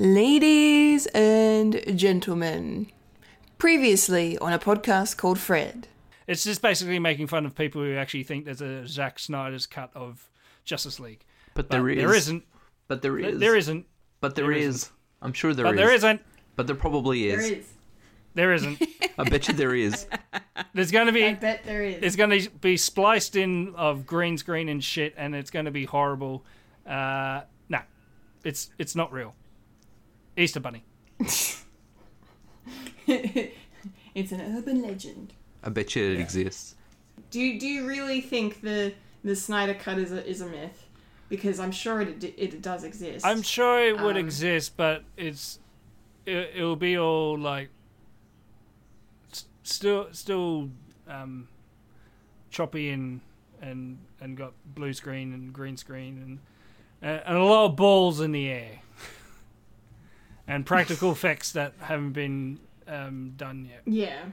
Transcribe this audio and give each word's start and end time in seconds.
Ladies 0.00 1.06
and 1.06 1.82
gentlemen, 1.98 2.86
previously 3.58 4.38
on 4.38 4.52
a 4.52 4.58
podcast 4.60 5.16
called 5.16 5.40
Fred. 5.40 5.88
It's 6.28 6.44
just 6.44 6.62
basically 6.62 7.00
making 7.00 7.26
fun 7.26 7.44
of 7.44 7.56
people 7.56 7.82
who 7.82 7.96
actually 7.96 8.22
think 8.22 8.44
there's 8.44 8.60
a 8.60 8.86
Zack 8.86 9.18
Snyder's 9.18 9.66
cut 9.66 9.90
of 9.96 10.30
Justice 10.64 11.00
League. 11.00 11.24
But 11.52 11.68
But 11.68 11.70
there 11.72 11.88
is. 11.88 11.98
There 11.98 12.14
isn't. 12.14 12.44
But 12.86 13.02
there 13.02 13.18
is. 13.18 13.40
There 13.40 13.56
isn't. 13.56 13.86
But 14.20 14.36
there 14.36 14.44
there 14.44 14.52
is. 14.52 14.76
isn't. 14.76 14.92
I'm 15.20 15.32
sure 15.32 15.52
there 15.52 15.64
But 15.64 15.74
is. 15.74 15.80
there 15.80 15.92
isn't. 15.92 16.22
But 16.54 16.68
there 16.68 16.76
probably 16.76 17.30
is. 17.30 17.66
There 18.34 18.52
isn't. 18.52 18.80
I 19.18 19.24
bet 19.28 19.48
you 19.48 19.54
there 19.54 19.74
is. 19.74 20.06
There's 20.74 20.92
going 20.92 21.08
to 21.08 21.12
be. 21.12 21.24
I 21.24 21.34
bet 21.34 21.64
there 21.64 21.82
is. 21.82 21.98
It's 22.04 22.14
going 22.14 22.40
to 22.40 22.48
be 22.50 22.76
spliced 22.76 23.34
in 23.34 23.74
of 23.74 24.06
green 24.06 24.38
screen 24.38 24.68
and 24.68 24.84
shit, 24.84 25.14
and 25.16 25.34
it's 25.34 25.50
going 25.50 25.64
to 25.64 25.72
be 25.72 25.86
horrible. 25.86 26.44
Uh, 26.86 27.40
nah, 27.68 27.82
it's 28.44 28.70
it's 28.78 28.94
not 28.94 29.12
real. 29.12 29.34
Easter 30.38 30.60
Bunny. 30.60 30.84
it's 33.06 34.32
an 34.32 34.40
urban 34.56 34.82
legend. 34.82 35.34
I 35.64 35.70
bet 35.70 35.96
you 35.96 36.12
it 36.12 36.20
exists. 36.20 36.76
Do 37.30 37.40
you, 37.40 37.58
do 37.58 37.66
you 37.66 37.86
really 37.86 38.20
think 38.20 38.60
the 38.62 38.94
the 39.24 39.34
Snyder 39.34 39.74
cut 39.74 39.98
is 39.98 40.12
a, 40.12 40.24
is 40.26 40.40
a 40.40 40.46
myth? 40.46 40.86
Because 41.28 41.58
I'm 41.60 41.72
sure 41.72 42.00
it 42.00 42.22
it 42.22 42.62
does 42.62 42.84
exist. 42.84 43.26
I'm 43.26 43.42
sure 43.42 43.84
it 43.84 44.00
would 44.00 44.16
Um, 44.16 44.24
exist, 44.24 44.76
but 44.76 45.02
it's 45.16 45.58
it, 46.24 46.52
it'll 46.54 46.76
be 46.76 46.96
all 46.96 47.36
like 47.36 47.70
still 49.64 50.06
still 50.12 50.70
um, 51.08 51.48
choppy 52.50 52.90
and 52.90 53.20
and 53.60 53.98
and 54.20 54.36
got 54.36 54.52
blue 54.74 54.92
screen 54.92 55.34
and 55.34 55.52
green 55.52 55.76
screen 55.76 56.38
and 57.02 57.10
uh, 57.10 57.22
and 57.26 57.36
a 57.36 57.42
lot 57.44 57.66
of 57.66 57.76
balls 57.76 58.20
in 58.20 58.32
the 58.32 58.48
air 58.48 58.80
and 60.48 60.66
practical 60.66 61.12
effects 61.12 61.52
that 61.52 61.74
haven't 61.80 62.12
been 62.12 62.58
um, 62.88 63.34
done 63.36 63.68
yet. 63.70 63.82
yeah. 63.86 64.24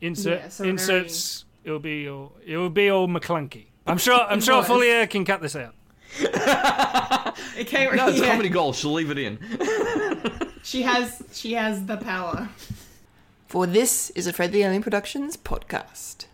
Insert 0.00 0.38
Yeah, 0.40 0.48
so 0.48 0.64
very- 0.64 0.70
inserts. 0.70 1.44
It'll 1.64 1.78
be 1.78 2.08
all 2.08 2.32
it 2.46 2.56
will 2.56 2.68
be 2.70 2.88
all 2.90 3.08
McClunky. 3.08 3.66
I'm 3.86 3.96
sure. 3.98 4.20
I'm 4.20 4.40
sure 4.40 4.56
was. 4.58 4.66
Fulia 4.66 5.08
can 5.08 5.24
cut 5.24 5.40
this 5.42 5.56
out. 5.56 5.74
It 7.56 7.66
came, 7.68 7.94
No, 7.94 8.08
it's 8.08 8.18
yeah. 8.18 8.30
comedy 8.30 8.48
gold. 8.48 8.74
She'll 8.76 8.92
leave 8.92 9.10
it 9.10 9.18
in. 9.18 9.38
She 10.62 10.80
has 10.82 11.22
she 11.32 11.52
has 11.52 11.84
the 11.84 11.96
power. 11.98 12.48
For 13.48 13.66
this 13.66 14.08
is 14.10 14.26
a 14.26 14.32
Fred 14.32 14.50
the 14.52 14.62
Alien 14.62 14.82
Productions 14.82 15.36
podcast. 15.36 16.24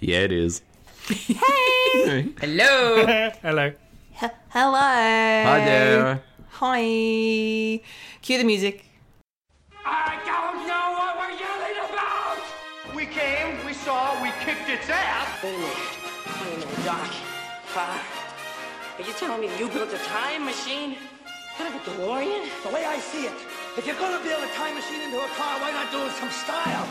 Yeah, 0.00 0.18
it 0.20 0.32
is. 0.32 0.62
Hey. 1.08 2.28
Hello. 2.40 3.06
Hello. 3.40 3.72
Hello. 4.12 4.32
Hi 4.52 5.64
there. 5.64 6.22
Hi. 6.52 7.80
Cue 8.20 8.38
the 8.38 8.44
music. 8.44 8.84
I 9.86 10.20
don't 10.26 10.66
know 10.68 10.86
what 10.98 11.16
we're 11.16 11.38
yelling 11.38 11.78
about! 11.88 12.42
We 12.94 13.06
came, 13.06 13.64
we 13.64 13.72
saw, 13.72 14.20
we 14.22 14.30
kicked 14.44 14.68
its 14.68 14.90
ass! 14.90 15.42
Wait 15.42 15.54
a 15.54 15.58
minute. 15.58 15.76
Wait 16.42 16.54
a 16.54 16.58
minute, 16.58 16.84
Doc. 16.84 17.08
Uh, 17.74 17.98
are 18.98 19.06
you 19.06 19.12
telling 19.14 19.40
me 19.40 19.48
you 19.58 19.68
built 19.68 19.92
a 19.94 19.98
time 19.98 20.44
machine 20.44 20.96
out 21.58 21.68
of 21.68 21.74
a 21.76 21.78
DeLorean? 21.90 22.44
The 22.62 22.74
way 22.74 22.84
I 22.84 22.98
see 22.98 23.24
it, 23.24 23.32
if 23.78 23.86
you're 23.86 23.96
gonna 23.96 24.22
build 24.22 24.42
a 24.42 24.52
time 24.52 24.74
machine 24.74 25.00
into 25.00 25.16
a 25.16 25.28
car, 25.38 25.60
why 25.60 25.70
not 25.70 25.90
do 25.90 26.04
it 26.04 26.12
some 26.18 26.30
style? 26.30 26.84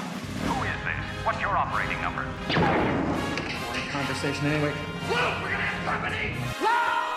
Who 0.48 0.64
is 0.64 0.80
this? 0.88 1.26
What's 1.26 1.42
your 1.42 1.56
operating 1.56 2.02
number? 2.02 2.26
conversation 3.92 4.46
anyway. 4.46 4.72
Luke, 5.10 5.36
we're 5.44 5.52
gonna 5.52 5.68
have 5.68 5.86
company! 5.86 6.34
Loud 6.64 7.09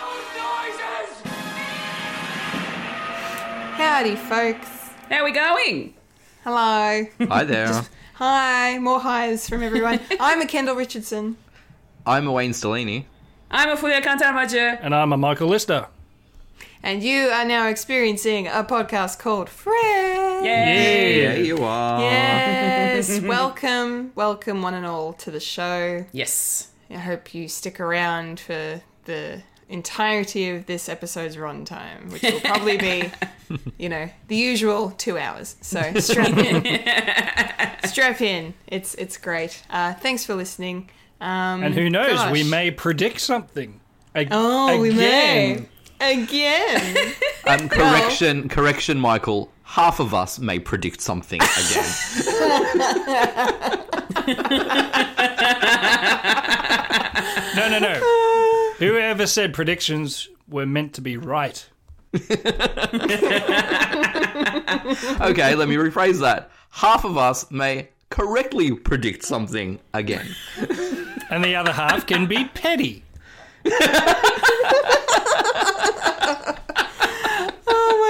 Howdy, 3.77 4.17
folks. 4.17 4.91
How 5.09 5.25
we 5.25 5.33
going? 5.33 5.95
Hello. 6.45 7.07
Hi 7.29 7.45
there. 7.45 7.83
Hi. 8.15 8.79
More 8.79 9.01
highs 9.01 9.49
from 9.49 9.63
everyone. 9.63 9.99
I'm 10.21 10.43
a 10.43 10.47
Kendall 10.47 10.77
Richardson. 10.77 11.39
I'm 12.07 12.27
a 12.27 12.33
Wayne 12.33 12.51
Stellini. 12.51 13.07
I'm 13.51 13.71
a 13.71 13.77
Fulia 13.77 14.03
Kantaramaja. 14.03 14.79
And 14.83 14.95
I'm 14.95 15.13
a 15.15 15.17
Michael 15.17 15.49
Lister. 15.49 15.87
And 16.83 17.03
you 17.03 17.29
are 17.29 17.47
now 17.47 17.69
experiencing 17.69 18.47
a 18.47 18.63
podcast 18.63 19.19
called 19.19 19.49
Fred. 19.49 20.45
Yay. 20.45 21.23
Yeah, 21.23 21.35
you 21.37 21.65
are. 21.65 22.01
Yes. 22.01 23.21
welcome, 23.23 24.13
welcome 24.15 24.61
one 24.61 24.75
and 24.75 24.85
all 24.85 25.15
to 25.15 25.31
the 25.31 25.41
show. 25.41 26.05
Yes. 26.13 26.69
I 26.91 26.99
hope 26.99 27.33
you 27.35 27.49
stick 27.49 27.81
around 27.81 28.39
for 28.39 28.83
the 29.07 29.43
entirety 29.73 30.51
of 30.51 30.67
this 30.67 30.89
episode's 30.89 31.37
runtime, 31.37 32.13
which 32.13 32.23
will 32.23 32.41
probably 32.41 32.77
be, 32.77 33.11
you 33.79 33.89
know, 33.89 34.09
the 34.29 34.37
usual 34.37 34.91
two 34.93 35.19
hours. 35.19 35.57
So 35.61 35.81
strap 35.99 36.37
in. 36.37 36.65
strap 37.89 38.21
in. 38.21 38.55
It's 38.69 38.95
it's 38.95 39.17
great. 39.17 39.63
Uh, 39.71 39.95
thanks 39.95 40.25
for 40.25 40.35
listening. 40.35 40.91
Um, 41.21 41.63
And 41.65 41.75
who 41.75 41.89
knows, 41.91 42.31
we 42.31 42.45
may 42.45 42.71
predict 42.71 43.21
something. 43.21 43.81
A- 44.15 44.29
Oh, 44.31 44.79
we 44.81 44.91
may 44.93 45.53
again. 45.53 45.69
again. 46.01 47.15
Um, 47.45 47.69
correction, 47.69 48.49
correction, 48.49 49.01
Michael. 49.01 49.51
Half 49.65 49.99
of 50.01 50.15
us 50.15 50.39
may 50.39 50.59
predict 50.61 51.01
something 51.01 51.41
again. 51.41 51.93
No, 57.57 57.69
no, 57.69 57.79
no. 57.79 58.01
Whoever 58.83 59.27
said 59.29 59.55
predictions 59.55 60.29
were 60.49 60.67
meant 60.67 60.93
to 60.95 61.01
be 61.01 61.17
right. 61.17 61.65
okay, 62.15 62.25
let 65.55 65.69
me 65.69 65.77
rephrase 65.77 66.21
that. 66.21 66.51
Half 66.71 67.05
of 67.05 67.17
us 67.17 67.49
may 67.49 67.91
correctly 68.11 68.75
predict 68.75 69.23
something 69.23 69.79
again. 69.95 70.35
And 71.31 71.45
the 71.45 71.55
other 71.55 71.71
half 71.71 72.09
can 72.09 72.27
be 72.27 72.47
petty. 72.47 73.05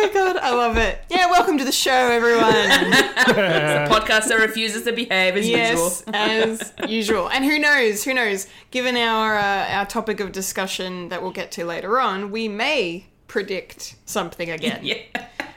oh 0.03 0.07
my 0.09 0.13
god, 0.13 0.37
I 0.37 0.51
love 0.55 0.77
it. 0.77 0.99
Yeah, 1.09 1.27
welcome 1.27 1.59
to 1.59 1.65
the 1.65 1.73
show, 1.73 1.91
everyone. 1.93 2.53
The 2.53 3.89
podcaster 3.91 4.39
refuses 4.39 4.85
to 4.85 4.93
behave 4.93 5.37
as 5.37 5.49
yes, 5.49 5.71
usual. 6.07 6.15
as 6.15 6.73
usual. 6.89 7.29
And 7.31 7.45
who 7.45 7.59
knows? 7.59 8.05
Who 8.05 8.15
knows? 8.15 8.47
Given 8.71 8.97
our 8.97 9.37
uh, 9.37 9.69
our 9.71 9.87
topic 9.87 10.21
of 10.21 10.33
discussion 10.33 11.09
that 11.11 11.23
we'll 11.23 11.31
get 11.33 11.53
to 11.53 11.65
later 11.65 12.01
on, 12.01 12.31
we 12.31 12.49
may 12.49 13.07
predict 13.29 13.97
something 14.07 14.51
again. 14.51 14.81
Yeah. 14.85 14.97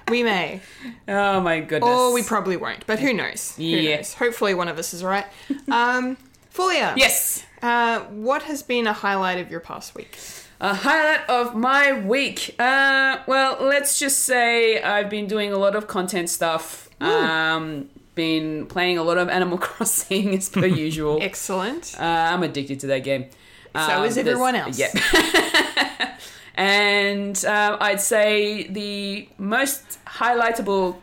We 0.08 0.22
may, 0.22 0.62
Oh 1.08 1.42
my 1.42 1.62
goodness. 1.62 1.90
or 1.90 2.14
we 2.14 2.22
probably 2.22 2.58
won't. 2.58 2.86
But 2.86 3.00
who 3.00 3.12
knows? 3.12 3.56
Who 3.56 3.64
Yeah. 3.64 3.96
knows? 3.98 4.14
Hopefully, 4.14 4.54
one 4.54 4.68
of 4.68 4.78
us 4.78 4.94
is 4.94 5.04
right. 5.04 5.26
Um, 5.68 6.18
Fulia. 6.54 6.94
Yes. 6.96 7.44
Uh, 7.64 8.02
what 8.02 8.44
has 8.44 8.62
been 8.62 8.86
a 8.86 8.94
highlight 8.94 9.40
of 9.40 9.50
your 9.50 9.60
past 9.62 9.96
week? 9.96 10.16
A 10.62 10.74
highlight 10.74 11.30
of 11.30 11.56
my 11.56 11.92
week. 11.92 12.56
Uh, 12.58 13.18
well, 13.28 13.58
let's 13.60 14.00
just 14.00 14.20
say 14.20 14.82
I've 14.82 15.10
been 15.10 15.28
doing 15.28 15.52
a 15.52 15.58
lot 15.58 15.76
of 15.76 15.88
content 15.88 16.30
stuff. 16.30 16.90
Um, 17.02 17.90
been 18.16 18.66
playing 18.68 18.98
a 18.98 19.04
lot 19.04 19.18
of 19.18 19.30
Animal 19.30 19.58
Crossing 19.68 20.34
as 20.36 20.50
per 20.50 20.66
usual. 20.66 21.20
Excellent. 21.22 21.96
Uh, 22.00 22.04
I'm 22.04 22.44
addicted 22.44 22.80
to 22.82 22.88
that 22.88 23.04
game. 23.04 23.30
So 23.76 24.04
is 24.04 24.18
everyone 24.18 24.56
else. 24.56 24.80
Yeah. 24.80 24.88
and 26.56 27.44
uh, 27.44 27.78
I'd 27.82 28.00
say 28.00 28.68
the 28.68 29.28
most 29.38 30.00
highlightable 30.06 30.96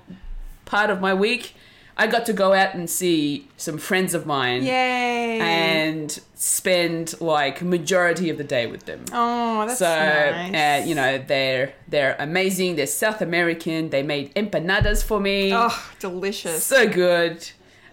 part 0.65 0.89
of 0.89 1.03
my 1.03 1.13
week, 1.13 1.55
I 2.03 2.07
got 2.09 2.25
to 2.27 2.33
go 2.33 2.53
out 2.53 2.75
and 2.75 2.89
see 2.91 3.47
some 3.57 3.79
friends 3.79 4.13
of 4.15 4.27
mine 4.27 4.61
Yay. 4.65 5.39
and 5.41 6.09
spend 6.35 7.21
like 7.21 7.63
majority 7.63 8.29
of 8.31 8.37
the 8.39 8.45
day 8.57 8.67
with 8.67 8.85
them. 8.87 9.05
oh, 9.13 9.67
that's 9.67 9.79
So 9.79 9.87
nice. 9.87 10.55
uh, 10.83 10.87
you 10.89 10.95
know 10.95 11.19
they're 11.33 11.73
they're 11.93 12.17
amazing. 12.19 12.77
They're 12.77 12.87
South 13.05 13.21
American. 13.23 13.91
They 13.91 14.03
made 14.03 14.35
empanadas 14.35 15.03
for 15.05 15.21
me 15.21 15.53
Oh, 15.55 15.77
delicious. 16.01 16.65
so 16.65 16.89
good 16.89 17.37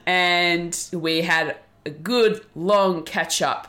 and 0.05 0.71
we 0.91 1.21
had 1.21 1.57
a 1.85 1.89
good 1.91 2.43
long 2.55 3.03
catch 3.03 3.41
up 3.41 3.67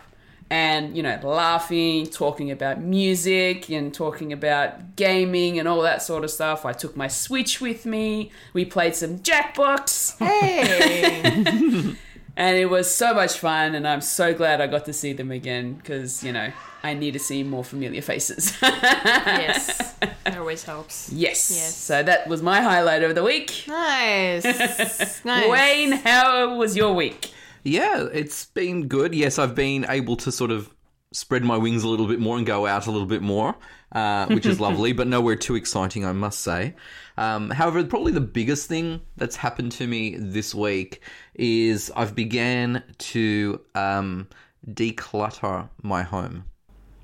and 0.51 0.97
you 0.97 1.03
know 1.03 1.19
laughing 1.23 2.07
talking 2.07 2.51
about 2.51 2.81
music 2.81 3.71
and 3.71 3.95
talking 3.95 4.33
about 4.33 4.97
gaming 4.97 5.59
and 5.59 5.69
all 5.69 5.83
that 5.83 6.03
sort 6.03 6.25
of 6.25 6.31
stuff 6.31 6.65
i 6.67 6.73
took 6.73 6.97
my 6.97 7.07
switch 7.07 7.61
with 7.61 7.87
me 7.87 8.31
we 8.53 8.65
played 8.65 8.95
some 8.97 9.19
jackbox 9.21 10.19
hey. 10.19 11.95
and 12.37 12.57
it 12.57 12.67
was 12.67 12.93
so 12.93 13.15
much 13.15 13.39
fun 13.39 13.75
and 13.75 13.87
i'm 13.87 14.01
so 14.01 14.35
glad 14.35 14.61
i 14.61 14.67
got 14.67 14.85
to 14.85 14.93
see 14.93 15.13
them 15.13 15.31
again 15.31 15.75
because 15.75 16.25
you 16.25 16.33
know 16.33 16.51
i 16.83 16.95
need 16.95 17.13
to 17.13 17.19
see 17.21 17.43
more 17.45 17.63
familiar 17.65 18.03
faces 18.03 18.57
yes. 18.63 19.95
That 20.25 20.37
always 20.39 20.63
helps. 20.65 21.11
yes 21.13 21.51
Yes. 21.51 21.77
so 21.77 22.03
that 22.03 22.27
was 22.29 22.43
my 22.43 22.61
highlight 22.61 23.03
of 23.03 23.15
the 23.15 23.23
week 23.25 23.65
Nice. 23.69 24.45
nice. 25.25 25.49
wayne 25.49 25.93
how 25.93 26.57
was 26.57 26.77
your 26.77 26.93
week 26.95 27.33
Yeah, 27.65 28.09
it's 28.13 28.47
been 28.47 28.89
good. 28.89 29.15
Yes, 29.15 29.39
I've 29.39 29.55
been 29.55 29.87
able 29.89 30.17
to 30.17 30.33
sort 30.33 30.51
of 30.51 30.75
spread 31.13 31.43
my 31.43 31.57
wings 31.57 31.83
a 31.83 31.89
little 31.89 32.07
bit 32.07 32.21
more 32.21 32.37
and 32.37 32.47
go 32.47 32.67
out 32.67 32.87
a 32.87 32.91
little 32.91 33.07
bit 33.07 33.23
more, 33.23 33.57
uh, 33.93 34.27
which 34.27 34.47
is 34.47 34.61
lovely, 34.67 34.93
but 34.93 35.07
nowhere 35.07 35.37
too 35.37 35.57
exciting, 35.57 36.05
I 36.05 36.13
must 36.13 36.41
say. 36.41 36.75
Um, 37.17 37.51
however, 37.51 37.83
probably 37.85 38.13
the 38.13 38.21
biggest 38.21 38.69
thing 38.69 39.01
that's 39.17 39.37
happened 39.37 39.73
to 39.73 39.87
me 39.87 40.17
this 40.17 40.55
week 40.55 41.03
is 41.35 41.91
I've 41.97 42.15
began 42.15 42.83
to 42.99 43.61
um, 43.75 44.29
declutter 44.67 45.69
my 45.83 46.03
home. 46.03 46.45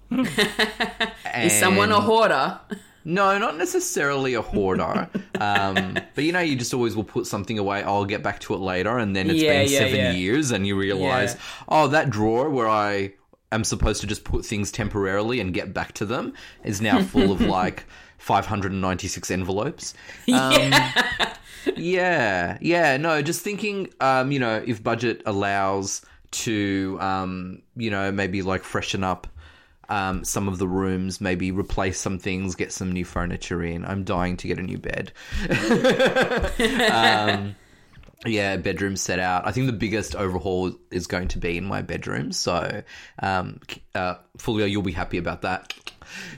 Is 0.10 1.58
someone 1.58 1.90
a 1.90 2.00
hoarder? 2.00 2.60
No, 3.06 3.38
not 3.38 3.56
necessarily 3.56 4.34
a 4.34 4.42
hoarder. 4.42 5.08
um, 5.40 5.96
but 6.14 6.24
you 6.24 6.32
know, 6.32 6.40
you 6.40 6.56
just 6.56 6.74
always 6.74 6.96
will 6.96 7.04
put 7.04 7.26
something 7.26 7.58
away. 7.58 7.82
Oh, 7.84 7.94
I'll 7.94 8.04
get 8.04 8.22
back 8.22 8.40
to 8.40 8.54
it 8.54 8.58
later, 8.58 8.98
and 8.98 9.14
then 9.14 9.30
it's 9.30 9.40
Yeah, 9.40 9.62
been 9.62 9.70
yeah, 9.70 9.78
seven 9.78 9.96
yeah. 9.96 10.12
years, 10.12 10.50
and 10.50 10.66
you 10.66 10.76
realize, 10.76 11.36
oh, 11.68 11.86
that 11.88 12.10
drawer 12.10 12.50
where 12.50 12.68
I 12.68 13.14
am 13.52 13.62
supposed 13.62 14.00
to 14.00 14.08
just 14.08 14.24
put 14.24 14.44
things 14.44 14.72
temporarily 14.72 15.38
and 15.38 15.54
get 15.54 15.72
back 15.72 15.92
to 15.94 16.04
them 16.04 16.34
is 16.64 16.80
now 16.80 17.00
full 17.00 17.30
of 17.30 17.40
like 17.58 17.84
596 18.18 19.30
envelopes. 19.30 19.94
Um, 20.32 20.72
yeah, 21.76 22.58
yeah. 22.60 22.96
No, 22.96 23.22
just 23.22 23.42
thinking, 23.42 23.88
um, 24.00 24.30
you 24.32 24.38
know, 24.38 24.62
if 24.66 24.82
budget 24.82 25.22
allows 25.26 26.04
to, 26.32 26.98
um, 27.00 27.62
you 27.76 27.90
know, 27.90 28.12
maybe 28.12 28.42
like 28.42 28.62
freshen 28.62 29.02
up 29.04 29.26
um, 29.88 30.24
some 30.24 30.48
of 30.48 30.58
the 30.58 30.68
rooms, 30.68 31.20
maybe 31.20 31.50
replace 31.50 32.00
some 32.00 32.18
things, 32.18 32.54
get 32.54 32.72
some 32.72 32.92
new 32.92 33.04
furniture 33.04 33.62
in. 33.62 33.84
I'm 33.84 34.04
dying 34.04 34.36
to 34.38 34.48
get 34.48 34.58
a 34.58 34.62
new 34.62 34.78
bed. 34.78 35.12
um, 36.92 37.56
yeah, 38.24 38.56
bedroom 38.56 38.96
set 38.96 39.18
out. 39.18 39.46
I 39.46 39.52
think 39.52 39.66
the 39.66 39.72
biggest 39.72 40.14
overhaul 40.16 40.72
is 40.90 41.06
going 41.06 41.28
to 41.28 41.38
be 41.38 41.56
in 41.56 41.64
my 41.64 41.82
bedroom. 41.82 42.32
So, 42.32 42.82
um, 43.20 43.60
uh, 43.94 44.16
Fulio, 44.38 44.68
you'll 44.68 44.82
be 44.82 44.92
happy 44.92 45.18
about 45.18 45.42
that. 45.42 45.74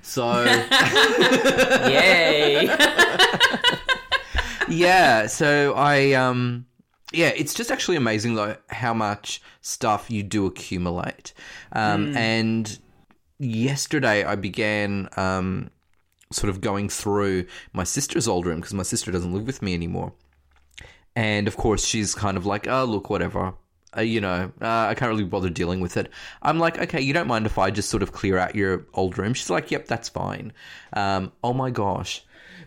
So. 0.03 0.45
Yay! 1.89 2.77
yeah 4.69 5.27
so 5.27 5.73
i 5.75 6.13
um 6.13 6.67
yeah 7.13 7.29
it's 7.29 7.55
just 7.55 7.71
actually 7.71 7.97
amazing 7.97 8.35
though 8.35 8.57
how 8.69 8.93
much 8.93 9.41
stuff 9.61 10.11
you 10.11 10.23
do 10.23 10.47
accumulate 10.47 11.33
um 11.73 12.17
and 12.17 12.79
yesterday 13.39 14.25
i 14.25 14.35
began 14.35 15.09
um 15.17 15.71
sort 16.31 16.51
of 16.51 16.61
going 16.61 16.89
through 16.89 17.45
my 17.73 17.85
sister's 17.85 18.29
old 18.29 18.45
room 18.47 18.57
because 18.57 18.75
my 18.75 18.83
sister 18.83 19.11
doesn't 19.11 19.33
live 19.33 19.47
with 19.47 19.63
me 19.63 19.75
anymore 19.75 20.13
and 21.17 21.49
of 21.49 21.57
course 21.57 21.85
she's 21.85 22.15
kind 22.15 22.37
of 22.37 22.45
like 22.45 22.67
oh 22.69 22.85
look 22.85 23.09
whatever 23.09 23.55
uh, 23.97 24.03
you 24.03 24.21
know, 24.21 24.53
uh, 24.61 24.87
I 24.87 24.95
can't 24.95 25.09
really 25.09 25.25
bother 25.25 25.49
dealing 25.49 25.81
with 25.81 25.97
it. 25.97 26.11
I'm 26.43 26.59
like, 26.59 26.79
okay, 26.79 27.01
you 27.01 27.15
don't 27.15 27.27
mind 27.27 27.47
if 27.47 27.57
I 27.59 27.71
just 27.71 27.89
sort 27.89 28.03
of 28.03 28.13
clear 28.13 28.37
out 28.37 28.55
your 28.55 28.87
old 28.93 29.17
room? 29.17 29.33
She's 29.33 29.49
like, 29.49 29.71
yep, 29.71 29.87
that's 29.87 30.11
fine. 30.11 30.53
Um, 30.93 31.33
oh 31.43 31.55
my 31.55 31.71
gosh. 31.71 32.23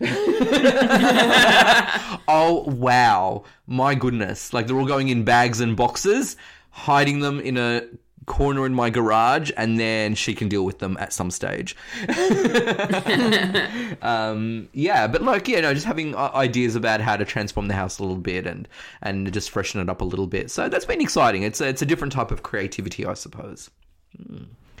oh 2.26 2.64
wow 2.66 3.44
my 3.68 3.94
goodness 3.94 4.52
like 4.52 4.66
they're 4.66 4.76
all 4.78 4.86
going 4.86 5.10
in 5.10 5.22
bags 5.22 5.60
and 5.60 5.76
boxes 5.76 6.36
hiding 6.70 7.20
them 7.20 7.38
in 7.38 7.56
a 7.56 7.82
corner 8.26 8.64
in 8.66 8.72
my 8.74 8.88
garage 8.88 9.50
and 9.56 9.80
then 9.80 10.14
she 10.14 10.32
can 10.34 10.48
deal 10.48 10.64
with 10.64 10.78
them 10.78 10.96
at 11.00 11.12
some 11.12 11.30
stage 11.30 11.74
um 14.02 14.68
yeah 14.72 15.06
but 15.06 15.22
like 15.22 15.48
yeah 15.48 15.60
know 15.60 15.74
just 15.74 15.86
having 15.86 16.14
uh, 16.14 16.30
ideas 16.34 16.76
about 16.76 17.00
how 17.00 17.16
to 17.16 17.24
transform 17.24 17.68
the 17.68 17.74
house 17.74 17.98
a 17.98 18.02
little 18.02 18.16
bit 18.16 18.46
and 18.46 18.68
and 19.02 19.32
just 19.32 19.50
freshen 19.50 19.80
it 19.80 19.88
up 19.88 20.00
a 20.00 20.04
little 20.04 20.26
bit 20.26 20.50
so 20.50 20.68
that's 20.68 20.84
been 20.84 21.00
exciting 21.00 21.42
it's 21.42 21.60
a, 21.60 21.68
it's 21.68 21.82
a 21.82 21.86
different 21.86 22.12
type 22.12 22.30
of 22.30 22.42
creativity 22.42 23.04
i 23.04 23.14
suppose 23.14 23.70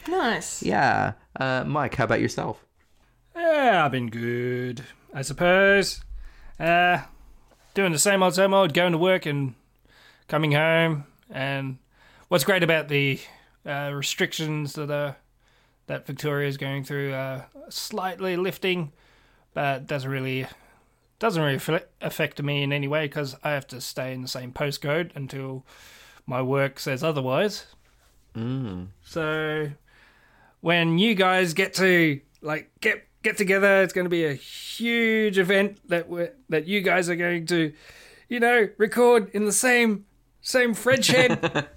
Nice. 0.08 0.62
yeah 0.62 1.12
uh 1.40 1.64
mike 1.64 1.94
how 1.96 2.04
about 2.04 2.20
yourself 2.20 2.64
Yeah, 3.34 3.82
I've 3.84 3.92
been 3.92 4.10
good, 4.10 4.82
I 5.14 5.22
suppose. 5.22 6.02
Uh, 6.60 6.98
doing 7.72 7.92
the 7.92 7.98
same 7.98 8.22
old, 8.22 8.34
same 8.34 8.52
old, 8.52 8.74
going 8.74 8.92
to 8.92 8.98
work 8.98 9.24
and 9.24 9.54
coming 10.28 10.52
home. 10.52 11.04
And 11.30 11.78
what's 12.32 12.44
great 12.44 12.62
about 12.62 12.88
the 12.88 13.20
uh, 13.66 13.90
restrictions 13.92 14.72
that 14.72 14.90
are 14.90 15.16
that 15.86 16.06
Victoria 16.06 16.48
is 16.48 16.56
going 16.56 16.82
through 16.82 17.12
are 17.12 17.46
slightly 17.68 18.38
lifting, 18.38 18.90
but 19.52 19.86
doesn't 19.86 20.10
really 20.10 20.46
doesn't 21.18 21.42
really 21.42 21.82
affect 22.00 22.42
me 22.42 22.62
in 22.62 22.72
any 22.72 22.88
way 22.88 23.04
because 23.04 23.36
I 23.44 23.50
have 23.50 23.66
to 23.66 23.82
stay 23.82 24.14
in 24.14 24.22
the 24.22 24.28
same 24.28 24.50
postcode 24.50 25.14
until 25.14 25.66
my 26.26 26.40
work 26.40 26.80
says 26.80 27.04
otherwise. 27.04 27.66
Mm. 28.34 28.86
So 29.04 29.70
when 30.62 30.96
you 30.96 31.14
guys 31.14 31.52
get 31.52 31.74
to 31.74 32.18
like 32.40 32.70
get 32.80 33.06
get 33.22 33.36
together, 33.36 33.82
it's 33.82 33.92
going 33.92 34.06
to 34.06 34.10
be 34.10 34.24
a 34.24 34.32
huge 34.32 35.36
event 35.36 35.86
that 35.86 36.08
we 36.08 36.28
that 36.48 36.66
you 36.66 36.80
guys 36.80 37.10
are 37.10 37.16
going 37.16 37.44
to, 37.48 37.74
you 38.30 38.40
know, 38.40 38.70
record 38.78 39.28
in 39.34 39.44
the 39.44 39.52
same 39.52 40.06
same 40.40 40.72
Fred 40.82 41.04
shed. 41.04 41.68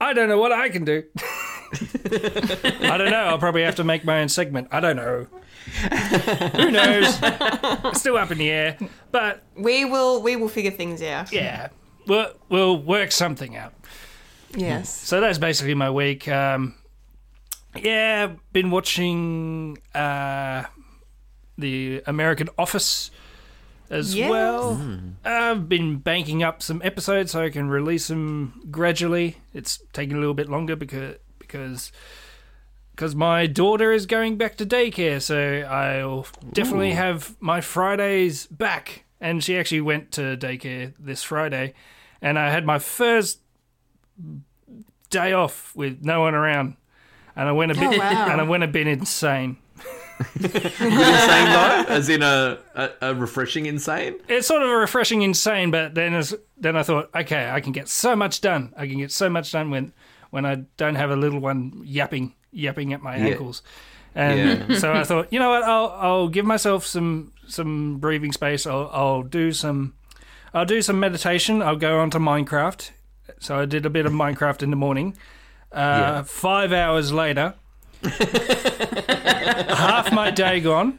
I 0.00 0.12
don't 0.12 0.28
know 0.28 0.38
what 0.38 0.52
I 0.52 0.68
can 0.70 0.84
do. 0.84 1.04
I 1.22 2.96
don't 2.98 3.10
know. 3.10 3.24
I'll 3.28 3.38
probably 3.38 3.62
have 3.62 3.76
to 3.76 3.84
make 3.84 4.04
my 4.04 4.20
own 4.20 4.28
segment. 4.28 4.68
I 4.70 4.80
don't 4.80 4.96
know. 4.96 5.26
Who 6.56 6.70
knows? 6.70 7.18
It's 7.22 8.00
still 8.00 8.16
up 8.16 8.30
in 8.30 8.38
the 8.38 8.50
air. 8.50 8.78
But 9.12 9.42
We 9.56 9.84
will 9.84 10.22
we 10.22 10.36
will 10.36 10.48
figure 10.48 10.70
things 10.70 11.02
out. 11.02 11.32
yeah, 11.32 11.68
we'll 12.06 12.32
we'll 12.48 12.82
work 12.82 13.12
something 13.12 13.56
out. 13.56 13.74
Yes. 14.56 14.88
So 14.92 15.20
that's 15.20 15.38
basically 15.38 15.74
my 15.74 15.90
week. 15.90 16.26
Um, 16.28 16.74
yeah, 17.76 18.32
been 18.52 18.70
watching 18.70 19.78
uh, 19.94 20.64
the 21.56 22.02
American 22.06 22.48
Office 22.58 23.10
as 23.90 24.14
Yes. 24.14 24.30
well. 24.30 24.76
Mm. 24.76 25.14
I've 25.24 25.68
been 25.68 25.96
banking 25.98 26.42
up 26.42 26.62
some 26.62 26.80
episodes 26.84 27.32
so 27.32 27.44
I 27.44 27.50
can 27.50 27.68
release 27.68 28.08
them 28.08 28.62
gradually. 28.70 29.38
It's 29.52 29.82
taking 29.92 30.16
a 30.16 30.20
little 30.20 30.34
bit 30.34 30.48
longer 30.48 30.76
because 30.76 31.16
because 31.38 31.92
because 32.92 33.14
my 33.16 33.46
daughter 33.46 33.92
is 33.92 34.06
going 34.06 34.36
back 34.36 34.56
to 34.56 34.66
daycare, 34.66 35.20
so 35.22 35.66
I'll 35.68 36.26
definitely 36.52 36.92
have 36.92 37.34
my 37.40 37.60
Fridays 37.60 38.46
back. 38.46 39.04
And 39.20 39.42
she 39.44 39.56
actually 39.58 39.80
went 39.82 40.12
to 40.12 40.36
daycare 40.36 40.94
this 40.98 41.22
Friday, 41.22 41.74
and 42.22 42.38
I 42.38 42.50
had 42.50 42.64
my 42.64 42.78
first 42.78 43.40
day 45.10 45.32
off 45.32 45.74
with 45.74 46.02
no 46.02 46.20
one 46.20 46.34
around, 46.34 46.76
and 47.36 47.48
I 47.48 47.52
went 47.52 47.72
a 47.72 47.76
oh, 47.76 47.90
bit 47.90 47.98
Oh, 48.00 48.02
wow. 48.02 48.28
and 48.30 48.40
I 48.40 48.44
went 48.44 48.62
a 48.62 48.68
bit 48.68 48.86
insane. 48.86 49.56
Insane 50.20 51.46
though 51.46 51.84
as 51.88 52.08
in 52.08 52.22
a, 52.22 52.58
a, 52.74 52.90
a 53.02 53.14
refreshing 53.14 53.66
insane 53.66 54.16
It's 54.28 54.46
sort 54.46 54.62
of 54.62 54.68
a 54.68 54.76
refreshing 54.76 55.22
insane, 55.22 55.70
but 55.70 55.94
then 55.94 56.14
as, 56.14 56.34
then 56.58 56.76
I 56.76 56.82
thought, 56.82 57.10
okay, 57.14 57.50
I 57.50 57.60
can 57.60 57.72
get 57.72 57.88
so 57.88 58.14
much 58.14 58.40
done. 58.40 58.72
I 58.76 58.86
can 58.86 58.98
get 58.98 59.10
so 59.10 59.28
much 59.30 59.52
done 59.52 59.70
when 59.70 59.92
when 60.30 60.44
I 60.46 60.56
don't 60.76 60.94
have 60.94 61.10
a 61.10 61.16
little 61.16 61.40
one 61.40 61.82
yapping 61.84 62.34
yapping 62.52 62.92
at 62.92 63.02
my 63.02 63.16
ankles. 63.16 63.62
And 64.14 64.76
so 64.80 64.92
I 64.92 65.04
thought, 65.04 65.32
you 65.32 65.38
know 65.38 65.50
what, 65.50 65.62
I'll 65.62 65.90
I'll 65.96 66.28
give 66.28 66.44
myself 66.44 66.86
some 66.86 67.32
some 67.46 67.98
breathing 67.98 68.32
space. 68.32 68.66
I'll 68.66 68.90
I'll 68.92 69.22
do 69.22 69.52
some 69.52 69.94
I'll 70.52 70.66
do 70.66 70.82
some 70.82 70.98
meditation. 71.00 71.62
I'll 71.62 71.76
go 71.76 72.00
on 72.00 72.10
to 72.10 72.18
Minecraft. 72.18 72.90
So 73.38 73.56
I 73.58 73.64
did 73.64 73.86
a 73.86 73.90
bit 73.90 74.06
of 74.06 74.12
Minecraft 74.12 74.62
in 74.62 74.70
the 74.70 74.76
morning. 74.76 75.16
Uh, 75.72 76.24
Five 76.24 76.72
hours 76.72 77.12
later, 77.12 77.54
half 79.74 80.12
my 80.12 80.30
day 80.30 80.60
gone, 80.60 80.98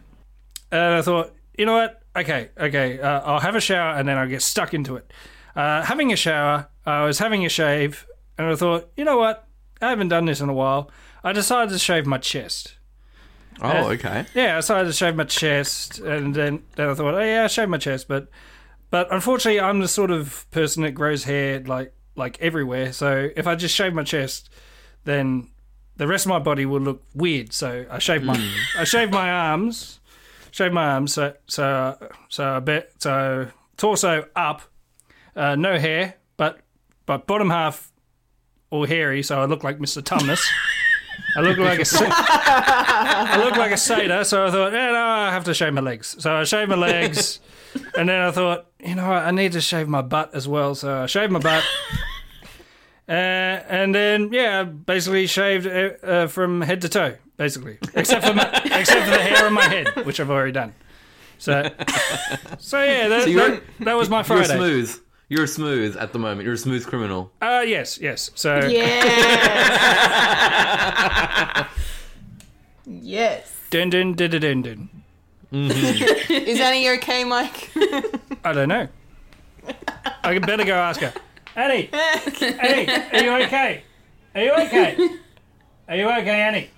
and 0.71 0.95
I 0.95 1.01
thought, 1.01 1.33
you 1.57 1.65
know 1.65 1.73
what? 1.73 2.01
Okay, 2.15 2.49
okay, 2.57 2.99
uh, 2.99 3.21
I'll 3.21 3.39
have 3.39 3.55
a 3.55 3.61
shower 3.61 3.97
and 3.97 4.07
then 4.07 4.17
I'll 4.17 4.27
get 4.27 4.41
stuck 4.41 4.73
into 4.73 4.95
it. 4.97 5.11
Uh, 5.55 5.81
having 5.83 6.11
a 6.11 6.15
shower, 6.15 6.69
I 6.85 7.05
was 7.05 7.19
having 7.19 7.45
a 7.45 7.49
shave, 7.49 8.05
and 8.37 8.47
I 8.47 8.55
thought, 8.55 8.91
you 8.97 9.05
know 9.05 9.17
what? 9.17 9.47
I 9.81 9.89
haven't 9.89 10.09
done 10.09 10.25
this 10.25 10.41
in 10.41 10.49
a 10.49 10.53
while. 10.53 10.91
I 11.23 11.33
decided 11.33 11.71
to 11.71 11.79
shave 11.79 12.05
my 12.05 12.17
chest. 12.17 12.75
oh 13.61 13.89
okay 13.91 14.25
Yeah, 14.33 14.53
I 14.53 14.57
decided 14.57 14.87
to 14.87 14.93
shave 14.93 15.15
my 15.15 15.23
chest, 15.23 15.99
and 15.99 16.35
then, 16.35 16.63
then 16.75 16.89
I 16.89 16.93
thought, 16.93 17.13
oh 17.13 17.23
yeah, 17.23 17.45
I 17.45 17.47
shave 17.47 17.69
my 17.69 17.77
chest, 17.77 18.07
but 18.07 18.27
but 18.89 19.07
unfortunately, 19.11 19.61
I'm 19.61 19.79
the 19.79 19.87
sort 19.87 20.11
of 20.11 20.45
person 20.51 20.83
that 20.83 20.91
grows 20.91 21.23
hair 21.23 21.61
like 21.61 21.93
like 22.15 22.37
everywhere. 22.41 22.91
So 22.91 23.29
if 23.35 23.47
I 23.47 23.55
just 23.55 23.73
shave 23.73 23.93
my 23.93 24.03
chest, 24.03 24.49
then 25.05 25.50
the 26.01 26.07
rest 26.07 26.25
of 26.25 26.29
my 26.29 26.39
body 26.39 26.65
will 26.65 26.81
look 26.81 27.03
weird. 27.13 27.53
So 27.53 27.85
I 27.87 27.99
shave 27.99 28.23
my 28.23 28.35
I 28.75 28.85
shave 28.85 29.11
my 29.11 29.29
arms, 29.29 29.99
shave 30.49 30.73
my 30.73 30.93
arms. 30.93 31.13
So 31.13 31.35
so 31.45 32.09
so 32.27 32.53
I 32.55 32.59
bet 32.59 32.93
so 32.97 33.49
torso 33.77 34.25
up, 34.35 34.63
uh, 35.35 35.53
no 35.53 35.77
hair, 35.77 36.15
but 36.37 36.61
but 37.05 37.27
bottom 37.27 37.51
half 37.51 37.91
all 38.71 38.87
hairy. 38.87 39.21
So 39.21 39.39
I 39.39 39.45
look 39.45 39.63
like 39.63 39.77
Mr. 39.77 40.01
Tumnus. 40.01 40.43
I 41.37 41.41
look 41.41 41.59
like 41.59 41.79
a 41.79 41.85
I 41.85 43.43
look 43.45 43.55
like 43.55 43.71
a 43.71 43.77
satyr. 43.77 44.23
So 44.23 44.47
I 44.47 44.49
thought, 44.49 44.73
yeah, 44.73 44.87
no, 44.87 45.05
I 45.05 45.31
have 45.31 45.43
to 45.43 45.53
shave 45.53 45.73
my 45.73 45.81
legs. 45.81 46.15
So 46.17 46.33
I 46.33 46.45
shaved 46.45 46.71
my 46.71 46.77
legs, 46.77 47.39
and 47.95 48.09
then 48.09 48.21
I 48.21 48.31
thought, 48.31 48.65
you 48.79 48.95
know, 48.95 49.07
what, 49.07 49.23
I 49.23 49.29
need 49.29 49.51
to 49.51 49.61
shave 49.61 49.87
my 49.87 50.01
butt 50.01 50.33
as 50.33 50.47
well. 50.47 50.73
So 50.73 51.03
I 51.03 51.05
shaved 51.05 51.31
my 51.31 51.37
butt. 51.37 51.63
Uh, 53.09 53.11
and 53.11 53.93
then 53.93 54.31
yeah, 54.31 54.63
basically 54.63 55.27
shaved 55.27 55.67
uh, 55.67 55.89
uh, 56.05 56.27
from 56.27 56.61
head 56.61 56.81
to 56.81 56.89
toe, 56.89 57.15
basically, 57.37 57.77
except 57.93 58.25
for 58.25 58.33
my, 58.33 58.43
except 58.65 59.03
for 59.05 59.11
the 59.11 59.17
hair 59.19 59.45
on 59.45 59.53
my 59.53 59.67
head, 59.67 60.05
which 60.05 60.19
I've 60.19 60.29
already 60.29 60.51
done. 60.53 60.73
So, 61.37 61.63
so 62.59 62.81
yeah, 62.83 63.07
that, 63.09 63.27
you're- 63.27 63.49
that, 63.51 63.63
that 63.79 63.97
was 63.97 64.09
my 64.09 64.23
Friday. 64.23 64.47
You're 64.55 64.57
smooth. 64.85 64.99
You're 65.27 65.47
smooth 65.47 65.95
at 65.97 66.11
the 66.13 66.19
moment. 66.19 66.43
You're 66.43 66.53
a 66.53 66.57
smooth 66.57 66.85
criminal. 66.85 67.31
Uh, 67.41 67.63
yes, 67.65 67.97
yes. 67.99 68.31
So 68.35 68.59
Yes. 68.67 69.05
yes. 72.85 73.51
dun 73.69 73.89
dun 73.89 74.13
dun 74.13 74.29
dun 74.29 74.41
dun. 74.41 74.61
dun. 74.61 74.89
Is 75.53 76.59
Annie 76.59 76.89
okay, 76.91 77.23
Mike? 77.23 77.71
I 78.43 78.53
don't 78.53 78.69
know. 78.69 78.87
I 80.23 80.37
better 80.39 80.63
go 80.65 80.75
ask 80.75 80.99
her. 81.01 81.13
Annie, 81.55 81.89
Annie, 82.41 82.89
are 82.89 83.23
you 83.23 83.45
okay? 83.45 83.83
Are 84.35 84.41
you 84.41 84.51
okay? 84.53 85.17
Are 85.87 85.95
you 85.95 86.09
okay, 86.09 86.41
Annie? 86.41 86.69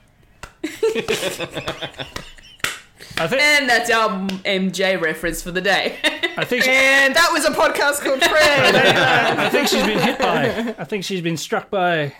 I 3.15 3.27
think 3.27 3.42
And 3.42 3.70
that's 3.70 3.92
our 3.92 4.10
MJ 4.44 5.00
reference 5.00 5.44
for 5.44 5.51
the 5.51 5.62
day. 5.62 5.98
I 6.36 6.46
think 6.46 6.63
she, 6.65 6.72
and 6.72 7.13
that 7.15 7.30
was 7.32 7.46
a 7.46 7.51
podcast 7.51 8.01
called 8.01 8.24
Fred. 8.24 8.75
I 8.75 9.50
think 9.50 9.68
she's 9.68 9.86
been 9.86 10.00
hit 10.00 10.18
by. 10.18 10.75
I 10.80 10.84
think 10.84 11.03
she's 11.03 11.22
been 11.22 11.38
struck 11.38 11.70
by 11.70 12.13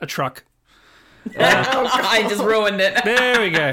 a 0.00 0.06
truck. 0.06 0.44
I 1.38 2.26
just 2.28 2.42
ruined 2.42 2.80
it. 2.80 3.04
There 3.04 3.40
we 3.40 3.50
go. 3.50 3.72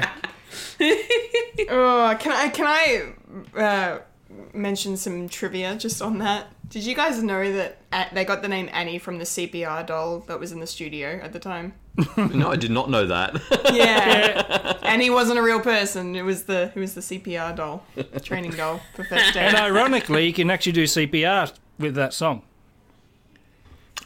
oh, 1.70 2.16
can 2.20 2.32
I 2.32 2.48
can 2.50 2.66
I 2.66 3.12
uh, 3.58 3.98
mention 4.52 4.96
some 4.96 5.28
trivia 5.28 5.76
just 5.76 6.02
on 6.02 6.18
that? 6.18 6.52
Did 6.70 6.84
you 6.86 6.94
guys 6.94 7.20
know 7.22 7.52
that 7.52 7.78
A- 7.92 8.14
they 8.14 8.24
got 8.24 8.42
the 8.42 8.48
name 8.48 8.68
Annie 8.72 8.98
from 8.98 9.18
the 9.18 9.24
CPR 9.24 9.84
doll 9.84 10.20
that 10.28 10.38
was 10.38 10.52
in 10.52 10.60
the 10.60 10.66
studio 10.66 11.18
at 11.22 11.32
the 11.32 11.38
time? 11.40 11.74
No, 12.16 12.50
I 12.50 12.56
did 12.56 12.70
not 12.70 12.88
know 12.88 13.06
that. 13.06 13.34
Yeah, 13.74 14.78
Annie 14.82 15.10
wasn't 15.10 15.38
a 15.38 15.42
real 15.42 15.60
person. 15.60 16.14
It 16.16 16.22
was 16.22 16.44
the 16.44 16.70
it 16.74 16.78
was 16.78 16.94
the 16.94 17.00
CPR 17.00 17.54
doll, 17.56 17.84
training 18.22 18.52
doll 18.52 18.80
for 18.94 19.04
first 19.04 19.36
And 19.36 19.56
ironically, 19.56 20.26
you 20.26 20.32
can 20.32 20.48
actually 20.50 20.72
do 20.72 20.84
CPR 20.84 21.52
with 21.78 21.94
that 21.96 22.14
song. 22.14 22.42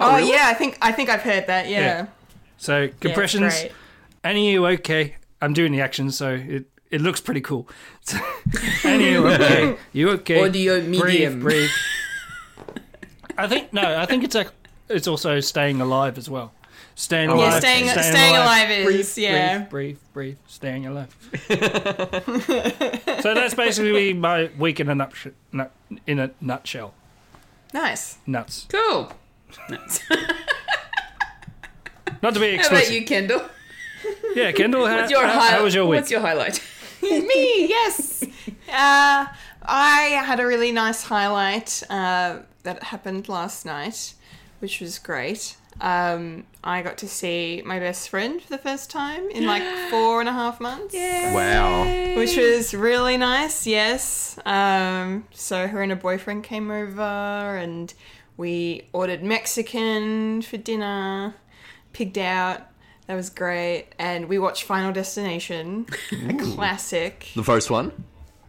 oh 0.00 0.16
yeah, 0.16 0.44
I 0.48 0.54
think 0.54 0.78
I 0.80 0.92
think 0.92 1.08
I've 1.10 1.22
heard 1.22 1.46
that. 1.46 1.68
Yeah, 1.68 1.80
Yeah. 1.80 2.06
So 2.56 2.88
compressions. 3.00 3.52
great. 3.60 3.72
Annie, 4.22 4.52
you 4.52 4.66
okay? 4.66 5.16
I'm 5.42 5.52
doing 5.52 5.72
the 5.72 5.80
action, 5.82 6.10
so 6.10 6.30
it, 6.34 6.64
it 6.90 7.00
looks 7.02 7.20
pretty 7.20 7.42
cool. 7.42 7.68
So, 8.02 8.18
Annie, 8.84 9.10
you 9.10 9.26
okay? 9.28 9.76
You 9.92 10.10
okay? 10.10 10.42
Audio 10.42 10.80
medium. 10.80 11.40
Breathe, 11.40 11.42
breathe. 11.42 11.70
I 13.36 13.48
think 13.48 13.72
no. 13.72 13.98
I 13.98 14.06
think 14.06 14.24
it's 14.24 14.34
a, 14.34 14.46
it's 14.88 15.06
also 15.08 15.40
staying 15.40 15.80
alive 15.80 16.18
as 16.18 16.28
well. 16.30 16.52
Staying 16.96 17.30
alive. 17.30 17.52
Yeah, 17.54 17.58
staying 17.58 17.88
staying 17.88 18.36
alive 18.36 18.70
is 18.70 19.18
yeah. 19.18 19.58
Breathe, 19.58 19.70
breathe, 19.70 19.98
breathe. 20.12 20.36
Staying 20.46 20.86
alive. 20.86 21.14
so 23.22 23.34
that's 23.34 23.54
basically 23.54 24.12
my 24.12 24.50
week 24.58 24.78
in 24.78 24.88
a 24.88 24.94
nutshell. 24.94 25.32
Nut, 25.52 25.72
in 26.06 26.20
a 26.20 26.30
nutshell. 26.40 26.94
Nice. 27.72 28.18
Nuts. 28.26 28.66
Cool. 28.68 29.12
Nuts. 29.68 30.00
Not 32.22 32.34
to 32.34 32.40
be 32.40 32.46
explicit. 32.46 32.70
How 32.70 32.76
about 32.84 32.92
you, 32.92 33.04
Kendall? 33.04 33.42
Yeah, 34.34 34.52
Kendall. 34.52 34.86
How, 34.86 34.98
What's 34.98 35.10
your 35.10 35.26
how, 35.26 35.40
hi- 35.40 35.50
how 35.56 35.64
was 35.64 35.74
your 35.74 35.86
week? 35.86 35.98
What's 35.98 36.10
your 36.10 36.20
highlight? 36.20 36.62
Me, 37.02 37.66
yes. 37.66 38.22
Uh, 38.68 39.26
I 39.62 40.22
had 40.24 40.38
a 40.40 40.46
really 40.46 40.70
nice 40.72 41.02
highlight 41.02 41.82
uh, 41.90 42.38
that 42.64 42.82
happened 42.84 43.28
last 43.28 43.64
night, 43.64 44.14
which 44.58 44.80
was 44.80 44.98
great. 44.98 45.56
Um, 45.80 46.44
I 46.62 46.82
got 46.82 46.98
to 46.98 47.08
see 47.08 47.62
my 47.64 47.78
best 47.78 48.08
friend 48.08 48.40
for 48.40 48.48
the 48.48 48.58
first 48.58 48.90
time 48.90 49.28
in 49.30 49.46
like 49.46 49.62
four 49.90 50.20
and 50.20 50.28
a 50.28 50.32
half 50.32 50.60
months. 50.60 50.94
wow. 50.94 51.84
Which 52.16 52.36
was 52.36 52.74
really 52.74 53.16
nice, 53.16 53.66
yes. 53.66 54.38
Um, 54.44 55.26
so 55.32 55.66
her 55.66 55.82
and 55.82 55.90
her 55.90 55.96
boyfriend 55.96 56.44
came 56.44 56.70
over 56.70 57.02
and 57.56 57.92
we 58.36 58.88
ordered 58.92 59.22
Mexican 59.22 60.42
for 60.42 60.56
dinner, 60.56 61.34
pigged 61.92 62.18
out. 62.18 62.62
That 63.06 63.14
was 63.16 63.28
great. 63.30 63.88
And 63.98 64.28
we 64.28 64.38
watched 64.38 64.62
Final 64.62 64.92
Destination, 64.92 65.86
a 66.28 66.34
classic. 66.34 67.28
The 67.34 67.42
first 67.44 67.70
one? 67.70 67.92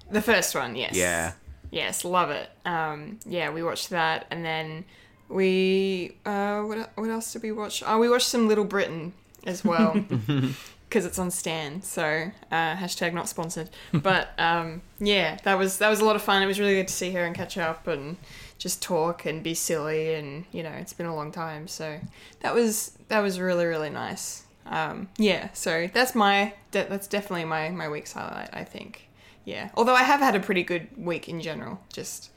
The 0.09 0.21
first 0.21 0.55
one, 0.55 0.75
yes. 0.75 0.95
Yeah. 0.95 1.33
Yes, 1.75 2.05
love 2.05 2.29
it. 2.29 2.49
Um, 2.63 3.19
yeah, 3.25 3.49
we 3.51 3.61
watched 3.61 3.89
that, 3.89 4.27
and 4.31 4.45
then 4.45 4.85
we 5.27 6.15
uh, 6.25 6.61
what 6.61 6.91
what 6.95 7.09
else 7.09 7.33
did 7.33 7.43
we 7.43 7.51
watch? 7.51 7.83
Oh, 7.85 7.99
we 7.99 8.07
watched 8.09 8.27
some 8.27 8.47
Little 8.47 8.63
Britain 8.63 9.11
as 9.45 9.65
well 9.65 9.93
because 10.87 11.05
it's 11.05 11.19
on 11.19 11.29
Stan. 11.31 11.81
So 11.81 12.31
uh, 12.49 12.75
hashtag 12.75 13.13
not 13.13 13.27
sponsored, 13.27 13.69
but 13.91 14.29
um, 14.39 14.83
yeah, 14.99 15.37
that 15.43 15.57
was 15.57 15.79
that 15.79 15.89
was 15.89 15.99
a 15.99 16.05
lot 16.05 16.15
of 16.15 16.21
fun. 16.21 16.41
It 16.41 16.45
was 16.45 16.61
really 16.61 16.75
good 16.75 16.87
to 16.87 16.93
see 16.93 17.11
her 17.11 17.25
and 17.25 17.35
catch 17.35 17.57
up 17.57 17.87
and 17.87 18.15
just 18.57 18.81
talk 18.81 19.25
and 19.25 19.43
be 19.43 19.53
silly, 19.53 20.15
and 20.15 20.45
you 20.53 20.63
know, 20.63 20.71
it's 20.71 20.93
been 20.93 21.07
a 21.07 21.15
long 21.15 21.33
time, 21.33 21.67
so 21.67 21.99
that 22.39 22.55
was 22.55 22.97
that 23.09 23.19
was 23.19 23.37
really 23.37 23.65
really 23.65 23.89
nice. 23.89 24.43
Um, 24.65 25.09
yeah, 25.17 25.49
so 25.51 25.89
that's 25.93 26.15
my 26.15 26.53
de- 26.71 26.87
that's 26.87 27.07
definitely 27.07 27.43
my 27.43 27.67
my 27.67 27.89
week's 27.89 28.13
highlight. 28.13 28.51
I 28.53 28.63
think. 28.63 29.04
Yeah. 29.45 29.69
Although 29.75 29.95
I 29.95 30.03
have 30.03 30.19
had 30.19 30.35
a 30.35 30.39
pretty 30.39 30.63
good 30.63 30.87
week 30.97 31.29
in 31.29 31.39
general, 31.41 31.79
just 31.93 32.31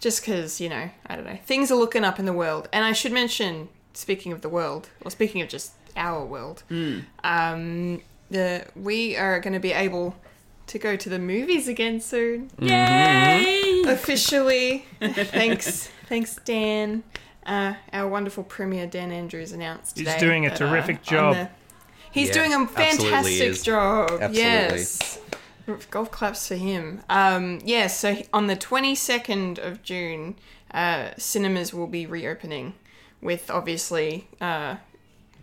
just 0.00 0.20
because 0.22 0.60
you 0.60 0.68
know 0.68 0.90
I 1.06 1.16
don't 1.16 1.24
know 1.24 1.38
things 1.46 1.70
are 1.70 1.76
looking 1.76 2.04
up 2.04 2.18
in 2.18 2.26
the 2.26 2.32
world. 2.32 2.68
And 2.72 2.84
I 2.84 2.92
should 2.92 3.12
mention, 3.12 3.68
speaking 3.94 4.30
of 4.32 4.40
the 4.42 4.48
world, 4.48 4.90
or 5.04 5.10
speaking 5.10 5.40
of 5.42 5.48
just 5.48 5.72
our 5.96 6.24
world, 6.24 6.62
um, 7.22 8.02
the 8.30 8.66
we 8.76 9.16
are 9.16 9.40
going 9.40 9.52
to 9.54 9.60
be 9.60 9.72
able 9.72 10.14
to 10.66 10.78
go 10.78 10.96
to 10.96 11.08
the 11.08 11.18
movies 11.18 11.68
again 11.68 12.00
soon. 12.00 12.50
Yay! 12.58 13.82
Officially, 13.86 14.84
thanks, 15.00 15.88
thanks 16.08 16.36
Dan. 16.44 17.02
Uh, 17.46 17.74
our 17.92 18.08
wonderful 18.08 18.42
premier 18.42 18.86
Dan 18.86 19.12
Andrews 19.12 19.52
announced 19.52 19.96
today. 19.96 20.10
He's 20.10 20.14
today. 20.14 20.26
doing 20.26 20.46
a 20.46 20.48
that, 20.48 20.56
terrific 20.58 20.96
on 20.96 21.02
job. 21.04 21.34
the- 21.34 21.48
he's 22.10 22.28
Yeah, 22.28 22.34
doing 22.34 22.54
a 22.54 22.66
fantastic 22.66 23.62
job. 23.62 24.10
Absolutely. 24.12 24.40
Yes. 24.40 25.18
Golf 25.90 26.10
claps 26.10 26.48
for 26.48 26.56
him. 26.56 27.02
Um, 27.08 27.60
yeah, 27.64 27.86
so 27.86 28.16
on 28.32 28.46
the 28.48 28.56
22nd 28.56 29.58
of 29.58 29.82
June, 29.82 30.36
uh, 30.72 31.10
cinemas 31.16 31.72
will 31.72 31.86
be 31.86 32.06
reopening 32.06 32.74
with 33.22 33.50
obviously, 33.50 34.28
uh, 34.40 34.76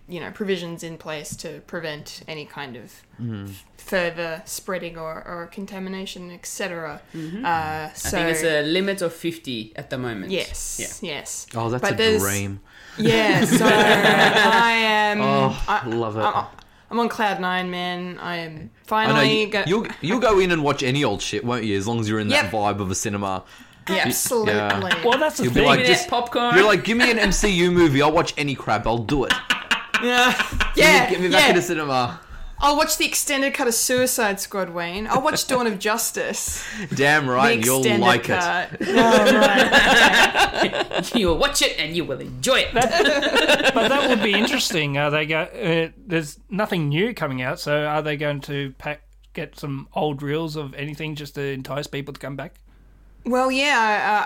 you 0.07 0.19
know, 0.19 0.29
provisions 0.31 0.83
in 0.83 0.97
place 0.97 1.35
to 1.37 1.61
prevent 1.67 2.21
any 2.27 2.45
kind 2.45 2.75
of 2.75 3.01
f- 3.19 3.65
further 3.77 4.41
spreading 4.45 4.97
or, 4.97 5.23
or 5.27 5.47
contamination, 5.51 6.29
etc. 6.31 7.01
Uh, 7.13 7.17
so, 7.17 7.17
Mm-hmm. 7.17 7.45
I 7.45 7.89
think 7.93 8.29
it's 8.29 8.43
a 8.43 8.61
limit 8.63 9.01
of 9.01 9.13
50 9.13 9.73
at 9.75 9.89
the 9.89 9.97
moment. 9.97 10.31
yes, 10.31 10.99
Yeah. 11.01 11.13
yes. 11.13 11.47
Oh, 11.55 11.69
that's 11.69 11.81
But 11.81 11.93
a 11.93 11.95
there's- 11.95 12.21
dream. 12.21 12.59
Yeah, 12.97 13.45
so 13.45 13.65
I 13.65 14.71
am. 14.73 15.21
Oh, 15.21 15.63
I, 15.67 15.87
love 15.87 16.17
it. 16.17 16.21
I'm, 16.21 16.45
I'm 16.91 16.99
on 16.99 17.07
cloud 17.09 17.39
nine, 17.39 17.71
man. 17.71 18.19
I 18.19 18.35
am 18.37 18.51
I 18.53 18.57
know 18.57 18.69
finally. 18.85 19.41
you, 19.41 19.47
go- 19.47 19.63
you'll 19.65 19.87
you'll 20.01 20.19
go 20.19 20.39
in 20.39 20.51
and 20.51 20.61
watch 20.63 20.83
any 20.83 21.03
old 21.05 21.21
shit, 21.21 21.43
won't 21.45 21.63
you? 21.63 21.77
As 21.77 21.87
long 21.87 21.99
as 22.01 22.09
you're 22.09 22.19
in 22.19 22.27
that 22.27 22.43
Yep. 22.45 22.51
vibe 22.51 22.79
of 22.81 22.91
a 22.91 22.95
cinema. 22.95 23.43
Absolutely. 23.87 24.53
Yeah. 24.53 25.03
Well, 25.03 25.17
that's 25.17 25.37
the 25.37 25.45
You'll 25.45 25.53
be 25.53 25.59
thing. 25.61 25.67
like, 25.69 25.79
Give 25.79 25.87
just 25.87 26.07
popcorn. 26.09 26.55
You're 26.55 26.65
like, 26.65 26.83
give 26.83 26.97
me 26.97 27.09
an 27.09 27.17
MCU 27.17 27.71
movie. 27.73 28.01
I'll 28.01 28.11
watch 28.11 28.33
any 28.37 28.55
crap. 28.55 28.85
I'll 28.85 28.99
do 28.99 29.23
it. 29.25 29.33
yeah, 30.03 30.33
yeah. 30.75 31.09
Get 31.09 31.19
me 31.19 31.29
back 31.29 31.41
yeah. 31.43 31.49
in 31.49 31.55
the 31.55 31.61
cinema. 31.61 32.19
I'll 32.63 32.77
watch 32.77 32.97
the 32.97 33.05
extended 33.05 33.55
cut 33.55 33.67
of 33.67 33.73
Suicide 33.73 34.39
Squad, 34.39 34.69
Wayne. 34.69 35.07
I'll 35.07 35.21
watch 35.23 35.47
Dawn 35.47 35.65
of 35.65 35.79
Justice. 35.79 36.63
Damn 36.95 37.27
right, 37.27 37.59
the 37.59 37.65
you'll 37.65 37.79
extended 37.79 38.05
like 38.05 38.29
it. 38.29 38.87
Oh, 38.87 39.39
right. 39.39 41.15
you 41.15 41.27
will 41.27 41.37
watch 41.39 41.63
it 41.63 41.79
and 41.79 41.95
you 41.95 42.05
will 42.05 42.19
enjoy 42.19 42.59
it. 42.59 42.73
but 42.73 43.87
that 43.89 44.09
would 44.09 44.21
be 44.21 44.33
interesting. 44.33 44.97
Are 44.97 45.09
they 45.09 45.25
go? 45.25 45.41
Uh, 45.41 45.89
there's 46.05 46.39
nothing 46.49 46.89
new 46.89 47.15
coming 47.15 47.41
out, 47.41 47.59
so 47.59 47.83
are 47.85 48.03
they 48.03 48.15
going 48.15 48.41
to 48.41 48.75
pack, 48.77 49.01
get 49.33 49.57
some 49.57 49.87
old 49.93 50.21
reels 50.21 50.55
of 50.55 50.75
anything 50.75 51.15
just 51.15 51.33
to 51.35 51.41
entice 51.41 51.87
people 51.87 52.13
to 52.13 52.19
come 52.19 52.35
back? 52.35 52.55
Well, 53.25 53.51
yeah, 53.51 53.77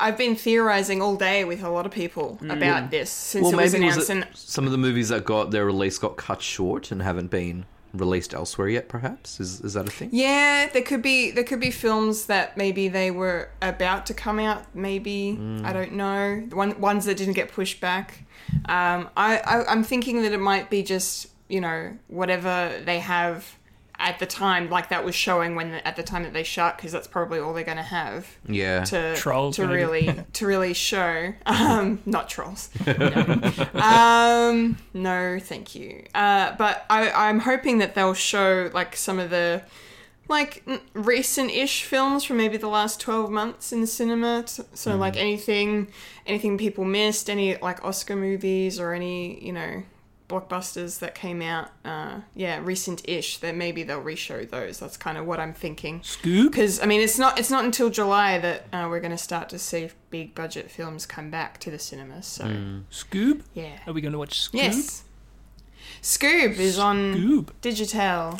I, 0.01 0.06
uh, 0.06 0.08
I've 0.10 0.18
been 0.18 0.36
theorizing 0.36 1.01
all 1.01 1.15
day 1.15 1.44
with 1.44 1.63
a 1.63 1.70
lot 1.70 1.86
of 1.86 1.92
people 1.92 2.39
about 2.50 2.92
this 2.92 3.10
since 3.10 3.44
Well, 3.44 3.54
it 3.54 3.63
was 3.63 3.74
maybe 3.74 3.86
was 3.86 4.10
announced. 4.10 4.10
it 4.10 4.27
and 4.30 4.38
some 4.38 4.65
of 4.65 4.72
the 4.72 4.77
movies 4.77 5.10
that 5.10 5.25
got 5.25 5.51
their 5.51 5.65
release 5.65 5.98
got 5.98 6.15
cut 6.18 6.42
short 6.42 6.92
and 6.92 7.01
haven't 7.01 7.27
been 7.30 7.65
released 7.97 8.33
elsewhere 8.33 8.69
yet. 8.69 8.87
Perhaps 8.89 9.39
is 9.39 9.61
is 9.61 9.73
that 9.73 9.87
a 9.87 9.91
thing? 9.91 10.09
Yeah, 10.11 10.67
there 10.71 10.81
could 10.81 11.01
be 11.01 11.31
there 11.31 11.43
could 11.43 11.59
be 11.59 11.71
films 11.71 12.25
that 12.27 12.57
maybe 12.57 12.87
they 12.87 13.11
were 13.11 13.49
about 13.61 14.05
to 14.07 14.13
come 14.13 14.39
out. 14.39 14.63
Maybe 14.75 15.39
I 15.63 15.73
don't 15.73 15.93
know. 15.93 16.45
The 16.47 16.55
One 16.55 16.79
ones 16.79 17.05
that 17.05 17.17
didn't 17.17 17.33
get 17.33 17.51
pushed 17.51 17.81
back. 17.81 18.25
Um, 18.65 19.09
I, 19.17 19.37
I 19.39 19.65
I'm 19.71 19.83
thinking 19.83 20.21
that 20.23 20.31
it 20.31 20.39
might 20.39 20.69
be 20.69 20.83
just 20.83 21.27
you 21.47 21.61
know 21.61 21.97
whatever 22.07 22.81
they 22.85 22.99
have 22.99 23.57
at 23.97 24.19
the 24.19 24.25
time, 24.25 24.69
like 24.69 24.89
that 24.89 25.03
was 25.05 25.15
showing 25.15 25.55
when 25.55 25.73
at 25.75 25.95
the 25.95 26.03
time 26.03 26.23
that 26.23 26.33
they 26.33 26.43
shut, 26.43 26.75
because 26.77 26.91
that's 26.91 27.07
probably 27.07 27.39
all 27.39 27.53
they're 27.53 27.63
going 27.63 27.77
to 27.77 27.83
have 27.83 28.27
Yeah. 28.47 28.83
to 28.85 29.15
Trolls, 29.15 29.55
to 29.55 29.63
maybe. 29.67 29.73
really 29.73 30.23
to 30.33 30.45
really 30.45 30.73
show. 30.73 31.33
Um, 31.45 32.01
not 32.05 32.29
trolls. 32.29 32.69
No. 32.85 33.79
um, 33.81 34.77
no, 34.93 35.39
thank 35.39 35.75
you. 35.75 36.03
Uh, 36.13 36.55
but 36.57 36.85
I, 36.89 37.09
I'm 37.29 37.39
hoping 37.39 37.77
that 37.79 37.95
they'll 37.95 38.13
show 38.13 38.69
like 38.73 38.95
some 38.95 39.19
of 39.19 39.29
the 39.29 39.63
like 40.27 40.63
n- 40.67 40.81
recent-ish 40.93 41.83
films 41.83 42.23
from 42.23 42.37
maybe 42.37 42.57
the 42.57 42.67
last 42.67 42.99
12 42.99 43.29
months 43.29 43.71
in 43.71 43.81
the 43.81 43.87
cinema 43.87 44.43
T- 44.43 44.63
so 44.73 44.95
like 44.95 45.15
anything 45.17 45.87
anything 46.25 46.57
people 46.57 46.83
missed 46.83 47.29
any 47.29 47.57
like 47.57 47.85
oscar 47.85 48.15
movies 48.15 48.79
or 48.79 48.93
any 48.93 49.43
you 49.45 49.51
know 49.53 49.83
blockbusters 50.27 51.00
that 51.00 51.13
came 51.13 51.41
out 51.41 51.70
uh 51.86 52.20
yeah 52.36 52.60
recent-ish 52.63 53.38
that 53.38 53.55
maybe 53.55 53.84
they'll 53.84 54.01
reshow 54.01 54.50
those 54.50 54.79
that's 54.79 54.98
kind 54.98 55.17
of 55.20 55.25
what 55.25 55.39
i'm 55.39 55.53
thinking 55.53 56.00
Scoob. 56.00 56.46
because 56.51 56.82
i 56.82 56.86
mean 56.88 57.00
it's 57.01 57.20
not 57.20 57.38
it's 57.38 57.51
not 57.51 57.63
until 57.63 57.91
july 57.91 58.39
that 58.39 58.65
uh, 58.74 58.88
we're 58.89 59.00
going 59.00 59.12
to 59.12 59.17
start 59.20 59.50
to 59.50 59.60
see 59.60 59.89
big 60.10 60.34
budget 60.34 60.72
films 60.72 61.05
come 61.05 61.29
back 61.29 61.60
to 61.60 61.70
the 61.70 61.77
cinemas 61.77 62.25
so 62.25 62.46
Scoob. 62.91 63.41
yeah 63.53 63.77
Are 63.86 63.94
we 63.94 64.01
going 64.01 64.13
to 64.13 64.17
watch 64.17 64.50
Scoob? 64.50 64.55
yes 64.55 65.03
scoob 66.01 66.58
is 66.58 66.79
on 66.79 67.13
Scoob. 67.13 67.50
digital 67.62 68.39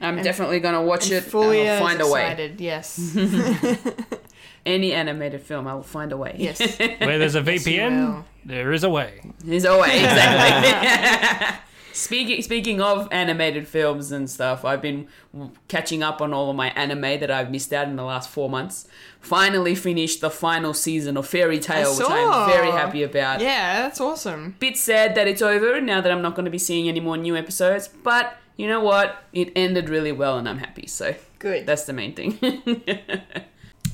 I'm 0.00 0.22
definitely 0.22 0.60
gonna 0.60 0.82
watch 0.82 1.10
it. 1.10 1.22
fully 1.22 1.60
and 1.60 1.68
I'll 1.70 1.74
as 1.76 1.80
find 1.80 2.00
a 2.00 2.08
way. 2.12 2.22
excited 2.24 2.60
yes 2.60 3.16
Any 4.66 4.92
animated 4.92 5.42
film, 5.42 5.66
I 5.66 5.74
will 5.74 5.82
find 5.82 6.10
a 6.12 6.16
way. 6.16 6.36
yes 6.38 6.58
Where 6.78 7.18
there's 7.18 7.34
a 7.34 7.42
VPN, 7.42 8.14
will. 8.14 8.24
there 8.44 8.72
is 8.72 8.82
a 8.84 8.90
way. 8.90 9.20
There's 9.44 9.64
a 9.64 9.78
way, 9.78 9.98
exactly. 10.04 11.58
speaking 11.92 12.42
speaking 12.42 12.80
of 12.80 13.06
animated 13.12 13.68
films 13.68 14.10
and 14.10 14.28
stuff, 14.28 14.64
I've 14.64 14.80
been 14.82 15.08
catching 15.68 16.02
up 16.02 16.20
on 16.22 16.32
all 16.32 16.50
of 16.50 16.56
my 16.56 16.70
anime 16.70 17.20
that 17.20 17.30
I've 17.30 17.50
missed 17.50 17.72
out 17.72 17.88
in 17.88 17.96
the 17.96 18.02
last 18.04 18.30
four 18.30 18.48
months. 18.48 18.88
Finally 19.20 19.74
finished 19.74 20.20
the 20.20 20.30
final 20.30 20.74
season 20.74 21.16
of 21.16 21.26
Fairy 21.26 21.58
Tail, 21.58 21.96
which. 21.96 22.06
I'm 22.08 22.50
very 22.50 22.70
happy 22.70 23.02
about. 23.02 23.40
Yeah, 23.40 23.82
that's 23.82 24.00
awesome. 24.00 24.56
Bit 24.58 24.76
sad 24.76 25.14
that 25.14 25.28
it's 25.28 25.42
over 25.42 25.80
now 25.80 26.00
that 26.00 26.10
I'm 26.10 26.22
not 26.22 26.34
going 26.34 26.44
to 26.46 26.50
be 26.50 26.58
seeing 26.58 26.88
any 26.88 27.00
more 27.00 27.16
new 27.16 27.36
episodes, 27.36 27.88
but 27.88 28.36
you 28.56 28.66
know 28.68 28.80
what? 28.80 29.22
It 29.32 29.52
ended 29.56 29.88
really 29.88 30.12
well 30.12 30.38
and 30.38 30.48
I'm 30.48 30.58
happy. 30.58 30.86
So 30.86 31.14
Good. 31.38 31.66
that's 31.66 31.84
the 31.84 31.92
main 31.92 32.14
thing. 32.14 32.38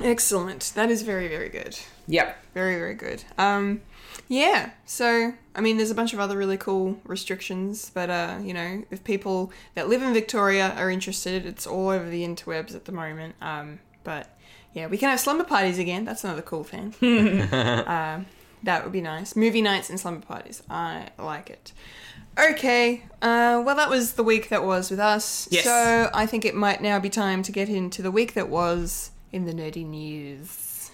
Excellent. 0.03 0.73
That 0.75 0.91
is 0.91 1.03
very, 1.03 1.29
very 1.29 1.49
good. 1.49 1.79
yep. 2.07 2.37
Very, 2.55 2.77
very 2.77 2.95
good. 2.95 3.25
Um, 3.39 3.83
yeah. 4.29 4.71
So, 4.85 5.35
I 5.55 5.61
mean, 5.61 5.77
there's 5.77 5.91
a 5.91 5.95
bunch 5.95 6.13
of 6.13 6.21
other 6.21 6.37
really 6.37 6.57
cool 6.57 6.99
restrictions, 7.05 7.91
but 7.95 8.11
uh, 8.11 8.39
you 8.43 8.53
know, 8.55 8.83
if 8.91 9.05
people 9.05 9.53
that 9.75 9.89
live 9.89 10.03
in 10.03 10.13
Victoria 10.13 10.75
are 10.77 10.91
interested, 10.91 11.47
it's 11.47 11.67
all 11.67 11.89
over 11.89 12.09
the 12.09 12.25
interwebs 12.25 12.75
at 12.75 12.87
the 12.87 12.93
moment. 12.93 13.35
Um, 13.41 13.79
but 14.03 14.37
yeah, 14.73 14.87
we 14.87 14.99
can 14.99 15.11
have 15.11 15.21
slumber 15.21 15.45
parties 15.45 15.79
again. 15.79 16.05
That's 16.05 16.25
another 16.25 16.43
cool 16.43 16.65
thing. 16.65 16.95
um, 17.87 18.27
that 18.63 18.83
would 18.85 18.93
be 18.93 19.01
nice. 19.01 19.37
Movie 19.37 19.63
nights 19.63 19.91
and 19.91 19.99
slumber 19.99 20.25
parties. 20.27 20.63
I 20.69 21.09
like 21.19 21.51
it. 21.51 21.73
Okay, 22.39 23.03
uh, 23.21 23.63
well, 23.65 23.75
that 23.77 23.91
was 23.91 24.13
the 24.13 24.23
week 24.23 24.49
that 24.49 24.65
was 24.65 24.91
with 24.91 25.01
us. 25.01 25.49
Yes. 25.51 25.65
So 25.65 26.11
I 26.15 26.27
think 26.27 26.45
it 26.45 26.55
might 26.55 26.81
now 26.81 26.99
be 27.01 27.11
time 27.11 27.43
to 27.43 27.53
get 27.53 27.69
into 27.69 28.03
the 28.03 28.11
week 28.11 28.35
that 28.35 28.49
was 28.49 29.11
in 29.33 29.45
the 29.45 29.53
nerdy 29.53 29.87
news. 29.87 30.91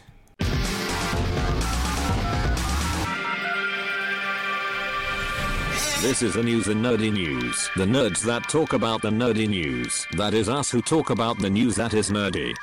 This 6.02 6.22
is 6.22 6.34
the 6.34 6.42
news 6.42 6.68
in 6.68 6.82
nerdy 6.82 7.12
news. 7.12 7.70
The 7.76 7.86
nerds 7.86 8.20
that 8.22 8.48
talk 8.48 8.74
about 8.74 9.00
the 9.02 9.10
nerdy 9.10 9.48
news. 9.48 10.06
That 10.12 10.34
is 10.34 10.48
us 10.48 10.70
who 10.70 10.82
talk 10.82 11.10
about 11.10 11.38
the 11.38 11.50
news 11.50 11.74
that 11.76 11.94
is 11.94 12.10
nerdy. 12.10 12.54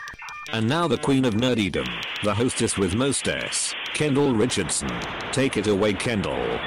And 0.52 0.70
now 0.70 0.88
the 0.88 1.00
queen 1.00 1.26
of 1.26 1.34
nerdydom, 1.34 1.88
the 2.24 2.34
hostess 2.34 2.78
with 2.78 2.94
most 2.94 3.28
S, 3.28 3.74
Kendall 3.94 4.36
Richardson. 4.36 4.92
Take 5.32 5.58
it 5.58 5.68
away, 5.68 5.94
Kendall. 5.94 6.60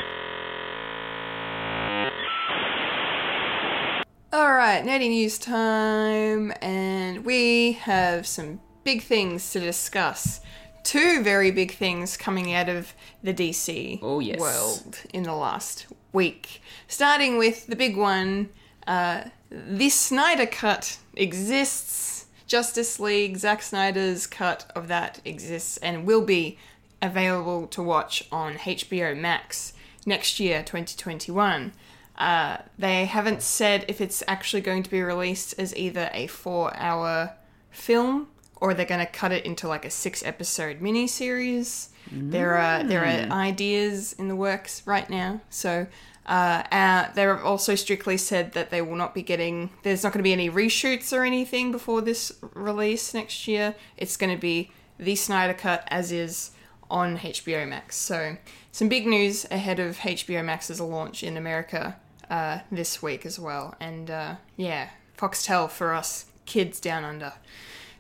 All 4.32 4.52
right, 4.52 4.82
nerdy 4.84 5.08
news 5.08 5.38
time, 5.38 6.52
and 6.60 7.25
we 7.25 7.72
have 7.72 8.26
some 8.26 8.60
big 8.86 9.02
things 9.02 9.50
to 9.50 9.60
discuss. 9.60 10.40
Two 10.84 11.22
very 11.22 11.50
big 11.50 11.72
things 11.74 12.16
coming 12.16 12.54
out 12.54 12.68
of 12.68 12.94
the 13.22 13.34
DC 13.34 13.99
Oh, 14.00 14.20
yes. 14.20 14.38
world 14.38 15.00
in 15.12 15.25
the 15.25 15.34
last 15.34 15.86
week. 16.12 16.62
Starting 16.86 17.36
with 17.36 17.66
the 17.66 17.75
big 17.76 17.96
one, 17.96 18.49
uh, 18.86 19.25
the 19.50 19.90
Snyder 19.90 20.46
Cut 20.46 20.99
exists. 21.14 22.26
Justice 22.46 23.00
League, 23.00 23.36
Zack 23.38 23.60
Snyder's 23.60 24.28
cut 24.28 24.70
of 24.76 24.86
that 24.86 25.20
exists 25.25 25.78
and 25.78 26.06
will 26.06 26.22
be 26.25 26.56
available 27.02 27.66
to 27.66 27.82
watch 27.82 28.22
on 28.30 28.54
HBO 28.54 29.18
Max 29.18 29.72
next 30.06 30.38
year, 30.38 30.60
2021. 30.62 31.72
Uh, 32.16 32.58
they 32.78 33.06
haven't 33.06 33.42
said 33.42 33.84
if 33.88 34.00
it's 34.00 34.22
actually 34.28 34.62
going 34.62 34.84
to 34.84 34.90
be 34.90 35.02
released 35.02 35.58
as 35.58 35.75
either 35.76 36.08
a 36.14 36.28
four 36.28 36.72
hour 36.76 37.32
film 37.72 38.28
or 38.56 38.75
they're 38.75 38.86
going 38.86 39.04
to 39.04 39.10
cut 39.10 39.32
it 39.32 39.45
into 39.45 39.69
like 39.69 39.84
a 39.84 39.90
six 39.90 40.25
episode 40.25 40.80
miniseries. 40.80 41.88
There 42.10 42.56
are 42.56 42.84
there 42.84 43.04
are 43.04 43.32
ideas 43.32 44.12
in 44.12 44.28
the 44.28 44.36
works 44.36 44.82
right 44.86 45.08
now. 45.10 45.40
So 45.50 45.86
uh, 46.26 46.62
uh, 46.73 47.12
they've 47.12 47.45
also 47.45 47.75
strictly 47.75 48.16
said 48.16 48.52
that 48.52 48.71
they 48.71 48.82
will 48.82 48.97
not 48.97 49.14
be 49.14 49.23
getting. 49.23 49.71
There's 49.82 50.02
not 50.02 50.12
going 50.12 50.21
to 50.21 50.25
be 50.25 50.32
any 50.32 50.50
reshoots 50.50 51.16
or 51.16 51.25
anything 51.25 51.73
before 51.73 52.00
this 52.00 52.32
release 52.54 53.14
next 53.14 53.47
year. 53.47 53.75
It's 53.97 54.16
going 54.16 54.34
to 54.34 54.40
be 54.40 54.71
the 54.99 55.14
Snyder 55.14 55.54
Cut 55.54 55.84
as 55.88 56.12
is 56.12 56.52
on 56.90 57.19
HBO 57.19 57.69
Max. 57.69 57.97
So 57.97 58.36
some 58.73 58.88
big 58.88 59.06
news 59.06 59.47
ahead 59.50 59.78
of 59.78 59.99
HBO 59.99 60.45
Max's 60.45 60.80
launch 60.80 61.23
in 61.23 61.36
America 61.36 61.97
uh, 62.30 62.60
this 62.71 63.02
week 63.02 63.25
as 63.26 63.38
well. 63.38 63.75
And 63.80 64.10
uh, 64.10 64.36
yeah, 64.56 64.90
Foxtel 65.16 65.71
for 65.71 65.92
us 65.92 66.26
kids 66.45 66.80
down 66.80 67.04
under 67.04 67.32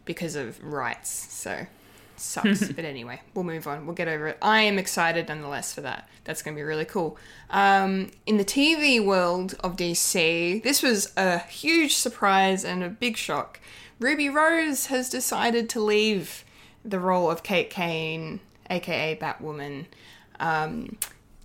because 0.06 0.36
of 0.36 0.62
rights. 0.64 1.10
So 1.10 1.66
sucks. 2.16 2.68
but 2.72 2.84
anyway, 2.84 3.20
we'll 3.34 3.44
move 3.44 3.66
on. 3.66 3.86
We'll 3.86 3.94
get 3.94 4.08
over 4.08 4.28
it. 4.28 4.38
I 4.40 4.62
am 4.62 4.78
excited 4.78 5.28
nonetheless 5.28 5.74
for 5.74 5.82
that. 5.82 6.08
That's 6.24 6.42
going 6.42 6.54
to 6.54 6.58
be 6.58 6.64
really 6.64 6.84
cool. 6.84 7.18
Um, 7.50 8.10
in 8.26 8.38
the 8.38 8.44
TV 8.44 9.04
world 9.04 9.54
of 9.60 9.76
DC, 9.76 10.62
this 10.62 10.82
was 10.82 11.12
a 11.16 11.38
huge 11.38 11.94
surprise 11.94 12.64
and 12.64 12.82
a 12.82 12.88
big 12.88 13.16
shock. 13.16 13.60
Ruby 14.00 14.28
Rose 14.28 14.86
has 14.86 15.08
decided 15.08 15.68
to 15.70 15.80
leave 15.80 16.44
the 16.84 17.00
role 17.00 17.30
of 17.30 17.42
Kate 17.42 17.70
Kane, 17.70 18.40
aka 18.70 19.16
Batwoman. 19.20 19.86
Um, 20.38 20.98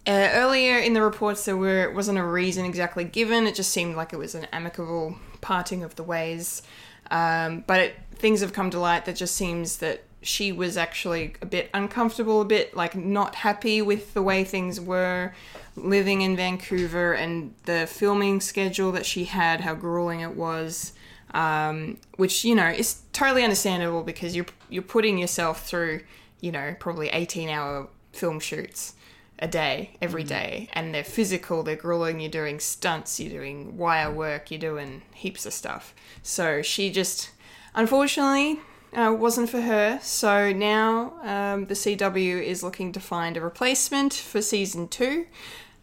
uh, 0.08 0.30
earlier 0.34 0.80
in 0.80 0.93
the 0.93 1.02
reports, 1.02 1.45
there 1.45 1.56
were 1.56 1.91
wasn't 1.91 2.17
a 2.17 2.26
reason 2.26 2.65
exactly 2.65 3.04
given. 3.04 3.45
It 3.45 3.56
just 3.56 3.71
seemed 3.71 3.95
like 3.95 4.13
it 4.13 4.17
was 4.17 4.36
an 4.36 4.47
amicable 4.52 5.17
parting 5.41 5.84
of 5.84 5.95
the 5.95 6.04
ways. 6.04 6.63
Um, 7.12 7.63
but 7.67 7.80
it, 7.80 7.95
things 8.15 8.41
have 8.41 8.54
come 8.54 8.71
to 8.71 8.80
light 8.80 9.06
that 9.06 9.15
just 9.15 9.36
seems 9.36 9.78
that 9.78 10.04
she 10.24 10.52
was 10.52 10.78
actually 10.78 11.36
a 11.41 11.45
bit 11.45 11.69
uncomfortable, 11.74 12.41
a 12.41 12.45
bit 12.45 12.76
like 12.76 12.95
not 12.95 13.36
happy 13.36 13.82
with 13.82 14.13
the 14.13 14.21
way 14.21 14.43
things 14.43 14.80
were 14.80 15.34
living 15.76 16.21
in 16.21 16.36
Vancouver 16.36 17.13
and 17.13 17.54
the 17.65 17.88
filming 17.88 18.39
schedule 18.39 18.91
that 18.93 19.06
she 19.06 19.26
had, 19.26 19.62
how 19.62 19.76
grueling 19.76 20.21
it 20.21 20.36
was. 20.36 20.93
Um, 21.34 21.97
which 22.17 22.43
you 22.43 22.56
know 22.56 22.67
is 22.67 23.04
totally 23.13 23.43
understandable 23.43 24.04
because 24.04 24.36
you're 24.36 24.47
you're 24.69 24.84
putting 24.84 25.17
yourself 25.17 25.65
through 25.65 26.02
you 26.41 26.52
know 26.52 26.76
probably 26.78 27.08
18 27.08 27.47
hour 27.47 27.88
film 28.12 28.41
shoots 28.41 28.95
a 29.41 29.47
day 29.47 29.97
every 30.01 30.23
day. 30.23 30.69
And 30.73 30.93
they're 30.93 31.04
physical 31.04 31.63
they're 31.63 31.75
grueling 31.75 32.19
you're 32.19 32.30
doing 32.30 32.60
stunts 32.60 33.19
you're 33.19 33.32
doing 33.32 33.77
wire 33.77 34.12
work 34.12 34.51
you're 34.51 34.60
doing 34.60 35.01
heaps 35.13 35.45
of 35.45 35.54
stuff. 35.54 35.95
So 36.21 36.62
she 36.62 36.91
just 36.91 37.32
unfortunately 37.73 38.60
uh, 38.93 39.15
wasn't 39.17 39.49
for 39.49 39.62
her. 39.62 39.99
So 40.01 40.51
now 40.51 41.13
um, 41.23 41.65
the 41.65 41.73
cw 41.73 42.43
is 42.43 42.63
looking 42.63 42.91
to 42.91 42.99
find 42.99 43.36
a 43.36 43.41
replacement 43.41 44.13
for 44.13 44.41
season 44.41 44.88
two. 44.88 45.25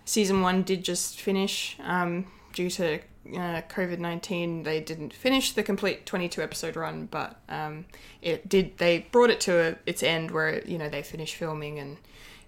Season 0.05 0.41
one 0.41 0.63
did 0.63 0.85
just 0.85 1.21
finish 1.21 1.77
um, 1.83 2.27
due 2.55 2.71
to 2.71 3.01
uh, 3.35 3.61
COVID 3.69 3.99
nineteen. 3.99 4.63
They 4.63 4.81
didn't 4.81 5.13
finish 5.13 5.53
the 5.53 5.63
complete 5.63 6.07
twenty 6.07 6.31
two 6.31 6.41
episode 6.43 6.77
run, 6.77 7.07
but 7.11 7.41
um, 7.49 7.85
it 8.23 8.49
did. 8.49 8.79
They 8.79 9.07
brought 9.13 9.29
it 9.29 9.41
to 9.43 9.73
a, 9.73 9.77
its 9.85 10.03
end 10.03 10.31
where 10.31 10.65
you 10.65 10.79
know 10.79 10.89
they 10.89 11.03
finished 11.03 11.35
filming 11.35 11.79
and 11.79 11.99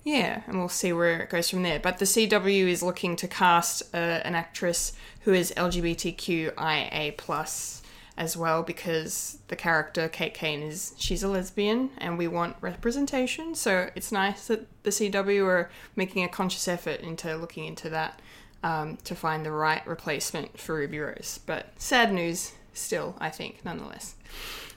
yeah, 0.05 0.43
and 0.47 0.59
we'll 0.59 0.69
see 0.69 0.93
where 0.93 1.21
it 1.21 1.31
goes 1.31 1.51
from 1.51 1.63
there. 1.63 1.79
But 1.79 1.99
the 1.99 2.05
CW 2.05 2.69
is 2.69 2.83
looking 2.83 3.17
to 3.17 3.29
cast 3.29 3.83
uh, 3.95 3.97
an 3.97 4.35
actress 4.35 4.93
who 5.23 5.33
is 5.33 5.53
LGBTQIA 5.57 7.17
plus 7.17 7.83
as 8.17 8.37
well 8.37 8.63
because 8.63 9.39
the 9.49 9.57
character 9.57 10.09
Kate 10.09 10.35
Kane 10.35 10.63
is 10.63 10.95
she's 10.99 11.23
a 11.23 11.29
lesbian 11.29 11.91
and 11.99 12.19
we 12.19 12.29
want 12.29 12.57
representation. 12.61 13.55
So 13.55 13.91
it's 13.95 14.13
nice 14.13 14.47
that 14.49 14.67
the 14.83 14.91
CW 14.91 15.45
are 15.47 15.71
making 15.97 16.25
a 16.25 16.29
conscious 16.29 16.69
effort 16.69 17.01
into 17.01 17.35
looking 17.37 17.65
into 17.65 17.89
that 17.91 18.21
um, 18.63 18.99
to 19.05 19.15
find 19.15 19.45
the 19.45 19.53
right 19.53 19.87
replacement 19.87 20.59
for 20.59 20.77
Ruby 20.77 20.99
Rose. 20.99 21.41
But 21.47 21.73
sad 21.77 22.13
news 22.13 22.53
still, 22.75 23.17
I 23.19 23.31
think, 23.31 23.65
nonetheless. 23.65 24.15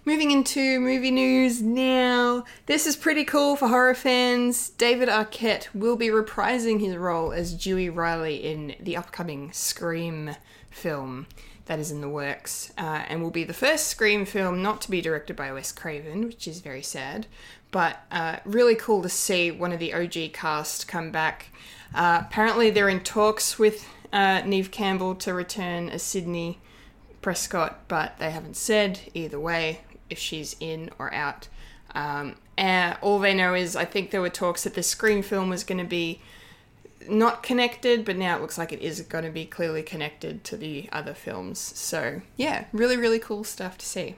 Moving 0.06 0.32
into 0.32 0.82
movie 0.82 1.12
news 1.12 1.62
now. 1.62 2.44
This 2.66 2.86
is 2.86 2.98
pretty 2.98 3.24
cool 3.24 3.56
for 3.56 3.70
horror 3.70 3.96
fans. 3.96 4.72
David 4.72 5.08
Arquette 5.08 5.70
will 5.74 5.96
be 5.96 6.10
reprising 6.10 6.82
his 6.82 6.98
role 6.98 7.32
as 7.32 7.54
Dewey 7.54 7.90
Riley 7.90 8.36
in 8.36 8.76
the 8.82 8.98
upcoming 8.98 9.54
Scream 9.54 10.36
film 10.70 11.28
that 11.68 11.80
is 11.80 11.90
in 11.90 12.02
the 12.02 12.10
works, 12.10 12.74
uh, 12.78 13.06
and 13.08 13.24
will 13.24 13.32
be 13.32 13.46
the 13.46 13.54
first 13.54 13.88
Scream 13.88 14.26
film 14.26 14.62
not 14.62 14.82
to 14.82 14.92
be 14.92 15.00
directed 15.00 15.38
by 15.38 15.54
Wes 15.54 15.72
Craven, 15.72 16.26
which 16.26 16.50
is 16.50 16.60
very 16.60 16.82
sad. 16.82 17.26
But 17.72 18.02
uh, 18.12 18.40
really 18.44 18.76
cool 18.76 19.02
to 19.04 19.10
see 19.10 19.52
one 19.52 19.72
of 19.72 19.80
the 19.80 19.94
OG 19.94 20.34
cast 20.34 20.86
come 20.86 21.12
back. 21.12 21.48
Uh, 21.96 22.24
apparently, 22.26 22.70
they're 22.70 22.90
in 22.90 23.04
talks 23.04 23.58
with 23.58 23.88
uh, 24.12 24.42
Neve 24.42 24.70
Campbell 24.70 25.16
to 25.16 25.34
return 25.34 25.88
as 25.88 26.04
Sidney 26.04 26.60
Prescott, 27.22 27.88
but 27.88 28.18
they 28.18 28.32
haven't 28.32 28.58
said 28.58 29.00
either 29.14 29.40
way 29.40 29.80
if 30.14 30.20
she's 30.20 30.56
in 30.62 30.90
or 30.98 31.14
out. 31.14 31.50
Um, 31.94 32.36
and 32.58 32.98
all 33.02 33.20
they 33.20 33.34
know 33.34 33.54
is 33.54 33.76
I 33.76 33.84
think 33.84 34.12
there 34.12 34.22
were 34.22 34.30
talks 34.30 34.64
that 34.64 34.76
the 34.76 34.84
Scream 34.84 35.22
film 35.22 35.50
was 35.50 35.66
going 35.66 35.80
to 35.80 35.84
be 35.84 36.22
not 37.10 37.44
connected, 37.44 38.06
but 38.06 38.16
now 38.16 38.38
it 38.38 38.42
looks 38.42 38.58
like 38.58 38.72
it 38.72 38.82
is 38.82 39.02
going 39.02 39.26
to 39.26 39.30
be 39.30 39.46
clearly 39.46 39.84
connected 39.84 40.44
to 40.46 40.56
the 40.56 40.88
other 40.92 41.14
films. 41.14 41.60
So, 41.60 42.22
yeah, 42.38 42.66
really, 42.72 42.96
really 42.96 43.20
cool 43.20 43.44
stuff 43.44 43.78
to 43.80 43.86
see. 43.86 44.16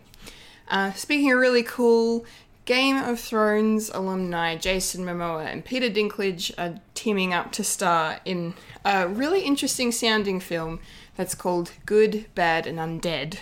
Uh, 0.68 0.92
speaking 0.94 1.32
of 1.32 1.40
really 1.40 1.64
cool, 1.64 2.26
Game 2.66 2.98
of 2.98 3.20
Thrones 3.20 3.90
alumni 3.94 4.56
Jason 4.56 5.06
Momoa 5.06 5.46
and 5.46 5.64
Peter 5.64 5.90
Dinklage 5.90 6.52
are 6.58 6.80
teaming 6.96 7.34
up 7.34 7.52
to 7.54 7.64
star 7.64 8.20
in 8.26 8.56
a 8.84 9.08
really 9.08 9.42
interesting 9.42 9.92
sounding 9.92 10.40
film 10.40 10.80
that's 11.16 11.36
called 11.36 11.72
Good, 11.86 12.26
Bad, 12.34 12.66
and 12.66 12.80
Undead. 12.80 13.38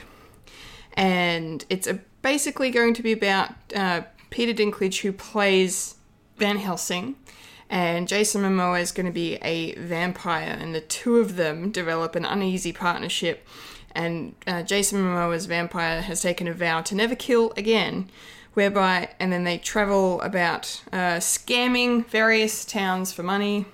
And 0.94 1.66
it's 1.70 1.88
a, 1.88 2.00
basically 2.24 2.72
going 2.72 2.96
to 2.96 3.04
be 3.04 3.12
about 3.12 3.52
uh, 3.76 4.02
Peter 4.32 4.54
Dinklage, 4.54 5.02
who 5.02 5.14
plays 5.14 5.96
Van 6.38 6.58
Helsing, 6.58 7.16
and 7.70 8.08
Jason 8.08 8.42
Momoa 8.42 8.82
is 8.82 8.92
going 8.92 9.06
to 9.06 9.12
be 9.12 9.36
a 9.36 9.76
vampire, 9.76 10.58
and 10.60 10.74
the 10.74 10.82
two 10.82 11.18
of 11.18 11.36
them 11.36 11.70
develop 11.70 12.16
an 12.16 12.26
uneasy 12.26 12.74
partnership. 12.74 13.48
And 13.96 14.36
uh, 14.48 14.64
Jason 14.64 15.00
Momoa's 15.00 15.46
vampire 15.46 16.02
has 16.02 16.22
taken 16.22 16.48
a 16.48 16.54
vow 16.54 16.82
to 16.82 16.96
never 16.96 17.16
kill 17.16 17.54
again, 17.56 18.10
whereby, 18.54 19.10
and 19.20 19.32
then 19.32 19.44
they 19.44 19.60
travel 19.60 20.20
about 20.22 20.82
uh, 20.92 21.18
scamming 21.18 22.08
various 22.08 22.66
towns 22.66 23.14
for 23.14 23.22
money, 23.22 23.66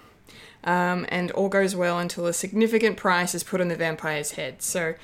um, 0.66 1.06
and 1.10 1.32
all 1.32 1.48
goes 1.48 1.76
well 1.76 2.00
until 2.00 2.26
a 2.26 2.34
significant 2.34 2.98
price 2.98 3.34
is 3.34 3.44
put 3.44 3.62
on 3.62 3.70
the 3.70 3.76
vampire's 3.78 4.32
head. 4.32 4.62
So, 4.62 4.96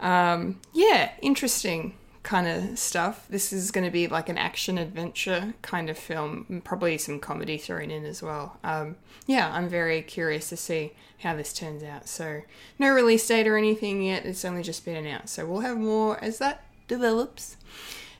um, 0.00 0.60
yeah, 0.72 1.12
interesting 1.22 1.94
kind 2.24 2.48
of 2.48 2.78
stuff. 2.78 3.26
This 3.28 3.52
is 3.52 3.70
going 3.70 3.84
to 3.84 3.90
be 3.90 4.08
like 4.08 4.28
an 4.28 4.38
action 4.38 4.78
adventure 4.78 5.54
kind 5.62 5.88
of 5.88 5.96
film, 5.96 6.62
probably 6.64 6.98
some 6.98 7.20
comedy 7.20 7.58
thrown 7.58 7.90
in 7.90 8.04
as 8.04 8.22
well. 8.22 8.58
Um, 8.64 8.96
yeah, 9.26 9.52
I'm 9.54 9.68
very 9.68 10.02
curious 10.02 10.48
to 10.48 10.56
see 10.56 10.94
how 11.20 11.36
this 11.36 11.52
turns 11.52 11.84
out. 11.84 12.08
So, 12.08 12.42
no 12.78 12.92
release 12.92 13.26
date 13.28 13.46
or 13.46 13.56
anything 13.56 14.02
yet, 14.02 14.26
it's 14.26 14.44
only 14.44 14.62
just 14.62 14.84
been 14.84 14.96
announced. 14.96 15.34
So, 15.34 15.46
we'll 15.46 15.60
have 15.60 15.78
more 15.78 16.22
as 16.24 16.38
that 16.38 16.64
develops. 16.88 17.56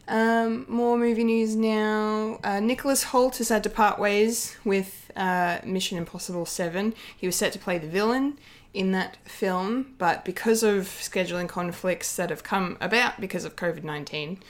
Um, 0.06 0.66
more 0.68 0.98
movie 0.98 1.24
news 1.24 1.56
now. 1.56 2.38
Uh, 2.44 2.60
Nicholas 2.60 3.04
Hoult 3.04 3.38
has 3.38 3.48
had 3.48 3.62
to 3.64 3.70
part 3.70 3.98
ways 3.98 4.54
with 4.64 5.10
uh, 5.16 5.60
Mission 5.64 5.96
Impossible 5.96 6.44
7. 6.44 6.94
He 7.16 7.26
was 7.26 7.36
set 7.36 7.52
to 7.54 7.58
play 7.58 7.78
the 7.78 7.88
villain 7.88 8.38
in 8.74 8.90
that 8.90 9.16
film, 9.24 9.94
but 9.98 10.24
because 10.24 10.64
of 10.64 10.84
scheduling 10.84 11.48
conflicts 11.48 12.16
that 12.16 12.28
have 12.30 12.42
come 12.42 12.76
about 12.80 13.20
because 13.20 13.44
of 13.44 13.54
COVID 13.56 13.84
19, 13.84 14.40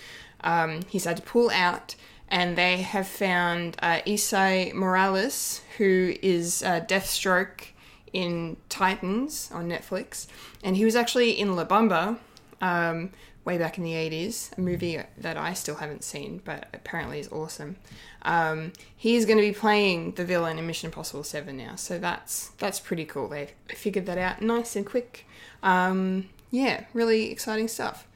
um, 0.42 0.80
he's 0.88 1.04
had 1.04 1.18
to 1.18 1.22
pull 1.22 1.50
out. 1.50 1.94
And 2.26 2.56
they 2.56 2.78
have 2.78 3.06
found 3.06 3.76
uh, 3.80 4.00
Esai 4.06 4.72
Morales, 4.72 5.60
who 5.76 6.14
is 6.22 6.62
uh, 6.62 6.80
Deathstroke 6.80 7.66
in 8.14 8.56
Titans 8.70 9.50
on 9.52 9.68
Netflix. 9.68 10.26
And 10.62 10.76
he 10.76 10.86
was 10.86 10.96
actually 10.96 11.32
in 11.32 11.54
La 11.54 11.66
Bamba, 11.66 12.18
um, 12.62 13.10
way 13.44 13.58
back 13.58 13.76
in 13.76 13.84
the 13.84 13.92
80s, 13.92 14.56
a 14.56 14.60
movie 14.60 15.00
that 15.18 15.36
I 15.36 15.52
still 15.52 15.76
haven't 15.76 16.02
seen, 16.02 16.40
but 16.44 16.68
apparently 16.72 17.20
is 17.20 17.28
awesome. 17.30 17.76
Um, 18.22 18.72
he's 18.96 19.26
going 19.26 19.36
to 19.36 19.42
be 19.42 19.52
playing 19.52 20.12
the 20.12 20.24
villain 20.24 20.58
in 20.58 20.66
Mission 20.66 20.88
Impossible 20.88 21.24
7 21.24 21.56
now, 21.56 21.76
so 21.76 21.98
that's 21.98 22.48
that's 22.58 22.80
pretty 22.80 23.04
cool. 23.04 23.28
They 23.28 23.50
figured 23.68 24.06
that 24.06 24.18
out 24.18 24.40
nice 24.40 24.76
and 24.76 24.86
quick. 24.86 25.26
Um, 25.62 26.30
yeah, 26.50 26.84
really 26.94 27.30
exciting 27.30 27.68
stuff. 27.68 28.06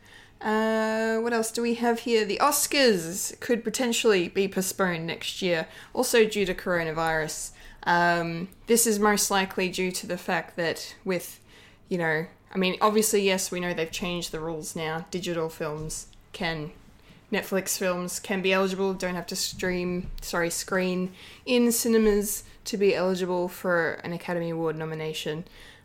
Uh, 0.41 1.19
what 1.19 1.33
else 1.33 1.51
do 1.51 1.61
we 1.61 1.75
have 1.75 2.01
here? 2.01 2.25
The 2.25 2.39
Oscars 2.41 3.39
could 3.41 3.65
potentially 3.65 4.29
be 4.29 4.47
postponed 4.47 5.07
next 5.07 5.43
year, 5.43 5.67
also 5.93 6.25
due 6.25 6.47
to 6.47 6.55
coronavirus. 6.55 7.51
Um, 7.83 8.49
this 8.67 8.87
is 8.87 8.99
most 8.99 9.31
likely 9.31 9.69
due 9.69 9.91
to 9.93 10.07
the 10.07 10.19
fact 10.19 10.57
that 10.57 10.95
with, 11.05 11.41
you 11.89 11.99
know, 11.99 12.27
I 12.53 12.59
mean, 12.59 12.77
obviously, 12.81 13.23
yes, 13.23 13.51
we 13.51 13.61
know 13.61 13.75
they've 13.75 13.91
changed 13.91 14.33
the 14.33 14.41
rules 14.41 14.75
now. 14.75 15.07
Digital 15.11 15.49
films 15.49 16.07
can, 16.33 16.73
Netflix 17.33 17.77
films 17.77 18.19
can 18.19 18.41
be 18.41 18.53
eligible, 18.53 18.95
don't 18.95 19.15
have 19.15 19.27
to 19.27 19.37
stream, 19.37 20.11
sorry, 20.23 20.51
screen 20.51 21.13
in 21.45 21.71
cinemas 21.73 22.45
to 22.65 22.77
be 22.77 22.95
eligible 22.95 23.49
for 23.49 23.93
an 24.05 24.13
Academy 24.13 24.51
Award 24.51 24.77
nomination. 24.77 25.45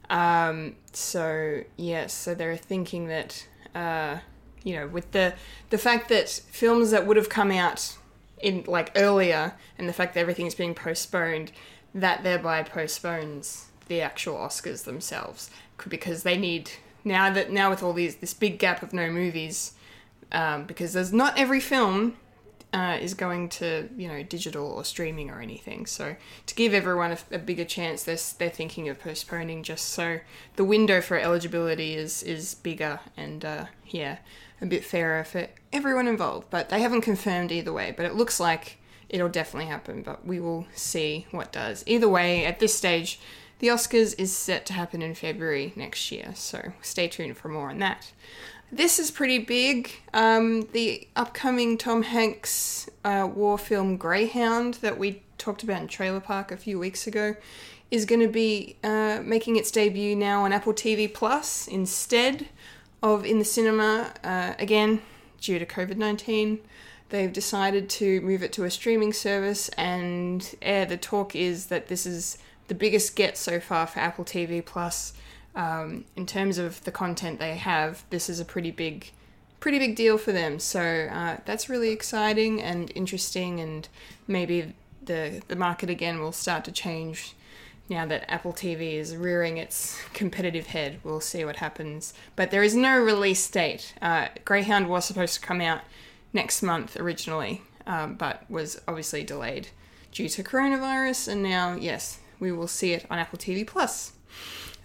Um, 0.09 0.75
so, 0.93 1.63
yes, 1.75 2.13
so 2.13 2.33
they're 2.33 2.57
thinking 2.57 3.07
that, 3.07 3.45
uh, 3.75 4.19
you 4.63 4.75
know, 4.75 4.87
with 4.87 5.11
the, 5.11 5.33
the 5.69 5.77
fact 5.77 6.07
that 6.09 6.29
films 6.29 6.91
that 6.91 7.05
would 7.05 7.17
have 7.17 7.29
come 7.29 7.51
out 7.51 7.97
in 8.41 8.63
like 8.67 8.91
earlier 8.95 9.53
and 9.77 9.89
the 9.89 9.93
fact 9.93 10.13
that 10.13 10.19
everything's 10.19 10.55
being 10.55 10.75
postponed, 10.75 11.51
that 11.93 12.23
thereby 12.23 12.63
postpones 12.63 13.67
the 13.87 14.01
actual 14.01 14.35
Oscars 14.35 14.83
themselves 14.83 15.49
because 15.89 16.23
they 16.23 16.37
need 16.37 16.71
now 17.03 17.29
that 17.31 17.51
now 17.51 17.69
with 17.69 17.83
all 17.83 17.93
these 17.93 18.17
this 18.17 18.33
big 18.33 18.59
gap 18.59 18.81
of 18.81 18.93
no 18.93 19.09
movies 19.09 19.73
um, 20.31 20.65
because 20.65 20.93
there's 20.93 21.13
not 21.13 21.37
every 21.37 21.59
film 21.59 22.15
uh, 22.73 22.97
is 22.99 23.13
going 23.13 23.47
to 23.47 23.87
you 23.95 24.07
know 24.07 24.23
digital 24.23 24.65
or 24.65 24.83
streaming 24.83 25.29
or 25.29 25.39
anything. 25.39 25.85
So 25.85 26.15
to 26.47 26.55
give 26.55 26.73
everyone 26.73 27.11
a, 27.11 27.35
a, 27.35 27.39
bigger 27.39 27.65
chance 27.65 28.03
they're, 28.03 28.17
they're 28.39 28.49
thinking 28.49 28.89
of 28.89 28.99
postponing 28.99 29.61
just 29.61 29.89
so 29.89 30.19
the 30.55 30.63
window 30.63 30.99
for 30.99 31.17
eligibility 31.17 31.93
is 31.95 32.23
is 32.23 32.55
bigger 32.55 32.99
and 33.15 33.45
uh, 33.45 33.65
yeah 33.85 34.17
a 34.59 34.65
bit 34.65 34.83
fairer 34.83 35.23
for 35.23 35.47
everyone 35.71 36.07
involved. 36.07 36.47
But 36.49 36.69
they 36.69 36.81
haven't 36.81 37.01
confirmed 37.01 37.51
either 37.51 37.71
way 37.71 37.93
but 37.95 38.07
it 38.07 38.15
looks 38.15 38.39
like 38.39 38.77
it'll 39.07 39.29
definitely 39.29 39.69
happen 39.69 40.01
but 40.01 40.25
we 40.25 40.39
will 40.39 40.65
see 40.73 41.27
what 41.29 41.51
does. 41.51 41.83
Either 41.85 42.09
way 42.09 42.43
at 42.43 42.59
this 42.59 42.73
stage 42.73 43.19
the 43.63 43.69
Oscars 43.69 44.13
is 44.17 44.35
set 44.35 44.65
to 44.65 44.73
happen 44.73 45.01
in 45.01 45.15
February 45.15 45.71
next 45.77 46.11
year, 46.11 46.33
so 46.35 46.73
stay 46.81 47.07
tuned 47.07 47.37
for 47.37 47.47
more 47.47 47.69
on 47.69 47.79
that. 47.79 48.11
This 48.69 48.99
is 48.99 49.09
pretty 49.09 49.37
big. 49.37 49.89
Um, 50.13 50.67
the 50.73 51.07
upcoming 51.15 51.77
Tom 51.77 52.03
Hanks 52.03 52.89
uh, 53.05 53.25
war 53.33 53.57
film 53.57 53.95
Greyhound 53.95 54.73
that 54.81 54.97
we 54.97 55.23
talked 55.37 55.63
about 55.63 55.81
in 55.81 55.87
Trailer 55.87 56.19
Park 56.19 56.51
a 56.51 56.57
few 56.57 56.77
weeks 56.77 57.07
ago 57.07 57.37
is 57.89 58.03
going 58.03 58.19
to 58.19 58.27
be 58.27 58.75
uh, 58.83 59.21
making 59.23 59.55
its 59.55 59.71
debut 59.71 60.13
now 60.13 60.43
on 60.43 60.51
Apple 60.51 60.73
TV 60.73 61.13
Plus 61.13 61.65
instead 61.65 62.49
of 63.01 63.25
in 63.25 63.39
the 63.39 63.45
cinema. 63.45 64.11
Uh, 64.25 64.55
again, 64.59 65.01
due 65.39 65.57
to 65.57 65.65
COVID 65.65 65.95
19, 65.95 66.59
they've 67.11 67.31
decided 67.31 67.89
to 67.91 68.19
move 68.19 68.43
it 68.43 68.51
to 68.51 68.65
a 68.65 68.69
streaming 68.69 69.13
service, 69.13 69.69
and 69.77 70.53
eh, 70.61 70.83
the 70.83 70.97
talk 70.97 71.33
is 71.33 71.67
that 71.67 71.87
this 71.87 72.05
is 72.05 72.37
the 72.73 72.79
biggest 72.79 73.15
get 73.15 73.37
so 73.37 73.59
far 73.59 73.85
for 73.85 73.99
Apple 73.99 74.25
TV 74.25 74.65
Plus. 74.65 75.13
Um, 75.55 76.05
in 76.15 76.25
terms 76.25 76.57
of 76.57 76.83
the 76.83 76.91
content 76.91 77.37
they 77.37 77.55
have, 77.55 78.03
this 78.09 78.29
is 78.29 78.39
a 78.39 78.45
pretty 78.45 78.71
big, 78.71 79.11
pretty 79.59 79.77
big 79.77 79.95
deal 79.95 80.17
for 80.17 80.31
them. 80.31 80.57
So 80.57 80.81
uh, 80.81 81.37
that's 81.45 81.69
really 81.69 81.89
exciting 81.91 82.59
and 82.63 82.91
interesting, 82.95 83.59
and 83.59 83.87
maybe 84.27 84.73
the 85.05 85.43
the 85.47 85.55
market 85.55 85.91
again 85.91 86.19
will 86.19 86.31
start 86.31 86.65
to 86.65 86.71
change 86.71 87.35
now 87.89 88.07
that 88.07 88.31
Apple 88.31 88.53
TV 88.53 88.93
is 88.93 89.15
rearing 89.15 89.57
its 89.57 90.01
competitive 90.13 90.67
head. 90.67 90.99
We'll 91.03 91.21
see 91.21 91.45
what 91.45 91.57
happens. 91.57 92.15
But 92.35 92.49
there 92.49 92.63
is 92.63 92.73
no 92.73 92.99
release 92.99 93.47
date. 93.47 93.93
Uh, 94.01 94.29
Greyhound 94.45 94.89
was 94.89 95.05
supposed 95.05 95.35
to 95.35 95.41
come 95.41 95.61
out 95.61 95.81
next 96.31 96.63
month 96.63 96.97
originally, 96.97 97.61
um, 97.85 98.15
but 98.15 98.49
was 98.49 98.81
obviously 98.87 99.23
delayed 99.23 99.67
due 100.11 100.29
to 100.29 100.43
coronavirus, 100.43 101.27
and 101.27 101.43
now 101.43 101.75
yes, 101.75 102.19
we 102.39 102.51
will 102.51 102.67
see 102.67 102.93
it 102.93 103.05
on 103.09 103.19
Apple 103.19 103.39
TV 103.39 103.65
Plus. 103.65 104.13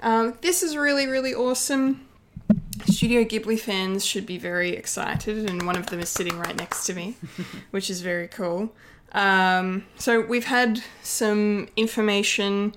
Um, 0.00 0.38
this 0.40 0.62
is 0.62 0.76
really, 0.76 1.06
really 1.06 1.34
awesome. 1.34 2.08
Studio 2.86 3.24
Ghibli 3.24 3.58
fans 3.58 4.04
should 4.04 4.26
be 4.26 4.38
very 4.38 4.70
excited, 4.70 5.50
and 5.50 5.66
one 5.66 5.76
of 5.76 5.86
them 5.86 6.00
is 6.00 6.08
sitting 6.08 6.38
right 6.38 6.56
next 6.56 6.86
to 6.86 6.94
me, 6.94 7.16
which 7.70 7.90
is 7.90 8.00
very 8.00 8.28
cool. 8.28 8.72
Um, 9.12 9.86
so 9.96 10.20
we've 10.20 10.44
had 10.44 10.82
some 11.02 11.68
information 11.76 12.74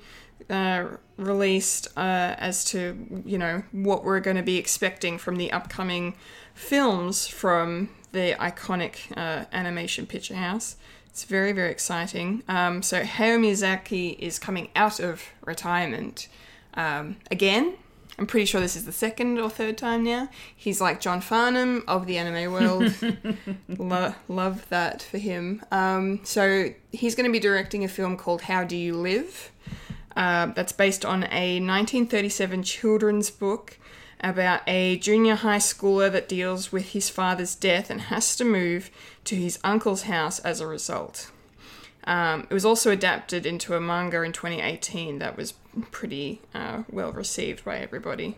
uh, 0.49 0.86
released 1.17 1.88
uh, 1.97 2.36
as 2.38 2.65
to 2.65 3.23
you 3.25 3.38
know 3.38 3.63
what 3.71 4.03
we're 4.03 4.19
going 4.19 4.38
to 4.38 4.43
be 4.43 4.57
expecting 4.57 5.17
from 5.17 5.36
the 5.36 5.51
upcoming 5.51 6.15
films 6.53 7.27
from 7.27 7.89
the 8.12 8.36
iconic 8.39 9.15
uh, 9.15 9.45
animation 9.53 10.05
picture 10.05 10.36
house. 10.36 10.75
It's 11.12 11.26
very 11.26 11.52
very 11.52 11.71
exciting. 11.71 12.43
Um, 12.47 12.82
so 12.82 13.04
Hayao 13.04 13.39
Miyazaki 13.39 14.17
is 14.17 14.39
coming 14.39 14.69
out 14.76 15.00
of 15.00 15.24
retirement 15.45 16.28
um, 16.74 17.17
again. 17.30 17.76
I'm 18.17 18.28
pretty 18.28 18.45
sure 18.45 18.62
this 18.62 18.76
is 18.76 18.86
the 18.86 18.91
second 18.91 19.39
or 19.39 19.50
third 19.50 19.78
time 19.78 20.04
now. 20.04 20.30
He's 20.56 20.80
like 20.80 21.02
John 21.02 21.21
Farnham 21.21 21.84
of 21.88 22.06
the 22.06 22.17
anime 22.17 22.52
world. 22.52 22.93
Lo- 23.67 24.13
love 24.28 24.69
that 24.69 25.02
for 25.02 25.17
him. 25.17 25.63
Um, 25.71 26.19
so 26.24 26.71
he's 26.91 27.15
going 27.15 27.26
to 27.26 27.32
be 27.32 27.39
directing 27.39 27.84
a 27.84 27.88
film 27.88 28.17
called 28.17 28.43
How 28.43 28.63
Do 28.63 28.78
You 28.78 28.95
Live? 28.95 29.52
Uh, 30.15 30.47
that's 30.47 30.71
based 30.74 31.06
on 31.06 31.24
a 31.24 31.60
1937 31.60 32.63
children's 32.63 33.32
book 33.32 33.80
about 34.21 34.62
a 34.67 34.97
junior 34.97 35.36
high 35.36 35.57
schooler 35.57 36.12
that 36.12 36.29
deals 36.29 36.71
with 36.71 36.91
his 36.91 37.10
father's 37.10 37.55
death 37.55 37.89
and 37.89 38.01
has 38.01 38.36
to 38.38 38.45
move 38.45 38.91
to 39.25 39.36
his 39.36 39.60
uncle's 39.63 40.03
house 40.03 40.39
as 40.39 40.62
a 40.62 40.67
result. 40.67 41.31
Um, 42.05 42.47
it 42.49 42.53
was 42.53 42.65
also 42.65 42.91
adapted 42.91 43.45
into 43.45 43.75
a 43.75 43.81
manga 43.81 44.21
in 44.21 44.31
2018 44.31 45.19
that 45.19 45.38
was 45.38 45.53
pretty 45.91 46.41
uh, 46.53 46.84
well 46.89 47.12
received 47.12 47.63
by 47.63 47.77
everybody. 47.77 48.38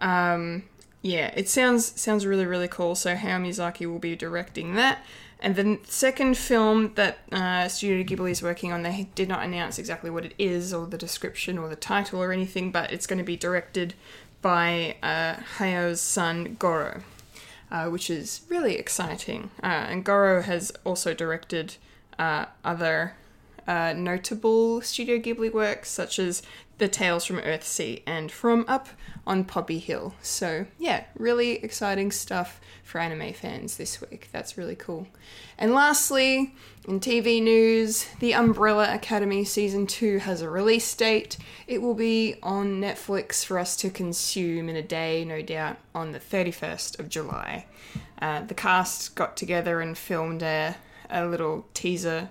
Um, 0.00 0.64
yeah, 1.02 1.32
it 1.34 1.48
sounds 1.48 2.00
sounds 2.00 2.26
really 2.26 2.46
really 2.46 2.68
cool. 2.68 2.94
So 2.94 3.14
Hayao 3.14 3.40
Miyazaki 3.40 3.86
will 3.86 4.00
be 4.00 4.16
directing 4.16 4.74
that. 4.74 5.04
And 5.40 5.54
the 5.54 5.78
second 5.84 6.36
film 6.36 6.94
that 6.94 7.18
uh, 7.30 7.68
Studio 7.68 8.02
Ghibli 8.02 8.32
is 8.32 8.42
working 8.42 8.72
on, 8.72 8.82
they 8.82 9.08
did 9.14 9.28
not 9.28 9.44
announce 9.44 9.78
exactly 9.78 10.10
what 10.10 10.24
it 10.24 10.34
is 10.36 10.74
or 10.74 10.84
the 10.86 10.98
description 10.98 11.58
or 11.58 11.68
the 11.68 11.76
title 11.76 12.20
or 12.20 12.32
anything, 12.32 12.72
but 12.72 12.90
it's 12.92 13.06
going 13.06 13.20
to 13.20 13.24
be 13.24 13.36
directed 13.36 13.94
by 14.42 14.96
uh, 15.02 15.34
Hayao's 15.58 16.00
son 16.00 16.56
Goro, 16.58 17.02
uh, 17.70 17.86
which 17.86 18.10
is 18.10 18.42
really 18.48 18.76
exciting. 18.76 19.50
Uh, 19.62 19.66
and 19.66 20.04
Goro 20.04 20.42
has 20.42 20.72
also 20.84 21.14
directed 21.14 21.76
uh, 22.18 22.46
other 22.64 23.14
uh, 23.66 23.92
notable 23.96 24.80
Studio 24.80 25.18
Ghibli 25.18 25.52
works, 25.52 25.90
such 25.90 26.18
as 26.18 26.42
The 26.78 26.88
Tales 26.88 27.24
from 27.24 27.38
Earthsea 27.38 28.02
and 28.06 28.30
From 28.30 28.64
Up 28.68 28.88
on 29.26 29.44
Poppy 29.44 29.78
Hill. 29.78 30.14
So, 30.22 30.66
yeah, 30.78 31.04
really 31.16 31.62
exciting 31.64 32.12
stuff 32.12 32.60
for 32.84 33.00
anime 33.00 33.32
fans 33.32 33.76
this 33.76 34.00
week. 34.00 34.28
That's 34.32 34.56
really 34.56 34.76
cool. 34.76 35.08
And 35.58 35.74
lastly, 35.74 36.54
in 36.86 37.00
TV 37.00 37.42
news, 37.42 38.06
The 38.20 38.32
Umbrella 38.32 38.94
Academy 38.94 39.44
Season 39.44 39.86
2 39.86 40.18
has 40.20 40.40
a 40.40 40.48
release 40.48 40.94
date. 40.94 41.36
It 41.66 41.82
will 41.82 41.94
be 41.94 42.36
on 42.42 42.80
Netflix 42.80 43.44
for 43.44 43.58
us 43.58 43.76
to 43.76 43.90
consume 43.90 44.68
in 44.68 44.76
a 44.76 44.82
day, 44.82 45.24
no 45.24 45.42
doubt, 45.42 45.78
on 45.94 46.12
the 46.12 46.20
31st 46.20 46.98
of 46.98 47.08
July. 47.08 47.66
Uh, 48.22 48.42
the 48.42 48.54
cast 48.54 49.14
got 49.14 49.36
together 49.36 49.80
and 49.80 49.98
filmed 49.98 50.42
a, 50.42 50.76
a 51.10 51.26
little 51.26 51.66
teaser 51.74 52.30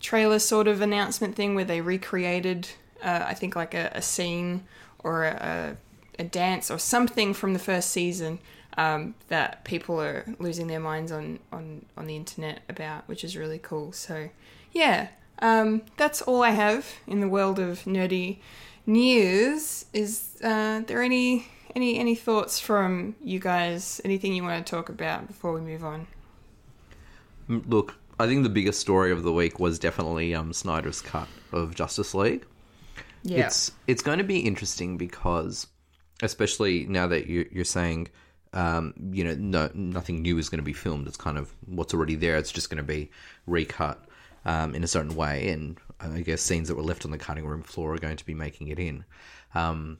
trailer 0.00 0.38
sort 0.38 0.68
of 0.68 0.80
announcement 0.80 1.34
thing 1.34 1.54
where 1.54 1.64
they 1.64 1.80
recreated, 1.80 2.68
uh, 3.02 3.24
I 3.26 3.34
think, 3.34 3.56
like 3.56 3.74
a, 3.74 3.90
a 3.94 4.02
scene 4.02 4.64
or 5.00 5.24
a, 5.24 5.76
a, 6.18 6.24
dance 6.24 6.70
or 6.70 6.78
something 6.78 7.32
from 7.32 7.52
the 7.52 7.58
first 7.58 7.90
season 7.90 8.38
um, 8.76 9.14
that 9.28 9.64
people 9.64 10.00
are 10.00 10.24
losing 10.38 10.66
their 10.66 10.80
minds 10.80 11.12
on, 11.12 11.38
on, 11.52 11.84
on 11.96 12.06
the 12.06 12.16
internet 12.16 12.62
about, 12.68 13.06
which 13.08 13.22
is 13.22 13.36
really 13.36 13.58
cool. 13.58 13.92
So, 13.92 14.30
yeah, 14.72 15.08
um, 15.40 15.82
that's 15.96 16.22
all 16.22 16.42
I 16.42 16.50
have 16.50 16.86
in 17.06 17.20
the 17.20 17.28
world 17.28 17.58
of 17.58 17.84
nerdy 17.84 18.38
news. 18.86 19.84
Is 19.92 20.36
uh, 20.42 20.80
there 20.80 21.02
any 21.02 21.46
any 21.76 21.98
any 21.98 22.14
thoughts 22.14 22.58
from 22.58 23.14
you 23.22 23.38
guys? 23.38 24.00
Anything 24.04 24.34
you 24.34 24.42
want 24.42 24.64
to 24.66 24.70
talk 24.70 24.88
about 24.88 25.26
before 25.26 25.52
we 25.52 25.60
move 25.60 25.84
on? 25.84 26.06
Mm, 27.48 27.68
Look, 27.68 27.94
I 28.18 28.26
think 28.26 28.42
the 28.42 28.48
biggest 28.48 28.80
story 28.80 29.12
of 29.12 29.22
the 29.22 29.32
week 29.32 29.60
was 29.60 29.78
definitely 29.78 30.34
um, 30.34 30.52
Snyder's 30.52 31.00
cut 31.00 31.28
of 31.52 31.74
Justice 31.74 32.14
League. 32.14 32.44
Yeah. 33.28 33.46
It's 33.46 33.72
it's 33.86 34.02
going 34.02 34.18
to 34.18 34.24
be 34.24 34.40
interesting 34.40 34.96
because, 34.96 35.66
especially 36.22 36.86
now 36.86 37.06
that 37.08 37.26
you, 37.26 37.48
you're 37.52 37.64
saying, 37.64 38.08
um, 38.52 38.94
you 39.12 39.24
know, 39.24 39.34
no 39.34 39.70
nothing 39.74 40.22
new 40.22 40.38
is 40.38 40.48
going 40.48 40.60
to 40.60 40.64
be 40.64 40.72
filmed. 40.72 41.06
It's 41.06 41.16
kind 41.16 41.36
of 41.36 41.52
what's 41.66 41.92
already 41.94 42.14
there. 42.14 42.36
It's 42.36 42.52
just 42.52 42.70
going 42.70 42.78
to 42.78 42.82
be 42.82 43.10
recut 43.46 44.02
um, 44.44 44.74
in 44.74 44.82
a 44.82 44.88
certain 44.88 45.14
way, 45.14 45.50
and 45.50 45.78
I 46.00 46.20
guess 46.20 46.40
scenes 46.40 46.68
that 46.68 46.76
were 46.76 46.82
left 46.82 47.04
on 47.04 47.10
the 47.10 47.18
cutting 47.18 47.46
room 47.46 47.62
floor 47.62 47.94
are 47.94 47.98
going 47.98 48.16
to 48.16 48.26
be 48.26 48.34
making 48.34 48.68
it 48.68 48.78
in. 48.78 49.04
Um, 49.54 49.98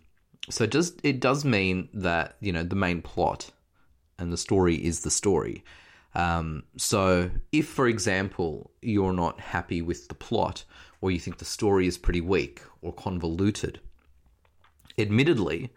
so 0.48 0.64
it 0.64 0.70
does 0.70 0.94
it 1.02 1.20
does 1.20 1.44
mean 1.44 1.88
that 1.92 2.36
you 2.40 2.52
know 2.52 2.62
the 2.62 2.76
main 2.76 3.02
plot 3.02 3.50
and 4.18 4.32
the 4.32 4.38
story 4.38 4.74
is 4.74 5.00
the 5.00 5.10
story. 5.10 5.64
Um, 6.14 6.64
so, 6.76 7.30
if, 7.52 7.68
for 7.68 7.86
example, 7.86 8.70
you're 8.82 9.12
not 9.12 9.40
happy 9.40 9.82
with 9.82 10.08
the 10.08 10.14
plot, 10.14 10.64
or 11.00 11.10
you 11.10 11.18
think 11.18 11.38
the 11.38 11.44
story 11.44 11.86
is 11.86 11.98
pretty 11.98 12.20
weak 12.20 12.62
or 12.82 12.92
convoluted, 12.92 13.80
admittedly, 14.98 15.70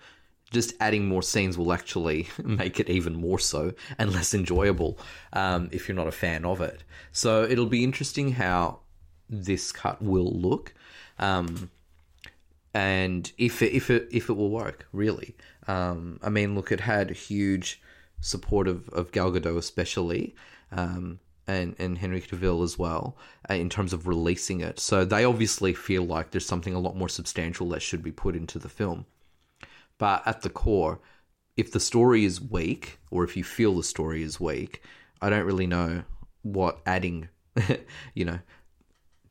just 0.52 0.74
adding 0.80 1.08
more 1.08 1.22
scenes 1.22 1.58
will 1.58 1.72
actually 1.72 2.28
make 2.44 2.80
it 2.80 2.90
even 2.90 3.16
more 3.16 3.40
so 3.40 3.74
and 3.98 4.14
less 4.14 4.34
enjoyable 4.34 4.98
um, 5.34 5.70
if 5.72 5.88
you're 5.88 5.96
not 5.96 6.08
a 6.08 6.12
fan 6.12 6.44
of 6.46 6.62
it. 6.62 6.84
So, 7.12 7.44
it'll 7.44 7.68
be 7.68 7.84
interesting 7.84 8.34
how 8.34 8.80
this 9.30 9.72
cut 9.72 10.02
will 10.02 10.32
look. 10.32 10.74
Um, 11.18 11.72
and 12.74 13.32
if 13.38 13.62
it, 13.62 13.74
if 13.74 13.90
it 13.90 14.08
if 14.12 14.30
it 14.30 14.34
will 14.34 14.50
work 14.50 14.88
really, 14.94 15.36
um, 15.68 16.20
I 16.22 16.30
mean, 16.30 16.56
look, 16.56 16.72
it 16.72 16.80
had 16.82 17.12
huge 17.12 17.82
support 18.22 18.68
of, 18.68 18.88
of 18.90 19.12
Gal 19.12 19.32
Gadot 19.32 19.58
especially, 19.58 20.36
um, 20.72 21.20
and 21.48 21.76
and 21.80 21.98
Henry 21.98 22.22
Cavill 22.22 22.64
as 22.64 22.78
well 22.78 23.18
uh, 23.50 23.54
in 23.54 23.70
terms 23.70 23.94
of 23.94 24.08
releasing 24.08 24.62
it. 24.62 24.80
So 24.80 25.06
they 25.06 25.26
obviously 25.26 25.74
feel 25.74 26.04
like 26.04 26.32
there's 26.32 26.46
something 26.46 26.74
a 26.74 26.80
lot 26.80 26.96
more 26.96 27.10
substantial 27.10 27.70
that 27.70 27.82
should 27.82 28.04
be 28.04 28.12
put 28.12 28.36
into 28.36 28.60
the 28.60 28.70
film. 28.70 29.06
But 29.98 30.24
at 30.26 30.42
the 30.42 30.50
core, 30.50 31.00
if 31.58 31.72
the 31.72 31.80
story 31.80 32.26
is 32.26 32.42
weak, 32.42 33.00
or 33.12 33.24
if 33.24 33.38
you 33.38 33.44
feel 33.44 33.76
the 33.76 33.84
story 33.84 34.24
is 34.24 34.40
weak, 34.40 34.82
I 35.22 35.30
don't 35.30 35.46
really 35.46 35.68
know 35.68 36.04
what 36.42 36.80
adding, 36.86 37.30
you 38.14 38.26
know, 38.26 38.40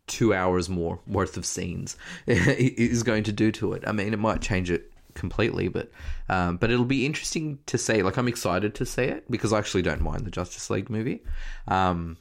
two 0.06 0.34
hours 0.34 0.68
more 0.68 1.00
worth 1.06 1.36
of 1.36 1.46
scenes 1.46 1.96
is 2.26 3.02
going 3.02 3.24
to 3.24 3.32
do 3.32 3.50
to 3.52 3.72
it. 3.72 3.84
I 3.86 3.92
mean, 3.92 4.12
it 4.12 4.18
might 4.18 4.42
change 4.42 4.70
it 4.70 4.92
completely, 5.14 5.68
but 5.68 5.90
um, 6.28 6.56
but 6.56 6.70
it'll 6.70 6.84
be 6.84 7.06
interesting 7.06 7.58
to 7.66 7.78
see. 7.78 8.02
Like, 8.02 8.16
I'm 8.16 8.28
excited 8.28 8.74
to 8.76 8.86
see 8.86 9.04
it 9.04 9.30
because 9.30 9.52
I 9.52 9.58
actually 9.58 9.82
don't 9.82 10.02
mind 10.02 10.24
the 10.24 10.30
Justice 10.30 10.70
League 10.70 10.90
movie. 10.90 11.22
Um, 11.68 12.16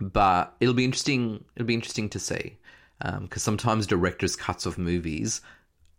but 0.00 0.54
it'll 0.60 0.74
be 0.74 0.84
interesting. 0.84 1.44
It'll 1.56 1.66
be 1.66 1.74
interesting 1.74 2.08
to 2.10 2.18
see 2.18 2.58
because 3.20 3.42
sometimes 3.42 3.86
directors' 3.86 4.36
cuts 4.36 4.66
of 4.66 4.78
movies 4.78 5.40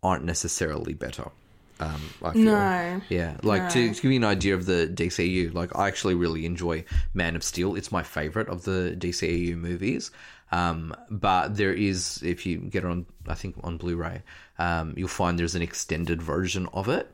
aren't 0.04 0.24
necessarily 0.24 0.94
better. 0.94 1.32
Um, 1.80 2.02
I 2.24 2.34
feel. 2.34 2.44
No. 2.44 3.02
Yeah, 3.10 3.38
like 3.42 3.70
to, 3.70 3.94
to 3.94 4.02
give 4.02 4.12
you 4.12 4.18
an 4.18 4.24
idea 4.24 4.54
of 4.54 4.68
the 4.68 4.88
DCU, 4.94 5.54
like 5.54 5.76
I 5.76 5.88
actually 5.88 6.14
really 6.14 6.46
enjoy 6.46 6.86
Man 7.14 7.36
of 7.36 7.44
Steel. 7.44 7.76
It's 7.76 7.92
my 7.92 8.04
favorite 8.04 8.50
of 8.50 8.64
the 8.64 8.96
DCU 8.98 9.58
movies. 9.58 10.12
Um, 10.52 10.94
but 11.10 11.56
there 11.56 11.74
is, 11.74 12.22
if 12.24 12.46
you 12.46 12.58
get 12.60 12.84
it 12.84 12.88
on, 12.88 13.06
I 13.28 13.36
think 13.36 13.56
on 13.64 13.78
Blu-ray, 13.78 14.22
um, 14.60 14.94
you'll 14.98 15.08
find 15.08 15.40
there's 15.40 15.56
an 15.56 15.62
extended 15.62 16.22
version 16.22 16.68
of 16.74 16.90
it. 16.90 17.10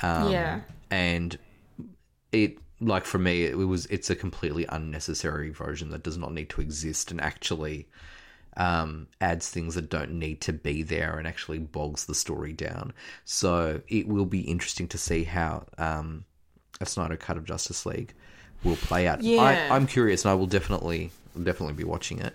Um, 0.00 0.32
Yeah. 0.32 0.60
and 0.90 1.38
it 2.32 2.58
like 2.80 3.04
for 3.04 3.18
me 3.18 3.44
it 3.44 3.54
was 3.56 3.84
it's 3.86 4.08
a 4.08 4.14
completely 4.14 4.64
unnecessary 4.70 5.50
version 5.50 5.90
that 5.90 6.02
does 6.02 6.16
not 6.16 6.32
need 6.32 6.48
to 6.48 6.62
exist 6.62 7.10
and 7.10 7.20
actually 7.20 7.86
um, 8.56 9.06
adds 9.20 9.48
things 9.48 9.74
that 9.74 9.90
don't 9.90 10.12
need 10.12 10.40
to 10.40 10.52
be 10.52 10.82
there 10.82 11.18
and 11.18 11.28
actually 11.28 11.58
bogs 11.58 12.06
the 12.06 12.14
story 12.14 12.52
down. 12.52 12.92
So 13.24 13.80
it 13.88 14.08
will 14.08 14.24
be 14.24 14.40
interesting 14.40 14.88
to 14.88 14.98
see 14.98 15.24
how 15.24 15.66
um, 15.78 16.24
a 16.80 16.86
Snyder 16.86 17.16
cut 17.16 17.36
of 17.36 17.44
Justice 17.44 17.86
League 17.86 18.12
will 18.64 18.76
play 18.76 19.06
out. 19.06 19.22
Yeah. 19.22 19.68
I, 19.70 19.76
I'm 19.76 19.86
curious, 19.86 20.24
and 20.24 20.32
I 20.32 20.34
will 20.34 20.46
definitely 20.46 21.10
definitely 21.40 21.74
be 21.74 21.84
watching 21.84 22.18
it. 22.18 22.34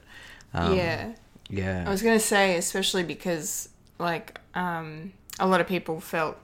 Um, 0.55 0.75
yeah. 0.75 1.11
yeah, 1.49 1.83
I 1.85 1.89
was 1.91 2.01
gonna 2.01 2.19
say, 2.19 2.55
especially 2.57 3.03
because 3.03 3.69
like 3.99 4.39
um, 4.53 5.13
a 5.39 5.47
lot 5.47 5.61
of 5.61 5.67
people 5.67 5.99
felt 5.99 6.37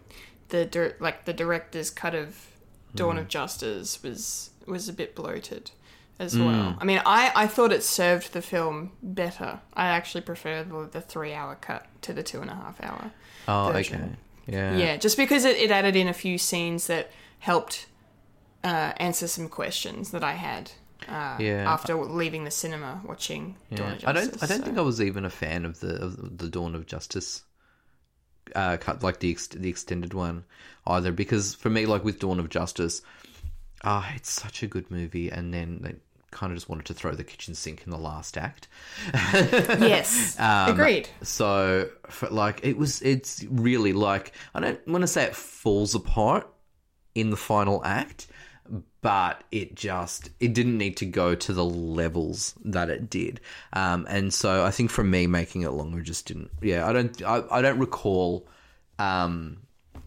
the 0.50 0.66
dir- 0.66 0.98
like 1.00 1.26
the 1.26 1.34
director's 1.34 1.90
cut 1.90 2.14
of 2.14 2.48
Dawn 2.94 3.18
of 3.18 3.28
Justice 3.28 4.04
was 4.04 4.50
was 4.68 4.90
a 4.90 4.94
bit 4.94 5.16
bloated 5.16 5.72
as 6.20 6.38
well. 6.38 6.78
I 6.80 6.84
mean, 6.84 7.02
I 7.06 7.32
I 7.36 7.48
thought 7.48 7.72
it 7.72 7.84
served 7.84 8.34
the 8.34 8.42
film 8.42 8.92
better. 9.02 9.60
I 9.74 9.88
actually 9.88 10.22
prefer 10.22 10.64
the, 10.64 10.90
the 10.92 11.02
three 11.02 11.34
hour 11.34 11.56
cut 11.56 11.88
to 12.02 12.14
the 12.14 12.24
two 12.24 12.42
and 12.42 12.50
a 12.50 12.56
half 12.56 12.82
hour. 12.84 13.12
Oh, 13.48 13.72
version. 13.72 14.02
okay. 14.02 14.16
Yeah. 14.48 14.76
Yeah, 14.76 14.98
just 14.98 15.18
because 15.18 15.46
it, 15.46 15.58
it 15.58 15.72
added 15.72 15.96
in 15.96 16.08
a 16.08 16.14
few 16.14 16.38
scenes 16.38 16.88
that 16.88 17.12
helped 17.40 17.88
uh, 18.64 18.94
answer 18.98 19.28
some 19.28 19.48
questions 19.50 20.12
that 20.12 20.24
I 20.24 20.34
had. 20.34 20.72
Uh, 21.08 21.38
Yeah. 21.40 21.72
After 21.72 21.96
leaving 21.96 22.44
the 22.44 22.52
cinema 22.52 23.02
watching 23.06 23.56
Dawn 23.74 23.94
of 23.94 24.00
Justice. 24.00 24.08
I 24.08 24.12
don't. 24.14 24.44
I 24.44 24.46
don't 24.46 24.60
so- 24.60 24.66
think 24.66 24.78
I 24.78 24.82
was 24.82 25.02
even 25.02 25.26
a 25.26 25.30
fan 25.30 25.66
of 25.66 25.80
the 25.80 25.96
of 26.04 26.38
the 26.38 26.50
Dawn 26.50 26.76
of 26.76 26.86
Justice 26.86 27.44
uh, 28.56 28.78
cut, 28.78 29.04
like 29.04 29.20
the 29.20 29.32
ex- 29.32 29.48
the 29.48 29.70
extended 29.70 30.14
one, 30.14 30.44
either. 30.86 31.12
Because 31.12 31.56
for 31.56 31.70
me, 31.70 31.86
like 31.86 32.04
with 32.04 32.20
Dawn 32.20 32.40
of 32.40 32.50
Justice, 32.50 33.02
ah, 33.84 34.12
it's 34.16 34.32
such 34.32 34.64
a 34.64 34.68
good 34.68 34.90
movie, 34.92 35.30
and 35.30 35.54
then 35.54 35.80
they 35.82 35.96
kind 36.32 36.52
of 36.54 36.58
just 36.58 36.70
wanted 36.70 36.86
to 36.86 36.94
throw 36.94 37.12
the 37.12 37.24
kitchen 37.26 37.54
sink 37.56 37.84
in 37.86 37.92
the 37.92 37.98
last 37.98 38.38
act. 38.38 38.68
Yes. 39.34 40.40
Um, 40.40 40.72
Agreed. 40.72 41.10
So, 41.24 41.90
for, 42.10 42.30
like, 42.30 42.62
it 42.64 42.78
was, 42.78 43.02
it's 43.02 43.44
really 43.50 43.92
like, 43.92 44.32
I 44.56 44.60
don't 44.62 44.88
want 44.88 45.02
to 45.02 45.08
say 45.08 45.24
it 45.26 45.36
falls 45.36 45.94
apart 45.94 46.48
in 47.16 47.32
the 47.32 47.38
final 47.38 47.84
act, 47.84 48.28
but 49.02 49.44
it 49.52 49.76
just, 49.76 50.30
it 50.40 50.54
didn't 50.54 50.78
need 50.78 50.98
to 50.98 51.06
go 51.06 51.36
to 51.36 51.54
the 51.54 51.66
levels 51.66 52.56
that 52.64 52.90
it 52.90 53.10
did. 53.10 53.42
Um, 53.74 54.06
and 54.10 54.34
so 54.34 54.64
I 54.64 54.72
think 54.72 54.92
for 54.92 55.04
me, 55.04 55.28
making 55.28 55.64
it 55.64 55.72
longer 55.72 56.02
just 56.02 56.28
didn't, 56.28 56.52
yeah, 56.62 56.88
I 56.88 56.94
don't, 56.94 57.22
I, 57.24 57.44
I 57.52 57.62
don't 57.62 57.80
recall, 57.80 58.48
um, 59.00 59.58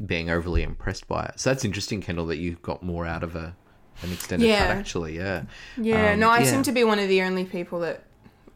being 0.04 0.30
overly 0.30 0.62
impressed 0.62 1.06
by 1.08 1.24
it. 1.24 1.40
So 1.40 1.50
that's 1.50 1.64
interesting, 1.64 2.00
Kendall, 2.00 2.26
that 2.26 2.38
you 2.38 2.56
got 2.62 2.82
more 2.82 3.06
out 3.06 3.22
of 3.22 3.36
a, 3.36 3.54
an 4.02 4.12
extended 4.12 4.48
cut, 4.48 4.68
actually, 4.70 5.16
yeah. 5.16 5.42
Yeah, 5.76 6.12
Um, 6.12 6.20
no, 6.20 6.30
I 6.30 6.40
yeah. 6.40 6.50
Seem 6.50 6.62
to 6.64 6.72
be 6.72 6.84
one 6.84 6.98
of 6.98 7.08
the 7.08 7.22
only 7.22 7.44
people 7.44 7.80
that 7.80 8.04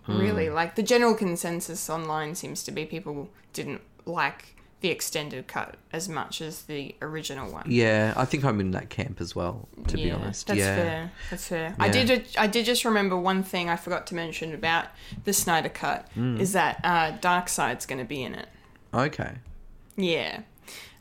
really 0.06 0.48
like 0.48 0.74
the 0.74 0.82
general 0.82 1.14
consensus 1.14 1.90
online 1.90 2.34
seems 2.34 2.62
to 2.64 2.70
be 2.70 2.86
people 2.86 3.28
didn't 3.52 3.82
like 4.06 4.56
the 4.80 4.90
extended 4.90 5.46
cut 5.48 5.76
as 5.92 6.08
much 6.08 6.40
as 6.40 6.62
the 6.62 6.94
original 7.02 7.50
one. 7.50 7.64
Yeah, 7.68 8.14
I 8.16 8.24
think 8.24 8.44
I'm 8.44 8.60
in 8.60 8.70
that 8.72 8.90
camp 8.90 9.20
as 9.20 9.34
well, 9.34 9.68
to 9.88 9.96
be 9.96 10.02
Yeah, 10.02 10.14
honest. 10.14 10.46
That's 10.46 10.58
yeah. 10.60 10.76
fair. 10.76 11.12
That's 11.30 11.48
fair. 11.48 11.74
I 11.80 11.88
did. 11.88 12.26
I 12.38 12.46
did 12.46 12.64
just 12.64 12.84
remember 12.84 13.16
one 13.16 13.42
thing 13.42 13.68
I 13.68 13.76
forgot 13.76 14.06
to 14.08 14.14
mention 14.14 14.54
about 14.54 14.86
the 15.24 15.32
Snyder 15.32 15.68
cut 15.68 16.08
Hmm. 16.14 16.40
is 16.40 16.52
that 16.52 16.80
uh, 16.84 17.12
Darkseid's 17.18 17.86
going 17.86 17.98
to 17.98 18.04
be 18.04 18.22
in 18.22 18.34
it. 18.34 18.48
Okay. 18.94 19.32
Yeah, 19.96 20.42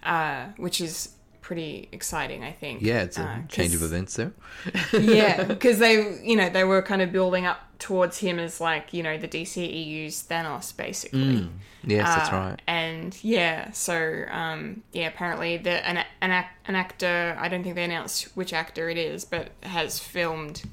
uh, 0.04 0.48
which 0.58 0.82
is 0.82 1.10
pretty 1.48 1.88
exciting. 1.94 2.44
I 2.44 2.52
think. 2.52 2.82
Yeah, 2.82 3.04
it's 3.04 3.18
a 3.18 3.24
Uh, 3.24 3.38
change 3.48 3.74
of 3.74 3.82
events 3.82 4.16
there. 4.18 4.34
yeah, 5.00 5.44
because 5.54 5.80
they, 5.80 6.20
you 6.22 6.36
know, 6.36 6.50
they 6.50 6.66
were 6.66 6.82
kind 6.82 7.02
of 7.02 7.14
building 7.14 7.46
up 7.46 7.60
towards 7.80 8.18
him 8.18 8.38
as 8.38 8.60
like, 8.60 8.92
you 8.94 9.02
know, 9.02 9.18
the 9.18 9.28
DCEU's 9.30 10.24
Thanos, 10.30 10.76
basically. 10.76 11.48
Yes, 11.86 12.06
that's 12.16 12.30
Uh, 12.34 12.36
right. 12.36 12.62
And 12.68 13.18
yeah, 13.24 13.72
so 13.72 14.26
um, 14.30 14.84
yeah, 14.92 15.08
apparently 15.08 15.56
the 15.58 15.76
an 15.88 16.04
an, 16.22 16.32
an 16.68 16.76
actor, 16.76 17.38
I 17.40 17.48
don't 17.48 17.64
think 17.64 17.76
they 17.76 17.86
announced 17.86 18.36
which 18.36 18.52
actor 18.52 18.90
it 18.90 18.98
is, 18.98 19.24
but 19.24 19.52
has 19.64 20.00
filmed, 20.00 20.64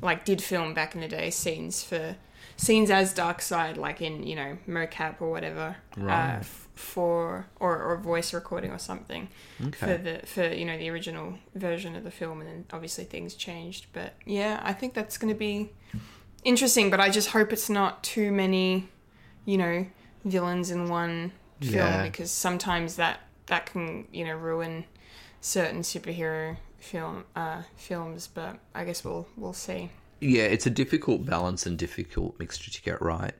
like, 0.00 0.24
did 0.24 0.40
film 0.42 0.72
back 0.72 0.94
in 0.94 1.02
the 1.02 1.08
day 1.08 1.28
scenes 1.30 1.84
for 1.84 2.16
scenes 2.56 2.90
as 2.90 3.12
Darkseid, 3.12 3.76
like 3.76 4.00
in 4.00 4.22
you 4.26 4.36
know 4.36 4.56
mocap 4.66 5.20
or 5.20 5.30
whatever, 5.30 5.76
Right. 5.96 6.38
uh, 6.38 6.42
for 6.74 7.46
or 7.60 7.82
or 7.82 7.96
voice 7.98 8.32
recording 8.32 8.70
or 8.70 8.78
something 8.78 9.28
for 9.78 9.96
the 9.98 10.20
for 10.24 10.46
you 10.48 10.64
know 10.64 10.78
the 10.78 10.88
original 10.88 11.38
version 11.54 11.94
of 11.96 12.04
the 12.04 12.10
film, 12.10 12.40
and 12.40 12.48
then 12.48 12.64
obviously 12.72 13.04
things 13.04 13.34
changed. 13.34 13.86
But 13.92 14.14
yeah, 14.24 14.60
I 14.64 14.72
think 14.72 14.94
that's 14.94 15.18
going 15.18 15.32
to 15.32 15.38
be 15.38 15.70
interesting. 16.44 16.90
But 16.90 17.00
I 17.00 17.10
just 17.10 17.28
hope 17.30 17.52
it's 17.52 17.68
not 17.70 18.02
too 18.02 18.32
many, 18.32 18.88
you 19.44 19.58
know, 19.58 19.86
villains 20.24 20.70
in 20.70 20.88
one 20.88 21.32
film 21.60 21.74
Yeah. 21.74 22.02
because 22.02 22.30
sometimes 22.30 22.96
that 22.96 23.20
that 23.46 23.66
can 23.66 24.06
you 24.12 24.24
know 24.24 24.34
ruin 24.34 24.84
certain 25.40 25.82
superhero 25.82 26.56
film 26.78 27.24
uh, 27.36 27.62
films. 27.76 28.28
But 28.32 28.58
I 28.74 28.84
guess 28.84 29.04
we'll 29.04 29.26
we'll 29.36 29.52
see. 29.52 29.90
Yeah, 30.20 30.44
it's 30.44 30.66
a 30.66 30.70
difficult 30.70 31.26
balance 31.26 31.66
and 31.66 31.76
difficult 31.76 32.38
mixture 32.38 32.70
to 32.70 32.82
get 32.82 33.02
right. 33.02 33.34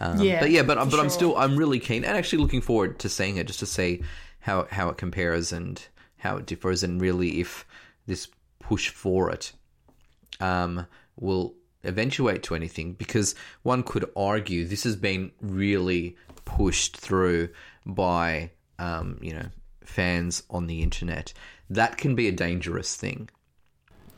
Um, 0.00 0.20
Yeah, 0.20 0.40
but 0.40 0.50
yeah, 0.50 0.62
but 0.62 0.90
but 0.90 1.00
I'm 1.00 1.10
still 1.10 1.36
I'm 1.36 1.56
really 1.56 1.80
keen 1.80 2.04
and 2.04 2.16
actually 2.16 2.42
looking 2.42 2.60
forward 2.60 2.98
to 3.00 3.08
seeing 3.08 3.36
it 3.36 3.46
just 3.46 3.58
to 3.60 3.66
see 3.66 4.02
how 4.40 4.66
how 4.70 4.88
it 4.88 4.96
compares 4.96 5.52
and 5.52 5.82
how 6.18 6.36
it 6.36 6.46
differs 6.46 6.82
and 6.82 7.00
really 7.00 7.40
if 7.40 7.66
this 8.06 8.28
push 8.60 8.88
for 8.90 9.30
it 9.30 9.52
um, 10.40 10.86
will 11.16 11.54
eventuate 11.84 12.42
to 12.44 12.54
anything 12.54 12.92
because 12.92 13.34
one 13.62 13.82
could 13.82 14.04
argue 14.16 14.64
this 14.64 14.84
has 14.84 14.96
been 14.96 15.30
really 15.40 16.16
pushed 16.44 16.96
through 16.96 17.48
by 17.86 18.50
um, 18.78 19.18
you 19.20 19.32
know 19.32 19.46
fans 19.84 20.42
on 20.50 20.66
the 20.66 20.82
internet. 20.82 21.32
That 21.70 21.96
can 21.96 22.14
be 22.14 22.28
a 22.28 22.32
dangerous 22.32 22.94
thing, 22.94 23.28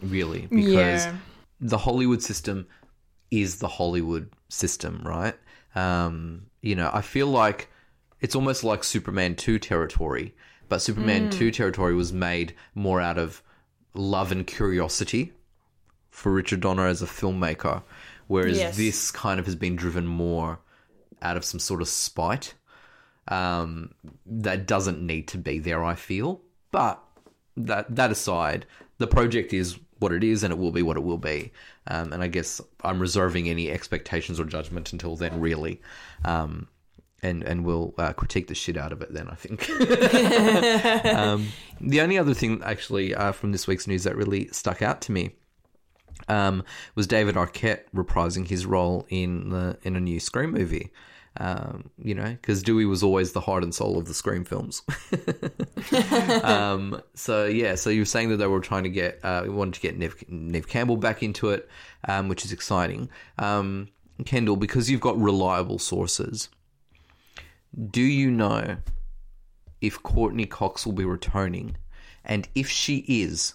really, 0.03 0.47
because 0.51 1.07
Yeah. 1.07 1.16
the 1.61 1.79
Hollywood 1.79 2.23
system 2.23 2.66
is 3.31 3.57
the 3.57 3.69
Hollywood 3.69 4.31
system, 4.49 5.03
right? 5.05 5.35
Um, 5.74 6.46
you 6.61 6.74
know, 6.74 6.90
I 6.92 7.00
feel 7.02 7.26
like 7.26 7.68
it's 8.20 8.35
almost 8.35 8.64
like 8.64 8.85
Superman 8.85 9.35
2 9.37 9.59
territory, 9.59 10.35
but 10.68 10.83
Superman 10.83 11.30
2 11.30 11.50
territory 11.50 11.94
was 11.94 12.12
made 12.12 12.54
more 12.74 13.00
out 13.00 13.18
of 13.18 13.42
love 13.94 14.30
and 14.33 14.46
curiosity 14.46 15.33
for 16.11 16.33
Richard 16.33 16.61
Donner 16.61 16.87
as 16.87 17.02
a 17.02 17.06
filmmaker, 17.06 17.83
whereas 18.26 18.59
Yes. 18.59 18.76
this 18.76 19.11
kind 19.11 19.40
of 19.40 19.46
has 19.46 19.56
been 19.56 19.76
driven 19.76 20.06
more 20.06 20.59
out 21.22 21.37
of 21.37 21.44
some 21.44 21.61
sort 21.61 21.80
of 21.83 21.88
spite 21.88 22.54
um, 23.28 23.94
that 24.26 24.66
doesn't 24.66 25.00
need 25.04 25.28
to 25.28 25.38
be 25.38 25.59
there, 25.59 25.85
I 25.85 25.94
feel. 25.94 26.40
But 26.72 27.02
that 27.56 27.94
that 27.94 28.11
aside, 28.11 28.66
the 28.98 29.06
project 29.06 29.52
is 29.52 29.78
what 30.01 30.13
it 30.13 30.25
is, 30.25 30.43
and 30.43 30.53
it 30.53 30.59
will 30.59 30.73
be 30.73 30.83
what 30.83 30.97
it 30.97 31.05
will 31.05 31.19
be. 31.19 31.53
Um, 31.87 32.13
and 32.13 32.23
I 32.23 32.27
guess 32.27 32.61
I'm 32.83 32.99
reserving 32.99 33.49
any 33.49 33.71
expectations 33.71 34.41
or 34.41 34.45
judgment 34.45 34.93
until 34.93 35.15
then, 35.15 35.41
really. 35.41 35.81
Um, 36.25 36.69
and 37.23 37.43
and 37.43 37.65
we'll 37.65 37.95
uh, 37.99 38.13
critique 38.15 38.49
the 38.49 38.55
shit 38.55 38.77
out 38.77 38.93
of 38.93 39.03
it 39.03 39.13
then. 39.13 39.29
I 39.29 39.35
think. 39.35 39.69
um, 41.15 41.49
the 41.81 42.01
only 42.01 42.19
other 42.19 42.35
thing, 42.35 42.63
actually, 42.65 43.15
uh, 43.15 43.33
from 43.33 43.53
this 43.53 43.67
week's 43.67 43.87
news 43.87 44.05
that 44.05 44.17
really 44.17 44.49
stuck 44.49 44.83
out 44.83 45.03
to 45.03 45.13
me 45.13 45.35
um, 46.29 46.65
was 46.95 47.07
David 47.07 47.35
Arquette 47.35 47.83
reprising 47.95 48.49
his 48.49 48.67
role 48.67 49.07
in 49.09 49.51
the 49.51 49.79
in 49.83 49.97
a 49.97 50.01
new 50.01 50.21
Scream 50.21 50.53
movie. 50.53 50.91
Um, 51.40 51.88
you 51.96 52.14
know, 52.14 52.29
because 52.29 52.62
Dewey 52.62 52.85
was 52.85 53.03
always 53.03 53.33
the 53.33 53.40
heart 53.40 53.64
and 53.64 53.74
soul 53.74 53.96
of 53.96 54.05
the 54.05 54.12
Scream 54.12 54.44
films. 54.44 54.83
um, 56.44 57.00
so 57.14 57.46
yeah, 57.46 57.76
so 57.76 57.88
you 57.88 58.03
were 58.03 58.05
saying 58.05 58.29
that 58.29 58.37
they 58.37 58.46
were 58.46 58.61
trying 58.61 58.83
to 58.83 58.90
get, 58.90 59.20
uh, 59.22 59.44
wanted 59.46 59.72
to 59.72 59.81
get 59.81 59.96
Neve, 59.96 60.22
Neve 60.29 60.68
Campbell 60.68 60.98
back 60.98 61.22
into 61.22 61.48
it, 61.48 61.66
um, 62.07 62.29
which 62.29 62.44
is 62.44 62.53
exciting. 62.53 63.09
Um, 63.38 63.88
Kendall, 64.26 64.57
because 64.57 64.90
you've 64.90 65.00
got 65.00 65.18
reliable 65.18 65.79
sources, 65.79 66.50
do 67.90 68.03
you 68.03 68.31
know 68.31 68.76
if 69.81 70.03
Courteney 70.03 70.44
Cox 70.44 70.85
will 70.85 70.92
be 70.92 71.07
returning? 71.07 71.79
And 72.22 72.46
if 72.55 72.68
she 72.68 72.98
is, 73.09 73.55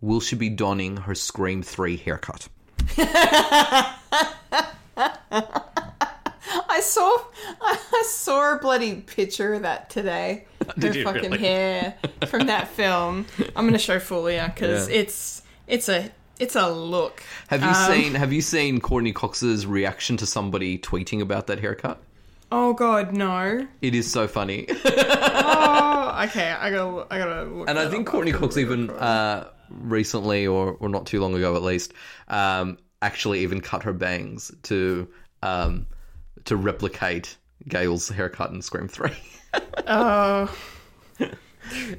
will 0.00 0.20
she 0.20 0.36
be 0.36 0.50
donning 0.50 0.98
her 0.98 1.16
Scream 1.16 1.64
3 1.64 1.96
haircut? 1.96 2.48
I 6.74 6.80
saw 6.80 7.18
I 7.60 8.02
saw 8.06 8.53
a 8.53 8.53
bloody 8.64 8.94
picture 9.02 9.52
of 9.54 9.62
that 9.62 9.90
today. 9.90 10.46
Her 10.80 10.92
fucking 11.04 11.30
really? 11.32 11.38
hair 11.38 11.94
from 12.28 12.46
that 12.46 12.68
film. 12.78 13.26
I'm 13.54 13.66
gonna 13.66 13.78
show 13.78 13.98
Fulia 13.98 14.52
because 14.54 14.88
Yeah. 14.88 14.96
it's 15.00 15.42
it's 15.66 15.88
a 15.88 16.10
it's 16.38 16.56
a 16.56 16.68
look. 16.70 17.22
Have 17.48 17.62
you 17.62 17.68
Um, 17.68 17.92
seen 17.92 18.14
Have 18.14 18.32
you 18.32 18.40
seen 18.40 18.80
Courteney 18.80 19.12
Cox's 19.12 19.66
reaction 19.66 20.16
to 20.16 20.26
somebody 20.26 20.78
tweeting 20.78 21.20
about 21.20 21.46
that 21.48 21.60
haircut? 21.60 22.02
Oh 22.50 22.72
god, 22.72 23.12
no. 23.12 23.66
It 23.82 23.94
is 23.94 24.10
so 24.10 24.26
funny, 24.28 24.66
Oh, 25.38 26.20
okay. 26.24 26.50
I 26.50 26.70
gotta 26.70 27.06
I 27.12 27.18
gotta 27.18 27.44
look. 27.44 27.68
and 27.68 27.78
I 27.78 27.88
think 27.90 28.06
Courteney 28.06 28.32
Cox 28.32 28.56
even 28.56 28.90
uh, 28.90 29.48
recently, 29.70 30.46
or 30.46 30.76
or 30.80 30.88
not 30.88 31.06
too 31.06 31.20
long 31.20 31.34
ago 31.34 31.56
at 31.56 31.62
least, 31.62 31.92
um, 32.28 32.78
actually 33.02 33.40
even 33.40 33.60
cut 33.60 33.82
her 33.82 33.92
bangs 33.92 34.50
to 34.64 35.08
um, 35.42 35.86
to 36.46 36.56
replicate 36.56 37.36
Gale's 37.68 38.08
haircut 38.08 38.50
in 38.50 38.62
Scream 38.62 38.88
Three. 38.88 39.12
Oh, 39.86 40.54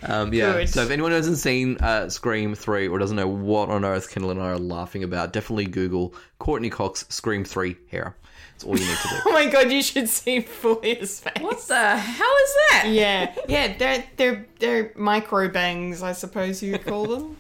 Um, 0.04 0.32
yeah. 0.34 0.54
Good. 0.54 0.70
So 0.70 0.84
if 0.84 0.92
anyone 0.92 1.12
hasn't 1.12 1.38
seen 1.38 1.78
uh, 1.80 2.08
Scream 2.10 2.54
3 2.54 2.88
or 2.88 3.00
doesn't 3.00 3.16
know 3.18 3.28
what 3.28 3.70
on 3.70 3.84
earth 3.84 4.12
Kendall 4.12 4.30
and 4.32 4.40
I 4.42 4.50
are 4.52 4.60
laughing 4.60 5.04
about, 5.04 5.34
definitely 5.34 5.66
Google 5.66 6.14
Courteney 6.38 6.70
Cox 6.70 7.06
Scream 7.10 7.44
3 7.44 7.76
hair. 7.90 8.16
It's 8.54 8.64
all 8.64 8.78
you 8.78 8.86
need 8.86 8.96
to 8.98 9.08
do. 9.08 9.16
oh 9.26 9.32
my 9.34 9.48
god, 9.48 9.72
you 9.72 9.82
should 9.82 10.08
see 10.08 10.40
Fulia's 10.42 11.20
face. 11.20 11.34
What 11.42 11.60
the 11.68 11.98
hell 11.98 12.34
is 12.44 12.54
that? 12.70 12.86
Yeah, 12.90 13.36
yeah, 13.50 13.76
they're 13.78 14.06
they're 14.16 14.46
they're 14.60 14.92
micro 14.96 15.50
bangs, 15.50 16.02
I 16.02 16.14
suppose 16.14 16.64
you 16.64 16.74
could 16.74 16.86
call 16.86 17.08
them. 17.08 17.38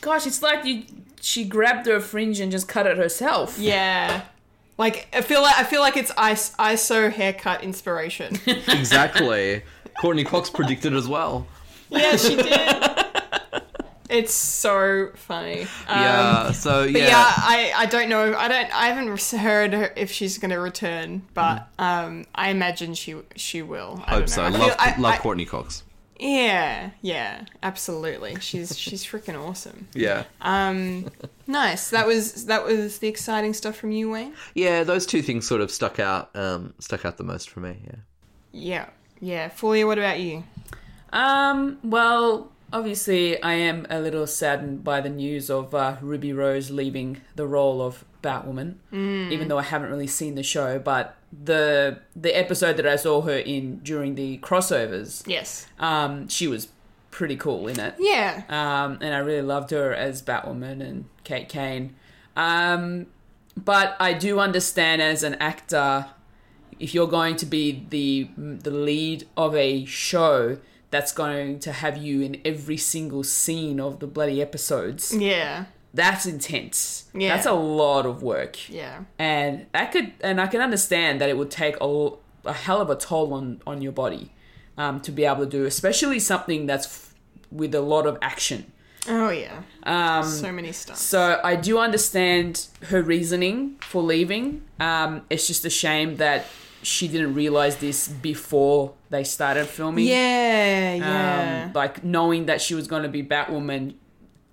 Gosh, 0.00 0.26
it's 0.26 0.42
like 0.42 0.64
you. 0.64 0.84
She 1.20 1.44
grabbed 1.44 1.86
her 1.86 1.98
fringe 1.98 2.38
and 2.38 2.52
just 2.52 2.68
cut 2.68 2.86
it 2.86 2.98
herself. 2.98 3.58
Yeah. 3.58 4.22
Like 4.76 5.08
I 5.14 5.20
feel 5.20 5.42
like 5.42 5.56
I 5.56 5.64
feel 5.64 5.80
like 5.80 5.96
it's 5.96 6.10
IS- 6.10 6.54
ISO 6.58 7.12
haircut 7.12 7.62
inspiration. 7.62 8.38
exactly. 8.46 9.62
Courteney 10.00 10.24
Cox 10.24 10.50
predicted 10.50 10.94
as 10.94 11.06
well. 11.08 11.46
yeah, 11.90 12.16
she 12.16 12.36
did. 12.36 12.90
It's 14.10 14.34
so 14.34 15.10
funny. 15.14 15.62
Um, 15.62 15.68
yeah. 15.88 16.52
So 16.52 16.82
yeah. 16.84 17.06
yeah, 17.06 17.24
I, 17.36 17.72
I 17.76 17.86
don't 17.86 18.08
know. 18.08 18.34
I 18.34 18.48
don't. 18.48 18.74
I 18.76 18.88
haven't 18.88 19.20
heard 19.40 19.72
her 19.72 19.92
if 19.96 20.10
she's 20.12 20.38
going 20.38 20.50
to 20.50 20.58
return, 20.60 21.22
but 21.32 21.68
um, 21.78 22.26
I 22.34 22.50
imagine 22.50 22.94
she 22.94 23.16
she 23.34 23.62
will. 23.62 24.02
I 24.06 24.16
Hope 24.16 24.28
so. 24.28 24.42
I 24.42 24.48
Love 24.50 24.76
I- 24.78 24.96
love 24.98 25.18
Courteney 25.20 25.46
Cox. 25.46 25.82
Yeah, 26.20 26.90
yeah, 27.02 27.44
absolutely. 27.62 28.36
She's 28.40 28.78
she's 28.78 29.04
freaking 29.04 29.40
awesome. 29.42 29.88
Yeah. 29.94 30.24
Um, 30.40 31.06
nice. 31.46 31.90
That 31.90 32.06
was 32.06 32.46
that 32.46 32.64
was 32.64 32.98
the 32.98 33.08
exciting 33.08 33.54
stuff 33.54 33.76
from 33.76 33.90
you, 33.92 34.10
Wayne. 34.10 34.32
Yeah, 34.54 34.84
those 34.84 35.06
two 35.06 35.22
things 35.22 35.46
sort 35.46 35.60
of 35.60 35.70
stuck 35.70 35.98
out 35.98 36.30
um 36.34 36.74
stuck 36.78 37.04
out 37.04 37.16
the 37.16 37.24
most 37.24 37.50
for 37.50 37.60
me, 37.60 37.76
yeah. 37.84 37.96
Yeah, 38.52 38.86
yeah. 39.20 39.48
Fulia, 39.48 39.86
what 39.86 39.98
about 39.98 40.20
you? 40.20 40.44
Um, 41.12 41.78
well, 41.82 42.50
obviously, 42.72 43.40
I 43.42 43.54
am 43.54 43.86
a 43.90 44.00
little 44.00 44.26
saddened 44.26 44.84
by 44.84 45.00
the 45.00 45.10
news 45.10 45.50
of 45.50 45.74
uh, 45.74 45.96
Ruby 46.00 46.32
Rose 46.32 46.70
leaving 46.70 47.20
the 47.36 47.46
role 47.46 47.80
of 47.82 48.04
Batwoman, 48.22 48.76
even 48.92 49.48
though 49.48 49.58
I 49.58 49.62
haven't 49.62 49.90
really 49.90 50.06
seen 50.06 50.34
the 50.34 50.42
show. 50.42 50.78
But 50.78 51.16
the 51.32 51.98
the 52.16 52.36
episode 52.36 52.76
that 52.78 52.86
I 52.86 52.96
saw 52.96 53.20
her 53.22 53.36
in 53.36 53.78
during 53.78 54.14
the 54.14 54.38
crossovers, 54.38 55.22
Yes. 55.26 55.66
um, 55.78 56.28
she 56.28 56.46
was 56.48 56.68
pretty 57.14 57.36
cool 57.36 57.68
in 57.68 57.78
it. 57.78 57.94
Yeah. 57.98 58.42
Um, 58.48 58.98
and 59.00 59.14
I 59.14 59.18
really 59.18 59.46
loved 59.54 59.70
her 59.70 59.94
as 59.94 60.20
Batwoman 60.20 60.80
and 60.82 61.04
Kate 61.22 61.48
Kane. 61.48 61.94
Um, 62.36 63.06
but 63.56 63.96
I 64.00 64.12
do 64.14 64.40
understand 64.40 65.00
as 65.00 65.22
an 65.22 65.34
actor, 65.36 66.06
if 66.80 66.92
you're 66.92 67.06
going 67.20 67.36
to 67.36 67.46
be 67.46 67.86
the 67.88 68.28
the 68.36 68.70
lead 68.72 69.26
of 69.36 69.54
a 69.54 69.84
show 69.84 70.58
that's 70.90 71.12
going 71.12 71.60
to 71.60 71.70
have 71.72 71.96
you 71.96 72.20
in 72.20 72.40
every 72.44 72.76
single 72.76 73.22
scene 73.24 73.78
of 73.80 74.00
the 74.00 74.06
bloody 74.08 74.42
episodes, 74.42 75.14
Yeah. 75.14 75.66
that's 75.92 76.26
intense. 76.26 77.04
Yeah. 77.14 77.34
That's 77.34 77.46
a 77.46 77.52
lot 77.52 78.06
of 78.06 78.22
work. 78.22 78.68
Yeah. 78.68 79.04
And 79.18 79.66
that 79.72 79.92
could, 79.92 80.12
and 80.20 80.40
I 80.40 80.46
can 80.48 80.60
understand 80.60 81.20
that 81.20 81.28
it 81.28 81.36
would 81.36 81.50
take 81.50 81.76
a, 81.80 82.10
a 82.44 82.52
hell 82.52 82.80
of 82.80 82.90
a 82.90 82.96
toll 82.96 83.32
on 83.34 83.60
on 83.66 83.82
your 83.82 83.92
body 83.92 84.32
um, 84.76 85.00
to 85.02 85.12
be 85.12 85.24
able 85.24 85.44
to 85.44 85.50
do, 85.58 85.64
especially 85.64 86.18
something 86.18 86.66
that's 86.66 86.86
with 87.54 87.74
a 87.74 87.80
lot 87.80 88.06
of 88.06 88.18
action. 88.20 88.70
Oh 89.08 89.30
yeah. 89.30 89.62
Um, 89.84 90.24
So 90.24 90.50
many 90.52 90.72
stuff. 90.72 90.96
so 90.96 91.40
I 91.44 91.56
do 91.56 91.78
understand 91.78 92.66
her 92.88 93.02
reasoning 93.02 93.76
for 93.80 94.02
leaving. 94.02 94.62
Um, 94.80 95.22
it's 95.30 95.46
just 95.46 95.64
a 95.64 95.70
shame 95.70 96.16
that 96.16 96.46
she 96.82 97.08
didn't 97.08 97.34
realize 97.34 97.76
this 97.76 98.08
before 98.08 98.92
they 99.10 99.24
started 99.24 99.66
filming. 99.66 100.06
Yeah. 100.06 100.94
Yeah. 100.94 101.64
Um, 101.66 101.72
like 101.74 102.02
knowing 102.04 102.46
that 102.46 102.60
she 102.60 102.74
was 102.74 102.86
going 102.86 103.02
to 103.04 103.08
be 103.08 103.22
Batwoman, 103.22 103.94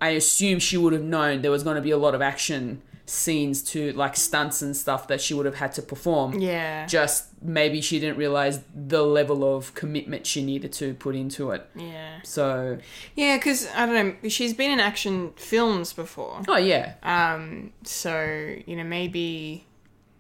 I 0.02 0.10
assume 0.10 0.60
she 0.60 0.78
would 0.78 0.94
have 0.94 1.04
known 1.04 1.42
there 1.42 1.52
was 1.52 1.64
going 1.64 1.76
to 1.76 1.82
be 1.82 1.92
a 1.92 1.98
lot 1.98 2.14
of 2.16 2.22
action 2.22 2.82
scenes 3.06 3.62
to 3.62 3.92
like 3.94 4.16
stunts 4.16 4.62
and 4.62 4.76
stuff 4.76 5.08
that 5.08 5.20
she 5.22 5.34
would 5.34 5.46
have 5.46 5.56
had 5.56 5.72
to 5.74 5.82
perform. 5.82 6.40
yeah. 6.40 6.86
Just 6.88 7.26
maybe 7.42 7.82
she 7.82 8.00
didn't 8.00 8.18
realize 8.18 8.60
the 8.76 9.02
level 9.04 9.44
of 9.56 9.74
commitment 9.74 10.28
she 10.28 10.44
needed 10.44 10.72
to 10.74 10.94
put 10.94 11.16
into 11.16 11.52
it. 11.52 11.68
yeah. 11.76 12.20
So, 12.24 12.78
Yeah, 13.16 13.38
because 13.38 13.68
I 13.76 13.86
don't 13.88 13.96
know. 14.24 14.30
She's 14.30 14.54
been 14.54 14.72
in 14.72 14.80
action 14.80 15.34
films 15.36 15.94
before. 15.94 16.42
oh 16.48 16.58
yeah, 16.58 16.94
Um. 17.04 17.72
So 17.84 18.56
you 18.68 18.76
know, 18.76 18.84
maybe, 18.84 19.66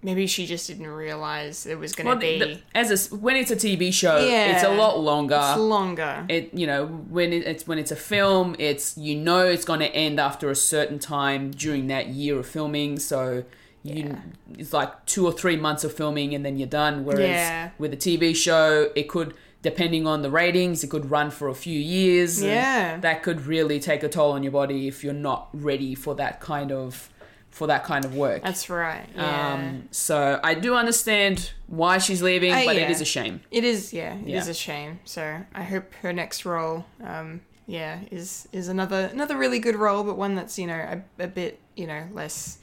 maybe 0.02 0.26
she 0.26 0.48
just 0.48 0.66
didn't 0.68 0.88
realize 0.88 1.68
it 1.68 1.78
was 1.78 1.94
going 1.94 2.06
to 2.06 2.12
well, 2.14 2.20
be. 2.20 2.40
the- 2.40 2.60
as 2.74 3.12
a, 3.12 3.16
when 3.16 3.36
it's 3.36 3.52
a 3.52 3.56
TV 3.56 3.94
show, 3.94 4.18
Yeah. 4.18 4.54
it's 4.56 4.64
a 4.64 4.74
lot 4.74 5.00
longer. 5.00 5.40
it's 5.40 5.60
longer. 5.60 6.26
it 6.28 6.52
you 6.54 6.66
know 6.66 6.88
when 6.88 7.32
it, 7.34 7.46
it's 7.46 7.68
when 7.68 7.78
it's 7.78 7.92
a 7.92 7.96
film 7.96 8.56
it's 8.58 8.98
you 8.98 9.16
know 9.16 9.46
it's 9.46 9.64
going 9.66 9.80
to 9.80 9.88
end 9.94 10.20
after 10.20 10.50
a 10.50 10.56
certain 10.56 10.98
time 10.98 11.52
during 11.52 11.86
that 11.88 12.08
year 12.08 12.40
of 12.40 12.48
filming 12.48 12.98
so 12.98 13.44
you 13.84 14.16
it's 14.58 14.74
like 14.74 15.06
two 15.06 15.26
or 15.26 15.32
three 15.32 15.56
months 15.58 15.84
of 15.84 15.94
filming 15.94 16.36
and 16.36 16.46
then 16.46 16.58
you're 16.58 16.68
done 16.68 17.04
whereas 17.06 17.28
Yeah. 17.30 17.70
with 17.80 17.92
a 17.94 17.98
tv 17.98 18.36
show 18.36 18.92
it 18.96 19.10
could 19.10 19.34
depending 19.64 20.06
on 20.08 20.22
the 20.22 20.30
ratings 20.30 20.84
it 20.84 20.88
could 20.90 21.10
run 21.10 21.32
for 21.32 21.48
a 21.48 21.56
few 21.56 21.80
years 21.80 22.42
Yeah. 22.44 22.98
that 23.00 23.24
could 23.24 23.46
really 23.48 23.80
take 23.80 24.04
a 24.04 24.10
toll 24.10 24.32
on 24.34 24.44
your 24.44 24.52
body 24.52 24.88
if 24.88 25.04
you're 25.04 25.14
not 25.14 25.50
ready 25.54 25.96
for 25.96 26.14
that 26.16 26.40
kind 26.40 26.72
of 26.72 27.10
for 27.50 27.68
that 27.68 27.84
kind 27.84 28.06
of 28.06 28.16
work 28.16 28.44
That's 28.44 28.70
right. 28.70 29.06
Yeah. 29.16 29.54
um 29.54 29.88
so 29.92 30.40
i 30.44 30.54
do 30.54 30.76
understand 30.76 31.52
why 31.68 31.98
she's 31.98 32.22
leaving 32.22 32.54
Uh, 32.54 32.62
but 32.66 32.76
yeah. 32.76 32.84
it 32.84 32.92
is 32.92 33.02
a 33.02 33.06
shame 33.06 33.42
It 33.52 33.64
is, 33.64 33.92
yeah, 33.94 34.16
it 34.16 34.28
is 34.30 34.46
Yeah. 34.46 34.52
a 34.52 34.54
shame. 34.54 35.00
So 35.06 35.42
I 35.54 35.64
hope 35.64 35.94
her 36.02 36.14
next 36.14 36.46
role, 36.46 36.86
um, 37.04 37.42
yeah, 37.68 38.00
is 38.12 38.48
is 38.52 38.68
another 38.68 39.10
another 39.14 39.38
really 39.38 39.60
good 39.60 39.76
role, 39.76 40.04
but 40.04 40.18
one 40.18 40.36
that's 40.36 40.58
you 40.60 40.68
know 40.68 40.76
a, 40.96 41.24
a 41.24 41.28
bit 41.28 41.60
you 41.76 41.88
know 41.88 42.04
less 42.14 42.58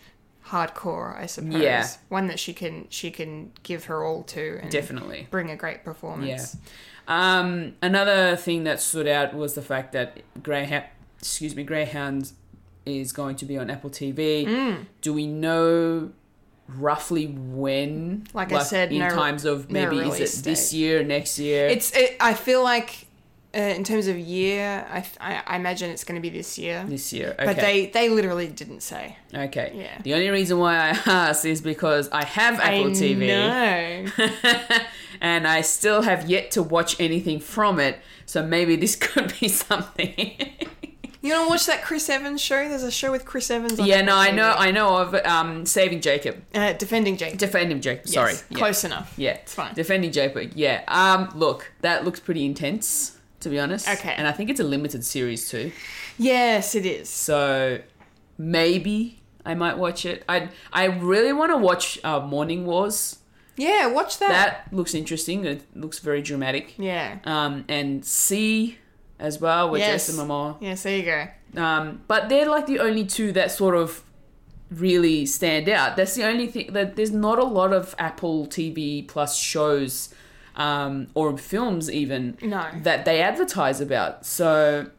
hardcore, 0.46 1.16
I 1.18 1.26
suppose. 1.26 1.60
Yeah. 1.60 1.86
one 2.08 2.26
that 2.28 2.38
she 2.38 2.52
can 2.54 2.86
she 2.88 3.10
can 3.10 3.52
give 3.62 3.84
her 3.84 4.02
all 4.04 4.22
to 4.24 4.58
and 4.62 4.70
definitely 4.70 5.26
bring 5.30 5.50
a 5.50 5.56
great 5.56 5.84
performance. 5.84 6.56
Um, 7.06 7.74
another 7.80 8.36
thing 8.36 8.64
that 8.64 8.80
stood 8.80 9.08
out 9.08 9.34
was 9.34 9.54
the 9.54 9.62
fact 9.62 9.92
that 9.92 10.18
Greyhound, 10.42 10.84
excuse 11.18 11.56
me, 11.56 11.64
Greyhound 11.64 12.32
is 12.84 13.12
going 13.12 13.36
to 13.36 13.46
be 13.46 13.56
on 13.56 13.70
Apple 13.70 13.90
TV. 13.90 14.46
Mm. 14.46 14.86
Do 15.00 15.14
we 15.14 15.26
know 15.26 16.10
roughly 16.68 17.26
when? 17.26 18.26
Like 18.34 18.52
I 18.52 18.62
said, 18.62 18.92
in 18.92 18.98
no- 18.98 19.08
times 19.10 19.44
of 19.46 19.70
no 19.70 19.88
maybe 19.90 20.06
is 20.06 20.40
it 20.40 20.44
this 20.44 20.70
date. 20.70 20.76
year, 20.76 21.02
next 21.02 21.38
year? 21.38 21.66
It's 21.68 21.94
it, 21.96 22.16
I 22.20 22.34
feel 22.34 22.62
like 22.62 23.06
uh, 23.58 23.62
in 23.62 23.82
terms 23.82 24.06
of 24.06 24.16
year, 24.16 24.86
I, 24.88 25.04
I, 25.20 25.42
I 25.46 25.56
imagine 25.56 25.90
it's 25.90 26.04
going 26.04 26.20
to 26.20 26.22
be 26.22 26.30
this 26.30 26.58
year. 26.58 26.84
this 26.86 27.12
year. 27.12 27.30
Okay. 27.32 27.44
But 27.44 27.56
they 27.56 27.86
they 27.86 28.08
literally 28.08 28.46
didn't 28.46 28.82
say. 28.82 29.16
okay. 29.34 29.72
Yeah. 29.74 30.00
The 30.02 30.14
only 30.14 30.30
reason 30.30 30.58
why 30.58 30.76
I 30.76 30.88
asked 31.06 31.44
is 31.44 31.60
because 31.60 32.08
I 32.10 32.24
have 32.24 32.60
Apple 32.60 32.88
I 32.88 32.94
TV. 32.94 34.86
and 35.20 35.46
I 35.46 35.62
still 35.62 36.02
have 36.02 36.30
yet 36.30 36.52
to 36.52 36.62
watch 36.62 36.98
anything 37.00 37.40
from 37.40 37.80
it. 37.80 37.98
So 38.26 38.44
maybe 38.46 38.76
this 38.76 38.94
could 39.00 39.34
be 39.40 39.48
something. 39.48 40.36
You 41.20 41.32
want 41.34 41.46
to 41.46 41.50
watch 41.50 41.66
that 41.66 41.82
Chris 41.82 42.08
Evans 42.08 42.40
show? 42.40 42.68
There's 42.68 42.84
a 42.84 42.92
show 42.92 43.10
with 43.10 43.24
Chris 43.24 43.50
Evans. 43.50 43.80
On 43.80 43.86
yeah, 43.86 43.96
Apple 43.96 44.06
no, 44.06 44.18
I 44.18 44.28
TV. 44.30 44.34
know, 44.36 44.54
I 44.56 44.70
know 44.70 44.96
of 44.98 45.14
um, 45.26 45.66
Saving 45.66 46.00
Jacob. 46.00 46.42
Uh, 46.54 46.74
defending 46.74 47.16
Jake. 47.16 47.36
Defending 47.38 47.80
Jacob. 47.80 48.06
Yes, 48.06 48.14
Sorry. 48.14 48.34
Yeah. 48.50 48.58
close 48.58 48.84
enough. 48.84 49.14
Yeah, 49.16 49.32
it's 49.32 49.52
fine. 49.52 49.74
Defending 49.74 50.12
Jacob. 50.12 50.52
Yeah. 50.54 50.84
Um. 50.86 51.30
Look, 51.34 51.72
that 51.80 52.04
looks 52.04 52.20
pretty 52.20 52.46
intense, 52.46 53.17
to 53.40 53.48
be 53.48 53.58
honest. 53.58 53.88
Okay. 53.88 54.14
And 54.16 54.26
I 54.26 54.32
think 54.32 54.50
it's 54.50 54.60
a 54.60 54.64
limited 54.64 55.04
series 55.04 55.48
too. 55.50 55.72
yes, 56.18 56.74
it 56.74 56.84
is. 56.86 57.08
So 57.08 57.80
maybe 58.36 59.20
I 59.44 59.54
might 59.54 59.78
watch 59.78 60.04
it. 60.06 60.24
I 60.28 60.48
I 60.72 60.84
really 60.86 61.32
want 61.32 61.52
to 61.52 61.56
watch 61.58 61.98
uh, 62.04 62.20
Morning 62.20 62.66
Wars. 62.66 63.18
Yeah, 63.56 63.86
watch 63.88 64.18
that. 64.18 64.28
That 64.28 64.72
looks 64.72 64.94
interesting. 64.94 65.44
It 65.44 65.62
looks 65.74 65.98
very 65.98 66.22
dramatic. 66.22 66.74
Yeah. 66.78 67.18
Um. 67.24 67.64
And 67.68 68.04
See 68.04 68.78
as 69.18 69.40
well 69.40 69.70
with 69.70 69.80
Yes. 69.80 70.06
Jason 70.06 70.24
Momoa. 70.28 70.56
Yes, 70.60 70.84
there 70.84 70.96
you 70.96 71.02
go. 71.04 71.60
Um, 71.60 72.02
but 72.06 72.28
they're 72.28 72.48
like 72.48 72.66
the 72.66 72.78
only 72.78 73.04
two 73.04 73.32
that 73.32 73.50
sort 73.50 73.74
of 73.74 74.04
really 74.70 75.26
stand 75.26 75.68
out. 75.68 75.96
That's 75.96 76.14
the 76.14 76.24
only 76.24 76.46
thing 76.46 76.72
that 76.74 76.94
there's 76.94 77.10
not 77.10 77.38
a 77.38 77.44
lot 77.44 77.72
of 77.72 77.94
Apple 77.98 78.46
TV 78.46 79.08
Plus 79.08 79.36
shows 79.36 80.14
um, 80.58 81.06
or 81.14 81.38
films 81.38 81.90
even 81.90 82.36
No. 82.42 82.66
that 82.82 83.04
they 83.06 83.22
advertise 83.22 83.80
about. 83.80 84.26
So 84.26 84.90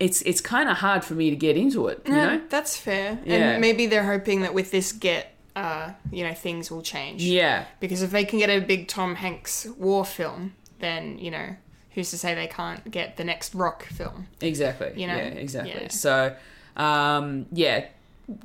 it's 0.00 0.22
it's 0.22 0.40
kind 0.40 0.68
of 0.70 0.78
hard 0.78 1.04
for 1.04 1.14
me 1.14 1.28
to 1.28 1.36
get 1.36 1.56
into 1.56 1.88
it. 1.88 2.00
You 2.06 2.12
No, 2.14 2.36
know? 2.36 2.40
that's 2.48 2.76
fair. 2.76 3.18
Yeah. 3.24 3.34
And 3.52 3.60
maybe 3.60 3.86
they're 3.86 4.06
hoping 4.06 4.42
that 4.42 4.54
with 4.54 4.70
this 4.70 4.92
get, 4.92 5.34
uh, 5.56 5.90
you 6.12 6.24
know, 6.24 6.34
things 6.34 6.70
will 6.70 6.82
change. 6.82 7.22
Yeah. 7.22 7.64
Because 7.80 8.00
if 8.02 8.12
they 8.12 8.24
can 8.24 8.38
get 8.38 8.48
a 8.48 8.60
big 8.60 8.86
Tom 8.88 9.16
Hanks 9.16 9.66
war 9.76 10.04
film, 10.04 10.54
then 10.78 11.18
you 11.18 11.32
know, 11.32 11.56
who's 11.90 12.10
to 12.10 12.18
say 12.18 12.36
they 12.36 12.46
can't 12.46 12.88
get 12.90 13.16
the 13.16 13.24
next 13.24 13.54
Rock 13.56 13.82
film? 13.86 14.28
Exactly. 14.40 14.92
You 14.94 15.08
know? 15.08 15.16
Yeah, 15.16 15.22
exactly. 15.24 15.72
Yeah. 15.82 15.88
So, 15.88 16.36
um, 16.76 17.46
yeah, 17.52 17.86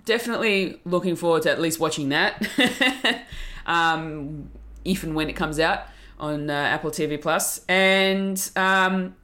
definitely 0.06 0.80
looking 0.86 1.16
forward 1.16 1.44
to 1.44 1.52
at 1.52 1.62
least 1.62 1.80
watching 1.80 2.10
that, 2.10 2.42
um, 3.68 4.50
if 4.84 5.04
and 5.04 5.14
when 5.16 5.30
it 5.30 5.34
comes 5.34 5.60
out 5.60 5.84
on 6.20 6.50
uh, 6.50 6.54
Apple 6.54 6.92
TV 6.92 7.22
Plus. 7.22 7.62
And 7.68 8.50
um, 8.56 9.16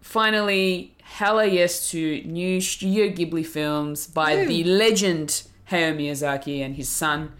finally, 0.00 0.94
hella 1.02 1.46
yes 1.46 1.90
to 1.90 2.22
new 2.24 2.60
Studio 2.60 3.08
Ghibli 3.08 3.46
films 3.46 4.06
by 4.06 4.44
the 4.44 4.64
legend 4.64 5.42
Hayao 5.70 5.96
Miyazaki 5.96 6.64
and 6.64 6.76
his 6.76 6.88
son. 6.88 7.32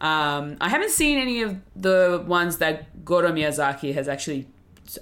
Um, 0.00 0.56
I 0.60 0.68
haven't 0.68 0.90
seen 0.90 1.18
any 1.18 1.42
of 1.42 1.56
the 1.74 2.24
ones 2.26 2.58
that 2.58 3.04
Goro 3.04 3.32
Miyazaki 3.32 3.94
has 3.94 4.08
actually 4.08 4.46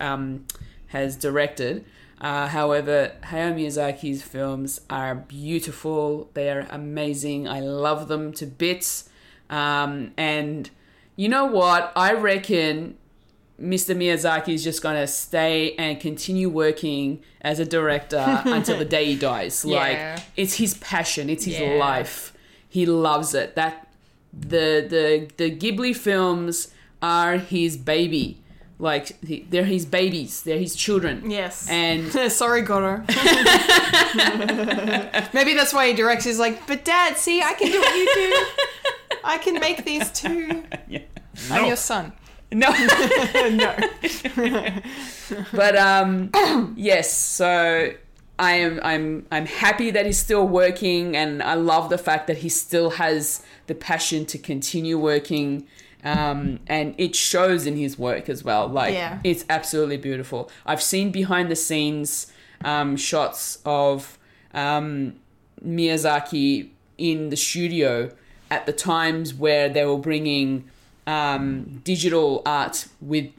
um, 0.01 0.47
has 0.89 1.17
directed. 1.17 1.85
Uh, 2.21 2.49
however, 2.49 3.13
Hayao 3.25 3.55
Miyazaki's 3.55 4.23
films 4.23 4.81
are 4.89 5.15
beautiful. 5.15 6.31
They 6.33 6.51
are 6.51 6.67
amazing. 6.71 7.47
I 7.47 7.61
love 7.61 8.09
them 8.09 8.33
to 8.35 8.47
bits. 8.47 9.11
Um, 9.51 10.13
and 10.17 10.71
you 11.15 11.29
know 11.29 11.45
what? 11.45 11.93
I 11.95 12.15
reckon 12.15 12.97
Mr. 13.61 13.97
Miyazaki 13.97 14.51
is 14.55 14.63
just 14.63 14.83
gonna 14.83 15.07
stay 15.07 15.75
and 15.77 15.99
continue 15.99 16.49
working 16.51 17.23
as 17.41 17.59
a 17.59 17.65
director 17.65 18.19
until 18.45 18.79
the 18.79 18.85
day 18.85 19.07
he 19.07 19.17
dies. 19.17 19.65
Yeah. 19.65 19.77
Like 19.79 20.25
it's 20.37 20.55
his 20.55 20.75
passion, 20.75 21.31
it's 21.31 21.45
his 21.45 21.59
Yeah. 21.59 21.77
life. 21.79 22.33
He 22.69 22.85
loves 22.87 23.33
it. 23.35 23.55
That 23.57 23.89
the 24.33 24.85
the 24.89 25.29
the 25.39 25.51
Ghibli 25.57 25.97
films 25.97 26.69
are 27.01 27.39
his 27.39 27.77
baby. 27.79 28.43
Like 28.79 29.19
he, 29.25 29.47
they're 29.49 29.65
his 29.65 29.87
babies. 29.87 30.43
They're 30.43 30.59
his 30.59 30.75
children. 30.77 31.31
Yes. 31.31 31.67
And 31.71 32.13
Sorry, 32.33 32.61
Goro. 32.61 32.99
Maybe 35.33 35.55
that's 35.55 35.73
why 35.73 35.89
he 35.89 35.95
directs. 35.95 36.25
He's 36.27 36.39
like, 36.39 36.67
but 36.67 36.85
Dad, 36.85 37.17
see, 37.17 37.41
I 37.43 37.55
can 37.55 37.71
do 37.73 37.81
what 37.81 37.97
you 37.97 38.07
do. 38.15 38.47
I 39.25 39.39
can 39.39 39.55
make 39.61 39.85
these 39.87 40.11
too. 40.13 40.63
I'm 41.51 41.67
your 41.67 41.77
son. 41.77 42.13
No. 42.53 42.69
no. 43.51 43.77
but 45.53 45.77
um 45.77 46.31
yes 46.77 47.13
so 47.13 47.93
i 48.39 48.53
am 48.53 48.81
i'm 48.83 49.27
i'm 49.31 49.47
happy 49.47 49.91
that 49.91 50.07
he's 50.07 50.19
still 50.19 50.47
working 50.47 51.17
and 51.17 51.43
i 51.43 51.55
love 51.55 51.91
the 51.91 51.99
fact 51.99 52.27
that 52.27 52.39
he 52.39 52.49
still 52.49 52.91
has 52.91 53.43
the 53.67 53.75
passion 53.75 54.25
to 54.27 54.39
continue 54.39 54.99
working 54.99 55.67
um 56.05 56.61
and 56.69 56.95
it 56.99 57.17
shows 57.17 57.67
in 57.67 57.77
his 57.77 57.99
work 57.99 58.29
as 58.29 58.45
well 58.45 58.69
like 58.69 58.95
Yeah. 58.95 59.19
it's 59.25 59.45
absolutely 59.51 59.97
beautiful 59.97 60.51
i've 60.65 60.83
seen 60.83 61.11
behind 61.11 61.51
the 61.51 61.57
scenes 61.57 62.33
um 62.65 62.97
shots 62.97 63.59
of 63.65 64.19
um 64.55 65.17
miyazaki 65.65 66.71
in 66.99 67.31
the 67.31 67.37
studio 67.37 68.11
at 68.51 68.67
the 68.67 68.73
times 68.73 69.35
where 69.35 69.69
they 69.69 69.85
were 69.85 69.99
bringing 69.99 70.71
um 71.07 71.81
digital 71.85 72.43
art 72.45 72.87
with 73.01 73.31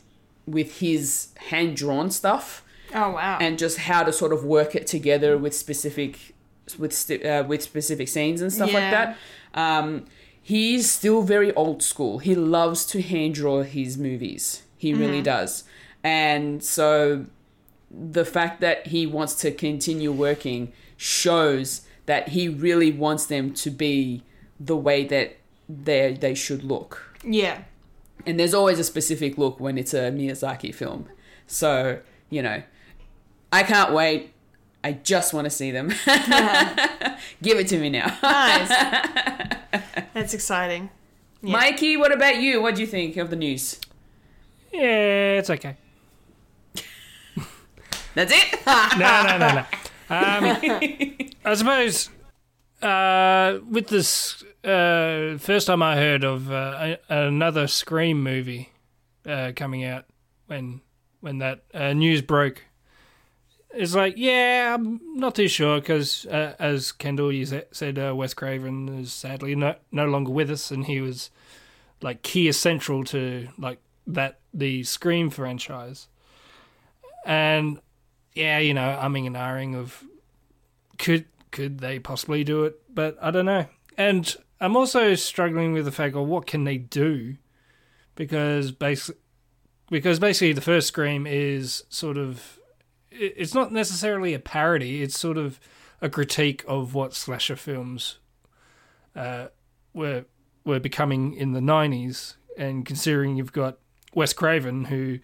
with 0.46 0.80
his 0.80 1.30
hand 1.50 1.76
drawn 1.76 2.10
stuff 2.10 2.64
Oh 2.94 3.12
wow. 3.12 3.38
and 3.42 3.60
just 3.60 3.80
how 3.80 4.04
to 4.04 4.14
sort 4.14 4.32
of 4.32 4.46
work 4.46 4.74
it 4.76 4.88
together 4.88 5.38
with 5.38 5.54
specific 5.54 6.34
with 6.80 6.94
st- 6.94 7.26
uh, 7.26 7.44
with 7.48 7.62
specific 7.62 8.08
scenes 8.08 8.42
and 8.42 8.52
stuff 8.52 8.74
like 8.74 8.92
that. 8.92 9.18
Um, 9.54 10.06
he's 10.42 10.90
still 10.90 11.22
very 11.24 11.54
old 11.56 11.82
school. 11.84 12.20
He 12.20 12.36
loves 12.36 12.86
to 12.88 13.02
hand 13.02 13.36
draw 13.36 13.64
his 13.64 13.98
movies. 13.98 14.64
He 14.78 14.94
really 14.94 15.22
does, 15.22 15.64
and 16.04 16.64
so 16.64 17.26
the 17.90 18.24
fact 18.26 18.62
that 18.62 18.88
he 18.88 19.06
wants 19.08 19.34
to 19.36 19.52
continue 19.52 20.12
working 20.12 20.72
shows 20.98 21.82
that 22.06 22.30
he 22.30 22.48
really 22.50 22.92
wants 22.92 23.26
them 23.26 23.54
to 23.54 23.70
be 23.70 24.24
the 24.60 24.76
way 24.76 25.04
that 25.06 25.38
they 25.70 26.14
they 26.20 26.34
should 26.36 26.64
look 26.64 27.07
yeah. 27.28 27.64
and 28.26 28.40
there's 28.40 28.54
always 28.54 28.80
a 28.80 28.84
specific 28.84 29.38
look 29.38 29.60
when 29.60 29.78
it's 29.78 29.94
a 29.94 30.12
Miyazaki 30.12 30.74
film. 30.74 31.08
So, 31.46 32.00
you 32.30 32.42
know, 32.42 32.64
I 33.52 33.64
can't 33.64 33.94
wait. 33.94 34.34
I 34.84 34.94
just 34.94 35.34
want 35.34 35.46
to 35.46 35.50
see 35.50 35.72
them. 35.72 35.88
Give 37.42 37.58
it 37.58 37.68
to 37.68 37.80
me 37.80 37.90
now. 37.90 38.18
Nice. 38.22 38.70
That's 40.14 40.34
exciting. 40.34 40.90
Mikey, 41.42 41.98
what 41.98 42.12
about 42.12 42.38
you? 42.38 42.62
What 42.62 42.76
do 42.76 42.82
you 42.82 42.88
think 42.88 43.18
of 43.18 43.30
the 43.30 43.36
news? 43.36 43.80
Yeah, 44.72 45.40
it's 45.40 45.50
okay. 45.50 45.78
That's 48.16 48.34
it? 48.34 48.66
No, 48.66 49.24
no, 49.24 49.38
no, 49.38 49.54
no. 49.56 49.66
Um, 50.10 50.58
I 51.46 51.54
suppose 51.54 52.10
uh, 52.82 53.60
with 53.70 53.88
this 53.88 54.44
uh, 54.64 55.38
first 55.40 55.68
time 55.68 55.82
I 55.82 55.96
heard 55.96 56.24
of 56.24 56.52
uh, 56.52 56.98
another 57.10 57.68
Scream 57.68 58.22
movie 58.22 58.72
uh, 59.26 59.52
coming 59.56 59.84
out 59.84 60.06
when 60.48 60.82
when 61.20 61.40
that 61.40 61.64
uh, 61.74 61.94
news 61.94 62.22
broke, 62.22 62.64
it's 63.74 63.96
like 63.96 64.14
yeah, 64.18 64.76
I'm 64.78 65.00
not 65.16 65.36
too 65.36 65.48
sure 65.48 65.80
because 65.80 66.26
uh, 66.28 66.56
as 66.60 66.92
Kendall 66.92 67.32
you 67.32 67.46
said, 67.46 68.16
Wes 68.16 68.34
Craven 68.34 68.90
is 69.00 69.12
sadly 69.12 69.56
no 69.56 69.76
no 69.92 70.06
longer 70.06 70.32
with 70.32 70.52
us, 70.52 70.72
and 70.72 70.86
he 70.86 71.02
was 71.02 71.30
like 72.02 72.22
key 72.22 72.48
essential 72.48 73.04
to 73.06 73.48
like 73.58 73.80
that 74.06 74.40
the 74.54 74.84
Scream 74.84 75.30
franchise, 75.30 76.08
and 77.26 77.80
yeah, 78.34 78.60
you 78.60 78.74
know, 78.74 78.98
umming 79.02 79.26
and 79.26 79.36
ahhing 79.36 79.76
of 79.76 80.04
could 81.00 81.26
could 81.52 81.80
they 81.80 82.00
possibly 82.00 82.44
do 82.44 82.66
it, 82.66 82.80
but 82.94 83.18
I 83.22 83.32
don't 83.32 83.46
know. 83.46 83.66
And 83.98 84.36
I'm 84.60 84.76
also 84.76 85.16
struggling 85.16 85.74
with 85.74 85.86
the 85.86 85.92
fact 85.92 86.16
of 86.16 86.28
what 86.28 86.46
can 86.46 86.64
they 86.64 86.78
do, 86.78 87.38
because 88.16 88.72
basically, 88.72 89.22
because 89.90 90.20
basically 90.20 90.54
the 90.54 90.62
first 90.62 90.88
Scream 90.88 91.26
is 91.26 91.84
sort 91.90 92.18
of 92.18 92.60
it's 93.12 93.54
not 93.54 93.72
necessarily 93.72 94.34
a 94.34 94.40
parody. 94.40 95.02
It's 95.02 95.20
sort 95.20 95.38
of 95.38 95.60
a 96.02 96.10
critique 96.10 96.64
of 96.68 96.94
what 96.94 97.14
slasher 97.14 97.56
films 97.56 98.20
uh, 99.16 99.48
were 99.94 100.26
were 100.66 100.80
becoming 100.80 101.34
in 101.34 101.54
the 101.54 101.60
'90s, 101.60 102.36
and 102.58 102.86
considering 102.86 103.38
you've 103.38 103.54
got 103.54 103.78
Wes 104.14 104.34
Craven, 104.34 104.86
who 104.86 105.20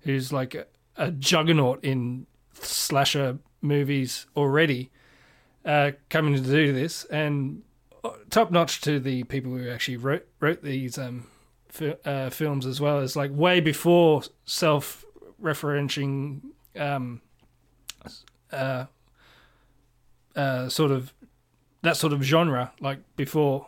who's 0.00 0.32
like 0.32 0.54
a, 0.54 0.66
a 0.96 1.10
juggernaut 1.10 1.82
in 1.84 2.26
slasher 2.54 3.38
movies 3.60 4.26
already, 4.36 4.90
uh, 5.64 5.92
coming 6.10 6.34
to 6.34 6.40
do 6.40 6.72
this, 6.72 7.04
and 7.04 7.62
top 8.30 8.50
notch 8.50 8.80
to 8.82 8.98
the 8.98 9.22
people 9.24 9.52
who 9.52 9.68
actually 9.70 9.96
wrote 9.96 10.26
wrote 10.40 10.62
these 10.62 10.98
um, 10.98 11.26
fi- 11.68 11.96
uh, 12.04 12.30
films 12.30 12.66
as 12.66 12.80
well 12.80 12.98
as 12.98 13.14
like 13.16 13.30
way 13.32 13.60
before 13.60 14.22
self 14.44 15.04
referencing 15.42 16.40
um, 16.76 17.20
uh, 18.52 18.86
uh, 20.36 20.68
sort 20.68 20.90
of 20.90 21.12
that 21.82 21.96
sort 21.96 22.12
of 22.12 22.22
genre, 22.22 22.72
like 22.80 22.98
before. 23.16 23.66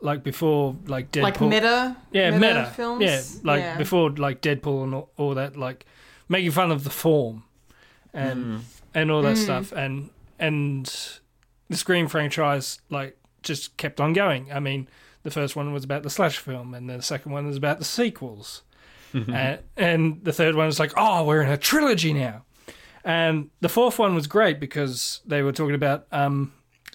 Like 0.00 0.22
before, 0.22 0.76
like 0.86 1.10
Deadpool, 1.10 1.22
Like 1.22 1.40
meta. 1.40 1.96
yeah, 2.12 2.30
meta, 2.30 2.72
films. 2.76 3.02
yeah, 3.02 3.20
like 3.42 3.78
before, 3.78 4.10
like 4.10 4.40
Deadpool 4.40 4.84
and 4.84 4.94
all, 4.94 5.10
all 5.16 5.34
that, 5.34 5.56
like 5.56 5.86
making 6.28 6.52
fun 6.52 6.70
of 6.70 6.84
the 6.84 6.90
form 6.90 7.42
and 8.14 8.60
and 8.94 9.10
all 9.10 9.22
that 9.22 9.36
stuff, 9.36 9.72
and 9.72 10.10
and 10.38 10.86
the 11.68 11.76
Scream 11.76 12.08
franchise 12.08 12.80
like 12.90 13.16
just 13.42 13.76
kept 13.76 14.00
on 14.00 14.12
going. 14.12 14.52
I 14.52 14.60
mean, 14.60 14.88
the 15.22 15.30
first 15.30 15.56
one 15.56 15.72
was 15.72 15.84
about 15.84 16.02
the 16.02 16.10
slash 16.10 16.38
film, 16.38 16.74
and 16.74 16.88
the 16.88 17.02
second 17.02 17.32
one 17.32 17.46
was 17.46 17.56
about 17.56 17.78
the 17.78 17.84
sequels, 17.84 18.62
and, 19.12 19.60
and 19.76 20.24
the 20.24 20.32
third 20.32 20.54
one 20.54 20.66
was 20.66 20.78
like, 20.78 20.92
oh, 20.96 21.24
we're 21.24 21.42
in 21.42 21.50
a 21.50 21.56
trilogy 21.56 22.12
now, 22.12 22.44
and 23.04 23.50
the 23.60 23.68
fourth 23.68 23.98
one 23.98 24.14
was 24.14 24.26
great 24.26 24.60
because 24.60 25.20
they 25.26 25.42
were 25.42 25.52
talking 25.52 25.74
about 25.74 26.06
um, 26.12 26.52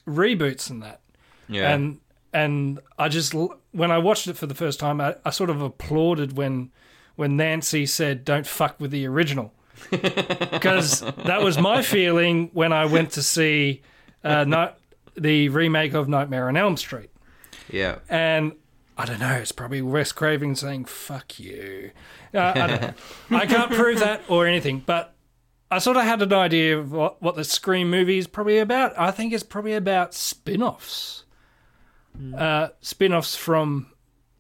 reboots 0.08 0.70
and 0.70 0.82
that. 0.84 1.02
Yeah. 1.48 1.74
and 1.74 2.00
and 2.34 2.80
I 2.98 3.10
just 3.10 3.34
when 3.72 3.92
I 3.92 3.98
watched 3.98 4.28
it 4.28 4.38
for 4.38 4.48
the 4.48 4.56
first 4.56 4.80
time, 4.80 5.00
I, 5.00 5.16
I 5.24 5.30
sort 5.30 5.50
of 5.50 5.62
applauded 5.62 6.38
when 6.38 6.72
when 7.16 7.38
Nancy 7.38 7.86
said, 7.86 8.26
"Don't 8.26 8.48
fuck 8.48 8.80
with 8.80 8.92
the 8.92 9.06
original," 9.06 9.54
because 9.92 11.02
that 11.02 11.42
was 11.42 11.58
my 11.58 11.82
feeling 11.84 12.50
when 12.54 12.74
I 12.74 12.86
went 12.86 13.12
to 13.12 13.24
see 13.24 13.82
uh, 14.24 14.44
not 14.44 14.80
the 15.16 15.50
remake 15.50 15.94
of 15.94 16.08
Nightmare 16.08 16.48
on 16.48 16.58
Elm 16.58 16.78
Street, 16.78 17.10
yeah. 17.70 18.00
and 18.10 18.54
I 18.98 19.06
don't 19.06 19.20
know, 19.20 19.34
it's 19.34 19.52
probably 19.52 19.82
Wes 19.82 20.12
Craven 20.12 20.56
saying 20.56 20.86
"fuck 20.86 21.40
you." 21.40 21.92
Uh, 22.34 22.54
I 22.56 22.68
don't. 22.68 22.96
I 23.42 23.46
can't 23.46 23.72
prove 23.72 24.00
that 24.00 24.22
or 24.28 24.48
anything, 24.48 24.84
but. 24.86 25.10
I 25.72 25.80
sort 25.80 25.98
of 25.98 26.04
had 26.04 26.22
an 26.22 26.32
idea 26.32 26.78
of 26.78 26.92
what, 26.92 27.20
what 27.20 27.36
the 27.36 27.44
Scream 27.44 27.90
movie 27.90 28.20
is 28.20 28.28
probably 28.28 28.60
about. 28.60 28.94
I 28.96 29.10
think 29.10 29.34
it's 29.34 29.42
probably 29.42 29.74
about 29.74 30.14
spin 30.14 30.62
offs 30.62 31.24
uh, 32.38 32.70
spin-offs 32.82 33.36
from 33.36 33.88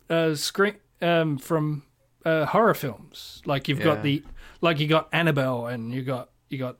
uh, 0.10 0.36
screen 0.36 0.76
um, 1.02 1.38
from 1.38 1.84
uh, 2.26 2.46
horror 2.46 2.74
films. 2.74 3.42
Like 3.46 3.68
you've 3.68 3.80
Yeah. 3.80 3.86
got 3.86 4.04
the 4.04 4.24
like 4.64 4.80
you 4.80 4.88
got 4.88 5.09
Annabelle 5.11 5.68
and 5.68 5.93
you 5.93 6.01
got 6.01 6.30
you 6.49 6.57
got 6.57 6.78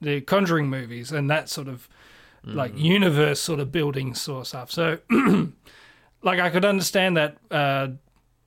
the 0.00 0.20
Conjuring 0.20 0.70
movies 0.70 1.10
and 1.10 1.28
that 1.28 1.48
sort 1.48 1.66
of 1.66 1.88
like 2.44 2.78
universe 2.78 3.40
sort 3.40 3.58
of 3.60 3.72
building 3.72 4.14
sort 4.14 4.42
of 4.42 4.46
stuff. 4.46 4.70
So 4.70 4.98
like 6.22 6.38
I 6.38 6.48
could 6.48 6.64
understand 6.64 7.16
that 7.16 7.36
uh, 7.50 7.88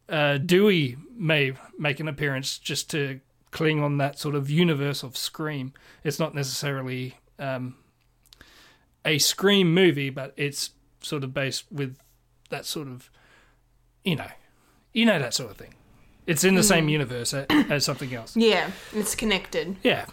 uh, 0.10 0.38
Dewey 0.38 0.96
may 1.16 1.54
make 1.78 2.00
an 2.00 2.08
appearance 2.08 2.58
just 2.58 2.90
to 2.92 3.20
cling 3.52 3.84
on 3.84 3.98
that 3.98 4.18
sort 4.18 4.34
of 4.34 4.50
universe 4.50 5.04
of 5.04 5.18
Scream. 5.18 5.74
It's 6.06 6.18
not 6.18 6.34
necessarily 6.34 7.18
um, 7.38 7.76
a 9.04 9.18
Scream 9.18 9.74
movie, 9.74 10.10
but 10.10 10.34
it's 10.38 10.72
sort 11.02 11.26
of 11.26 11.34
based 11.34 11.66
with 11.70 11.98
that 12.50 12.66
sort 12.66 12.88
of, 12.88 13.12
you 14.06 14.16
know, 14.16 14.32
you 14.94 15.06
know 15.06 15.20
that 15.20 15.34
sort 15.34 15.52
of 15.52 15.58
thing. 15.58 15.76
It's 16.28 16.44
in 16.44 16.56
the 16.56 16.64
same 16.64 16.86
hmm. 16.86 16.90
universe 16.90 17.34
a- 17.34 17.52
as 17.70 17.86
something 17.86 18.14
else. 18.14 18.36
Yeah, 18.36 18.72
it's 18.94 19.16
connected. 19.16 19.78
Yeah, 19.84 20.06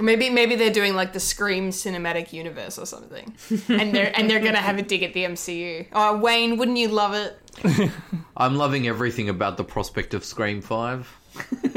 Maybe 0.00 0.30
maybe 0.30 0.54
they're 0.54 0.72
doing 0.72 0.94
like 0.94 1.12
the 1.12 1.20
Scream 1.20 1.70
cinematic 1.70 2.32
universe 2.32 2.78
or 2.78 2.86
something, 2.86 3.34
and 3.68 3.94
they're 3.94 4.12
and 4.16 4.30
they're 4.30 4.40
gonna 4.40 4.58
have 4.58 4.78
a 4.78 4.82
dig 4.82 5.02
at 5.02 5.12
the 5.12 5.24
MCU. 5.24 5.86
Oh, 5.92 6.18
Wayne, 6.18 6.56
wouldn't 6.56 6.78
you 6.78 6.88
love 6.88 7.14
it? 7.14 7.90
I'm 8.36 8.56
loving 8.56 8.86
everything 8.86 9.28
about 9.28 9.56
the 9.56 9.64
prospect 9.64 10.14
of 10.14 10.24
Scream 10.24 10.60
Five. 10.60 11.12
Wouldn't 11.62 11.76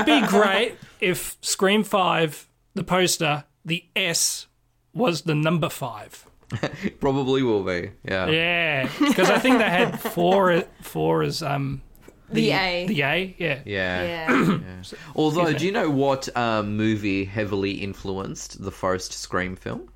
it 0.00 0.06
be 0.06 0.24
great 0.28 0.76
if 1.00 1.36
Scream 1.40 1.82
5, 1.82 2.48
the 2.74 2.84
poster, 2.84 3.44
the 3.64 3.84
S 3.96 4.46
was 4.92 5.22
the 5.22 5.34
number 5.34 5.68
5? 5.68 6.27
Probably 7.00 7.42
will 7.42 7.62
be. 7.64 7.90
Yeah. 8.04 8.26
Yeah, 8.28 8.90
because 8.98 9.30
I 9.30 9.38
think 9.38 9.58
they 9.58 9.68
had 9.68 10.00
four, 10.14 10.64
four 10.82 11.22
as 11.22 11.42
um 11.42 11.82
The 12.30 12.50
A. 12.52 12.86
the 12.86 13.02
A. 13.02 13.34
Yeah. 13.38 13.60
Yeah. 13.64 14.28
yeah. 14.28 14.82
Although, 15.16 15.42
Excuse 15.42 15.54
me. 15.54 15.58
do 15.58 15.66
you 15.66 15.72
know 15.72 15.90
what 15.90 16.34
um, 16.36 16.76
movie 16.76 17.24
heavily 17.24 17.72
influenced 17.72 18.62
the 18.62 18.70
first 18.70 19.12
Scream 19.12 19.56
film? 19.56 19.90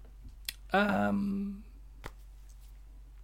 Um, 0.72 1.62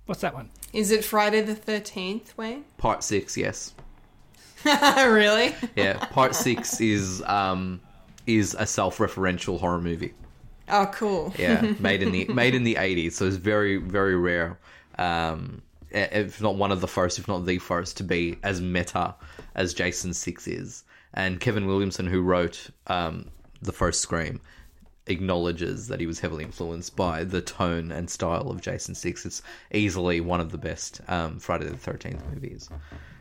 what's 0.06 0.20
that 0.22 0.34
one? 0.34 0.50
Is 0.72 0.90
it 0.90 1.04
Friday 1.04 1.40
the 1.40 1.54
13th, 1.54 2.36
Wayne? 2.36 2.64
Part 2.76 3.02
six, 3.02 3.36
yes. 3.36 3.74
really? 4.64 5.54
Yeah, 5.76 6.04
part 6.06 6.34
six 6.34 6.80
is 6.80 7.22
um, 7.26 7.80
is 8.26 8.54
a 8.58 8.66
self-referential 8.66 9.58
horror 9.60 9.80
movie. 9.80 10.12
Oh, 10.70 10.86
cool. 10.92 11.32
Yeah, 11.38 11.74
made 11.78 12.02
in 12.02 12.12
the 12.12 12.26
made 12.26 12.54
in 12.54 12.64
the 12.64 12.76
eighties, 12.76 13.16
so 13.16 13.26
it's 13.26 13.36
very 13.36 13.76
very 13.76 14.16
rare. 14.16 14.58
Um, 14.98 15.62
if 15.90 16.40
not 16.42 16.56
one 16.56 16.72
of 16.72 16.80
the 16.80 16.88
first, 16.88 17.18
if 17.18 17.28
not 17.28 17.46
the 17.46 17.58
first, 17.58 17.96
to 17.98 18.04
be 18.04 18.38
as 18.42 18.60
meta 18.60 19.14
as 19.54 19.74
Jason 19.74 20.12
Six 20.12 20.46
is. 20.46 20.84
And 21.14 21.40
Kevin 21.40 21.66
Williamson, 21.66 22.06
who 22.06 22.20
wrote 22.20 22.68
um, 22.88 23.30
the 23.62 23.72
first 23.72 24.02
Scream, 24.02 24.40
acknowledges 25.06 25.88
that 25.88 26.00
he 26.00 26.06
was 26.06 26.20
heavily 26.20 26.44
influenced 26.44 26.94
by 26.94 27.24
the 27.24 27.40
tone 27.40 27.90
and 27.90 28.08
style 28.10 28.50
of 28.50 28.60
Jason 28.60 28.94
Six. 28.94 29.24
It's 29.24 29.42
easily 29.72 30.20
one 30.20 30.40
of 30.40 30.52
the 30.52 30.58
best 30.58 31.00
um, 31.08 31.38
Friday 31.38 31.66
the 31.66 31.76
Thirteenth 31.76 32.22
movies. 32.32 32.68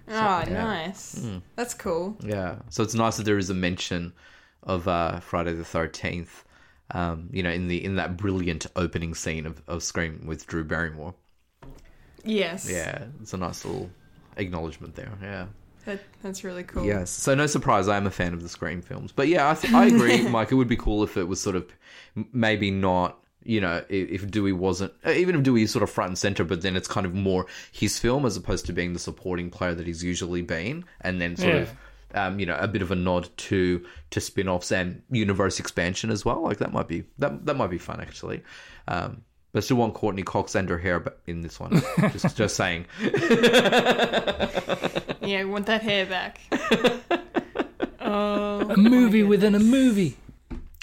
oh, 0.10 0.12
yeah. 0.12 0.43
nice. 0.45 1.26
That's 1.56 1.74
cool. 1.74 2.18
Yeah, 2.22 2.58
so 2.70 2.84
it's 2.84 2.93
nice 2.95 3.18
that 3.18 3.24
there 3.24 3.38
is 3.38 3.50
a 3.50 3.56
mention 3.56 4.14
of 4.64 4.88
uh, 4.88 5.20
Friday 5.20 5.54
the 5.54 5.64
Thirteenth. 5.64 6.43
Um, 6.92 7.30
you 7.34 7.44
know, 7.44 7.50
in 7.50 7.68
the 7.68 7.84
in 7.84 7.96
that 7.98 8.16
brilliant 8.16 8.66
opening 8.76 9.14
scene 9.14 9.46
of, 9.46 9.62
of 9.68 9.84
Scream 9.84 10.24
with 10.26 10.48
Drew 10.48 10.64
Barrymore. 10.64 11.14
Yes. 12.24 12.70
Yeah, 12.70 13.06
it's 13.22 13.34
a 13.34 13.38
nice 13.38 13.64
little 13.66 13.90
acknowledgement 14.38 14.96
there. 14.96 15.12
Yeah. 15.22 15.46
That, 15.86 16.02
that's 16.22 16.44
really 16.44 16.64
cool. 16.64 16.86
Yes. 16.86 17.10
So 17.10 17.34
no 17.34 17.48
surprise, 17.48 17.88
I 17.88 17.96
am 17.96 18.08
a 18.08 18.12
fan 18.12 18.34
of 18.34 18.42
the 18.44 18.50
Scream 18.50 18.82
films. 18.82 19.14
But 19.14 19.30
yeah, 19.30 19.50
I, 19.50 19.54
th- 19.54 19.74
I 19.74 19.86
agree, 19.86 20.22
Mike. 20.30 20.52
It 20.52 20.56
would 20.56 20.68
be 20.68 20.76
cool 20.76 21.04
if 21.04 21.16
it 21.16 21.24
was 21.26 21.40
sort 21.42 21.56
of 21.56 21.66
maybe 22.34 22.72
not. 22.72 23.18
You 23.44 23.62
know, 23.62 23.82
if, 23.88 24.24
if 24.24 24.30
Dewey 24.32 24.52
wasn't, 24.52 24.92
uh, 25.06 25.12
even 25.12 25.36
if 25.36 25.44
Dewey 25.44 25.62
is 25.62 25.72
sort 25.72 25.82
of 25.84 25.90
front 25.90 26.10
and 26.10 26.18
center, 26.18 26.44
but 26.44 26.62
then 26.64 26.76
it's 26.76 26.88
kind 26.90 27.06
of 27.06 27.14
more 27.14 27.46
his 27.72 27.98
film 27.98 28.26
as 28.26 28.36
opposed 28.36 28.66
to 28.66 28.74
being 28.74 28.92
the 28.92 29.00
supporting 29.00 29.50
player 29.50 29.74
that 29.74 29.88
he's 29.88 30.04
usually 30.04 30.42
been, 30.42 30.84
and 31.00 31.22
then 31.22 31.38
sort 31.38 31.54
Yeah. 31.54 31.60
of, 31.62 31.74
um, 32.14 32.39
you 32.39 32.45
know, 32.45 32.58
a 32.60 32.68
bit 32.68 32.82
of 32.82 32.91
a 32.91 32.95
nod 32.95 33.30
to 33.38 33.86
to 34.12 34.22
spin-offs 34.22 34.72
and 34.72 35.01
universe 35.12 35.60
expansion 35.60 36.10
as 36.10 36.24
well. 36.24 36.43
Like 36.43 36.58
that 36.58 36.72
might 36.72 36.88
be 36.88 37.03
that 37.18 37.45
that 37.45 37.55
might 37.55 37.70
be 37.70 37.78
fun 37.78 38.01
actually. 38.01 38.43
Um, 38.88 39.24
but 39.51 39.60
I 39.60 39.66
still 39.66 39.78
want 39.78 39.93
Courteney 39.93 40.24
Cox 40.24 40.55
and 40.55 40.70
her 40.70 40.78
hair 40.78 41.03
in 41.26 41.41
this 41.41 41.60
one. 41.60 41.82
just 42.12 42.38
just 42.38 42.55
saying. 42.55 42.86
Yeah, 45.28 45.39
I 45.39 45.43
want 45.43 45.66
that 45.66 45.82
hair 45.82 46.05
back. 46.05 46.39
oh. 47.99 48.62
A 48.62 48.78
movie 48.78 49.24
within 49.24 49.55
a 49.55 49.60
movie. 49.60 50.16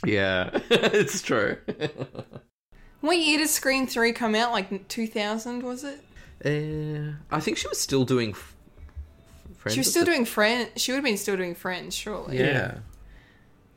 Yeah, 0.04 0.50
it's 0.68 1.22
true. 1.22 1.56
What 3.00 3.16
year 3.16 3.38
did 3.38 3.48
Scream 3.48 3.86
3 3.86 4.12
come 4.12 4.34
out? 4.34 4.52
Like 4.52 4.88
2000, 4.88 5.62
was 5.62 5.82
it? 5.82 5.98
Uh, 6.44 7.16
I 7.34 7.40
think 7.40 7.56
she 7.56 7.66
was 7.68 7.80
still 7.80 8.04
doing. 8.04 8.34
F- 9.66 9.72
Friends 9.72 9.74
She 9.74 9.80
was 9.80 9.90
still 9.90 10.04
doing 10.04 10.24
Friends. 10.24 10.70
She 10.80 10.92
would 10.92 10.96
have 10.98 11.04
been 11.04 11.16
still 11.16 11.36
doing 11.36 11.54
Friends, 11.54 11.94
surely. 11.94 12.38
Yeah. 12.38 12.78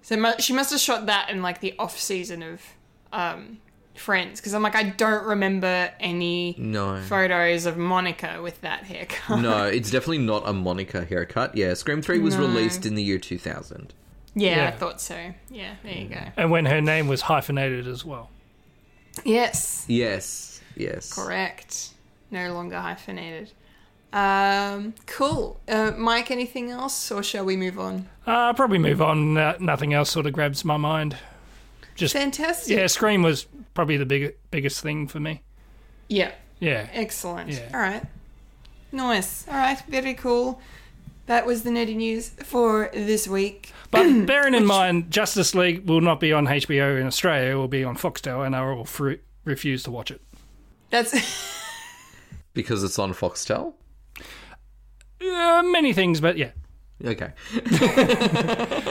So 0.02 0.16
mu- 0.18 0.34
she 0.40 0.54
must 0.54 0.72
have 0.72 0.80
shot 0.80 1.06
that 1.08 1.30
in 1.30 1.42
like 1.42 1.60
the 1.62 1.74
off 1.80 1.98
season 2.00 2.44
of 2.44 2.62
um, 3.12 3.60
Friends, 3.96 4.40
because 4.40 4.54
I'm 4.54 4.62
like, 4.62 4.76
I 4.76 4.84
don't 4.84 5.26
remember 5.26 5.92
any 6.00 6.56
No. 6.60 7.02
photos 7.02 7.66
of 7.66 7.78
Monica 7.78 8.40
with 8.44 8.62
that 8.62 8.84
haircut. 8.84 9.40
No, 9.42 9.66
it's 9.66 9.90
definitely 9.90 10.20
not 10.20 10.44
a 10.48 10.54
Monica 10.54 11.04
haircut. 11.06 11.56
Yeah, 11.58 11.74
Scream 11.74 12.02
3 12.02 12.20
was 12.20 12.36
No. 12.36 12.42
released 12.42 12.86
in 12.86 12.96
the 12.96 13.04
year 13.04 13.18
2000. 13.18 13.94
yeah, 14.36 14.68
I 14.68 14.72
thought 14.78 15.02
so. 15.02 15.34
Yeah, 15.50 15.76
there 15.84 15.94
you 15.94 16.10
go. 16.10 16.22
And 16.38 16.52
when 16.52 16.66
her 16.68 16.80
name 16.82 17.08
was 17.08 17.22
hyphenated 17.22 17.88
as 17.88 18.06
well. 18.06 18.30
Yes, 19.26 19.84
Yes, 19.88 20.62
yes. 20.76 21.12
correct. 21.14 21.90
No 22.30 22.54
longer 22.54 22.80
hyphenated. 22.80 23.52
Um, 24.14 24.94
cool. 25.06 25.60
Uh, 25.68 25.92
Mike, 25.98 26.32
anything 26.32 26.72
else, 26.72 27.12
or 27.12 27.22
shall 27.22 27.46
we 27.46 27.58
move 27.58 27.78
on? 27.80 28.08
Uh, 28.26 28.54
probably 28.54 28.78
move 28.78 29.02
on. 29.02 29.38
Uh, 29.38 29.58
nothing 29.60 29.94
else 29.94 30.10
sort 30.12 30.26
of 30.26 30.34
grabs 30.34 30.64
my 30.66 30.78
mind. 30.78 31.18
Just 31.96 32.14
Fantastic. 32.14 32.78
yeah, 32.78 32.88
Scream 32.88 33.22
was 33.24 33.48
probably 33.74 33.98
the 33.98 34.06
big, 34.06 34.36
biggest 34.52 34.82
thing 34.82 35.08
for 35.08 35.20
me. 35.20 35.42
Yeah. 36.08 36.32
Yeah. 36.60 36.88
Excellent. 36.94 37.50
Yeah. 37.52 37.70
All 37.74 37.80
right. 37.80 38.04
Nice. 38.92 39.48
All 39.48 39.56
right. 39.56 39.82
Very 39.88 40.14
cool. 40.14 40.62
That 41.26 41.46
was 41.46 41.64
the 41.64 41.72
nerdy 41.72 41.96
news 41.96 42.30
for 42.30 42.90
this 42.94 43.28
week. 43.28 43.74
But 43.92 44.04
bearing 44.26 44.54
in 44.54 44.66
mind, 44.66 45.12
Justice 45.12 45.54
League 45.54 45.88
will 45.90 46.00
not 46.02 46.20
be 46.20 46.32
on 46.32 46.46
HBO 46.48 47.00
in 47.02 47.06
Australia. 47.06 47.52
It 47.52 47.56
will 47.56 47.68
be 47.68 47.84
on 47.84 47.98
Foxtel, 47.98 48.46
and 48.46 48.56
I 48.56 48.62
will 48.74 48.86
fr- 48.86 49.14
refuse 49.44 49.84
to 49.84 49.92
watch 49.92 50.10
it. 50.12 50.22
That's 50.90 51.14
Because 52.54 52.84
it's 52.84 52.98
on 52.98 53.14
Foxtel? 53.14 53.74
Uh, 55.22 55.64
many 55.64 55.94
things, 55.94 56.22
but 56.22 56.38
yeah. 56.38 56.52
Okay. 57.06 57.32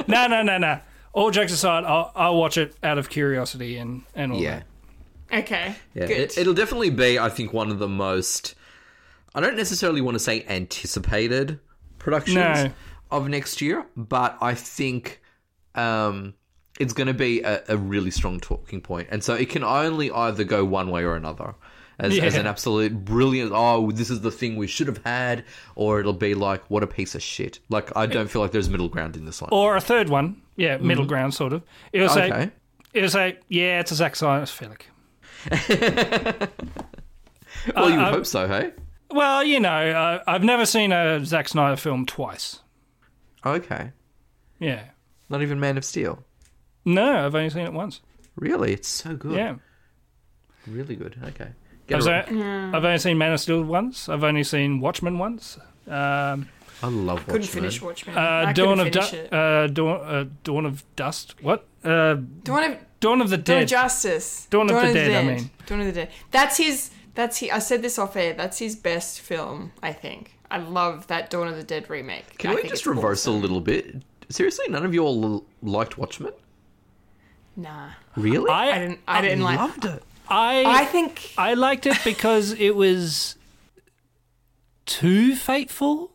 No, 0.09 0.27
no, 0.29 0.43
no, 0.43 0.59
no. 0.59 0.79
All 1.13 1.31
jokes 1.31 1.53
aside, 1.53 1.85
I'll, 1.85 2.13
I'll 2.15 2.37
watch 2.37 2.59
it 2.59 2.75
out 2.83 2.99
of 2.99 3.09
curiosity 3.09 3.77
and, 3.79 4.03
and 4.15 4.33
all 4.33 4.39
Yeah. 4.41 4.63
that. 5.31 5.39
okay. 5.45 5.75
Yeah. 5.95 6.07
Good. 6.07 6.17
It, 6.19 6.39
it'll 6.39 6.55
definitely 6.55 6.91
be, 6.91 7.19
I 7.19 7.29
think, 7.29 7.53
one 7.53 7.71
of 7.71 7.79
the 7.79 7.89
most. 7.89 8.55
I 9.35 9.41
don't 9.41 9.57
necessarily 9.57 10.01
want 10.01 10.15
to 10.15 10.19
say 10.21 10.45
anticipated 10.49 11.59
productions 11.99 12.37
No. 12.37 12.71
of 13.11 13.29
next 13.29 13.61
year, 13.61 13.87
but 13.97 14.37
I 14.41 14.55
think 14.55 15.21
um, 15.75 16.35
it's 16.79 16.93
going 16.93 17.09
to 17.09 17.15
be 17.15 17.43
a, 17.43 17.63
a 17.69 17.77
really 17.77 18.11
strong 18.11 18.39
talking 18.41 18.81
point. 18.81 19.09
And 19.11 19.25
so 19.25 19.35
it 19.35 19.49
can 19.51 19.65
only 19.65 20.11
either 20.11 20.45
go 20.45 20.65
one 20.65 20.91
way 20.91 21.03
or 21.05 21.17
another. 21.17 21.55
As, 21.99 22.19
as 22.19 22.35
an 22.35 22.47
absolute 22.47 23.05
brilliant, 23.05 23.53
oh, 23.55 23.91
this 23.91 24.11
is 24.11 24.21
the 24.21 24.31
thing 24.31 24.57
we 24.57 24.67
should 24.67 24.87
have 24.87 25.01
had, 25.05 25.45
or 25.77 25.99
it'll 25.99 26.13
be 26.13 26.35
like, 26.35 26.63
what 26.69 26.83
a 26.83 26.87
piece 26.87 27.15
of 27.15 27.23
shit. 27.23 27.59
Like, 27.71 27.91
I 27.97 28.05
don't 28.05 28.29
feel 28.29 28.43
like 28.43 28.53
there's 28.53 28.69
middle 28.69 28.91
ground 28.91 29.17
in 29.17 29.25
this 29.25 29.41
one. 29.41 29.49
Or 29.51 29.77
a 29.77 29.81
third 29.81 30.11
one, 30.11 30.43
yeah, 30.57 30.77
middle 30.77 31.05
mm-hmm. 31.05 31.09
ground 31.09 31.35
sort 31.35 31.55
of. 31.55 31.63
It'll 31.93 32.11
say, 32.11 32.31
okay. 32.31 32.51
it'll 32.93 33.09
say, 33.09 33.39
yeah, 33.49 33.81
it's 33.81 33.93
a 33.93 33.95
Zack 33.95 34.15
Snyder 34.15 34.45
film. 34.45 34.77
Well, 37.75 37.91
you 37.91 37.97
uh, 37.97 37.99
would 37.99 38.07
um, 38.07 38.15
hope 38.15 38.27
so, 38.27 38.49
hey? 38.49 38.73
Well, 39.11 39.43
you 39.45 39.61
know, 39.61 39.71
uh, 39.71 40.23
I've 40.27 40.45
never 40.45 40.67
seen 40.67 40.93
a 40.93 41.25
Zack 41.25 41.49
Snyder 41.49 41.77
film 41.77 42.07
twice. 42.07 42.61
Okay. 43.45 43.93
Yeah. 44.59 44.85
Not 45.29 45.43
even 45.43 45.61
Man 45.61 45.77
of 45.77 45.85
Steel. 45.85 46.25
No, 46.85 47.27
I've 47.27 47.35
only 47.35 47.51
seen 47.51 47.67
it 47.67 47.73
once. 47.73 48.01
Really? 48.37 48.73
It's 48.73 48.89
so 48.89 49.17
good. 49.17 49.33
Yeah. 49.33 49.57
Really 50.67 50.97
good. 50.97 51.17
Okay. 51.25 51.49
Get 51.87 52.01
I've, 52.03 52.07
it 52.07 52.11
right. 52.11 52.33
o- 52.33 52.77
I've 52.77 52.85
only 52.85 52.99
seen 52.99 53.19
Man 53.19 53.33
of 53.33 53.41
Steel 53.41 53.63
once. 53.63 54.09
I've 54.09 54.25
only 54.25 54.43
seen 54.45 54.81
Watchmen 54.81 55.19
once. 55.19 55.59
Um, 55.87 56.49
I 56.83 56.89
love 56.89 57.19
Watchmen. 57.19 57.25
Couldn't 57.27 57.47
finish 57.49 57.81
Watchmen. 57.81 58.17
uh, 58.17 58.21
I 58.21 58.53
Dawn 58.53 58.79
couldn't 58.79 58.97
of 58.97 59.11
du- 59.11 59.17
it. 59.17 59.33
uh, 59.33 59.67
Dawn, 59.69 60.01
uh, 60.01 60.25
Dawn 60.45 60.67
of 60.67 60.85
Dust. 60.97 61.35
What? 61.43 61.65
Uh, 61.85 62.17
Dawn 62.43 62.65
of 62.73 62.79
Dawn 63.01 63.21
of 63.21 63.31
the 63.31 63.37
Dead. 63.37 63.45
Dawn 63.55 63.63
of 63.63 63.69
Justice. 63.69 64.47
Dawn 64.51 64.71
of 64.71 64.77
the 64.83 64.93
Dead, 64.93 65.13
I 65.13 65.23
mean. 65.37 65.51
Dawn 65.67 65.81
of 65.81 65.87
the 65.87 65.93
Dead. 65.93 66.11
That's 66.33 66.57
his. 66.57 66.91
That's 67.15 67.39
he. 67.39 67.51
I 67.51 67.61
said 67.61 67.83
this 67.83 67.99
off 67.99 68.17
air. 68.17 68.35
That's 68.35 68.59
his 68.59 68.75
best 68.77 69.21
film. 69.21 69.73
I 69.83 69.93
think. 69.93 70.33
I 70.51 70.59
love 70.59 71.07
that 71.07 71.31
Dawn 71.31 71.49
of 71.49 71.57
the 71.57 71.63
Dead 71.65 71.89
remake. 71.89 72.37
Can 72.39 72.51
I 72.51 72.55
we 72.55 72.61
think 72.63 72.73
just 72.73 72.87
reverse 72.87 73.23
awesome. 73.23 73.35
a 73.35 73.39
little 73.39 73.61
bit? 73.61 74.03
Seriously, 74.29 74.67
none 74.69 74.85
of 74.85 74.93
you 74.93 75.03
all 75.05 75.25
l- 75.25 75.45
liked 75.63 75.97
Watchmen? 75.99 76.33
Nah, 77.57 77.91
Really? 78.17 78.51
I, 78.51 78.71
I 78.75 78.79
didn't. 78.79 79.01
I 79.09 79.21
didn't 79.23 79.43
like. 79.45 79.59
loved 79.59 79.85
it. 79.87 80.03
I, 80.29 80.65
I 80.83 80.85
think. 80.87 81.33
I 81.39 81.55
liked 81.55 81.87
it 81.87 81.97
because 82.05 82.53
it 82.53 82.75
was 82.77 83.37
too 84.85 85.35
faithful 85.35 86.13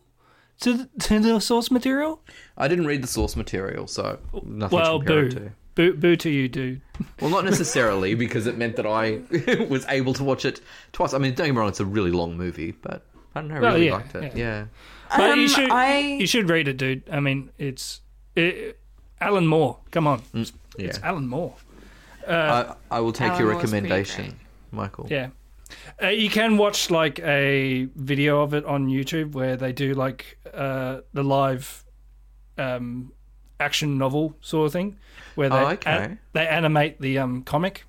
to 0.60 0.74
the, 0.74 0.88
to 1.00 1.20
the 1.20 1.40
source 1.40 1.70
material. 1.70 2.20
I 2.56 2.68
didn't 2.68 2.86
read 2.86 3.02
the 3.02 3.06
source 3.08 3.36
material, 3.36 3.86
so 3.86 4.18
nothing 4.44 4.76
Well, 4.78 4.98
to 5.00 5.04
compare 5.04 5.22
boo. 5.22 5.26
it 5.26 5.30
to. 5.40 5.52
boo, 5.74 5.94
boo 5.94 6.16
to 6.16 6.30
you, 6.30 6.48
dude. 6.48 6.80
Well, 7.20 7.30
not 7.30 7.44
necessarily, 7.44 8.14
because 8.24 8.46
it 8.46 8.56
meant 8.56 8.76
that 8.76 8.86
I 8.86 9.20
was 9.68 9.84
able 9.88 10.14
to 10.14 10.24
watch 10.24 10.44
it 10.44 10.60
twice. 10.92 11.14
I 11.14 11.18
mean, 11.18 11.34
don't 11.34 11.46
get 11.46 11.52
me 11.54 11.58
wrong, 11.58 11.68
it's 11.68 11.80
a 11.80 11.84
really 11.86 12.10
long 12.12 12.36
movie, 12.36 12.72
but 12.72 13.04
I 13.34 13.40
don't 13.40 13.48
know, 13.48 13.56
I 13.56 13.60
Well, 13.60 13.72
really 13.74 13.86
yeah, 13.86 13.94
liked 13.94 14.14
it. 14.14 14.22
yeah. 14.22 14.30
Yeah. 14.36 14.64
But 15.16 15.36
you 15.36 15.42
Um, 15.44 15.48
should 15.48 15.70
I- 15.70 15.98
you 15.98 16.26
should 16.26 16.48
read 16.48 16.68
it, 16.68 16.76
dude. 16.78 17.02
I 17.10 17.20
mean, 17.20 17.50
it's 17.58 18.00
it, 18.34 18.78
Alan 19.20 19.46
Moore. 19.46 19.78
Come 19.90 20.06
on, 20.06 20.20
Mm, 20.34 20.52
yeah. 20.78 20.86
it's 20.86 20.98
Alan 21.02 21.28
Moore. 21.28 21.54
I, 22.28 22.74
I 22.90 23.00
will 23.00 23.12
take 23.12 23.30
Alan 23.30 23.40
your 23.40 23.48
recommendation. 23.54 24.38
Michael. 24.70 25.06
Yeah. 25.10 25.28
Uh, 26.02 26.08
you 26.08 26.28
can 26.30 26.56
watch 26.58 26.90
like 26.90 27.18
a 27.20 27.88
video 27.96 28.42
of 28.42 28.54
it 28.54 28.64
on 28.64 28.88
YouTube 28.88 29.32
where 29.32 29.56
they 29.56 29.72
do 29.72 29.94
like 29.94 30.38
uh, 30.52 30.98
the 31.12 31.22
live 31.22 31.84
um, 32.58 33.12
action 33.60 33.98
novel 33.98 34.36
sort 34.40 34.66
of 34.66 34.72
thing, 34.72 34.98
where 35.34 35.48
they 35.48 35.56
Oh, 35.56 35.68
okay. 35.68 36.18
they 36.32 36.46
animate 36.46 37.00
the 37.00 37.18
um, 37.18 37.42
comic. 37.42 37.84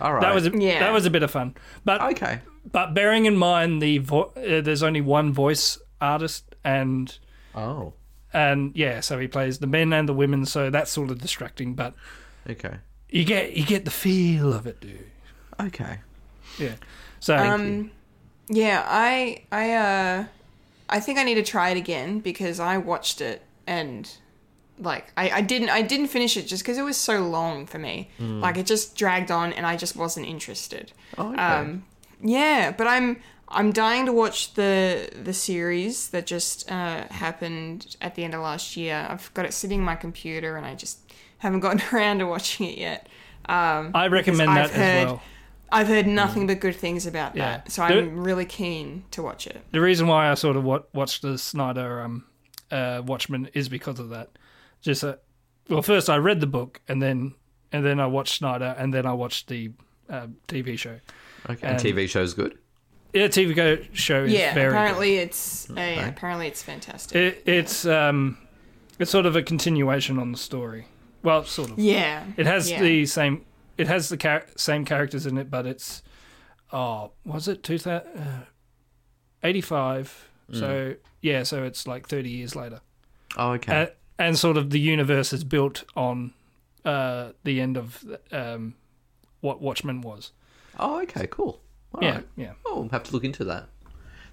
All 0.00 0.12
right. 0.14 0.22
That 0.22 0.34
was 0.34 0.46
a, 0.46 0.50
Yeah. 0.58 0.80
that 0.80 0.92
was 0.92 1.06
a 1.06 1.10
bit 1.10 1.22
of 1.22 1.30
fun, 1.30 1.54
but 1.84 2.00
okay. 2.00 2.40
but 2.72 2.94
bearing 2.94 3.26
in 3.26 3.36
mind 3.36 3.80
the 3.82 3.98
vo- 3.98 4.32
uh, 4.36 4.60
there's 4.60 4.82
only 4.82 5.00
one 5.00 5.32
voice 5.32 5.78
artist 6.00 6.54
and 6.64 7.16
Oh. 7.54 7.92
and 8.32 8.72
yeah, 8.74 9.00
so 9.00 9.18
he 9.18 9.28
plays 9.28 9.58
the 9.58 9.66
men 9.66 9.92
and 9.92 10.08
the 10.08 10.14
women, 10.14 10.46
so 10.46 10.70
that's 10.70 10.90
sort 10.90 11.10
of 11.10 11.18
distracting, 11.18 11.74
but 11.74 11.94
Okay. 12.48 12.76
You 13.10 13.24
get 13.24 13.56
you 13.56 13.64
get 13.64 13.84
the 13.84 13.90
feel 13.90 14.52
of 14.52 14.66
it, 14.66 14.80
dude. 14.80 15.06
Okay. 15.60 15.98
Yeah. 16.58 16.74
So 17.20 17.36
Um, 17.36 17.90
yeah, 18.48 18.84
I 18.86 19.42
I 19.52 19.72
uh, 19.74 20.24
I 20.88 21.00
think 21.00 21.18
I 21.18 21.22
need 21.24 21.34
to 21.36 21.42
try 21.42 21.70
it 21.70 21.76
again 21.76 22.20
because 22.20 22.60
I 22.60 22.78
watched 22.78 23.20
it 23.20 23.42
and 23.66 24.10
like 24.78 25.12
I, 25.16 25.30
I 25.30 25.40
didn't 25.42 25.68
I 25.70 25.82
didn't 25.82 26.08
finish 26.08 26.36
it 26.36 26.46
just 26.46 26.62
because 26.62 26.78
it 26.78 26.82
was 26.82 26.96
so 26.96 27.20
long 27.20 27.66
for 27.66 27.78
me. 27.78 28.10
Like 28.18 28.56
it 28.56 28.66
just 28.66 28.96
dragged 28.96 29.30
on 29.30 29.52
and 29.52 29.66
I 29.66 29.76
just 29.76 29.94
wasn't 29.96 30.26
interested. 30.26 30.92
Oh, 31.18 31.32
okay. 31.32 31.40
Um, 31.42 31.84
yeah, 32.22 32.70
but 32.72 32.86
I'm 32.86 33.18
I'm 33.48 33.72
dying 33.72 34.06
to 34.06 34.12
watch 34.12 34.54
the 34.54 35.10
the 35.22 35.32
series 35.34 36.08
that 36.10 36.26
just 36.26 36.70
uh, 36.70 37.06
happened 37.10 37.96
at 38.00 38.14
the 38.14 38.24
end 38.24 38.34
of 38.34 38.40
last 38.40 38.76
year. 38.76 39.06
I've 39.08 39.32
got 39.34 39.44
it 39.44 39.52
sitting 39.52 39.80
on 39.80 39.84
my 39.84 39.96
computer 39.96 40.56
and 40.56 40.64
I 40.66 40.74
just 40.74 41.09
haven't 41.40 41.60
gotten 41.60 41.82
around 41.92 42.20
to 42.20 42.26
watching 42.26 42.66
it 42.66 42.78
yet. 42.78 43.06
Um, 43.46 43.90
I 43.94 44.06
recommend 44.08 44.48
that 44.50 44.64
I've 44.66 44.70
heard- 44.70 44.96
as 44.98 45.06
well. 45.06 45.22
I've 45.72 45.86
heard 45.86 46.06
nothing 46.08 46.48
but 46.48 46.58
good 46.58 46.74
things 46.74 47.06
about 47.06 47.36
Yeah. 47.36 47.58
that, 47.58 47.70
so 47.70 47.86
The- 47.86 47.98
I'm 47.98 48.24
really 48.24 48.44
keen 48.44 49.04
to 49.12 49.22
watch 49.22 49.46
it. 49.46 49.60
The 49.70 49.80
reason 49.80 50.08
why 50.08 50.28
I 50.30 50.34
sort 50.34 50.56
of 50.56 50.64
wa- 50.64 50.82
watched 50.92 51.22
the 51.22 51.38
Snyder 51.38 52.00
um, 52.02 52.24
uh, 52.72 53.02
Watchmen 53.06 53.48
is 53.54 53.68
because 53.68 54.00
of 54.00 54.08
that. 54.10 54.30
Just 54.82 55.04
uh, 55.04 55.16
well, 55.68 55.82
first 55.82 56.10
I 56.10 56.16
read 56.16 56.40
the 56.40 56.46
book 56.48 56.80
and 56.88 57.00
then 57.00 57.34
and 57.72 57.84
then 57.86 58.00
I 58.00 58.06
watched 58.06 58.34
Snyder 58.38 58.74
and 58.78 58.92
then 58.92 59.06
I 59.06 59.12
watched 59.12 59.46
the 59.46 59.70
uh, 60.08 60.26
TV 60.48 60.76
show. 60.76 60.98
Okay. 61.48 61.60
And 61.66 61.76
And- 61.76 61.80
TV 61.80 62.08
show's 62.08 62.34
good. 62.34 62.58
Yeah, 63.12 63.26
TV 63.28 63.54
go- 63.54 63.78
show 63.92 64.24
is 64.24 64.32
Yeah, 64.32 64.54
very 64.54 64.70
good. 64.70 64.76
apparently 64.76 65.16
it's 65.18 65.70
uh, 65.70 65.74
yeah, 65.76 66.08
apparently 66.08 66.46
it's 66.48 66.62
fantastic. 66.64 67.16
It, 67.16 67.42
it's 67.46 67.86
um, 67.86 68.38
it's 68.98 69.10
sort 69.12 69.26
of 69.26 69.36
a 69.36 69.42
continuation 69.42 70.18
on 70.18 70.32
the 70.32 70.38
story. 70.38 70.86
Well, 71.22 71.44
sort 71.44 71.70
of. 71.72 71.78
yeah, 71.78 72.24
It 72.36 72.46
has 72.46 72.70
yeah. 72.70 72.80
the 72.80 73.06
same. 73.06 73.44
It 73.76 73.88
has 73.88 74.08
the 74.08 74.16
char- 74.16 74.46
same 74.56 74.84
characters 74.84 75.26
in 75.26 75.38
it, 75.38 75.50
but 75.50 75.66
it's 75.66 76.02
oh, 76.72 77.12
was 77.24 77.48
it 77.48 77.62
two 77.62 77.78
thousand 77.78 78.08
uh, 78.18 78.44
eighty 79.42 79.60
five? 79.60 80.28
So 80.52 80.94
yeah, 81.22 81.44
so 81.44 81.62
it's 81.64 81.86
like 81.86 82.08
thirty 82.08 82.30
years 82.30 82.56
later, 82.56 82.80
Oh, 83.36 83.52
okay. 83.52 83.72
and, 83.72 83.90
and 84.18 84.38
sort 84.38 84.56
of 84.56 84.70
the 84.70 84.80
universe 84.80 85.32
is 85.32 85.44
built 85.44 85.84
on 85.94 86.32
uh, 86.84 87.30
the 87.44 87.60
end 87.60 87.76
of 87.76 88.04
um, 88.32 88.74
what 89.40 89.60
Watchmen 89.62 90.00
was. 90.00 90.32
oh, 90.78 91.00
okay. 91.02 91.26
Cool. 91.28 91.60
All 91.94 92.02
yeah, 92.02 92.14
right. 92.16 92.28
yeah. 92.36 92.52
Oh, 92.66 92.80
we'll 92.80 92.88
have 92.90 93.04
to 93.04 93.12
look 93.12 93.24
into 93.24 93.44
that. 93.44 93.68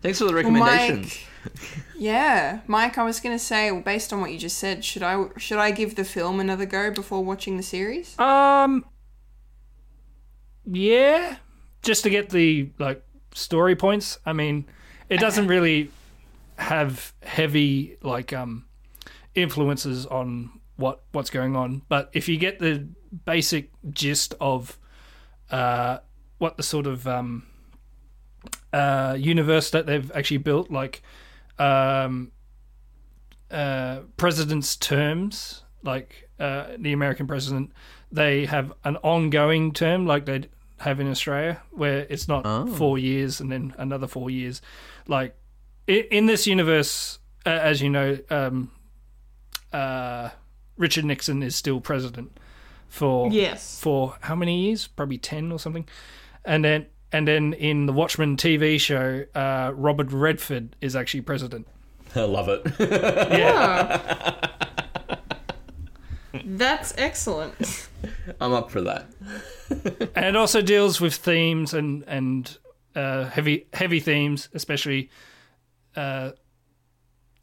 Thanks 0.02 0.20
for 0.20 0.26
the 0.26 0.34
Well. 0.34 0.52
Mike, 0.52 1.28
yeah, 1.98 2.60
Mike. 2.68 2.98
I 2.98 3.04
was 3.04 3.20
gonna 3.20 3.40
say, 3.40 3.72
well, 3.72 3.82
based 3.82 4.14
on 4.14 4.22
what 4.22 4.32
you 4.32 4.38
just 4.38 4.58
said, 4.58 4.86
should 4.86 5.04
I 5.04 5.26
should 5.38 5.58
I 5.58 5.72
give 5.72 5.96
the 5.96 6.04
film 6.04 6.40
another 6.40 6.66
go 6.66 6.92
before 6.92 7.24
watching 7.24 7.58
the 7.58 7.64
series? 7.64 8.18
Um, 8.20 8.86
yeah, 10.66 11.38
just 11.82 12.04
to 12.04 12.10
get 12.10 12.30
the 12.30 12.72
like 12.78 13.04
story 13.34 13.76
points. 13.76 14.20
I 14.26 14.34
mean, 14.34 14.66
it 15.10 15.20
doesn't 15.20 15.48
really 15.48 15.92
have 16.58 17.14
heavy 17.22 17.98
like 18.02 18.34
um 18.34 18.66
influences 19.36 20.06
on 20.06 20.60
what 20.76 21.04
what's 21.12 21.30
going 21.30 21.56
on, 21.56 21.82
but 21.90 22.10
if 22.14 22.28
you 22.30 22.38
get 22.38 22.60
the 22.60 22.88
basic 23.26 23.72
gist 23.92 24.36
of 24.40 24.78
uh 25.50 26.00
what 26.38 26.58
the 26.58 26.64
sort 26.64 26.86
of 26.86 27.08
um 27.08 27.48
uh 28.74 29.16
universe 29.20 29.70
that 29.72 29.86
they've 29.86 30.12
actually 30.14 30.38
built, 30.38 30.70
like 30.72 31.02
um 31.60 32.32
uh 33.52 34.00
president's 34.18 34.76
terms, 34.76 35.64
like 35.84 36.30
uh 36.40 36.68
the 36.78 36.94
American 36.94 37.28
president 37.28 37.72
they 38.12 38.46
have 38.46 38.72
an 38.84 38.98
ongoing 38.98 39.72
term 39.74 40.06
like 40.06 40.26
they 40.26 40.46
have 40.80 41.00
in 41.00 41.10
Australia, 41.10 41.62
where 41.72 42.06
it's 42.10 42.28
not 42.28 42.44
Oh. 42.46 42.68
four 42.68 42.98
years 42.98 43.40
and 43.42 43.52
then 43.52 43.74
another 43.78 44.08
four 44.08 44.30
years. 44.30 44.62
Like 45.08 45.36
in 45.88 46.26
this 46.28 46.46
universe, 46.46 47.20
uh, 47.46 47.50
as 47.50 47.82
you 47.82 47.90
know, 47.90 48.18
um, 48.30 48.72
uh, 49.74 50.30
Richard 50.78 51.06
Nixon 51.06 51.42
is 51.42 51.56
still 51.56 51.82
president 51.82 52.38
for 52.88 53.32
Yes. 53.32 53.80
for 53.82 54.16
how 54.22 54.36
many 54.36 54.66
years? 54.68 54.88
Probably 54.88 55.18
ten 55.18 55.52
or 55.52 55.58
something. 55.60 55.88
And 56.46 56.64
then 56.64 56.86
and 57.12 57.28
then 57.28 57.54
in 57.54 57.86
the 57.86 57.94
Watchmen 57.94 58.38
TV 58.38 58.80
show, 58.80 59.26
uh, 59.36 59.72
Robert 59.76 60.12
Redford 60.12 60.76
is 60.82 60.96
actually 60.96 61.22
president. 61.22 61.68
I 62.16 62.22
love 62.22 62.50
it. 62.50 62.66
Yeah, 62.80 64.34
That's 66.46 66.94
excellent. 66.98 67.88
I'm 68.40 68.54
up 68.54 68.72
for 68.72 68.82
that. 68.82 69.06
and 70.16 70.26
it 70.26 70.36
also 70.36 70.62
deals 70.62 71.02
with 71.02 71.16
themes 71.16 71.74
and 71.74 72.04
and 72.08 72.58
uh, 72.96 73.26
heavy 73.26 73.68
heavy 73.74 74.00
themes, 74.00 74.50
especially 74.54 75.10
uh, 75.96 76.32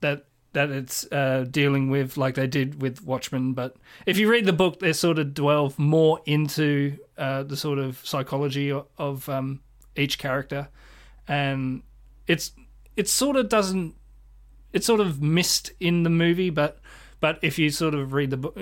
that 0.00 0.26
that 0.54 0.70
it's 0.70 1.10
uh, 1.12 1.44
dealing 1.50 1.90
with, 1.90 2.16
like 2.16 2.34
they 2.34 2.46
did 2.46 2.80
with 2.80 3.02
Watchmen. 3.02 3.52
But 3.52 3.76
if 4.06 4.18
you 4.18 4.30
read 4.30 4.46
the 4.46 4.52
book, 4.52 4.80
they 4.80 4.92
sort 4.92 5.18
of 5.18 5.34
delve 5.34 5.78
more 5.78 6.20
into 6.26 6.96
uh, 7.18 7.42
the 7.42 7.56
sort 7.56 7.78
of 7.78 8.00
psychology 8.04 8.72
of, 8.72 9.28
um, 9.28 9.60
each 9.96 10.18
character, 10.18 10.68
and 11.28 11.82
it's 12.26 12.50
it 12.96 13.08
sort 13.08 13.36
of 13.36 13.48
doesn't 13.48 13.94
it's 14.72 14.86
sort 14.86 15.00
of 15.00 15.22
missed 15.22 15.72
in 15.78 16.02
the 16.02 16.10
movie, 16.10 16.50
but 16.50 16.80
but 17.20 17.38
if 17.42 17.58
you 17.58 17.70
sort 17.70 17.94
of 17.94 18.12
read 18.12 18.30
the 18.30 18.36
book, 18.36 18.58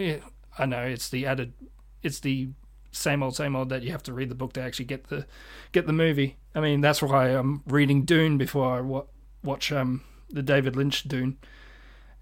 I 0.58 0.66
know 0.66 0.82
it's 0.82 1.08
the 1.08 1.26
added, 1.26 1.54
it's 2.02 2.20
the 2.20 2.50
same 2.92 3.22
old 3.22 3.34
same 3.34 3.56
old 3.56 3.70
that 3.70 3.82
you 3.82 3.90
have 3.90 4.02
to 4.04 4.12
read 4.12 4.28
the 4.28 4.34
book 4.34 4.52
to 4.52 4.60
actually 4.60 4.84
get 4.84 5.04
the 5.08 5.26
get 5.72 5.86
the 5.86 5.92
movie. 5.92 6.36
I 6.54 6.60
mean 6.60 6.82
that's 6.82 7.02
why 7.02 7.28
I'm 7.28 7.62
reading 7.66 8.04
Dune 8.04 8.36
before 8.36 8.76
I 8.76 8.80
wa- 8.82 9.06
watch 9.42 9.72
um 9.72 10.02
the 10.28 10.42
David 10.42 10.76
Lynch 10.76 11.04
Dune, 11.04 11.38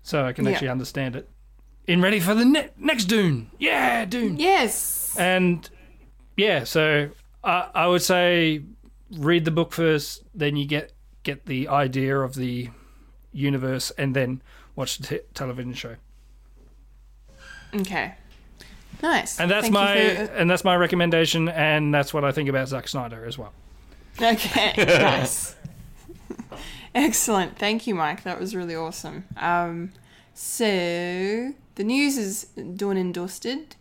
so 0.03 0.25
I 0.25 0.33
can 0.33 0.45
Yeah. 0.45 0.53
actually 0.53 0.69
understand 0.69 1.17
it. 1.17 1.29
In 1.87 2.01
ready 2.01 2.21
for 2.21 2.35
the 2.35 2.45
ne- 2.45 2.71
next 2.77 3.07
Dune, 3.07 3.51
yeah, 3.59 4.05
Dune. 4.05 4.37
yes. 4.39 5.17
And 5.19 5.69
yeah, 6.37 6.65
so 6.65 7.11
I, 7.43 7.69
I 7.75 7.87
would 7.87 8.03
say 8.03 8.63
read 9.17 9.45
the 9.45 9.51
book 9.51 9.73
first, 9.73 10.23
then 10.35 10.57
you 10.57 10.67
get 10.67 10.93
get 11.23 11.47
the 11.47 11.69
idea 11.69 12.19
of 12.19 12.35
the 12.35 12.69
universe, 13.33 13.91
and 13.99 14.15
then 14.15 14.41
watch 14.77 14.99
the 14.99 15.07
te- 15.07 15.25
television 15.35 15.73
show. 15.75 15.97
Okay. 17.75 18.15
Nice. 19.03 19.41
And 19.41 19.51
that's 19.51 19.63
Thank 19.65 19.75
my 19.75 20.15
for- 20.15 20.23
uh, 20.23 20.37
and 20.37 20.51
that's 20.51 20.65
my 20.65 20.77
recommendation, 20.77 21.49
and 21.49 21.93
that's 21.95 22.13
what 22.13 22.25
I 22.25 22.33
think 22.33 22.49
about 22.49 22.69
Zack 22.69 22.87
Snyder 22.89 23.25
as 23.25 23.39
well. 23.39 23.53
Okay, 24.21 24.75
nice. 24.79 25.55
Excellent. 26.95 27.57
Thank 27.59 27.87
you, 27.87 27.95
Mike. 27.95 28.25
That 28.25 28.41
was 28.41 28.55
really 28.55 28.75
awesome. 28.75 29.25
Um, 29.37 29.93
so, 30.35 30.65
the 30.67 31.85
news 31.85 32.17
is 32.17 32.45
done 32.77 32.97
and 32.97 33.15
dusted. 33.15 33.77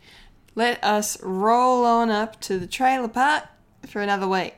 Let 0.55 0.83
us 0.83 1.21
roll 1.23 1.85
on 1.85 2.09
up 2.09 2.39
to 2.41 2.59
the 2.59 2.67
trailer 2.67 3.07
park 3.07 3.45
for 3.87 4.01
another 4.01 4.27
week. 4.27 4.55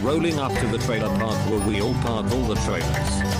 Rolling 0.00 0.38
up 0.38 0.52
to 0.52 0.66
the 0.68 0.78
trailer 0.78 1.08
park 1.18 1.34
where 1.50 1.66
we 1.66 1.80
all 1.80 1.94
park 1.94 2.30
all 2.30 2.42
the 2.42 2.54
trailers. 2.56 3.38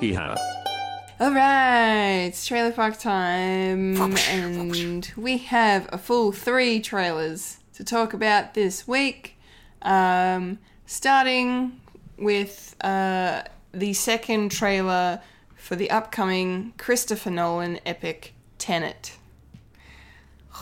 Hee 0.00 0.16
All 0.16 1.32
right, 1.32 2.26
it's 2.26 2.46
trailer 2.46 2.72
park 2.72 2.98
time, 2.98 4.00
and 4.00 5.12
we 5.16 5.38
have 5.38 5.88
a 5.92 5.98
full 5.98 6.32
three 6.32 6.80
trailers 6.80 7.58
to 7.74 7.84
talk 7.84 8.14
about 8.14 8.54
this 8.54 8.86
week. 8.88 9.38
Um, 9.82 10.58
starting 10.86 11.80
with 12.16 12.74
uh, 12.80 13.42
the 13.72 13.92
second 13.92 14.50
trailer 14.50 15.20
for 15.54 15.76
the 15.76 15.90
upcoming 15.90 16.72
Christopher 16.78 17.30
Nolan 17.30 17.80
epic 17.84 18.34
Tenet. 18.58 19.16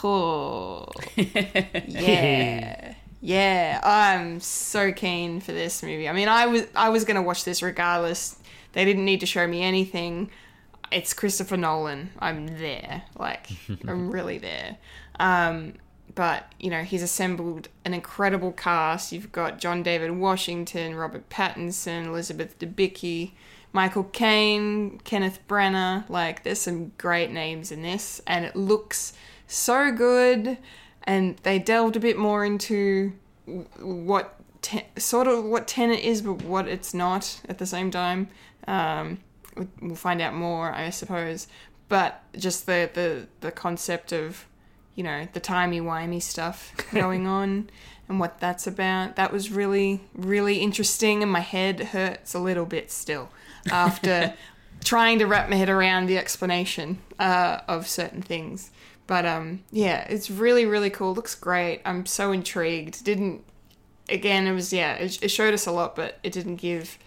Oh, 0.02 0.88
yeah. 1.16 2.94
Yeah, 3.20 3.80
I'm 3.82 4.40
so 4.40 4.92
keen 4.92 5.40
for 5.40 5.52
this 5.52 5.82
movie. 5.82 6.08
I 6.08 6.12
mean, 6.12 6.28
I 6.28 6.44
was 6.44 6.66
I 6.76 6.90
was 6.90 7.06
gonna 7.06 7.22
watch 7.22 7.44
this 7.44 7.62
regardless. 7.62 8.38
They 8.72 8.84
didn't 8.84 9.06
need 9.06 9.20
to 9.20 9.26
show 9.26 9.46
me 9.46 9.62
anything. 9.62 10.30
It's 10.92 11.14
Christopher 11.14 11.56
Nolan. 11.56 12.10
I'm 12.18 12.58
there. 12.58 13.02
Like, 13.18 13.48
I'm 13.88 14.10
really 14.10 14.36
there. 14.36 14.76
Um, 15.18 15.74
but 16.14 16.52
you 16.60 16.70
know 16.70 16.82
he's 16.82 17.02
assembled 17.02 17.68
an 17.84 17.94
incredible 17.94 18.52
cast. 18.52 19.12
You've 19.12 19.32
got 19.32 19.58
John 19.58 19.82
David 19.82 20.12
Washington, 20.12 20.94
Robert 20.94 21.28
Pattinson, 21.28 22.06
Elizabeth 22.06 22.58
Debicki, 22.58 23.32
Michael 23.72 24.04
Caine, 24.04 24.98
Kenneth 25.04 25.40
Branagh. 25.48 26.08
Like 26.08 26.42
there's 26.44 26.60
some 26.60 26.92
great 26.98 27.30
names 27.30 27.72
in 27.72 27.82
this, 27.82 28.20
and 28.26 28.44
it 28.44 28.54
looks 28.56 29.12
so 29.46 29.90
good. 29.92 30.58
And 31.06 31.36
they 31.42 31.58
delved 31.58 31.96
a 31.96 32.00
bit 32.00 32.16
more 32.16 32.44
into 32.46 33.12
what 33.78 34.36
te- 34.62 34.86
sort 34.96 35.26
of 35.26 35.44
what 35.44 35.68
Tenet 35.68 36.00
is, 36.00 36.22
but 36.22 36.42
what 36.42 36.66
it's 36.66 36.94
not 36.94 37.40
at 37.48 37.58
the 37.58 37.66
same 37.66 37.90
time. 37.90 38.28
Um, 38.66 39.18
we- 39.56 39.68
we'll 39.82 39.96
find 39.96 40.22
out 40.22 40.34
more, 40.34 40.72
I 40.72 40.88
suppose. 40.90 41.46
But 41.88 42.22
just 42.36 42.64
the 42.64 42.88
the 42.94 43.26
the 43.40 43.52
concept 43.52 44.12
of 44.12 44.46
you 44.94 45.02
know, 45.04 45.28
the 45.32 45.40
timey 45.40 45.80
wimey 45.80 46.22
stuff 46.22 46.72
going 46.92 47.26
on 47.26 47.70
and 48.08 48.20
what 48.20 48.40
that's 48.40 48.66
about. 48.66 49.16
That 49.16 49.32
was 49.32 49.50
really, 49.50 50.00
really 50.14 50.58
interesting, 50.58 51.22
and 51.22 51.30
my 51.30 51.40
head 51.40 51.80
hurts 51.80 52.34
a 52.34 52.38
little 52.38 52.66
bit 52.66 52.90
still 52.90 53.30
after 53.70 54.34
trying 54.84 55.18
to 55.18 55.26
wrap 55.26 55.48
my 55.48 55.56
head 55.56 55.70
around 55.70 56.06
the 56.06 56.18
explanation 56.18 56.98
uh, 57.18 57.60
of 57.66 57.86
certain 57.88 58.22
things. 58.22 58.70
But 59.06 59.26
um, 59.26 59.64
yeah, 59.70 60.06
it's 60.08 60.30
really, 60.30 60.64
really 60.64 60.90
cool. 60.90 61.14
Looks 61.14 61.34
great. 61.34 61.80
I'm 61.84 62.06
so 62.06 62.32
intrigued. 62.32 63.04
Didn't 63.04 63.44
again? 64.08 64.46
It 64.46 64.52
was 64.52 64.72
yeah. 64.72 64.94
It, 64.94 65.22
it 65.22 65.28
showed 65.28 65.54
us 65.54 65.66
a 65.66 65.72
lot, 65.72 65.96
but 65.96 66.18
it 66.22 66.32
didn't 66.32 66.56
give 66.56 66.98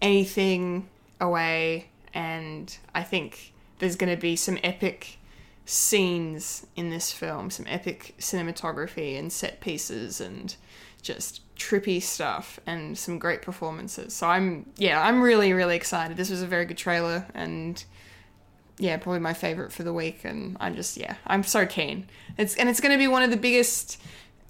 anything 0.00 0.88
away. 1.20 1.88
And 2.14 2.76
I 2.94 3.02
think 3.02 3.52
there's 3.78 3.96
going 3.96 4.14
to 4.14 4.20
be 4.20 4.36
some 4.36 4.58
epic 4.62 5.18
scenes 5.64 6.66
in 6.76 6.90
this 6.90 7.12
film, 7.12 7.50
some 7.50 7.66
epic 7.68 8.14
cinematography 8.18 9.18
and 9.18 9.32
set 9.32 9.60
pieces 9.60 10.20
and 10.20 10.56
just 11.02 11.40
trippy 11.56 12.02
stuff 12.02 12.58
and 12.66 12.96
some 12.96 13.18
great 13.18 13.42
performances. 13.42 14.14
So 14.14 14.26
I'm 14.26 14.66
yeah, 14.76 15.00
I'm 15.00 15.20
really 15.20 15.52
really 15.52 15.76
excited. 15.76 16.16
This 16.16 16.30
was 16.30 16.42
a 16.42 16.46
very 16.46 16.64
good 16.64 16.78
trailer 16.78 17.26
and 17.34 17.82
yeah, 18.78 18.96
probably 18.96 19.20
my 19.20 19.34
favorite 19.34 19.72
for 19.72 19.82
the 19.82 19.92
week 19.92 20.24
and 20.24 20.56
I'm 20.60 20.74
just 20.74 20.96
yeah, 20.96 21.16
I'm 21.26 21.42
so 21.42 21.66
keen. 21.66 22.08
It's 22.38 22.56
and 22.56 22.68
it's 22.68 22.80
going 22.80 22.92
to 22.92 22.98
be 22.98 23.08
one 23.08 23.22
of 23.22 23.30
the 23.30 23.36
biggest, 23.36 24.00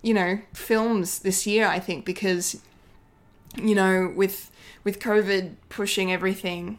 you 0.02 0.14
know, 0.14 0.38
films 0.54 1.20
this 1.20 1.46
year 1.46 1.66
I 1.66 1.78
think 1.78 2.04
because 2.04 2.60
you 3.56 3.74
know, 3.74 4.12
with 4.14 4.50
with 4.84 4.98
COVID 4.98 5.56
pushing 5.68 6.12
everything 6.12 6.78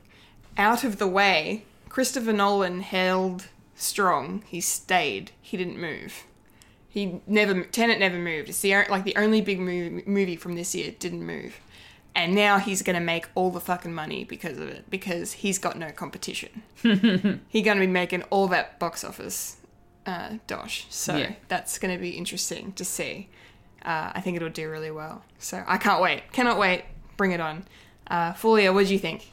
out 0.58 0.84
of 0.84 0.98
the 0.98 1.08
way, 1.08 1.66
Christopher 1.90 2.34
Nolan 2.34 2.82
held 2.82 3.48
strong. 3.76 4.44
He 4.48 4.62
stayed. 4.62 5.32
He 5.42 5.58
didn't 5.58 5.80
move. 5.80 6.24
He 6.90 7.22
never 7.26 7.64
Tenet 7.64 8.00
never 8.00 8.18
moved. 8.18 8.50
It's 8.50 8.62
the 8.62 8.74
like 8.90 9.04
the 9.04 9.16
only 9.16 9.42
big 9.42 9.60
movie, 9.60 10.04
movie 10.06 10.36
from 10.36 10.56
this 10.56 10.76
year 10.76 10.94
didn't 11.00 11.26
move, 11.26 11.60
and 12.16 12.36
now 12.36 12.60
he's 12.60 12.84
gonna 12.84 13.00
make 13.02 13.28
all 13.34 13.50
the 13.50 13.60
fucking 13.60 13.94
money 13.94 14.24
because 14.24 14.60
of 14.60 14.68
it 14.70 14.88
because 14.92 15.34
he's 15.34 15.58
got 15.58 15.78
no 15.78 15.92
competition. 15.92 16.62
he's 17.50 17.66
gonna 17.66 17.80
be 17.80 17.88
making 17.88 18.22
all 18.30 18.48
that 18.50 18.78
box 18.78 19.04
office 19.04 19.58
uh, 20.06 20.34
dosh. 20.46 20.86
So 20.90 21.16
Yeah. 21.18 21.32
that's 21.48 21.80
gonna 21.80 21.98
be 21.98 22.12
interesting 22.12 22.74
to 22.74 22.86
see. 22.86 23.30
Uh, 23.84 24.12
I 24.14 24.22
think 24.22 24.38
it'll 24.38 24.50
do 24.50 24.70
really 24.70 24.92
well. 24.92 25.24
So 25.40 25.64
I 25.66 25.78
can't 25.78 26.02
wait. 26.02 26.32
Cannot 26.32 26.60
wait. 26.60 26.84
Bring 27.18 27.32
it 27.32 27.42
on. 27.42 27.66
Uh, 28.08 28.34
Fulia, 28.34 28.72
what 28.74 28.86
do 28.88 28.94
you 28.94 29.00
think? 29.00 29.30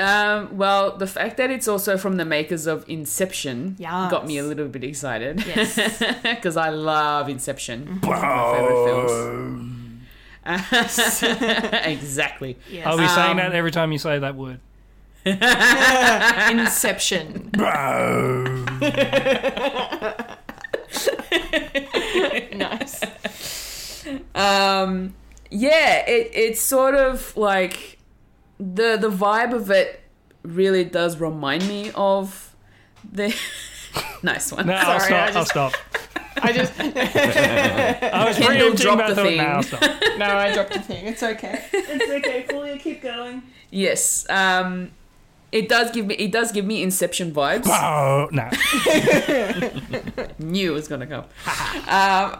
Um, 0.00 0.56
well, 0.56 0.96
the 0.96 1.06
fact 1.06 1.36
that 1.36 1.50
it's 1.50 1.68
also 1.68 1.98
from 1.98 2.16
the 2.16 2.24
makers 2.24 2.66
of 2.66 2.88
Inception 2.88 3.76
Yes. 3.78 4.10
got 4.10 4.26
me 4.26 4.38
a 4.38 4.42
little 4.42 4.68
bit 4.68 4.82
excited. 4.84 5.44
Yes. 5.46 5.78
Because 6.22 6.56
I 6.56 6.70
love 6.70 7.28
Inception. 7.28 7.98
It's 7.98 8.06
one 8.06 8.16
of 8.16 8.22
my 8.22 8.54
favorite 8.56 8.84
films. 8.86 9.66
exactly. 11.86 12.56
Yes. 12.70 12.86
I'll 12.86 12.96
be 12.98 13.06
saying 13.08 13.30
Um, 13.32 13.36
that 13.38 13.52
every 13.52 13.70
time 13.70 13.92
you 13.92 13.98
say 13.98 14.18
that 14.18 14.34
word. 14.36 14.60
Inception. 15.24 17.50
nice. 22.54 23.00
Um, 24.34 25.14
yeah, 25.50 26.04
it, 26.08 26.30
it's 26.32 26.60
sort 26.60 26.94
of 26.94 27.36
like 27.36 27.98
the 28.60 28.96
the 29.00 29.10
vibe 29.10 29.52
of 29.54 29.70
it 29.70 30.02
really 30.42 30.84
does 30.84 31.18
remind 31.18 31.66
me 31.66 31.90
of 31.94 32.54
the 33.10 33.34
nice 34.22 34.52
one. 34.52 34.66
No, 34.66 34.74
I'll 34.74 35.00
Sorry, 35.00 35.14
I 35.14 35.30
stop. 35.30 35.36
I'll 35.36 35.44
stop. 35.46 35.72
I 36.42 36.52
just 36.52 36.72
I 36.80 38.24
was 38.26 38.36
Kendall 38.36 38.46
preempting, 38.46 38.76
dropped 38.76 38.98
but 38.98 39.08
the 39.08 39.14
thought, 39.16 39.24
thing. 39.26 39.36
no, 39.38 39.44
I'll 39.44 40.18
no, 40.18 40.26
I 40.26 40.54
dropped 40.54 40.72
the 40.72 40.80
thing. 40.80 41.06
It's 41.06 41.22
okay. 41.22 41.64
It's 41.72 42.10
okay. 42.26 42.46
Fulia, 42.48 42.78
keep 42.78 43.02
going. 43.02 43.42
Yes. 43.70 44.28
Um, 44.30 44.90
it 45.52 45.68
does 45.68 45.90
give 45.90 46.06
me 46.06 46.14
it 46.14 46.30
does 46.32 46.52
give 46.52 46.64
me 46.64 46.82
Inception 46.82 47.32
vibes. 47.32 47.66
Oh, 47.66 48.28
no. 48.30 48.48
Knew 50.38 50.70
it 50.70 50.74
was 50.74 50.86
gonna 50.88 51.06
come. 51.06 51.24
um, 51.88 52.38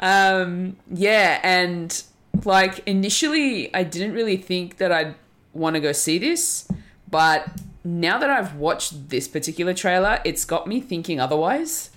um, 0.00 0.76
yeah, 0.92 1.40
and 1.42 2.02
like 2.44 2.86
initially, 2.86 3.74
I 3.74 3.84
didn't 3.84 4.12
really 4.12 4.36
think 4.36 4.78
that 4.78 4.92
I'd 4.92 5.14
want 5.52 5.74
to 5.74 5.80
go 5.80 5.92
see 5.92 6.18
this, 6.18 6.68
but 7.10 7.48
now 7.84 8.18
that 8.18 8.30
I've 8.30 8.56
watched 8.56 9.10
this 9.10 9.28
particular 9.28 9.74
trailer, 9.74 10.20
it's 10.24 10.44
got 10.44 10.66
me 10.66 10.80
thinking 10.80 11.20
otherwise. 11.20 11.90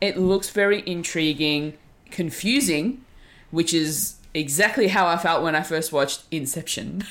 It 0.00 0.16
looks 0.16 0.50
very 0.50 0.82
intriguing, 0.86 1.76
confusing, 2.10 3.04
which 3.50 3.74
is 3.74 4.16
exactly 4.32 4.88
how 4.88 5.06
I 5.06 5.16
felt 5.16 5.42
when 5.42 5.54
I 5.54 5.62
first 5.62 5.92
watched 5.92 6.24
Inception. 6.30 7.04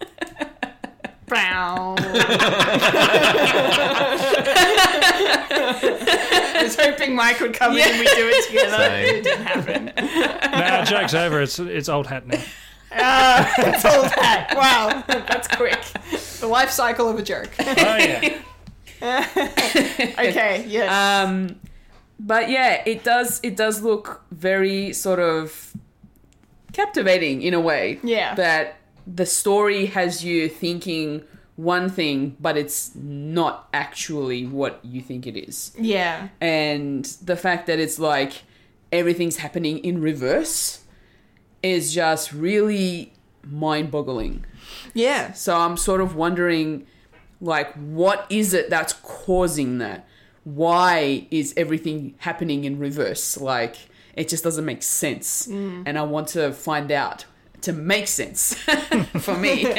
Bow. 1.28 1.96
I 5.58 6.60
was 6.62 6.76
hoping 6.76 7.14
Mike 7.14 7.40
would 7.40 7.54
come 7.54 7.76
in 7.76 7.82
and 7.82 7.98
we'd 7.98 8.06
do 8.06 8.28
it 8.32 8.46
together. 8.46 8.76
Same. 8.76 9.14
It 9.16 9.24
didn't 9.24 9.44
happen. 9.44 9.92
Nah, 10.52 10.84
joke's 10.84 11.14
over. 11.14 11.42
It's 11.42 11.58
it's 11.58 11.88
old 11.88 12.06
hat 12.06 12.26
now. 12.26 12.40
Ah, 12.92 13.52
it's 13.58 13.84
all 13.84 14.02
that. 14.02 14.54
Wow, 14.56 15.02
that's 15.08 15.48
quick. 15.48 15.78
The 16.40 16.46
life 16.46 16.70
cycle 16.70 17.08
of 17.08 17.18
a 17.18 17.22
joke. 17.22 17.50
Oh 17.58 17.64
yeah. 17.96 18.38
Okay, 20.18 20.64
yes. 20.66 20.90
Um, 20.90 21.60
but 22.18 22.48
yeah, 22.48 22.82
it 22.86 23.04
does. 23.04 23.40
It 23.42 23.54
does 23.56 23.82
look 23.82 24.22
very 24.30 24.92
sort 24.94 25.20
of 25.20 25.74
captivating 26.72 27.42
in 27.42 27.52
a 27.52 27.60
way. 27.60 28.00
Yeah. 28.02 28.34
That 28.36 28.78
the 29.06 29.26
story 29.26 29.86
has 29.86 30.24
you 30.24 30.48
thinking 30.48 31.22
one 31.56 31.88
thing, 31.88 32.36
but 32.38 32.56
it's 32.56 32.94
not 32.94 33.68
actually 33.72 34.46
what 34.46 34.78
you 34.84 35.00
think 35.00 35.26
it 35.26 35.36
is. 35.36 35.72
yeah. 35.78 36.28
And 36.40 37.04
the 37.22 37.36
fact 37.36 37.66
that 37.66 37.78
it's 37.78 37.98
like 37.98 38.42
everything's 38.92 39.38
happening 39.38 39.78
in 39.78 40.00
reverse 40.00 40.84
is 41.62 41.94
just 41.94 42.32
really 42.32 43.14
mind-boggling. 43.42 44.44
Yeah. 44.92 45.32
So 45.32 45.56
I'm 45.56 45.76
sort 45.76 46.00
of 46.00 46.14
wondering, 46.14 46.86
like, 47.40 47.72
what 47.74 48.26
is 48.28 48.52
it 48.52 48.68
that's 48.68 48.92
causing 48.92 49.78
that? 49.78 50.06
Why 50.44 51.26
is 51.30 51.54
everything 51.56 52.14
happening 52.18 52.64
in 52.64 52.78
reverse? 52.78 53.36
Like, 53.38 53.76
it 54.14 54.28
just 54.28 54.44
doesn't 54.44 54.64
make 54.64 54.82
sense. 54.82 55.46
Mm. 55.46 55.84
And 55.86 55.98
I 55.98 56.02
want 56.02 56.28
to 56.28 56.52
find 56.52 56.92
out 56.92 57.24
to 57.66 57.72
make 57.72 58.08
sense 58.08 58.54
for 59.20 59.36
me. 59.36 59.62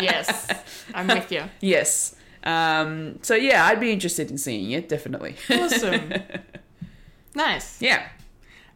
Yes. 0.00 0.48
I'm 0.94 1.06
with 1.08 1.30
you. 1.30 1.42
yes. 1.60 2.14
Um, 2.42 3.18
so, 3.22 3.34
yeah, 3.34 3.64
I'd 3.66 3.80
be 3.80 3.90
interested 3.92 4.30
in 4.30 4.38
seeing 4.38 4.70
it, 4.72 4.88
definitely. 4.88 5.36
Awesome. 5.50 6.12
Nice. 7.34 7.80
yeah. 7.80 8.08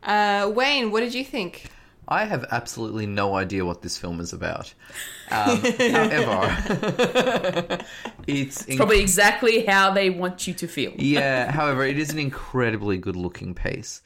Uh, 0.02 0.50
Wayne, 0.54 0.90
what 0.90 1.00
did 1.00 1.14
you 1.14 1.24
think? 1.24 1.70
I 2.08 2.24
have 2.24 2.44
absolutely 2.50 3.06
no 3.06 3.34
idea 3.36 3.64
what 3.66 3.82
this 3.82 3.98
film 3.98 4.18
is 4.20 4.32
about. 4.32 4.72
Um, 5.30 5.58
however, 5.58 6.46
it's, 8.26 8.62
inc- 8.64 8.76
Probably 8.78 9.00
exactly 9.00 9.66
how 9.66 9.92
they 9.92 10.08
want 10.10 10.46
you 10.46 10.54
to 10.54 10.66
feel. 10.66 10.92
yeah. 10.96 11.50
However, 11.52 11.84
it 11.84 11.98
is 11.98 12.10
an 12.10 12.18
incredibly 12.18 12.96
good-looking 12.96 13.54
piece. 13.54 14.00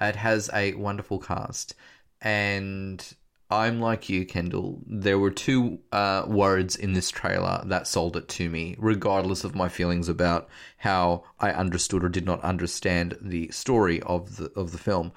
It 0.00 0.14
has 0.16 0.48
a 0.54 0.74
wonderful 0.74 1.18
cast, 1.18 1.74
and 2.22 3.04
I'm 3.50 3.80
like 3.80 4.08
you, 4.10 4.26
Kendall. 4.26 4.80
There 4.86 5.18
were 5.18 5.30
two 5.30 5.78
uh, 5.90 6.24
words 6.26 6.76
in 6.76 6.92
this 6.92 7.10
trailer 7.10 7.62
that 7.66 7.86
sold 7.86 8.16
it 8.16 8.28
to 8.28 8.50
me, 8.50 8.76
regardless 8.78 9.42
of 9.42 9.54
my 9.54 9.68
feelings 9.68 10.08
about 10.08 10.48
how 10.76 11.24
I 11.40 11.50
understood 11.52 12.04
or 12.04 12.10
did 12.10 12.26
not 12.26 12.42
understand 12.42 13.16
the 13.22 13.50
story 13.50 14.02
of 14.02 14.36
the 14.36 14.52
of 14.54 14.72
the 14.72 14.78
film. 14.78 15.12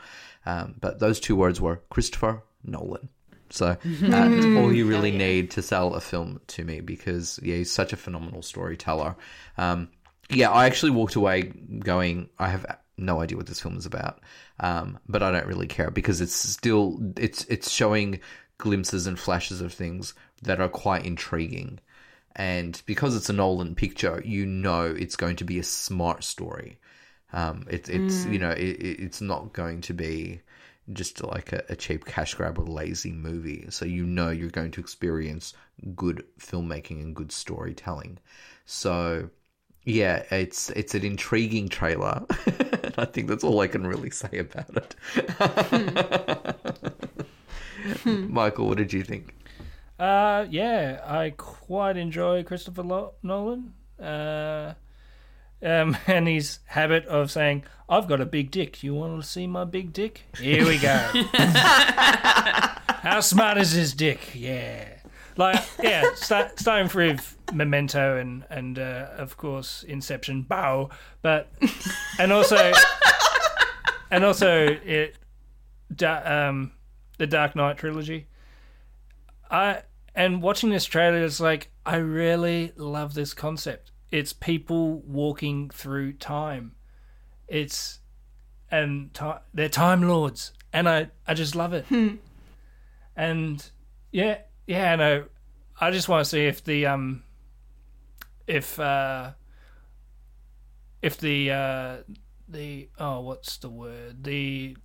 Um, 0.45 0.75
but 0.79 0.99
those 0.99 1.19
two 1.19 1.35
words 1.35 1.59
were 1.59 1.81
Christopher 1.89 2.43
Nolan. 2.63 3.09
So 3.49 3.67
uh, 3.67 3.77
it's 3.83 4.45
all 4.57 4.71
you 4.71 4.87
really 4.87 5.11
need 5.11 5.51
to 5.51 5.61
sell 5.61 5.93
a 5.95 5.99
film 6.01 6.39
to 6.47 6.63
me 6.63 6.79
because 6.79 7.37
yeah, 7.43 7.57
he's 7.57 7.71
such 7.71 7.91
a 7.91 7.97
phenomenal 7.97 8.41
storyteller. 8.41 9.15
Um, 9.57 9.89
yeah, 10.29 10.49
I 10.49 10.65
actually 10.65 10.91
walked 10.91 11.15
away 11.15 11.51
going, 11.79 12.29
I 12.39 12.47
have 12.47 12.65
no 12.97 13.21
idea 13.21 13.37
what 13.37 13.47
this 13.47 13.61
film 13.61 13.77
is 13.77 13.85
about. 13.85 14.19
Um, 14.59 14.99
but 15.07 15.23
I 15.23 15.31
don't 15.31 15.47
really 15.47 15.67
care 15.67 15.91
because 15.91 16.21
it's 16.21 16.35
still 16.35 16.99
it's 17.17 17.45
it's 17.45 17.71
showing 17.71 18.19
glimpses 18.57 19.07
and 19.07 19.19
flashes 19.19 19.61
of 19.61 19.73
things 19.73 20.13
that 20.43 20.59
are 20.61 20.69
quite 20.69 21.05
intriguing. 21.05 21.79
And 22.35 22.81
because 22.85 23.15
it's 23.15 23.29
a 23.29 23.33
Nolan 23.33 23.75
picture, 23.75 24.21
you 24.25 24.45
know 24.45 24.83
it's 24.85 25.15
going 25.15 25.35
to 25.37 25.43
be 25.45 25.59
a 25.59 25.63
smart 25.63 26.23
story. 26.23 26.79
Um, 27.33 27.65
it, 27.69 27.89
it's 27.89 28.25
you 28.25 28.39
know 28.39 28.51
it, 28.51 28.59
it- 28.81 28.99
it's 29.01 29.21
not 29.21 29.53
going 29.53 29.81
to 29.81 29.93
be 29.93 30.41
just 30.93 31.23
like 31.23 31.53
a, 31.53 31.63
a 31.69 31.75
cheap 31.75 32.05
cash 32.05 32.33
grab 32.35 32.57
or 32.59 32.65
lazy 32.65 33.11
movie. 33.11 33.65
So 33.69 33.85
you 33.85 34.05
know 34.05 34.29
you're 34.29 34.49
going 34.49 34.71
to 34.71 34.81
experience 34.81 35.53
good 35.95 36.25
filmmaking 36.39 37.01
and 37.01 37.15
good 37.15 37.31
storytelling. 37.31 38.19
So 38.65 39.29
yeah, 39.85 40.23
it's 40.31 40.69
it's 40.71 40.95
an 40.95 41.03
intriguing 41.03 41.69
trailer. 41.69 42.23
and 42.45 42.93
I 42.97 43.05
think 43.05 43.27
that's 43.27 43.43
all 43.43 43.59
I 43.59 43.67
can 43.67 43.85
really 43.85 44.11
say 44.11 44.39
about 44.39 44.69
it. 44.77 44.95
Michael, 48.05 48.67
what 48.67 48.77
did 48.77 48.93
you 48.93 49.03
think? 49.03 49.35
Uh, 49.99 50.45
yeah, 50.49 51.01
I 51.05 51.31
quite 51.37 51.95
enjoy 51.97 52.43
Christopher 52.43 52.83
Lo- 52.83 53.13
Nolan. 53.21 53.73
Uh, 53.99 54.73
um, 55.63 55.95
and 56.07 56.27
his 56.27 56.59
habit 56.65 57.05
of 57.05 57.29
saying, 57.31 57.63
"I've 57.87 58.07
got 58.07 58.21
a 58.21 58.25
big 58.25 58.51
dick. 58.51 58.83
You 58.83 58.95
want 58.95 59.21
to 59.21 59.27
see 59.27 59.47
my 59.47 59.63
big 59.63 59.93
dick? 59.93 60.23
Here 60.39 60.65
we 60.65 60.79
go." 60.79 60.97
How 63.01 63.19
smart 63.19 63.57
is 63.57 63.71
his 63.71 63.93
dick? 63.93 64.31
Yeah, 64.35 64.90
like 65.41 65.63
yeah, 65.81 66.13
start, 66.15 66.59
starting 66.59 66.89
with 66.93 67.37
Memento 67.53 68.17
and 68.17 68.45
and 68.49 68.79
uh, 68.79 69.09
of 69.17 69.37
course 69.37 69.83
Inception. 69.83 70.43
Bow, 70.43 70.89
but 71.21 71.51
and 72.19 72.31
also 72.31 72.71
and 74.11 74.23
also 74.23 74.67
it, 74.67 75.17
da- 75.93 76.49
um, 76.49 76.71
the 77.17 77.27
Dark 77.27 77.55
Knight 77.55 77.77
trilogy. 77.77 78.27
I 79.49 79.83
and 80.15 80.41
watching 80.41 80.69
this 80.69 80.85
trailer 80.85 81.23
is 81.23 81.39
like 81.41 81.71
I 81.85 81.97
really 81.97 82.73
love 82.75 83.13
this 83.13 83.33
concept. 83.33 83.91
It's 84.11 84.33
people 84.33 84.99
walking 84.99 85.69
through 85.69 86.13
time. 86.13 86.73
It's 87.47 87.99
and 88.69 89.13
ti 89.13 89.31
they're 89.53 89.69
time 89.69 90.03
lords, 90.03 90.53
and 90.71 90.87
I 90.87 91.09
I 91.27 91.33
just 91.33 91.55
love 91.55 91.73
it. 91.73 91.85
And 93.15 93.69
yeah, 94.11 94.37
yeah, 94.67 94.95
no, 94.95 95.23
I 95.23 95.23
just 95.89 96.07
want 96.07 96.23
to 96.23 96.29
see 96.29 96.45
if 96.45 96.63
the 96.63 96.85
um 96.85 97.23
if 98.45 98.79
uh 98.79 99.31
if 101.01 101.17
the 101.17 101.51
uh 101.51 101.97
the 102.47 102.89
oh 102.99 103.21
what's 103.21 103.57
the 103.57 103.69
word? 103.69 104.23
The 104.23 104.77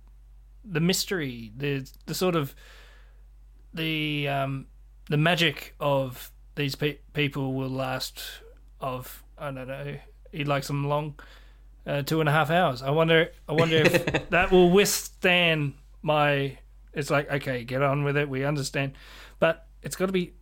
the 0.65 0.79
mystery 0.79 1.51
the 1.55 1.87
the 2.07 2.15
sort 2.15 2.35
of 2.35 2.55
the 3.73 4.27
um 4.27 4.67
the 5.09 5.17
magic 5.17 5.75
of 5.79 6.31
these 6.55 6.75
pe- 6.75 6.97
people 7.13 7.53
will 7.53 7.69
last 7.69 8.23
of 8.81 9.23
I 9.37 9.51
don't 9.51 9.67
know 9.67 9.97
he 10.31 10.43
likes 10.43 10.67
them 10.67 10.87
long 10.87 11.19
uh, 11.85 12.01
two 12.01 12.19
and 12.19 12.27
a 12.27 12.31
half 12.31 12.49
hours. 12.49 12.81
I 12.81 12.89
wonder 12.89 13.31
I 13.47 13.53
wonder 13.53 13.77
if 13.77 14.29
that 14.29 14.51
will 14.51 14.71
withstand 14.71 15.75
my 16.01 16.57
it's 16.93 17.11
like 17.11 17.29
okay 17.31 17.63
get 17.63 17.81
on 17.81 18.03
with 18.03 18.17
it 18.17 18.27
we 18.27 18.43
understand. 18.43 18.93
But 19.39 19.67
it's 19.83 19.95
got 19.95 20.07
to 20.07 20.11
be 20.11 20.33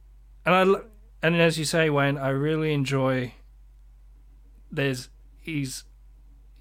and 0.46 0.56
I 0.56 0.80
and 1.22 1.36
as 1.36 1.58
you 1.58 1.66
say 1.66 1.90
Wayne 1.90 2.18
I 2.18 2.30
really 2.30 2.74
enjoy 2.74 3.34
there's 4.72 5.10
he's 5.42 5.84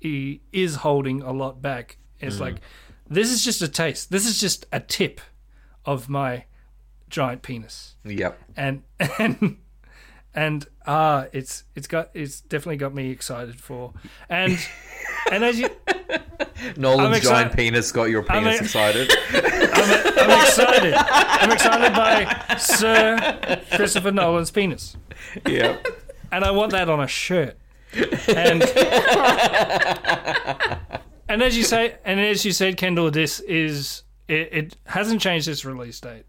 he 0.01 0.43
is 0.53 0.77
holding 0.77 1.23
a 1.23 1.33
lot 1.33 1.63
back. 1.63 1.99
It's 2.21 2.41
like 2.41 2.61
this 3.09 3.31
is 3.31 3.45
just 3.45 3.61
a 3.63 3.69
taste. 3.69 4.11
This 4.11 4.27
is 4.27 4.41
just 4.41 4.67
a 4.73 4.81
tip 4.81 5.21
of 5.85 6.09
my 6.09 6.45
giant 7.09 7.43
penis. 7.43 7.97
Yep. 8.05 8.39
and 8.57 8.83
and 9.19 9.59
and 10.35 10.67
ah 10.87 11.27
it's 11.33 11.65
it's 11.75 11.87
got 11.87 12.11
it's 12.15 12.41
definitely 12.41 12.77
got 12.77 12.95
me 12.95 13.11
excited 13.11 13.61
for 13.61 13.93
and 14.29 14.59
and 15.33 15.45
as 15.45 15.59
you 15.59 15.69
Nolan's 16.77 17.19
excited- 17.19 17.23
giant 17.45 17.57
penis 17.57 17.93
got 17.93 18.05
your 18.11 18.25
I'm 18.31 18.45
penis 18.45 18.61
a- 18.61 18.65
excited. 18.65 19.11
I'm, 19.33 20.31
I'm 20.31 20.41
excited 20.43 20.95
i'm 20.95 21.51
excited 21.53 21.93
by 21.95 22.57
sir 22.57 23.61
christopher 23.75 24.13
nolan's 24.13 24.51
penis 24.51 24.97
yeah. 25.47 25.77
and 26.33 26.45
I 26.45 26.51
want 26.53 26.73
that 26.73 26.89
on 26.89 27.01
a 27.01 27.07
shirt. 27.09 27.57
And 28.29 28.63
and 31.29 31.43
as 31.43 31.57
you 31.57 31.65
say, 31.65 31.97
and 32.05 32.21
as 32.21 32.45
you 32.45 32.53
said, 32.53 32.77
Kendall, 32.77 33.11
this 33.11 33.41
is 33.41 34.03
it, 34.29 34.49
it 34.53 34.77
hasn't 34.87 35.21
changed 35.21 35.49
its 35.49 35.65
release 35.65 36.01
date. 36.01 36.25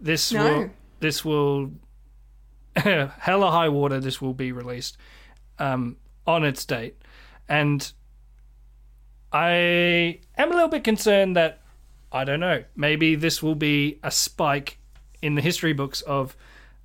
This 0.00 0.32
No. 0.32 0.44
will 0.44 0.70
this 1.00 1.24
will 1.24 1.70
hella 2.76 3.50
high 3.50 3.68
water. 3.68 4.00
This 4.00 4.20
will 4.20 4.34
be 4.34 4.52
released 4.52 4.96
um, 5.58 5.96
on 6.26 6.44
its 6.44 6.64
date, 6.64 6.96
and 7.48 7.92
I 9.32 10.20
am 10.36 10.50
a 10.50 10.54
little 10.54 10.68
bit 10.68 10.84
concerned 10.84 11.36
that 11.36 11.60
I 12.10 12.24
don't 12.24 12.40
know. 12.40 12.64
Maybe 12.76 13.14
this 13.14 13.42
will 13.42 13.54
be 13.54 13.98
a 14.02 14.10
spike 14.10 14.78
in 15.22 15.34
the 15.34 15.40
history 15.42 15.72
books 15.72 16.02
of 16.02 16.36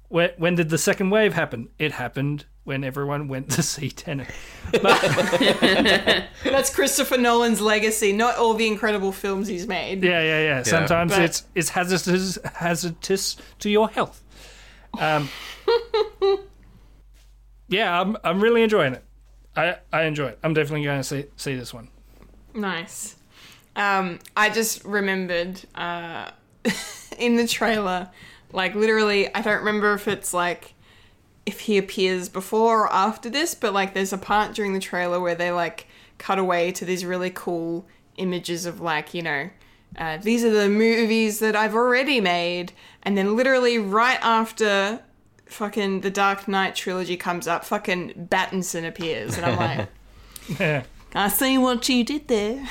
where, 0.10 0.34
when 0.38 0.56
did 0.56 0.70
the 0.70 0.78
second 0.78 1.10
wave 1.10 1.34
happen? 1.34 1.68
It 1.78 1.91
happened 1.91 2.45
when 2.64 2.84
everyone 2.84 3.28
went 3.28 3.52
to 3.52 3.64
see 3.64 3.89
Tenet. 3.89 4.30
That's 6.43 6.74
Christopher 6.74 7.18
Nolan's 7.18 7.60
legacy, 7.60 8.14
not 8.14 8.38
all 8.38 8.54
the 8.54 8.68
incredible 8.68 9.12
films 9.12 9.48
he's 9.48 9.68
made. 9.68 10.04
Yeah, 10.04 10.22
yeah, 10.22 10.41
yeah. 10.43 10.64
Sometimes 10.64 11.14
But- 11.14 11.22
it's 11.24 11.45
it's 11.56 11.70
hazardous 11.70 12.38
hazardous 12.56 13.36
to 13.60 13.70
your 13.70 13.89
health. 13.89 14.24
Um, 14.98 15.30
yeah, 17.68 18.00
I'm 18.02 18.16
I'm 18.24 18.41
really 18.41 18.64
enjoying 18.64 18.93
it. 18.93 19.04
I 19.56 19.78
I 19.91 20.04
enjoy 20.04 20.28
it. 20.28 20.39
I'm 20.43 20.54
definitely 20.54 20.86
going 20.86 21.00
to 21.00 21.04
see 21.04 21.26
see 21.36 21.56
this 21.56 21.74
one. 21.74 21.89
Nice. 22.58 23.16
Um, 23.76 24.20
I 24.36 24.49
just 24.49 24.84
remembered 24.84 25.62
uh, 25.76 26.32
in 27.20 27.36
the 27.36 27.47
trailer, 27.47 28.10
like 28.51 28.74
literally, 28.76 29.34
I 29.34 29.41
don't 29.41 29.60
remember 29.60 29.93
if 29.93 30.08
it's 30.08 30.34
like 30.34 30.74
if 31.45 31.62
he 31.62 31.78
appears 31.78 32.28
before 32.28 32.82
or 32.82 32.93
after 32.93 33.30
this, 33.30 33.53
but 33.53 33.74
like 33.74 33.93
there's 33.93 34.12
a 34.12 34.18
part 34.18 34.55
during 34.55 34.74
the 34.74 34.80
trailer 34.80 35.20
where 35.20 35.36
they 35.36 35.51
like 35.51 35.88
cut 36.18 36.39
away 36.39 36.72
to 36.72 36.84
these 36.84 37.05
really 37.05 37.30
cool 37.30 37.88
images 38.18 38.66
of 38.66 38.82
like 38.82 39.14
you 39.14 39.22
know. 39.22 39.49
Uh, 39.97 40.18
these 40.18 40.43
are 40.43 40.49
the 40.49 40.68
movies 40.68 41.39
that 41.39 41.55
I've 41.55 41.76
already 41.76 42.20
made, 42.20 42.74
and 43.03 43.18
then 43.18 43.38
literally 43.38 43.78
right 43.78 44.20
after 44.22 45.01
fucking 45.45 46.01
the 46.01 46.12
Dark 46.12 46.47
Knight 46.47 46.76
trilogy 46.76 47.16
comes 47.16 47.47
up, 47.47 47.64
fucking 47.64 48.28
Battinson 48.30 48.86
appears, 48.86 49.38
and 49.38 49.45
I'm 49.45 49.58
like, 49.58 49.88
Yeah. 50.60 50.84
I 51.16 51.30
see 51.30 51.58
what 51.58 51.88
you 51.89 52.03
did 52.03 52.28
there. 52.28 52.66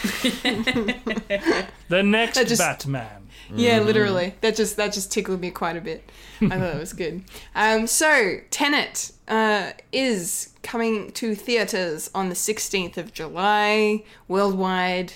The 1.88 2.02
next 2.02 2.38
just- 2.46 2.58
Batman. 2.58 3.22
Yeah, 3.54 3.78
literally. 3.78 4.34
That 4.40 4.56
just 4.56 4.76
that 4.76 4.92
just 4.92 5.12
tickled 5.12 5.40
me 5.40 5.52
quite 5.52 5.76
a 5.76 5.80
bit. 5.80 6.10
I 6.42 6.48
thought 6.48 6.74
it 6.74 6.80
was 6.80 6.92
good. 6.92 7.22
Um, 7.54 7.86
so 7.86 8.38
Tenet 8.50 9.12
uh, 9.28 9.70
is 9.92 10.52
coming 10.64 11.12
to 11.12 11.36
theaters 11.36 12.10
on 12.12 12.28
the 12.28 12.34
sixteenth 12.34 12.98
of 12.98 13.12
July 13.12 14.02
worldwide. 14.26 15.12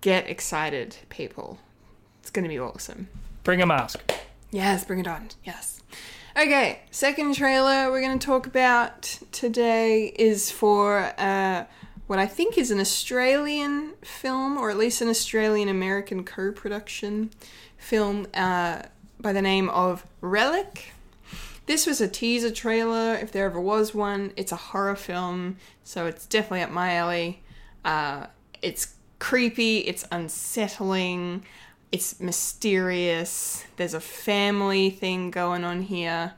Get 0.00 0.30
excited, 0.30 0.96
people! 1.10 1.58
It's 2.22 2.30
going 2.30 2.44
to 2.44 2.48
be 2.48 2.58
awesome. 2.58 3.08
Bring 3.44 3.60
a 3.60 3.66
mask. 3.66 4.00
Yes, 4.50 4.86
bring 4.86 5.00
it 5.00 5.06
on. 5.06 5.28
Yes. 5.44 5.82
Okay, 6.34 6.80
second 6.90 7.34
trailer 7.34 7.90
we're 7.90 8.00
going 8.00 8.18
to 8.18 8.26
talk 8.26 8.46
about 8.46 9.02
today 9.30 10.06
is 10.16 10.50
for 10.50 11.12
uh, 11.18 11.64
what 12.12 12.18
I 12.18 12.26
think 12.26 12.58
is 12.58 12.70
an 12.70 12.78
Australian 12.78 13.94
film, 14.02 14.58
or 14.58 14.68
at 14.68 14.76
least 14.76 15.00
an 15.00 15.08
Australian 15.08 15.70
American 15.70 16.24
co 16.24 16.52
production 16.52 17.30
film 17.78 18.26
uh, 18.34 18.82
by 19.18 19.32
the 19.32 19.40
name 19.40 19.70
of 19.70 20.04
Relic. 20.20 20.92
This 21.64 21.86
was 21.86 22.02
a 22.02 22.08
teaser 22.08 22.50
trailer, 22.50 23.14
if 23.14 23.32
there 23.32 23.46
ever 23.46 23.58
was 23.58 23.94
one. 23.94 24.34
It's 24.36 24.52
a 24.52 24.56
horror 24.56 24.94
film, 24.94 25.56
so 25.84 26.04
it's 26.04 26.26
definitely 26.26 26.60
up 26.60 26.70
my 26.70 26.96
alley. 26.96 27.40
Uh, 27.82 28.26
it's 28.60 28.94
creepy, 29.18 29.78
it's 29.78 30.04
unsettling, 30.12 31.46
it's 31.92 32.20
mysterious. 32.20 33.64
There's 33.78 33.94
a 33.94 34.00
family 34.00 34.90
thing 34.90 35.30
going 35.30 35.64
on 35.64 35.80
here. 35.80 36.34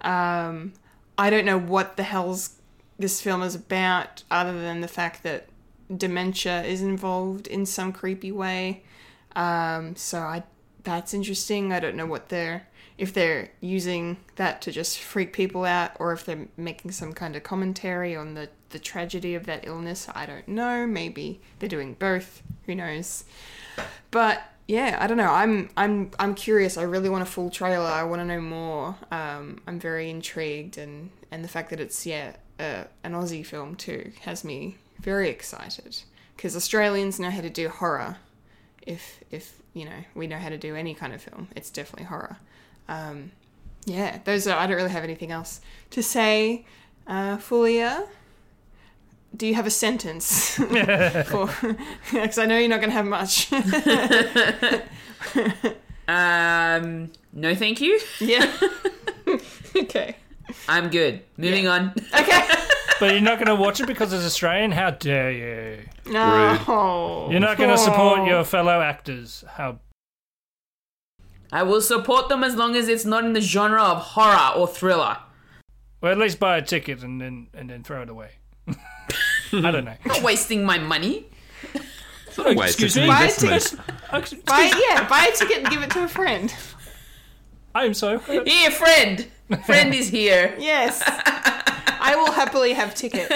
Um, 0.00 0.72
I 1.16 1.30
don't 1.30 1.44
know 1.44 1.60
what 1.60 1.96
the 1.96 2.02
hell's 2.02 2.56
this 3.02 3.20
film 3.20 3.42
is 3.42 3.54
about, 3.54 4.22
other 4.30 4.58
than 4.58 4.80
the 4.80 4.88
fact 4.88 5.22
that 5.24 5.48
dementia 5.94 6.62
is 6.62 6.80
involved 6.80 7.46
in 7.46 7.66
some 7.66 7.92
creepy 7.92 8.32
way. 8.32 8.82
Um, 9.36 9.94
so 9.96 10.20
I 10.20 10.44
that's 10.84 11.14
interesting. 11.14 11.72
I 11.72 11.80
don't 11.80 11.96
know 11.96 12.06
what 12.06 12.28
they're 12.28 12.66
if 12.98 13.12
they're 13.12 13.50
using 13.60 14.18
that 14.36 14.62
to 14.62 14.70
just 14.70 14.98
freak 14.98 15.32
people 15.32 15.64
out 15.64 15.92
or 15.98 16.12
if 16.12 16.24
they're 16.24 16.46
making 16.56 16.92
some 16.92 17.12
kind 17.12 17.34
of 17.34 17.42
commentary 17.42 18.14
on 18.14 18.34
the, 18.34 18.48
the 18.70 18.78
tragedy 18.78 19.34
of 19.34 19.46
that 19.46 19.66
illness. 19.66 20.08
I 20.14 20.26
don't 20.26 20.46
know. 20.46 20.86
Maybe 20.86 21.40
they're 21.58 21.68
doing 21.68 21.94
both. 21.94 22.42
Who 22.66 22.74
knows? 22.74 23.24
But 24.10 24.42
yeah, 24.68 24.98
I 25.00 25.06
don't 25.06 25.16
know. 25.16 25.32
I'm 25.32 25.70
I'm 25.76 26.10
I'm 26.18 26.34
curious. 26.34 26.76
I 26.76 26.82
really 26.82 27.08
want 27.08 27.22
a 27.22 27.26
full 27.26 27.50
trailer. 27.50 27.86
I 27.86 28.04
want 28.04 28.20
to 28.20 28.26
know 28.26 28.40
more. 28.40 28.96
Um, 29.10 29.60
I'm 29.66 29.80
very 29.80 30.08
intrigued, 30.10 30.78
and 30.78 31.10
and 31.30 31.42
the 31.42 31.48
fact 31.48 31.70
that 31.70 31.80
it's 31.80 32.06
yeah 32.06 32.36
uh, 32.62 32.84
an 33.04 33.12
Aussie 33.12 33.44
film 33.44 33.74
too 33.74 34.12
has 34.22 34.44
me 34.44 34.76
very 35.00 35.28
excited 35.28 36.02
because 36.36 36.56
Australians 36.56 37.18
know 37.18 37.30
how 37.30 37.40
to 37.40 37.50
do 37.50 37.68
horror. 37.68 38.16
If 38.86 39.20
if 39.30 39.60
you 39.74 39.84
know 39.84 40.04
we 40.14 40.26
know 40.26 40.38
how 40.38 40.48
to 40.48 40.58
do 40.58 40.74
any 40.76 40.94
kind 40.94 41.12
of 41.12 41.22
film, 41.22 41.48
it's 41.56 41.70
definitely 41.70 42.06
horror. 42.06 42.36
Um, 42.88 43.32
yeah, 43.84 44.18
those 44.24 44.46
are. 44.46 44.56
I 44.56 44.66
don't 44.66 44.76
really 44.76 44.90
have 44.90 45.04
anything 45.04 45.30
else 45.30 45.60
to 45.90 46.02
say. 46.02 46.64
Uh, 47.06 47.36
Fulia, 47.36 48.06
do 49.36 49.46
you 49.46 49.54
have 49.54 49.66
a 49.66 49.70
sentence 49.70 50.54
for? 50.56 51.50
Because 52.12 52.38
I 52.38 52.46
know 52.46 52.58
you're 52.58 52.68
not 52.68 52.80
going 52.80 52.90
to 52.90 52.96
have 52.96 53.06
much. 53.06 53.50
Um, 56.08 57.10
no, 57.32 57.54
thank 57.54 57.80
you. 57.80 57.98
yeah. 58.20 58.52
okay. 59.76 60.16
I'm 60.68 60.90
good. 60.90 61.22
Moving 61.36 61.68
on. 61.68 61.94
Okay. 62.14 62.42
But 63.00 63.12
you're 63.14 63.20
not 63.20 63.38
going 63.38 63.48
to 63.48 63.56
watch 63.56 63.80
it 63.80 63.88
because 63.88 64.12
it's 64.12 64.24
Australian? 64.24 64.70
How 64.70 64.90
dare 64.90 65.32
you? 65.32 65.78
No. 66.06 67.26
You're 67.32 67.40
not 67.40 67.58
going 67.58 67.70
to 67.70 67.78
support 67.78 68.20
oh. 68.20 68.26
your 68.26 68.44
fellow 68.44 68.80
actors. 68.80 69.42
How 69.48 69.80
I 71.50 71.64
will 71.64 71.82
support 71.82 72.28
them 72.28 72.42
as 72.42 72.54
long 72.54 72.76
as 72.76 72.88
it's 72.88 73.04
not 73.04 73.24
in 73.24 73.34
the 73.34 73.40
genre 73.40 73.82
of 73.82 73.98
horror 73.98 74.56
or 74.56 74.66
thriller. 74.66 75.18
Well, 76.00 76.12
at 76.12 76.18
least 76.18 76.38
buy 76.38 76.56
a 76.56 76.62
ticket 76.62 77.02
and 77.02 77.20
then 77.20 77.48
and 77.54 77.68
then 77.68 77.82
throw 77.82 78.02
it 78.02 78.08
away. 78.08 78.30
I 78.68 79.70
don't 79.70 79.84
know. 79.84 79.96
Not 80.06 80.22
wasting 80.22 80.64
my 80.64 80.78
money. 80.78 81.26
Wait, 82.38 82.56
Excuse 82.56 82.82
it's 82.82 82.96
an 82.96 83.02
me? 83.02 83.08
Buy 83.08 83.20
a 83.20 83.24
investment. 83.24 83.86
ticket. 84.10 84.44
Buy 84.46 84.72
yeah. 84.88 85.06
Buy 85.08 85.28
a 85.30 85.36
ticket 85.36 85.58
and 85.58 85.68
give 85.68 85.82
it 85.82 85.90
to 85.90 86.04
a 86.04 86.08
friend. 86.08 86.54
I'm 87.74 87.94
so. 87.94 88.18
Here, 88.18 88.70
friend. 88.70 89.28
Friend 89.66 89.94
is 89.94 90.08
here. 90.08 90.54
Yes. 90.58 91.02
I 91.06 92.14
will 92.16 92.32
happily 92.32 92.72
have 92.72 92.94
ticket. 92.94 93.30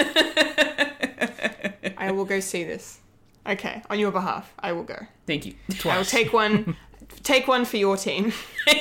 I 1.97 2.11
will 2.11 2.25
go 2.25 2.39
see 2.39 2.63
this. 2.63 2.99
Okay, 3.47 3.81
on 3.89 3.97
your 3.97 4.11
behalf, 4.11 4.53
I 4.59 4.73
will 4.73 4.83
go. 4.83 4.97
Thank 5.25 5.45
you. 5.45 5.53
I 5.85 5.97
will 5.97 6.05
take 6.05 6.33
one. 6.33 6.75
take 7.23 7.47
one 7.47 7.63
for 7.63 7.77
your 7.77 7.95
team. 7.95 8.33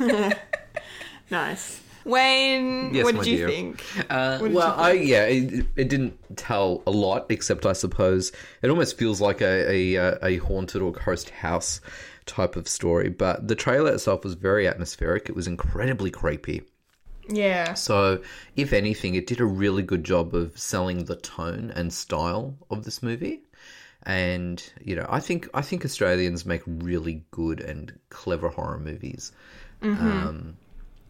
nice. 1.30 1.82
Wayne, 2.06 2.94
Yes, 2.94 3.04
what 3.04 3.14
my 3.14 3.22
did 3.24 3.30
you 3.30 3.36
dear. 3.36 3.48
think? 3.50 3.84
Uh, 4.08 4.38
did 4.38 4.54
well, 4.54 4.74
you 4.74 4.82
I 4.82 4.92
yeah, 4.92 5.24
it, 5.24 5.66
it 5.76 5.88
didn't 5.90 6.18
tell 6.36 6.82
a 6.86 6.90
lot, 6.90 7.26
except 7.28 7.66
I 7.66 7.74
suppose 7.74 8.32
it 8.62 8.70
almost 8.70 8.96
feels 8.96 9.20
like 9.20 9.42
a 9.42 9.70
a, 9.70 9.96
uh, 9.98 10.18
a 10.22 10.36
haunted 10.38 10.80
or 10.80 10.92
ghost 10.92 11.28
house 11.28 11.82
type 12.30 12.56
of 12.56 12.68
story. 12.68 13.08
But 13.08 13.48
the 13.48 13.54
trailer 13.54 13.92
itself 13.92 14.24
was 14.24 14.34
very 14.34 14.66
atmospheric. 14.66 15.28
It 15.28 15.36
was 15.36 15.46
incredibly 15.46 16.10
creepy. 16.10 16.62
Yeah. 17.28 17.74
So, 17.74 18.22
if 18.56 18.72
anything, 18.72 19.14
it 19.14 19.26
did 19.26 19.40
a 19.40 19.44
really 19.44 19.82
good 19.82 20.04
job 20.04 20.34
of 20.34 20.58
selling 20.58 21.04
the 21.04 21.16
tone 21.16 21.72
and 21.74 21.92
style 21.92 22.56
of 22.70 22.84
this 22.84 23.02
movie. 23.02 23.42
And 24.04 24.62
you 24.82 24.96
know, 24.96 25.06
I 25.08 25.20
think 25.20 25.48
I 25.52 25.62
think 25.62 25.84
Australians 25.84 26.46
make 26.46 26.62
really 26.66 27.24
good 27.30 27.60
and 27.60 27.98
clever 28.08 28.48
horror 28.48 28.78
movies. 28.78 29.32
Um, 29.82 30.56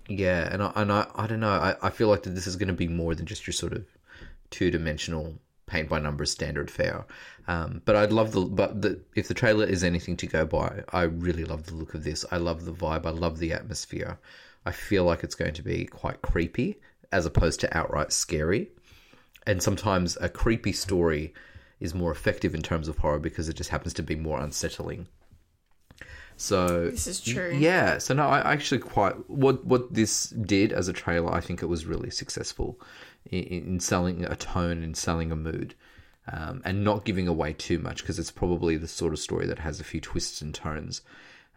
yeah, 0.08 0.48
and 0.52 0.62
I, 0.62 0.72
and 0.74 0.92
I, 0.92 1.06
I 1.14 1.26
don't 1.26 1.40
know. 1.40 1.50
I, 1.50 1.76
I 1.82 1.90
feel 1.90 2.08
like 2.08 2.24
that 2.24 2.30
this 2.30 2.46
is 2.46 2.56
going 2.56 2.68
to 2.68 2.74
be 2.74 2.88
more 2.88 3.14
than 3.14 3.26
just 3.26 3.46
your 3.46 3.54
sort 3.54 3.72
of 3.72 3.84
two 4.50 4.70
dimensional 4.70 5.38
paint 5.66 5.88
by 5.88 6.00
numbers 6.00 6.32
standard 6.32 6.70
fare. 6.70 7.06
Um, 7.50 7.82
but 7.84 7.96
I'd 7.96 8.12
love 8.12 8.30
the 8.30 8.42
but 8.42 8.80
the, 8.80 9.00
if 9.16 9.26
the 9.26 9.34
trailer 9.34 9.64
is 9.64 9.82
anything 9.82 10.16
to 10.18 10.26
go 10.26 10.46
by, 10.46 10.84
I 10.92 11.02
really 11.02 11.44
love 11.44 11.66
the 11.66 11.74
look 11.74 11.94
of 11.94 12.04
this. 12.04 12.24
I 12.30 12.36
love 12.36 12.64
the 12.64 12.72
vibe. 12.72 13.06
I 13.06 13.10
love 13.10 13.38
the 13.38 13.52
atmosphere. 13.52 14.18
I 14.64 14.72
feel 14.72 15.04
like 15.04 15.24
it's 15.24 15.34
going 15.34 15.54
to 15.54 15.62
be 15.62 15.84
quite 15.86 16.22
creepy 16.22 16.78
as 17.10 17.26
opposed 17.26 17.58
to 17.60 17.76
outright 17.76 18.12
scary. 18.12 18.70
And 19.46 19.62
sometimes 19.62 20.16
a 20.20 20.28
creepy 20.28 20.72
story 20.72 21.34
is 21.80 21.92
more 21.94 22.12
effective 22.12 22.54
in 22.54 22.62
terms 22.62 22.86
of 22.88 22.98
horror 22.98 23.18
because 23.18 23.48
it 23.48 23.56
just 23.56 23.70
happens 23.70 23.94
to 23.94 24.02
be 24.02 24.14
more 24.14 24.38
unsettling. 24.38 25.08
So 26.36 26.90
This 26.90 27.06
is 27.06 27.20
true. 27.20 27.56
yeah, 27.58 27.98
so 27.98 28.14
no, 28.14 28.26
I 28.28 28.52
actually 28.52 28.80
quite 28.80 29.28
what 29.28 29.64
what 29.64 29.92
this 29.92 30.30
did 30.30 30.72
as 30.72 30.88
a 30.88 30.92
trailer. 30.92 31.32
I 31.34 31.40
think 31.40 31.62
it 31.62 31.66
was 31.66 31.84
really 31.84 32.10
successful 32.10 32.80
in, 33.26 33.42
in 33.42 33.80
selling 33.80 34.24
a 34.24 34.36
tone 34.36 34.82
and 34.82 34.96
selling 34.96 35.32
a 35.32 35.36
mood, 35.36 35.74
um, 36.32 36.62
and 36.64 36.84
not 36.84 37.04
giving 37.04 37.28
away 37.28 37.52
too 37.52 37.78
much 37.78 38.02
because 38.02 38.18
it's 38.18 38.30
probably 38.30 38.76
the 38.76 38.88
sort 38.88 39.12
of 39.12 39.18
story 39.18 39.46
that 39.46 39.58
has 39.58 39.80
a 39.80 39.84
few 39.84 40.00
twists 40.00 40.40
and 40.40 40.54
turns. 40.54 41.02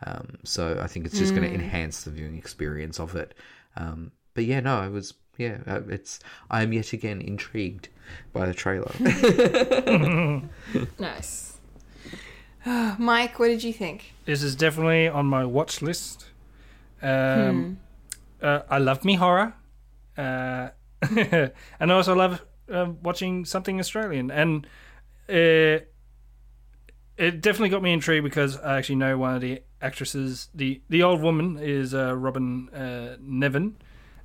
Um, 0.05 0.37
so 0.43 0.79
I 0.81 0.87
think 0.87 1.05
it's 1.05 1.17
just 1.17 1.35
going 1.35 1.47
to 1.47 1.53
enhance 1.53 2.03
the 2.03 2.11
viewing 2.11 2.37
experience 2.37 2.99
of 2.99 3.15
it. 3.15 3.33
Um, 3.75 4.11
but 4.33 4.45
yeah, 4.45 4.59
no, 4.59 4.77
I 4.77 4.87
was 4.87 5.13
yeah, 5.37 5.57
uh, 5.65 5.81
it's 5.89 6.19
I 6.49 6.63
am 6.63 6.73
yet 6.73 6.93
again 6.93 7.21
intrigued 7.21 7.89
by 8.33 8.45
the 8.45 8.53
trailer. 8.53 8.91
Nice. 10.99 11.53
Mike, 12.97 13.39
what 13.39 13.47
did 13.47 13.63
you 13.63 13.73
think? 13.73 14.13
This 14.25 14.41
is 14.41 14.55
definitely 14.55 15.07
on 15.07 15.25
my 15.25 15.45
watch 15.45 15.81
list. 15.81 16.25
Um, 17.01 17.79
uh, 18.41 18.61
I 18.69 18.77
love 18.77 19.03
me 19.03 19.15
horror, 19.15 19.53
uh, 20.17 20.69
and 21.01 21.51
I 21.79 21.89
also 21.89 22.15
love 22.15 22.41
uh, 22.73 22.91
watching 23.01 23.45
something 23.45 23.79
Australian. 23.79 24.31
And 24.31 24.65
uh, 25.29 25.83
it 27.17 27.41
definitely 27.41 27.69
got 27.69 27.81
me 27.83 27.93
intrigued 27.93 28.23
because 28.23 28.57
I 28.59 28.77
actually 28.77 28.95
know 28.95 29.17
one 29.17 29.35
of 29.35 29.41
the 29.41 29.61
actresses. 29.81 30.49
the 30.53 30.81
The 30.89 31.03
old 31.03 31.21
woman 31.21 31.57
is 31.59 31.93
uh, 31.93 32.15
Robyn 32.15 32.69
uh, 32.73 33.17
Nevin, 33.21 33.75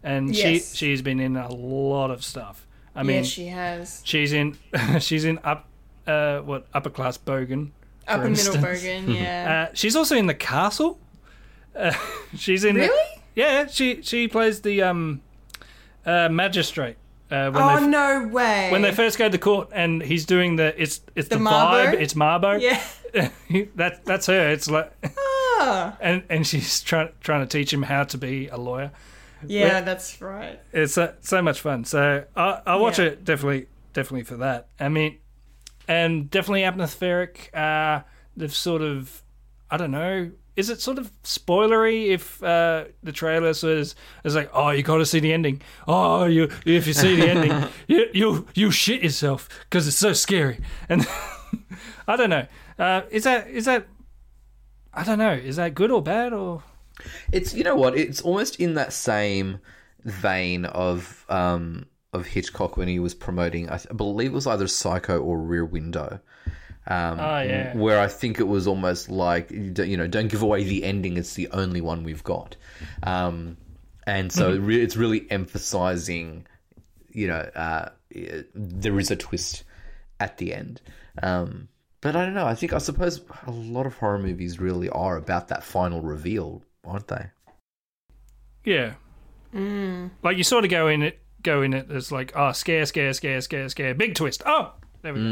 and 0.03 0.35
Yes. 0.35 0.75
she 0.75 0.77
she's 0.87 1.03
been 1.03 1.21
in 1.21 1.37
a 1.37 1.53
lot 1.53 2.11
of 2.11 2.25
stuff. 2.25 2.67
I 2.97 3.03
mean, 3.03 3.19
yes, 3.19 3.27
she 3.27 3.47
has. 3.47 4.01
she's 4.05 4.33
in 4.33 4.57
she's 5.01 5.25
in 5.25 5.39
up 5.45 5.67
uh, 6.07 6.39
what 6.41 6.67
upper 6.73 6.91
class 6.91 7.19
Bogan. 7.19 7.71
Up 8.07 8.21
for 8.21 8.25
in 8.27 8.31
instance. 8.31 8.57
Middle 8.57 8.71
Bogan, 8.71 9.15
yeah. 9.21 9.69
Uh, 9.71 9.75
she's 9.75 9.95
also 9.95 10.17
in 10.17 10.27
the 10.27 10.35
castle. 10.35 10.99
Uh, 11.77 11.93
she's 12.37 12.65
in. 12.65 12.75
the- 12.77 12.81
Really? 12.83 13.23
yeah, 13.35 13.67
she 13.67 14.01
she 14.03 14.27
plays 14.29 14.63
the 14.63 14.83
um, 14.83 15.21
uh, 16.07 16.29
magistrate. 16.31 16.97
Uh, 17.31 17.51
when 17.51 17.63
oh, 17.63 17.81
they 17.81 17.87
no 17.87 18.27
way. 18.29 18.71
when 18.73 18.81
they 18.83 18.91
first 18.93 19.19
go 19.19 19.29
to 19.29 19.39
court 19.39 19.69
and 19.73 20.03
he's 20.03 20.25
doing 20.25 20.57
the 20.57 20.75
it's 20.81 21.01
it's 21.15 21.29
the, 21.29 21.37
The 21.37 21.45
vibe 21.45 21.95
it's 21.95 22.15
Mabo 22.15 22.59
Yeah. 22.61 22.81
that 23.77 24.05
that's 24.05 24.27
her 24.27 24.49
it's 24.51 24.71
like 24.71 24.91
Ah. 25.61 25.97
and 26.01 26.23
and 26.31 26.47
she's 26.47 26.81
trying 26.81 27.11
trying 27.21 27.47
to 27.47 27.59
teach 27.59 27.73
him 27.73 27.83
how 27.83 28.05
to 28.05 28.17
be 28.19 28.49
a 28.49 28.57
lawyer 28.57 28.93
Yeah, 29.47 29.83
that's 29.83 30.21
right. 30.23 30.59
it's 30.73 30.97
uh, 30.97 31.15
so 31.21 31.43
much 31.43 31.61
fun. 31.61 31.85
So 31.85 32.25
I 32.37 32.61
I 32.67 32.77
watch 32.77 32.99
Yeah. 32.99 33.07
it 33.07 33.25
definitely 33.25 33.67
definitely 33.93 34.25
for 34.25 34.37
that. 34.39 34.69
I 34.81 34.89
mean, 34.89 35.19
and 35.87 36.31
definitely 36.31 36.65
atmospheric. 36.65 37.51
Uh, 37.55 38.01
they've 38.37 38.55
sort 38.55 38.83
of 38.83 39.23
I 39.71 39.77
don't 39.77 39.91
know. 39.91 40.31
Is 40.59 40.71
it 40.71 40.81
sort 40.81 40.99
of 40.99 41.13
spoilery 41.23 42.09
if 42.09 42.43
uh, 42.43 42.87
the 43.05 43.13
trailer 43.13 43.55
says 43.55 43.95
it's 44.25 44.35
like, 44.35 44.51
oh, 44.53 44.71
you 44.71 44.83
got 44.83 44.97
to 44.97 45.07
see 45.07 45.21
the 45.21 45.33
ending. 45.33 45.63
Oh, 45.87 46.25
you 46.25 46.51
if 46.67 46.85
you 46.89 46.93
see 46.93 47.15
the 47.15 47.29
ending, 47.31 47.69
you 47.87 48.07
you 48.13 48.47
you 48.57 48.71
shit 48.73 49.05
yourself 49.05 49.49
because 49.71 49.87
it's 49.87 49.97
so 49.97 50.13
scary. 50.13 50.59
And 50.89 51.07
I 52.09 52.17
don't 52.17 52.31
know. 52.31 52.45
Uh, 52.77 53.03
is 53.09 53.23
that 53.23 53.47
is 53.49 53.67
that 53.67 53.87
I 54.93 55.05
don't 55.05 55.19
know. 55.19 55.33
Is 55.33 55.55
that 55.57 55.77
good 55.77 55.93
or 55.93 56.03
bad 56.03 56.33
or? 56.33 56.65
It's 57.31 57.55
you 57.55 57.63
know 57.63 57.77
what? 57.77 57.97
It's 57.97 58.21
almost 58.21 58.59
in 58.59 58.75
that 58.75 58.93
same 58.93 59.61
vein 60.05 60.65
of 60.65 61.25
um, 61.29 61.87
of 62.13 62.27
Hitchcock 62.27 62.77
when 62.77 62.89
he 62.89 62.99
was 62.99 63.15
promoting. 63.15 63.69
I 63.71 63.79
believe 63.95 64.33
it 64.33 64.35
was 64.35 64.49
either 64.49 64.67
Psycho 64.67 65.21
or 65.21 65.39
Rear 65.39 65.65
Window. 65.65 66.19
Um, 66.91 67.21
Oh, 67.21 67.41
yeah. 67.43 67.77
Where 67.77 68.01
I 68.01 68.09
think 68.09 68.41
it 68.41 68.49
was 68.49 68.67
almost 68.67 69.11
like 69.11 69.51
you 69.51 69.97
know, 69.97 70.07
don't 70.07 70.29
give 70.29 70.43
away 70.43 70.65
the 70.65 70.85
ending. 70.85 71.17
It's 71.19 71.35
the 71.35 71.49
only 71.51 71.81
one 71.83 72.03
we've 72.03 72.25
got, 72.25 72.57
um, 73.03 73.57
and 74.07 74.33
so 74.33 74.53
it 74.55 74.59
re- 74.59 74.83
it's 74.83 74.97
really 74.97 75.31
emphasizing, 75.31 76.47
you 77.11 77.27
know, 77.27 77.41
uh, 77.55 77.91
there 78.55 78.99
is 78.99 79.11
a 79.11 79.17
twist 79.17 79.65
at 80.19 80.39
the 80.39 80.55
end. 80.55 80.81
Um, 81.23 81.69
but 82.01 82.17
I 82.17 82.25
don't 82.25 82.35
know. 82.35 82.47
I 82.47 82.55
think 82.55 82.73
I 82.73 82.79
suppose 82.79 83.21
a 83.47 83.51
lot 83.51 83.85
of 83.85 83.95
horror 83.95 84.19
movies 84.19 84.59
really 84.59 84.89
are 84.89 85.17
about 85.17 85.49
that 85.49 85.63
final 85.65 86.01
reveal, 86.01 86.63
aren't 86.85 87.09
they? 87.09 87.27
Yeah. 88.65 88.95
Like 90.23 90.37
you 90.37 90.45
sort 90.45 90.65
of 90.65 90.71
go 90.71 90.89
in 90.89 91.03
it, 91.03 91.19
go 91.43 91.63
in 91.63 91.75
it. 91.75 91.87
It's 91.91 92.13
like, 92.13 92.33
oh, 92.37 92.53
scare, 92.53 92.87
scare, 92.87 93.13
scare, 93.13 93.41
scare, 93.41 93.69
scare, 93.69 93.95
big 93.95 94.15
twist. 94.15 94.43
Oh, 94.47 94.73
there 95.03 95.13
we 95.15 95.21
go. 95.21 95.27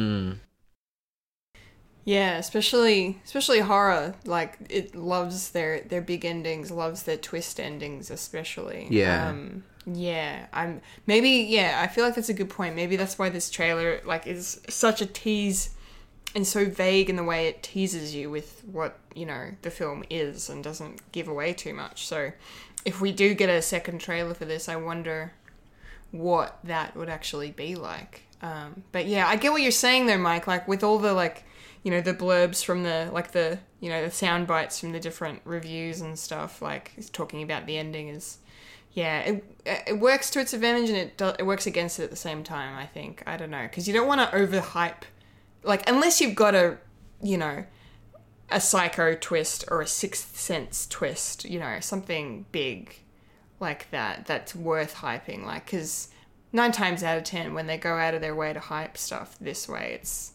Yeah, 2.07 2.39
especially 2.39 3.21
especially 3.25 3.59
horror. 3.59 4.15
Like 4.25 4.57
it 4.71 4.95
loves 4.95 5.51
their 5.51 5.81
their 5.81 6.01
big 6.01 6.25
endings, 6.25 6.71
loves 6.71 7.03
their 7.03 7.17
twist 7.17 7.59
endings, 7.59 8.11
especially. 8.11 8.87
Yeah. 8.89 9.29
Um, 9.29 9.65
yeah. 9.85 10.47
I'm 10.53 10.81
maybe 11.07 11.29
yeah. 11.29 11.81
I 11.83 11.89
feel 11.89 12.05
like 12.05 12.15
that's 12.15 12.29
a 12.29 12.35
good 12.35 12.49
point. 12.49 12.77
Maybe 12.77 12.95
that's 12.97 13.19
why 13.19 13.29
this 13.29 13.51
trailer 13.51 14.01
like 14.05 14.29
is 14.29 14.61
such 14.69 15.03
a 15.03 15.07
tease 15.07 15.71
and 16.37 16.47
so 16.47 16.67
vague 16.67 17.11
in 17.11 17.17
the 17.17 17.25
way 17.25 17.49
it 17.49 17.63
teases 17.63 18.15
you 18.15 18.31
with 18.31 18.63
what 18.71 18.99
you 19.15 19.27
know 19.27 19.51
the 19.63 19.71
film 19.71 20.05
is 20.09 20.49
and 20.49 20.63
doesn't 20.63 21.01
give 21.11 21.27
away 21.27 21.53
too 21.53 21.75
much. 21.75 22.07
So 22.07 22.31
if 22.85 23.01
we 23.01 23.11
do 23.11 23.35
get 23.35 23.49
a 23.49 23.61
second 23.61 24.01
trailer 24.01 24.33
for 24.33 24.45
this, 24.45 24.69
I 24.69 24.77
wonder 24.77 25.33
what 26.13 26.61
that 26.63 26.97
would 26.97 27.09
actually 27.09 27.51
be 27.51 27.75
like. 27.75 28.23
Um, 28.43 28.85
but 28.93 29.07
yeah, 29.07 29.27
I 29.27 29.35
get 29.35 29.51
what 29.51 29.63
you're 29.63 29.73
saying 29.73 30.07
though, 30.07 30.19
Mike. 30.19 30.47
Like 30.47 30.69
with 30.69 30.85
all 30.85 30.99
the 30.99 31.13
like, 31.13 31.45
you 31.87 31.93
know, 31.93 32.01
the 32.01 32.13
blurbs 32.13 32.65
from 32.65 32.83
the 32.83 33.09
like 33.13 33.31
the 33.31 33.61
you 33.79 33.89
know 33.89 34.05
the 34.05 34.11
sound 34.11 34.49
bites 34.49 34.81
from 34.81 34.91
the 34.91 34.99
different 34.99 35.41
reviews 35.45 36.01
and 36.01 36.19
stuff. 36.19 36.61
Like 36.61 36.91
talking 37.13 37.45
about 37.45 37.67
the 37.67 37.79
ending 37.79 38.09
is, 38.09 38.39
yeah, 38.91 39.21
it 39.21 39.45
it 39.65 40.01
works 40.01 40.29
to 40.31 40.41
its 40.41 40.53
advantage 40.53 40.89
and 40.89 40.99
it 40.99 41.17
do, 41.17 41.33
it 41.39 41.47
works 41.47 41.65
against 41.65 42.01
it 42.01 42.03
at 42.03 42.11
the 42.11 42.17
same 42.17 42.43
time. 42.43 42.77
I 42.77 42.87
think 42.87 43.23
I 43.25 43.37
don't 43.37 43.53
know 43.53 43.63
because 43.63 43.87
you 43.87 43.95
don't 43.95 44.09
want 44.09 44.21
to 44.21 44.37
overhype, 44.37 45.05
like 45.63 45.89
unless 45.89 46.21
you've 46.21 46.35
got 46.35 46.57
a, 46.57 46.79
you 47.23 47.39
know, 47.39 47.65
a 48.51 48.61
psycho 48.61 49.15
twist 49.15 49.65
or 49.69 49.81
a 49.81 49.87
sixth 49.87 50.37
sense 50.37 50.89
twist. 50.89 51.45
You 51.45 51.61
know, 51.61 51.79
something 51.79 52.47
big 52.51 52.99
like 53.61 53.89
that 53.93 54.27
that's 54.27 54.57
worth 54.57 54.97
hyping 54.97 55.45
like 55.45 55.67
because 55.67 56.09
nine 56.53 56.73
times 56.73 57.05
out 57.05 57.17
of 57.17 57.23
ten 57.23 57.55
when 57.55 57.69
they 57.69 57.79
go 57.79 57.95
out 57.95 58.13
of 58.13 58.21
their 58.21 58.35
way 58.35 58.53
to 58.53 58.59
hype 58.59 58.99
stuff 58.99 59.37
this 59.41 59.69
way 59.69 59.93
it's 60.01 60.33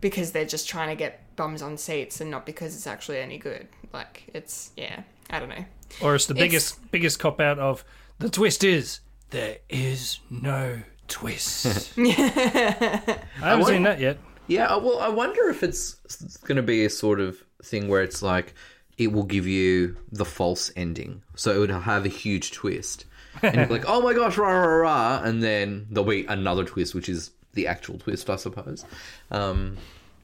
because 0.00 0.32
they're 0.32 0.44
just 0.44 0.68
trying 0.68 0.88
to 0.88 0.94
get 0.96 1.34
bums 1.36 1.62
on 1.62 1.76
seats 1.76 2.20
and 2.20 2.30
not 2.30 2.44
because 2.46 2.74
it's 2.76 2.86
actually 2.86 3.18
any 3.18 3.38
good 3.38 3.66
like 3.92 4.24
it's 4.34 4.70
yeah 4.76 5.02
i 5.30 5.38
don't 5.38 5.48
know 5.48 5.64
Or 6.02 6.14
it's 6.14 6.26
the 6.26 6.34
It's- 6.34 6.44
biggest 6.48 6.90
biggest 6.90 7.18
cop 7.18 7.40
out 7.40 7.58
of 7.58 7.84
the 8.18 8.28
twist 8.28 8.64
is 8.64 9.00
there 9.30 9.58
is 9.68 10.18
no 10.30 10.80
twist. 11.06 11.92
I 11.98 13.20
haven't 13.40 13.66
seen 13.66 13.82
that 13.84 14.00
yet. 14.00 14.18
Yeah, 14.46 14.66
uh, 14.66 14.78
well, 14.78 14.98
I 15.00 15.08
wonder 15.08 15.48
if 15.50 15.62
it's 15.62 15.94
going 16.38 16.56
to 16.56 16.62
be 16.62 16.84
a 16.84 16.90
sort 16.90 17.20
of 17.20 17.38
thing 17.62 17.88
where 17.88 18.02
it's 18.02 18.22
like 18.22 18.54
it 18.96 19.12
will 19.12 19.24
give 19.24 19.46
you 19.46 19.96
the 20.10 20.24
false 20.24 20.72
ending, 20.76 21.22
so 21.34 21.54
it 21.54 21.58
would 21.58 21.70
have 21.70 22.04
a 22.06 22.08
huge 22.08 22.52
twist, 22.52 23.04
and 23.42 23.54
you're 23.54 23.66
like, 23.66 23.84
"Oh 23.88 24.00
my 24.00 24.14
gosh, 24.14 24.38
rah 24.38 24.48
rah 24.48 24.76
rah," 24.76 25.20
and 25.22 25.42
then 25.42 25.86
there'll 25.90 26.08
be 26.08 26.24
another 26.26 26.64
twist, 26.64 26.94
which 26.94 27.08
is 27.10 27.30
the 27.54 27.66
actual 27.66 27.98
twist, 27.98 28.30
I 28.30 28.36
suppose. 28.36 28.84
Um, 29.30 29.76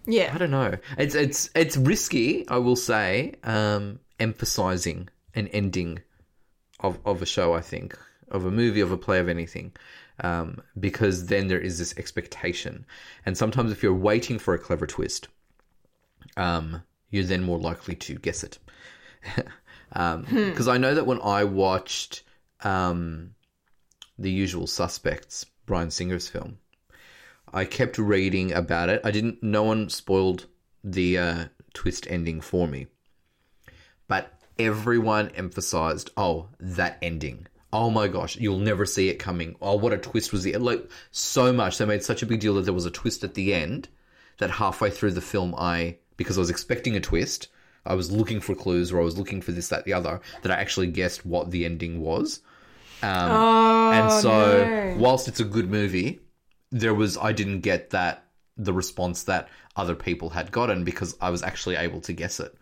yeah, 0.07 0.33
I 0.35 0.39
don't 0.39 0.51
know. 0.51 0.77
It's 0.99 1.15
it's 1.15 1.51
it's 1.55 1.77
risky, 1.77 2.47
I 2.49 2.59
will 2.59 2.77
say, 2.77 3.35
um, 3.45 4.01
emphasizing 4.21 5.09
an 5.35 5.49
ending 5.49 6.01
of 6.81 6.99
of 7.05 7.23
a 7.23 7.27
show. 7.27 7.55
I 7.55 7.61
think 7.61 7.99
of 8.31 8.45
a 8.45 8.51
movie, 8.51 8.81
of 8.81 8.93
a 8.93 8.97
play, 8.99 9.19
of 9.19 9.29
anything, 9.29 9.73
um, 10.21 10.61
because 10.79 11.27
then 11.27 11.49
there 11.49 11.61
is 11.61 11.79
this 11.79 11.97
expectation, 11.97 12.85
and 13.25 13.37
sometimes 13.37 13.73
if 13.73 13.83
you're 13.83 13.95
waiting 13.95 14.39
for 14.39 14.53
a 14.53 14.59
clever 14.59 14.87
twist, 14.87 15.29
um, 16.37 16.83
you're 17.11 17.25
then 17.25 17.43
more 17.43 17.59
likely 17.59 17.95
to 17.95 18.15
guess 18.17 18.45
it. 18.45 18.59
Because 19.95 20.67
I 20.67 20.77
know 20.77 20.95
that 20.95 21.07
when 21.07 21.21
I 21.23 21.45
watched 21.45 22.25
um, 22.63 23.35
The 24.19 24.31
Usual 24.31 24.67
Suspects, 24.67 25.47
Bryan 25.67 25.93
Singer's 25.93 26.29
film, 26.29 26.59
I 27.55 27.65
kept 27.65 27.99
reading 27.99 28.53
about 28.53 28.89
it. 28.89 29.01
I 29.05 29.13
didn't. 29.13 29.43
No 29.43 29.63
one 29.63 29.89
spoiled 29.89 30.47
the 30.83 31.17
uh, 31.19 31.45
twist 31.73 32.07
ending 32.11 32.41
for 32.41 32.67
me, 32.67 32.89
but 34.09 34.33
everyone 34.59 35.31
emphasized, 35.37 36.11
"Oh, 36.17 36.49
that 36.59 36.99
ending! 37.01 37.47
Oh 37.73 37.91
my 37.91 38.09
gosh, 38.09 38.37
you'll 38.37 38.59
never 38.59 38.85
see 38.85 39.09
it 39.09 39.21
coming! 39.21 39.55
Oh, 39.63 39.77
what 39.77 39.93
a 39.93 39.99
twist 39.99 40.33
was 40.33 40.45
it!" 40.45 40.61
Like 40.61 40.91
so 41.13 41.53
much. 41.53 41.79
They 41.79 41.85
made 41.85 42.03
such 42.03 42.23
a 42.23 42.27
big 42.27 42.41
deal 42.41 42.55
that 42.55 42.63
there 42.63 42.75
was 42.75 42.87
a 42.87 42.91
twist 42.91 43.23
at 43.23 43.35
the 43.35 43.55
end 43.55 43.89
that 44.39 44.51
halfway 44.51 44.91
through 44.91 45.13
the 45.13 45.21
film, 45.21 45.55
I 45.57 45.99
because 46.17 46.37
I 46.37 46.41
was 46.41 46.51
expecting 46.51 46.97
a 46.97 47.01
twist, 47.01 47.49
I 47.87 47.95
was 47.95 48.11
looking 48.11 48.41
for 48.41 48.57
clues 48.57 48.93
or 48.93 49.01
I 49.01 49.05
was 49.05 49.19
looking 49.19 49.41
for 49.41 49.53
this, 49.53 49.69
that, 49.69 49.85
the 49.85 49.93
other, 49.93 50.21
that 50.43 50.53
I 50.53 50.57
actually 50.57 50.89
guessed 50.89 51.27
what 51.27 51.51
the 51.51 51.65
ending 51.65 52.01
was. 52.01 52.41
Um, 53.03 53.31
and 53.93 54.13
so, 54.13 54.65
no. 54.65 54.97
whilst 54.99 55.29
it's 55.29 55.41
a 55.41 55.45
good 55.45 55.71
movie, 55.71 56.21
there 56.75 56.93
was 56.93 57.17
I 57.17 57.33
didn't 57.33 57.61
get 57.61 57.91
that 57.91 58.25
the 58.57 58.73
response 58.73 59.23
that 59.25 59.49
other 59.77 59.95
people 59.95 60.29
had 60.31 60.51
gotten 60.51 60.85
because 60.85 61.17
I 61.21 61.31
was 61.31 61.43
actually 61.43 61.77
able 61.77 62.01
to 62.03 62.13
guess 62.13 62.41
it. 62.41 62.55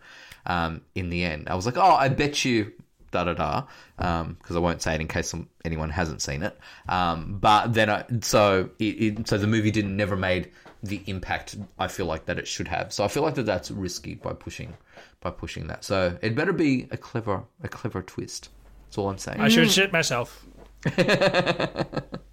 Um, 0.45 0.81
in 0.95 1.09
the 1.09 1.23
end, 1.23 1.49
I 1.49 1.55
was 1.55 1.65
like, 1.65 1.77
"Oh, 1.77 1.95
I 1.95 2.07
bet 2.09 2.45
you." 2.45 2.71
Da 3.11 3.23
da 3.23 3.33
da, 3.35 3.65
because 3.97 4.55
I 4.55 4.59
won't 4.59 4.81
say 4.81 4.95
it 4.95 5.01
in 5.01 5.07
case 5.07 5.29
some, 5.29 5.47
anyone 5.63 5.91
hasn't 5.91 6.19
seen 6.23 6.41
it. 6.41 6.57
Um, 6.89 7.37
but 7.39 7.71
then, 7.71 7.87
I, 7.87 8.05
so 8.21 8.71
it, 8.79 8.83
it, 8.83 9.27
so 9.27 9.37
the 9.37 9.45
movie 9.45 9.69
didn't 9.69 9.95
never 9.95 10.15
made 10.15 10.49
the 10.81 10.99
impact 11.05 11.55
I 11.77 11.87
feel 11.87 12.07
like 12.07 12.25
that 12.25 12.39
it 12.39 12.47
should 12.47 12.67
have. 12.67 12.91
So 12.91 13.03
I 13.03 13.07
feel 13.07 13.21
like 13.21 13.35
that 13.35 13.45
that's 13.45 13.69
risky 13.69 14.15
by 14.15 14.33
pushing 14.33 14.75
by 15.21 15.29
pushing 15.29 15.67
that. 15.67 15.83
So 15.83 16.17
it 16.23 16.35
better 16.35 16.53
be 16.53 16.87
a 16.89 16.97
clever 16.97 17.43
a 17.63 17.67
clever 17.67 18.01
twist. 18.01 18.49
That's 18.85 18.97
all 18.97 19.09
I'm 19.09 19.19
saying. 19.19 19.39
I 19.39 19.47
should 19.47 19.69
shit 19.69 19.93
myself. 19.93 20.45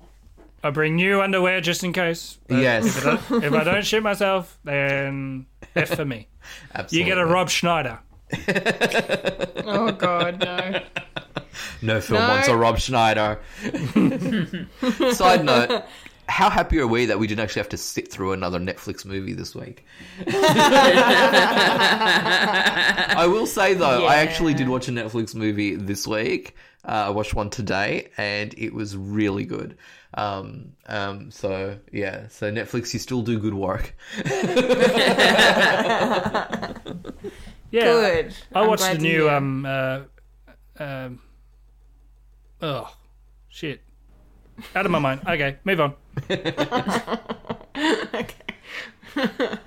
I 0.63 0.71
bring 0.71 0.97
new 0.97 1.23
underwear 1.23 1.61
just 1.61 1.83
in 1.85 1.93
case. 1.93 2.39
but 2.49 2.59
Yes. 2.59 2.85
If 2.87 3.07
I, 3.07 3.17
don't, 3.29 3.45
if 3.45 3.53
I 3.55 3.65
don't 3.65 3.85
shit 3.85 4.03
myself, 4.03 4.59
then 4.65 5.47
F 5.75 5.95
for 5.97 6.05
me. 6.05 6.29
Absolutely. 6.75 6.99
You 6.99 7.05
get 7.05 7.19
a 7.19 7.25
Rob 7.27 7.49
Schneider. 7.51 7.99
oh 9.67 9.91
god 9.99 10.39
no 10.39 10.81
No 11.83 12.01
film 12.01 12.21
No. 12.21 12.29
wants 12.29 12.47
a 12.49 12.57
Rob 12.57 12.79
Schneider. 12.79 13.41
Side 15.13 15.45
note: 15.45 15.83
How 16.29 16.49
happy 16.49 16.79
are 16.79 16.87
we 16.87 17.07
that 17.07 17.19
we 17.19 17.27
didn't 17.27 17.41
actually 17.41 17.61
have 17.61 17.69
to 17.71 17.77
sit 17.77 18.11
through 18.13 18.33
another 18.33 18.59
Netflix 18.61 19.05
movie 19.05 19.33
this 19.33 19.55
week? 19.55 19.85
I 23.17 23.27
will 23.29 23.47
say 23.47 23.75
though, 23.75 24.07
I 24.07 24.17
actually 24.17 24.55
did 24.55 24.69
watch 24.69 24.89
a 24.89 24.93
Netflix 24.93 25.35
movie 25.35 25.75
this 25.77 26.07
week. 26.07 26.55
Uh, 26.85 27.07
I 27.07 27.11
watched 27.11 27.35
one 27.35 27.51
today, 27.51 28.09
and 28.17 28.55
it 28.57 28.73
was 28.73 28.97
really 28.97 29.45
good. 29.45 29.77
Um, 30.15 30.73
um, 30.87 31.31
so 31.31 31.79
yeah, 31.93 32.29
so 32.29 32.51
Netflix, 32.51 32.93
you 32.93 32.99
still 32.99 33.23
do 33.23 33.39
good 33.39 33.55
work. 33.55 33.95
Yeah. 37.71 37.85
Good. 37.85 38.35
I 38.53 38.63
I'm 38.63 38.69
watched 38.69 38.81
glad 38.81 38.97
the 38.97 39.03
new 39.03 39.31
um 39.31 39.65
uh 39.65 40.01
um 40.79 41.21
oh 42.61 42.93
shit. 43.49 43.81
Out 44.75 44.85
of 44.85 44.91
my 44.91 44.99
mind. 44.99 45.21
Okay, 45.27 45.57
move 45.65 45.81
on. 45.81 45.95
Okay. 47.77 48.35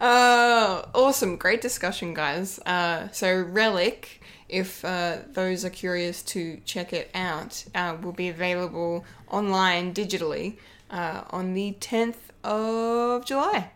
uh, 0.00 0.82
awesome. 0.94 1.36
Great 1.36 1.60
discussion, 1.60 2.14
guys. 2.14 2.58
Uh, 2.60 3.08
so, 3.10 3.42
Relic, 3.42 4.17
if 4.48 4.84
uh, 4.84 5.18
those 5.32 5.64
are 5.64 5.70
curious 5.70 6.22
to 6.24 6.60
check 6.64 6.92
it 6.92 7.10
out, 7.14 7.64
uh, 7.74 7.96
will 8.02 8.12
be 8.12 8.28
available 8.28 9.04
online 9.28 9.92
digitally 9.94 10.56
uh, 10.90 11.22
on 11.30 11.54
the 11.54 11.76
10th 11.80 12.16
of 12.44 13.24
July. 13.24 13.70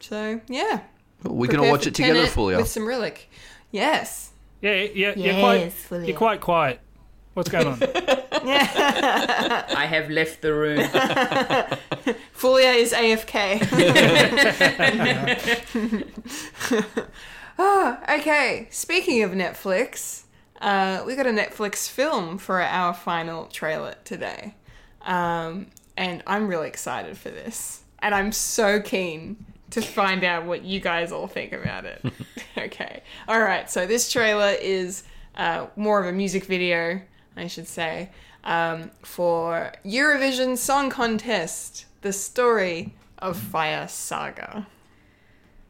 So, 0.00 0.40
yeah. 0.48 0.80
We 1.22 1.48
can 1.48 1.56
Prepare 1.56 1.66
all 1.66 1.72
watch 1.72 1.86
it 1.86 1.94
together, 1.94 2.14
Tenet 2.14 2.30
Fulia. 2.32 2.56
With 2.58 2.68
some 2.68 2.86
Relic. 2.86 3.28
Yes. 3.70 4.30
Yeah, 4.60 4.72
yeah, 4.74 4.88
you're 4.94 5.14
Yes, 5.16 5.40
quite 5.40 5.72
Fulia. 6.00 6.06
you're 6.08 6.16
quite 6.16 6.40
quiet. 6.40 6.80
What's 7.34 7.50
going 7.50 7.66
on? 7.66 7.78
I 8.48 9.86
have 9.88 10.08
left 10.08 10.40
the 10.40 10.54
room. 10.54 10.78
Fulia 12.34 12.74
is 12.76 12.92
AFK. 12.94 13.60
oh, 17.58 17.98
okay. 18.18 18.68
Speaking 18.70 19.22
of 19.22 19.32
Netflix, 19.32 20.24
uh, 20.60 21.02
we 21.06 21.16
got 21.16 21.26
a 21.26 21.30
Netflix 21.30 21.88
film 21.88 22.38
for 22.38 22.60
our 22.60 22.94
final 22.94 23.46
trailer 23.46 23.94
today. 24.04 24.54
Um, 25.02 25.66
and 25.96 26.22
I'm 26.26 26.48
really 26.48 26.68
excited 26.68 27.16
for 27.16 27.30
this. 27.30 27.82
And 28.00 28.14
I'm 28.14 28.32
so 28.32 28.80
keen 28.80 29.44
to 29.70 29.80
find 29.80 30.24
out 30.24 30.44
what 30.44 30.64
you 30.64 30.80
guys 30.80 31.12
all 31.12 31.26
think 31.26 31.52
about 31.52 31.84
it. 31.84 32.04
okay. 32.58 33.02
All 33.28 33.40
right. 33.40 33.70
So 33.70 33.86
this 33.86 34.10
trailer 34.10 34.54
is 34.60 35.02
uh, 35.36 35.66
more 35.76 36.00
of 36.00 36.06
a 36.06 36.12
music 36.12 36.44
video, 36.44 37.00
I 37.36 37.46
should 37.46 37.66
say, 37.68 38.10
um, 38.44 38.90
for 39.02 39.72
Eurovision 39.84 40.56
Song 40.56 40.88
Contest: 40.90 41.86
The 42.02 42.12
Story 42.12 42.94
of 43.18 43.36
Fire 43.36 43.88
Saga. 43.88 44.66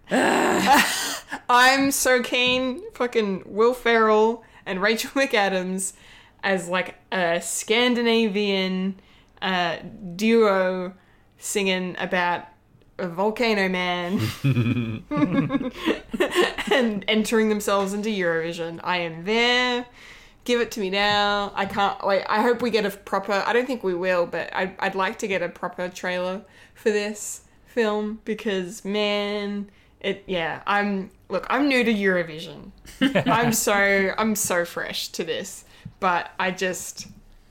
I'm 0.10 1.90
so 1.90 2.22
keen. 2.22 2.82
Fucking 2.92 3.42
Will 3.46 3.74
Ferrell 3.74 4.44
and 4.64 4.80
Rachel 4.80 5.10
McAdams 5.14 5.94
as 6.42 6.68
like 6.68 6.96
a 7.10 7.40
Scandinavian 7.40 9.00
uh, 9.42 9.76
duo 10.14 10.94
singing 11.38 11.96
about 11.98 12.44
a 12.98 13.08
volcano 13.08 13.68
man 13.68 14.20
and 16.72 17.04
entering 17.08 17.48
themselves 17.48 17.92
into 17.92 18.08
Eurovision. 18.08 18.80
I 18.82 18.98
am 18.98 19.24
there. 19.24 19.86
Give 20.44 20.60
it 20.60 20.70
to 20.72 20.80
me 20.80 20.90
now. 20.90 21.52
I 21.54 21.66
can't 21.66 22.04
wait. 22.06 22.24
I 22.28 22.42
hope 22.42 22.62
we 22.62 22.70
get 22.70 22.86
a 22.86 22.90
proper. 22.90 23.42
I 23.44 23.52
don't 23.52 23.66
think 23.66 23.82
we 23.82 23.94
will, 23.94 24.26
but 24.26 24.54
I, 24.54 24.74
I'd 24.78 24.94
like 24.94 25.18
to 25.18 25.26
get 25.26 25.42
a 25.42 25.48
proper 25.48 25.88
trailer 25.88 26.42
for 26.74 26.90
this 26.90 27.42
film 27.64 28.20
because 28.24 28.84
man, 28.84 29.68
it 30.06 30.22
yeah. 30.26 30.62
I'm 30.66 31.10
look. 31.28 31.46
I'm 31.50 31.68
new 31.68 31.82
to 31.82 31.92
Eurovision. 31.92 32.70
I'm 33.26 33.52
so 33.52 34.14
I'm 34.16 34.36
so 34.36 34.64
fresh 34.64 35.08
to 35.08 35.24
this, 35.24 35.64
but 35.98 36.30
I 36.38 36.52
just 36.52 37.08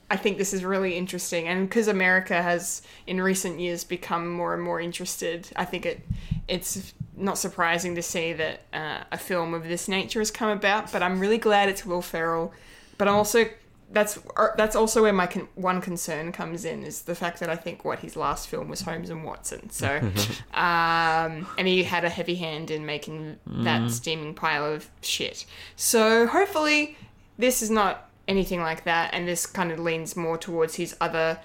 I 0.09 0.15
think 0.15 0.37
this 0.37 0.53
is 0.53 0.63
really 0.63 0.95
interesting, 0.95 1.49
and 1.49 1.67
because 1.67 1.89
America 1.89 2.41
has 2.41 2.81
in 3.07 3.19
recent 3.19 3.59
years 3.59 3.83
become 3.83 4.29
more 4.31 4.53
and 4.53 4.63
more 4.63 4.79
interested, 4.79 5.49
I 5.57 5.65
think 5.65 5.85
it 5.85 6.01
it's 6.47 6.93
not 7.17 7.37
surprising 7.37 7.95
to 7.95 8.01
see 8.01 8.31
that 8.33 8.61
uh, 8.73 9.03
a 9.11 9.17
film 9.17 9.53
of 9.53 9.67
this 9.67 9.89
nature 9.89 10.19
has 10.19 10.31
come 10.31 10.49
about. 10.49 10.93
But 10.93 11.03
I'm 11.03 11.19
really 11.19 11.37
glad 11.37 11.67
it's 11.67 11.85
Will 11.85 12.01
Ferrell. 12.01 12.53
But 12.97 13.09
I'm 13.09 13.15
also 13.15 13.49
that's 13.91 14.19
uh, 14.35 14.47
that's 14.57 14.75
also 14.75 15.01
where 15.01 15.13
my 15.13 15.27
con- 15.27 15.47
one 15.55 15.81
concern 15.81 16.31
comes 16.31 16.65
in 16.65 16.83
is 16.83 17.03
the 17.03 17.15
fact 17.15 17.39
that 17.39 17.49
I 17.49 17.55
think 17.55 17.85
what 17.85 17.99
his 17.99 18.15
last 18.15 18.47
film 18.47 18.67
was 18.67 18.81
Holmes 18.81 19.09
and 19.09 19.23
Watson. 19.23 19.69
So, 19.69 19.97
um, 20.53 21.47
and 21.57 21.67
he 21.67 21.83
had 21.83 22.03
a 22.03 22.09
heavy 22.09 22.35
hand 22.35 22.71
in 22.71 22.85
making 22.85 23.37
that 23.47 23.91
steaming 23.91 24.33
pile 24.33 24.65
of 24.65 24.89
shit. 25.01 25.45
So 25.75 26.27
hopefully, 26.27 26.97
this 27.37 27.61
is 27.61 27.69
not 27.69 28.09
anything 28.27 28.61
like 28.61 28.83
that, 28.85 29.13
and 29.13 29.27
this 29.27 29.45
kind 29.45 29.71
of 29.71 29.79
leans 29.79 30.15
more 30.15 30.37
towards 30.37 30.75
his 30.75 30.95
other 30.99 31.39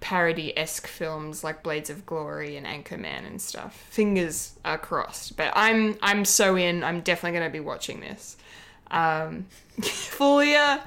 parody 0.00 0.56
esque 0.58 0.86
films 0.86 1.42
like 1.42 1.62
Blades 1.62 1.90
of 1.90 2.04
Glory 2.04 2.56
and 2.56 2.66
Anchorman 2.66 3.26
and 3.26 3.40
stuff. 3.40 3.74
Fingers 3.90 4.52
are 4.64 4.78
crossed, 4.78 5.36
but 5.36 5.52
I'm 5.54 5.96
I'm 6.02 6.24
so 6.24 6.56
in. 6.56 6.84
I'm 6.84 7.00
definitely 7.00 7.38
going 7.38 7.50
to 7.50 7.52
be 7.52 7.60
watching 7.60 8.00
this. 8.00 8.36
Um, 8.90 9.46
Fulia, 9.80 10.80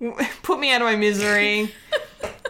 put 0.42 0.58
me 0.60 0.72
out 0.72 0.82
of 0.82 0.86
my 0.86 0.96
misery. 0.96 1.72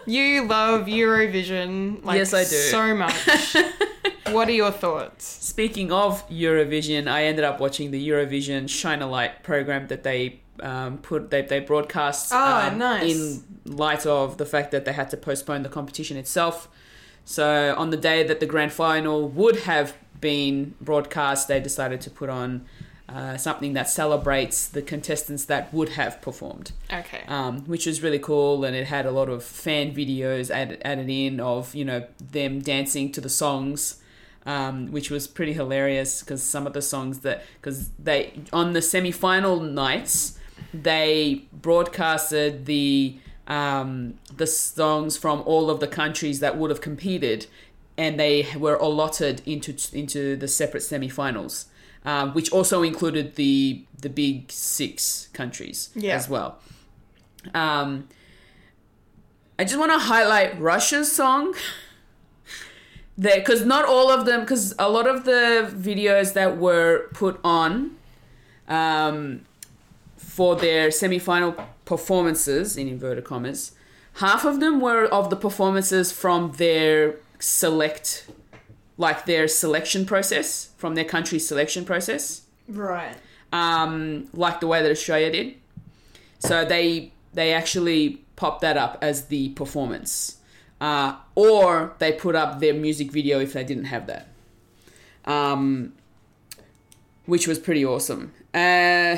you 0.06 0.44
love 0.46 0.86
Eurovision, 0.86 2.04
like 2.04 2.18
Yes, 2.18 2.32
I 2.34 2.42
do. 2.44 2.48
so 2.50 2.94
much. 2.94 3.56
what 4.30 4.48
are 4.48 4.52
your 4.52 4.70
thoughts? 4.70 5.24
Speaking 5.26 5.92
of 5.92 6.28
Eurovision, 6.28 7.08
I 7.08 7.24
ended 7.24 7.44
up 7.44 7.60
watching 7.60 7.90
the 7.90 8.08
Eurovision 8.08 8.68
Shine 8.68 9.02
a 9.02 9.06
Light 9.08 9.42
program 9.42 9.86
that 9.88 10.02
they 10.02 10.40
um, 10.60 10.98
put 10.98 11.30
they, 11.30 11.42
they 11.42 11.60
broadcast 11.60 12.30
Oh, 12.32 12.68
um, 12.68 12.78
nice. 12.78 13.14
in 13.14 13.44
light 13.76 14.06
of 14.06 14.38
the 14.38 14.46
fact 14.46 14.70
that 14.70 14.84
they 14.84 14.92
had 14.92 15.10
to 15.10 15.16
postpone 15.16 15.62
the 15.62 15.68
competition 15.68 16.16
itself. 16.16 16.68
So 17.24 17.74
on 17.76 17.90
the 17.90 17.96
day 17.96 18.22
that 18.22 18.40
the 18.40 18.46
grand 18.46 18.72
final 18.72 19.28
would 19.28 19.60
have 19.60 19.94
been 20.20 20.74
broadcast, 20.80 21.48
they 21.48 21.60
decided 21.60 22.00
to 22.02 22.10
put 22.10 22.28
on 22.30 22.64
uh, 23.08 23.36
something 23.36 23.72
that 23.74 23.88
celebrates 23.88 24.66
the 24.68 24.82
contestants 24.82 25.44
that 25.44 25.72
would 25.72 25.90
have 25.90 26.20
performed 26.20 26.72
Okay. 26.92 27.22
um, 27.28 27.60
which 27.66 27.86
was 27.86 28.02
really 28.02 28.18
cool. 28.18 28.64
And 28.64 28.74
it 28.74 28.86
had 28.88 29.06
a 29.06 29.10
lot 29.12 29.28
of 29.28 29.44
fan 29.44 29.94
videos 29.94 30.50
added, 30.50 30.82
added 30.84 31.08
in 31.08 31.38
of 31.38 31.74
you 31.74 31.84
know 31.84 32.04
them 32.32 32.60
dancing 32.60 33.12
to 33.12 33.20
the 33.20 33.28
songs, 33.28 34.02
um, 34.44 34.90
which 34.90 35.08
was 35.10 35.28
pretty 35.28 35.52
hilarious 35.52 36.20
because 36.20 36.42
some 36.42 36.66
of 36.66 36.72
the 36.72 36.82
songs 36.82 37.20
that 37.20 37.44
because 37.60 37.90
they 37.98 38.32
on 38.52 38.72
the 38.72 38.82
semi 38.82 39.12
final 39.12 39.60
nights 39.60 40.38
they 40.74 41.44
broadcasted 41.52 42.66
the 42.66 43.18
um, 43.46 44.14
the 44.36 44.46
songs 44.46 45.16
from 45.16 45.42
all 45.46 45.70
of 45.70 45.78
the 45.78 45.86
countries 45.86 46.40
that 46.40 46.56
would 46.58 46.70
have 46.70 46.80
competed, 46.80 47.46
and 47.96 48.18
they 48.18 48.48
were 48.58 48.74
allotted 48.74 49.42
into 49.46 49.76
into 49.96 50.34
the 50.36 50.48
separate 50.48 50.80
semi-finals, 50.82 51.66
um, 52.06 52.32
which 52.32 52.50
also 52.52 52.82
included 52.82 53.34
the 53.34 53.84
the 54.00 54.08
big 54.08 54.50
six 54.52 55.28
countries 55.32 55.90
Yeah. 55.94 56.14
as 56.16 56.28
well. 56.28 56.58
Um, 57.54 58.08
I 59.58 59.64
just 59.64 59.78
want 59.78 59.92
to 59.92 59.98
highlight 59.98 60.60
Russia's 60.60 61.10
song. 61.10 61.54
There, 63.18 63.38
because 63.38 63.64
not 63.64 63.86
all 63.86 64.10
of 64.10 64.26
them, 64.26 64.40
because 64.40 64.74
a 64.78 64.90
lot 64.90 65.06
of 65.06 65.24
the 65.24 65.72
videos 65.74 66.34
that 66.34 66.58
were 66.58 67.08
put 67.14 67.40
on 67.42 67.96
um, 68.68 69.40
for 70.18 70.54
their 70.54 70.90
semi-final 70.90 71.56
performances 71.86 72.76
in 72.76 72.88
inverted 72.88 73.24
commas, 73.24 73.72
half 74.16 74.44
of 74.44 74.60
them 74.60 74.80
were 74.82 75.06
of 75.06 75.30
the 75.30 75.36
performances 75.36 76.12
from 76.12 76.52
their 76.58 77.14
select, 77.38 78.28
like 78.98 79.26
their 79.26 79.48
selection 79.48 80.06
process, 80.06 80.70
from 80.76 80.94
their 80.94 81.04
country 81.04 81.38
selection 81.38 81.84
process 81.84 82.42
right. 82.68 83.16
um, 83.52 84.28
like 84.32 84.60
the 84.60 84.66
way 84.66 84.82
that 84.82 84.90
Australia 84.90 85.30
did. 85.30 85.54
So 86.38 86.64
they 86.64 87.12
they 87.32 87.52
actually 87.52 88.24
pop 88.36 88.60
that 88.60 88.76
up 88.76 88.98
as 89.00 89.26
the 89.26 89.50
performance, 89.50 90.38
uh, 90.80 91.16
or 91.34 91.94
they 91.98 92.12
put 92.12 92.34
up 92.34 92.60
their 92.60 92.74
music 92.74 93.10
video 93.10 93.40
if 93.40 93.52
they 93.52 93.64
didn't 93.64 93.84
have 93.84 94.06
that, 94.06 94.28
um, 95.24 95.92
which 97.26 97.46
was 97.46 97.58
pretty 97.58 97.84
awesome. 97.84 98.32
Uh, 98.54 99.16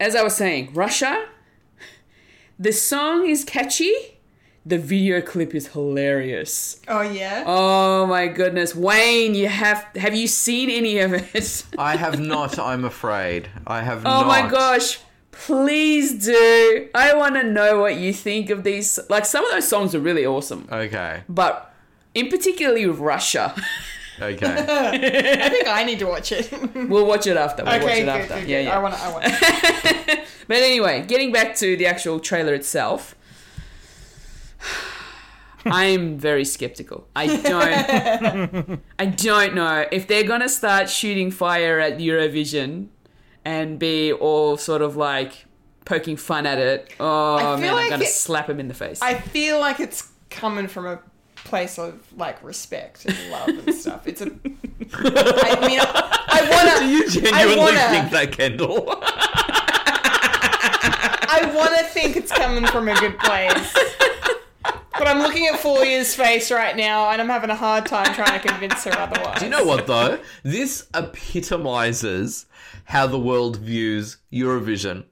as 0.00 0.14
I 0.14 0.22
was 0.22 0.36
saying, 0.36 0.72
Russia. 0.74 1.26
The 2.60 2.72
song 2.72 3.28
is 3.28 3.44
catchy. 3.44 4.17
The 4.66 4.78
video 4.78 5.20
clip 5.20 5.54
is 5.54 5.68
hilarious. 5.68 6.80
Oh 6.88 7.00
yeah. 7.00 7.44
Oh 7.46 8.06
my 8.06 8.26
goodness, 8.26 8.74
Wayne, 8.74 9.34
you 9.34 9.48
have 9.48 9.86
have 9.96 10.14
you 10.14 10.26
seen 10.26 10.68
any 10.70 10.98
of 10.98 11.12
it? 11.12 11.64
I 11.78 11.96
have 11.96 12.20
not. 12.20 12.58
I'm 12.58 12.84
afraid. 12.84 13.48
I 13.66 13.82
have 13.82 14.00
oh, 14.00 14.02
not. 14.02 14.16
Oh 14.16 14.20
not. 14.20 14.28
my 14.28 14.50
gosh. 14.50 15.00
Please 15.30 16.24
do. 16.24 16.88
I 16.94 17.14
want 17.14 17.36
to 17.36 17.44
know 17.44 17.78
what 17.80 17.96
you 17.96 18.12
think 18.12 18.50
of 18.50 18.64
these. 18.64 18.98
Like, 19.08 19.24
some 19.24 19.44
of 19.44 19.52
those 19.52 19.68
songs 19.68 19.94
are 19.94 20.00
really 20.00 20.26
awesome. 20.26 20.66
Okay. 20.70 21.22
But 21.28 21.72
in 22.12 22.28
particularly 22.28 22.86
Russia. 22.86 23.54
Okay. 24.20 24.46
I 24.68 25.48
think 25.48 25.68
I 25.68 25.84
need 25.84 26.00
to 26.00 26.06
watch 26.06 26.32
it. 26.32 26.52
we'll 26.74 27.06
watch 27.06 27.28
it 27.28 27.36
after. 27.36 27.62
We'll 27.64 27.80
watch 27.80 27.92
it 27.92 28.00
good, 28.00 28.08
after. 28.08 28.34
good, 28.40 28.48
yeah, 28.48 28.58
good. 28.58 28.64
yeah. 28.64 28.78
I 28.78 28.82
want 28.82 28.94
to. 28.94 29.00
I 29.00 29.12
want. 29.12 30.28
But 30.48 30.56
anyway, 30.62 31.04
getting 31.06 31.30
back 31.30 31.54
to 31.56 31.76
the 31.76 31.86
actual 31.86 32.18
trailer 32.18 32.54
itself. 32.54 33.14
I'm 35.70 36.18
very 36.18 36.44
skeptical. 36.44 37.06
I 37.16 37.26
don't 37.36 38.80
I 38.98 39.06
don't 39.06 39.54
know 39.54 39.86
if 39.90 40.06
they're 40.06 40.24
going 40.24 40.40
to 40.40 40.48
start 40.48 40.88
shooting 40.88 41.30
fire 41.30 41.78
at 41.78 41.98
Eurovision 41.98 42.88
and 43.44 43.78
be 43.78 44.12
all 44.12 44.56
sort 44.56 44.82
of 44.82 44.96
like 44.96 45.46
poking 45.84 46.16
fun 46.16 46.46
at 46.46 46.58
it. 46.58 46.92
Oh 47.00 47.36
I 47.36 47.40
feel 47.40 47.58
man, 47.58 47.74
like 47.74 47.82
I'm 47.84 47.88
going 47.90 48.00
to 48.02 48.06
slap 48.06 48.48
him 48.50 48.60
in 48.60 48.68
the 48.68 48.74
face. 48.74 49.00
I 49.02 49.14
feel 49.14 49.58
like 49.60 49.80
it's 49.80 50.10
coming 50.30 50.68
from 50.68 50.86
a 50.86 51.00
place 51.36 51.78
of 51.78 52.00
like 52.16 52.42
respect 52.42 53.06
and 53.06 53.30
love 53.30 53.48
and 53.48 53.74
stuff. 53.74 54.06
It's 54.06 54.20
a. 54.20 54.26
I 54.26 55.66
mean, 55.66 55.80
I, 55.80 56.24
I 56.28 56.50
wanna. 56.50 56.78
Do 56.80 56.88
you 56.88 57.08
genuinely 57.08 57.56
wanna- 57.56 57.78
think 57.88 58.10
that, 58.10 58.32
Kendall? 58.32 58.98
I 61.30 61.52
want 61.54 61.76
to 61.78 61.84
think 61.84 62.16
it's 62.16 62.32
coming 62.32 62.66
from 62.66 62.88
a 62.88 62.94
good 62.98 63.18
place. 63.18 63.74
But 64.98 65.06
I'm 65.08 65.18
looking 65.20 65.46
at 65.46 65.60
Fulia's 65.60 66.14
face 66.14 66.50
right 66.50 66.76
now, 66.76 67.10
and 67.10 67.20
I'm 67.20 67.28
having 67.28 67.50
a 67.50 67.54
hard 67.56 67.86
time 67.86 68.12
trying 68.14 68.40
to 68.40 68.48
convince 68.48 68.84
her 68.84 68.92
otherwise. 68.98 69.38
Do 69.38 69.44
you 69.44 69.50
know 69.50 69.64
what 69.64 69.86
though? 69.86 70.18
This 70.42 70.86
epitomizes 70.94 72.46
how 72.84 73.06
the 73.06 73.18
world 73.18 73.56
views 73.58 74.18
Eurovision. 74.32 75.04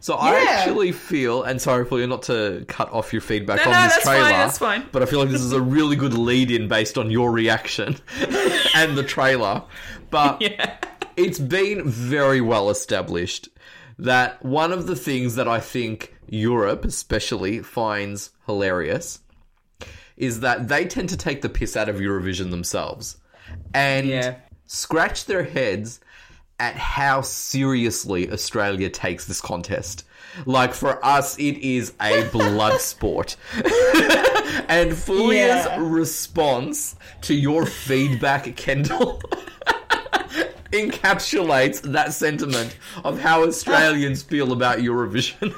So 0.00 0.14
I 0.14 0.32
Yeah. 0.42 0.50
actually 0.50 0.92
feel, 0.92 1.42
and 1.44 1.60
sorry 1.60 1.84
for 1.86 1.98
you 1.98 2.06
not 2.06 2.22
to 2.24 2.64
cut 2.68 2.92
off 2.92 3.12
your 3.12 3.22
feedback 3.22 3.56
No, 3.64 3.64
on 3.64 3.70
no, 3.72 3.82
this 3.84 3.92
that's 3.94 4.04
fine, 4.04 4.20
trailer, 4.20 4.28
that's 4.38 4.58
fine. 4.58 4.84
but 4.92 5.02
I 5.02 5.06
feel 5.06 5.20
like 5.20 5.30
this 5.30 5.40
is 5.40 5.52
a 5.52 5.60
really 5.62 5.96
good 5.96 6.12
lead-in 6.14 6.68
based 6.68 6.98
on 6.98 7.10
your 7.10 7.30
reaction 7.32 7.96
and 8.74 8.96
the 8.98 9.02
trailer. 9.02 9.62
But 10.10 10.42
it's 11.16 11.38
been 11.38 11.88
very 11.88 12.40
well 12.42 12.68
established 12.70 13.48
that 13.98 14.44
one 14.44 14.72
of 14.72 14.86
the 14.86 14.96
things 14.96 15.36
that 15.36 15.48
I 15.48 15.58
think 15.60 16.14
Europe, 16.28 16.84
especially, 16.84 17.60
finds 17.60 18.30
hilarious 18.46 19.20
is 20.16 20.40
that 20.40 20.68
they 20.68 20.84
tend 20.84 21.08
to 21.10 21.16
take 21.16 21.42
the 21.42 21.48
piss 21.48 21.76
out 21.76 21.88
of 21.88 21.96
Eurovision 21.96 22.50
themselves 22.50 23.16
and 23.72 24.06
Yeah. 24.06 24.36
scratch 24.66 25.24
their 25.26 25.42
heads 25.44 26.00
at 26.60 26.76
how 26.76 27.20
seriously 27.20 28.30
Australia 28.30 28.88
takes 28.88 29.24
this 29.26 29.40
contest. 29.40 30.04
Like 30.46 30.72
for 30.72 31.04
us, 31.04 31.36
it 31.38 31.58
is 31.58 31.92
a 32.00 32.24
blood 32.32 32.80
sport. 32.80 33.36
and 34.68 34.92
Fulia's 34.96 35.66
Yeah. 35.66 35.78
response 35.80 36.94
to 37.22 37.34
your 37.34 37.66
feedback, 37.66 38.54
Kendall, 38.56 39.20
encapsulates 40.72 41.80
that 41.92 42.12
sentiment 42.12 42.76
of 43.04 43.20
how 43.20 43.42
Australians 43.44 44.22
feel 44.22 44.52
about 44.52 44.78
Eurovision. 44.78 45.52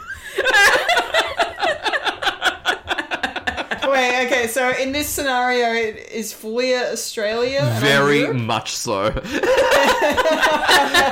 Wait, 3.89 4.26
Okay, 4.37 4.49
so 4.49 4.69
in 4.73 4.93
this 4.93 5.09
scenario, 5.09 5.69
it 5.73 6.11
is 6.13 6.31
Fulia 6.31 6.93
Australia? 6.93 7.61
and 7.61 7.69
I'm 7.71 7.81
Very 7.81 8.19
Europe? 8.21 8.37
much 8.37 8.77
so. 8.77 9.11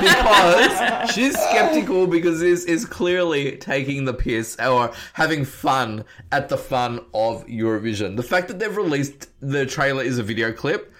because 0.01 1.10
she's 1.14 1.32
skeptical 1.32 2.06
because 2.06 2.40
this 2.40 2.66
is 2.66 2.84
clearly 2.84 3.56
taking 3.56 4.05
the 4.05 4.12
piss 4.12 4.59
or 4.60 4.92
having 5.14 5.46
fun 5.46 6.05
at 6.32 6.51
the 6.51 6.59
fun 6.59 6.98
of 7.14 7.46
Eurovision. 7.46 8.16
The 8.16 8.22
fact 8.22 8.48
that 8.48 8.59
they've 8.59 8.76
released 8.76 9.30
the 9.40 9.64
trailer 9.64 10.02
is 10.02 10.18
a 10.18 10.22
video 10.22 10.52
clip 10.52 10.92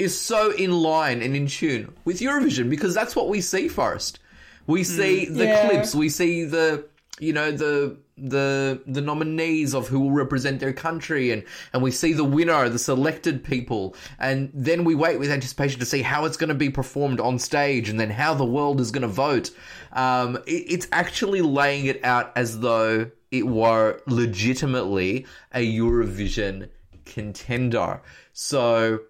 is 0.00 0.20
so 0.20 0.50
in 0.50 0.72
line 0.72 1.22
and 1.22 1.36
in 1.36 1.46
tune 1.46 1.94
with 2.04 2.18
Eurovision 2.18 2.68
because 2.68 2.94
that's 2.94 3.14
what 3.14 3.28
we 3.28 3.40
see 3.40 3.68
first. 3.68 4.18
We 4.66 4.82
see 4.82 5.26
mm, 5.26 5.36
the 5.36 5.44
Yeah. 5.44 5.68
clips, 5.68 5.94
we 5.94 6.08
see 6.08 6.42
the 6.46 6.84
you 7.20 7.32
know 7.32 7.52
the 7.52 7.96
the 8.20 8.80
the 8.86 9.00
nominees 9.00 9.74
of 9.74 9.88
who 9.88 10.00
will 10.00 10.10
represent 10.10 10.60
their 10.60 10.72
country 10.72 11.30
and 11.30 11.44
and 11.72 11.82
we 11.82 11.90
see 11.90 12.12
the 12.12 12.24
winner 12.24 12.68
the 12.68 12.78
selected 12.78 13.42
people 13.42 13.94
and 14.18 14.50
then 14.52 14.84
we 14.84 14.94
wait 14.94 15.18
with 15.18 15.30
anticipation 15.30 15.80
to 15.80 15.86
see 15.86 16.02
how 16.02 16.24
it's 16.24 16.36
going 16.36 16.48
to 16.48 16.54
be 16.54 16.70
performed 16.70 17.20
on 17.20 17.38
stage 17.38 17.88
and 17.88 17.98
then 17.98 18.10
how 18.10 18.34
the 18.34 18.44
world 18.44 18.80
is 18.80 18.90
going 18.90 19.02
to 19.02 19.08
vote 19.08 19.50
um 19.92 20.36
it, 20.46 20.64
it's 20.68 20.88
actually 20.92 21.40
laying 21.40 21.86
it 21.86 22.04
out 22.04 22.32
as 22.36 22.60
though 22.60 23.10
it 23.30 23.46
were 23.46 24.00
legitimately 24.06 25.26
a 25.52 25.78
eurovision 25.78 26.68
contender 27.04 28.00
so 28.32 29.00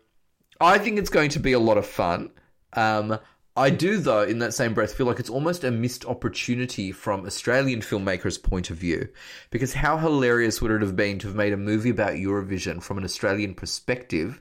I 0.61 0.79
think 0.79 0.99
it's 0.99 1.11
going 1.11 1.31
to 1.31 1.41
be 1.41 1.53
a 1.53 1.59
lot 1.59 1.79
of 1.79 1.87
fun. 1.87 2.31
Um, 2.75 3.19
I 3.61 3.71
do, 3.71 3.99
though, 3.99 4.23
in 4.23 4.39
that 4.41 4.55
same 4.55 4.75
breath, 4.75 4.95
feel 4.95 5.07
like 5.07 5.21
it's 5.21 5.31
almost 5.31 5.65
a 5.65 5.71
missed 5.71 6.05
opportunity 6.07 6.93
from 6.93 7.27
Australian 7.27 7.81
filmmakers' 7.81 8.43
point 8.43 8.71
of 8.71 8.77
view. 8.79 9.09
Because 9.51 9.75
how 9.75 9.99
hilarious 9.99 10.61
would 10.63 10.71
it 10.71 10.81
have 10.83 10.97
been 10.97 11.19
to 11.21 11.27
have 11.27 11.37
made 11.37 11.53
a 11.53 11.57
movie 11.59 11.91
about 11.91 12.15
Eurovision 12.15 12.83
from 12.83 12.99
an 12.99 13.05
Australian 13.05 13.55
perspective? 13.55 14.41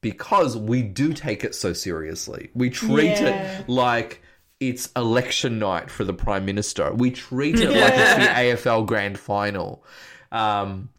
Because 0.00 0.56
we 0.56 0.82
do 0.82 1.12
take 1.12 1.44
it 1.44 1.54
so 1.54 1.72
seriously. 1.72 2.50
We 2.54 2.70
treat 2.70 3.18
Yeah. 3.20 3.60
it 3.60 3.68
like 3.68 4.22
it's 4.60 4.90
election 4.94 5.58
night 5.58 5.90
for 5.90 6.04
the 6.04 6.14
Prime 6.14 6.44
Minister. 6.44 6.92
We 6.94 7.10
treat 7.10 7.58
it 7.58 7.70
like 7.70 7.94
it's 7.96 8.14
the 8.14 8.70
AFL 8.70 8.86
Grand 8.86 9.18
Final. 9.18 9.84
Um, 10.30 10.90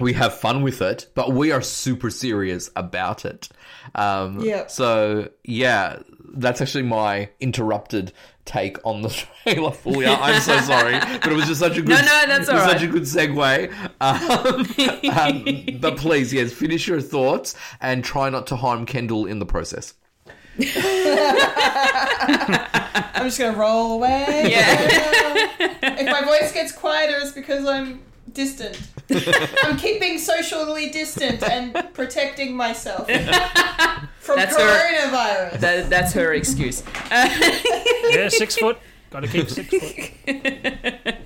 we 0.00 0.12
have 0.14 0.34
fun 0.34 0.62
with 0.62 0.82
it, 0.82 1.06
but 1.14 1.32
we 1.32 1.52
are 1.52 1.62
super 1.62 2.10
serious 2.10 2.70
about 2.74 3.24
it. 3.24 3.48
Um, 3.94 4.40
Yeah. 4.40 4.66
So 4.66 5.30
yeah, 5.44 6.00
that's 6.36 6.60
actually 6.60 6.82
my 6.84 7.30
interrupted 7.40 8.12
take 8.44 8.76
on 8.84 9.02
the 9.02 9.08
trailer. 9.44 9.70
Fully, 9.70 10.06
I'm 10.06 10.40
so 10.40 10.58
sorry, 10.62 10.98
but 10.98 11.26
it 11.26 11.34
was 11.34 11.46
just 11.46 11.60
such 11.60 11.76
a 11.76 11.82
good. 11.82 11.90
No, 11.90 12.00
no, 12.00 12.24
that's 12.26 12.48
it 12.48 12.52
was 12.54 12.62
all 12.62 12.68
Such 12.70 12.82
a 12.82 12.86
good 12.88 13.02
segue. 13.04 13.72
Um, 14.00 14.66
um, 15.74 15.80
but 15.80 15.96
please, 15.96 16.32
yes, 16.32 16.52
finish 16.52 16.88
your 16.88 17.00
thoughts 17.00 17.54
and 17.80 18.04
try 18.04 18.30
not 18.30 18.46
to 18.48 18.56
harm 18.56 18.86
Kendall 18.86 19.26
in 19.26 19.38
the 19.38 19.46
process. 19.46 19.94
I'm 20.56 20.66
just 23.24 23.38
gonna 23.38 23.56
roll 23.56 23.94
away. 23.94 24.46
Yeah. 24.50 24.76
if 25.82 26.06
my 26.10 26.22
voice 26.24 26.52
gets 26.52 26.72
quieter, 26.72 27.16
it's 27.18 27.32
because 27.32 27.66
I'm 27.66 28.02
distant. 28.32 28.80
I'm 29.62 29.76
keeping 29.76 30.18
socially 30.18 30.90
distant 30.90 31.42
and 31.42 31.74
protecting 31.94 32.56
myself 32.56 33.06
from 34.18 34.36
That's 34.36 34.56
her- 34.56 34.62
coronavirus. 34.62 35.60
That, 35.60 35.90
that's 35.90 36.12
her 36.14 36.32
excuse. 36.34 36.82
Yeah, 37.10 38.28
six 38.28 38.56
foot. 38.56 38.78
Got 39.10 39.20
to 39.20 39.28
keep 39.28 39.48
six 39.50 39.68
foot. 39.68 41.16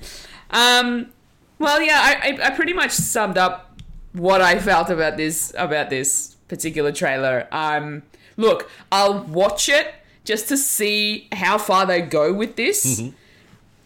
Um, 0.51 1.11
well, 1.59 1.81
yeah, 1.83 2.01
I, 2.01 2.31
I, 2.31 2.47
I 2.47 2.51
pretty 2.51 2.73
much 2.73 2.93
summed 2.93 3.37
up 3.37 3.79
what 4.13 4.41
I 4.41 4.59
felt 4.59 4.91
about 4.91 5.17
this 5.17 5.53
about 5.57 5.91
this 5.91 6.37
particular 6.49 6.93
trailer. 6.93 7.47
Um, 7.53 8.03
look, 8.37 8.71
I'll 8.91 9.23
watch 9.25 9.69
it 9.69 9.93
just 10.25 10.49
to 10.49 10.57
see 10.57 11.29
how 11.33 11.59
far 11.59 11.85
they 11.87 12.01
go 12.01 12.33
with 12.33 12.57
this, 12.57 13.03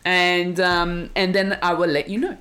and 0.05 0.61
um, 0.61 1.11
and 1.17 1.35
then 1.35 1.59
I 1.63 1.75
will 1.75 1.89
let 1.91 2.09
you 2.09 2.19
know. 2.21 2.37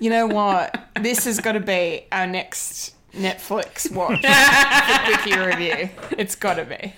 You 0.00 0.10
know 0.10 0.26
what? 0.26 0.78
This 1.00 1.24
has 1.24 1.40
got 1.40 1.52
to 1.52 1.60
be 1.60 2.06
our 2.12 2.26
next 2.26 2.94
Netflix 3.12 3.90
watch 3.92 4.22
for 4.26 5.22
Quickie 5.22 5.38
review. 5.38 5.90
It's 6.18 6.34
got 6.34 6.54
to 6.54 6.64
be. 6.64 6.94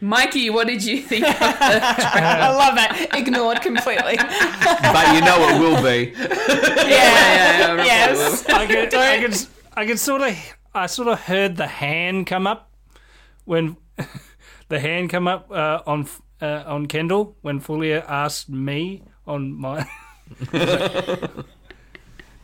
Mikey, 0.00 0.48
what 0.50 0.68
did 0.68 0.84
you 0.84 1.02
think? 1.02 1.26
Of 1.26 1.38
the 1.38 1.44
I 1.44 2.50
love 2.50 2.76
that. 2.76 3.08
Ignored 3.14 3.60
completely. 3.62 4.16
But 4.16 5.14
you 5.14 5.20
know 5.20 5.48
it 5.48 5.58
will 5.58 5.82
be. 5.82 6.12
yeah, 6.18 6.88
yeah, 6.88 7.74
yeah, 7.74 7.84
yes. 7.84 8.48
I 8.48 8.66
could, 8.66 8.94
I 8.94 9.20
could, 9.20 9.36
I 9.76 9.86
could 9.86 9.98
sort 9.98 10.22
of, 10.22 10.36
I 10.72 10.86
sort 10.86 11.08
of 11.08 11.22
heard 11.22 11.56
the 11.56 11.66
hand 11.66 12.28
come 12.28 12.46
up 12.46 12.70
when 13.44 13.76
the 14.68 14.78
hand 14.78 15.10
come 15.10 15.26
up 15.26 15.50
uh, 15.50 15.82
on 15.84 16.06
uh, 16.40 16.62
on 16.66 16.86
Kendall 16.86 17.36
when 17.42 17.60
Fulia 17.60 18.04
asked 18.08 18.48
me 18.48 19.02
on 19.26 19.52
my. 19.52 19.88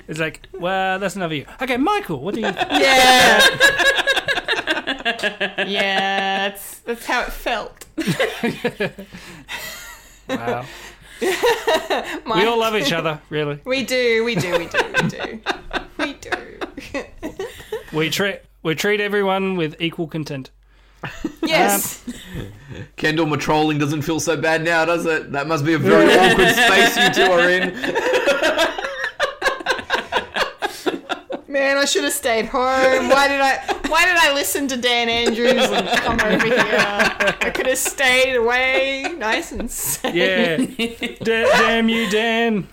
It's 0.08 0.20
like, 0.20 0.46
well, 0.52 0.98
that's 0.98 1.16
another 1.16 1.34
of 1.34 1.38
you. 1.38 1.46
Okay, 1.62 1.76
Michael, 1.76 2.20
what 2.20 2.34
do 2.34 2.40
you? 2.40 2.46
Yeah. 2.70 3.40
yeah, 5.66 6.48
that's, 6.48 6.78
that's 6.80 7.06
how 7.06 7.22
it 7.22 7.32
felt. 7.32 7.84
Wow. 10.28 10.66
we 11.20 12.46
all 12.46 12.58
love 12.58 12.74
each 12.76 12.92
other, 12.92 13.20
really. 13.30 13.60
We 13.64 13.84
do, 13.84 14.24
we 14.24 14.34
do, 14.34 14.58
we 14.58 14.66
do, 14.66 14.78
we 15.02 15.08
do. 15.08 15.40
We 15.98 16.12
do. 16.14 16.30
We 17.92 18.10
treat 18.10 18.40
we 18.62 18.74
treat 18.74 19.00
everyone 19.00 19.56
with 19.56 19.80
equal 19.80 20.08
content. 20.08 20.50
yes. 21.42 22.02
Um, 22.06 22.46
Kendall, 22.96 23.26
my 23.26 23.36
trolling 23.36 23.78
doesn't 23.78 24.02
feel 24.02 24.18
so 24.20 24.36
bad 24.36 24.64
now, 24.64 24.84
does 24.84 25.06
it? 25.06 25.32
That 25.32 25.46
must 25.46 25.64
be 25.64 25.74
a 25.74 25.78
very 25.78 26.12
awkward 26.16 26.54
space 26.54 26.96
you 26.96 27.12
two 27.12 27.30
are 27.30 27.48
in. 27.48 28.74
Man, 31.54 31.76
I 31.76 31.84
should 31.84 32.02
have 32.02 32.12
stayed 32.12 32.46
home. 32.46 33.08
Why 33.10 33.28
did 33.28 33.40
I 33.40 33.58
why 33.86 34.04
did 34.06 34.16
I 34.16 34.34
listen 34.34 34.66
to 34.66 34.76
Dan 34.76 35.08
Andrews 35.08 35.52
and 35.70 35.86
come 36.00 36.18
over 36.20 36.46
here? 36.46 36.56
I 36.58 37.52
could 37.54 37.66
have 37.66 37.78
stayed 37.78 38.34
away 38.34 39.14
nice 39.16 39.52
and 39.52 39.70
safe. 39.70 40.12
Yeah. 40.12 40.56
Da- 41.24 41.44
damn 41.58 41.88
you, 41.88 42.10
Dan. 42.10 42.66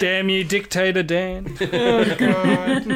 damn 0.00 0.28
you, 0.28 0.42
dictator 0.42 1.04
Dan. 1.04 1.56
Oh 1.72 2.16
god. 2.16 2.86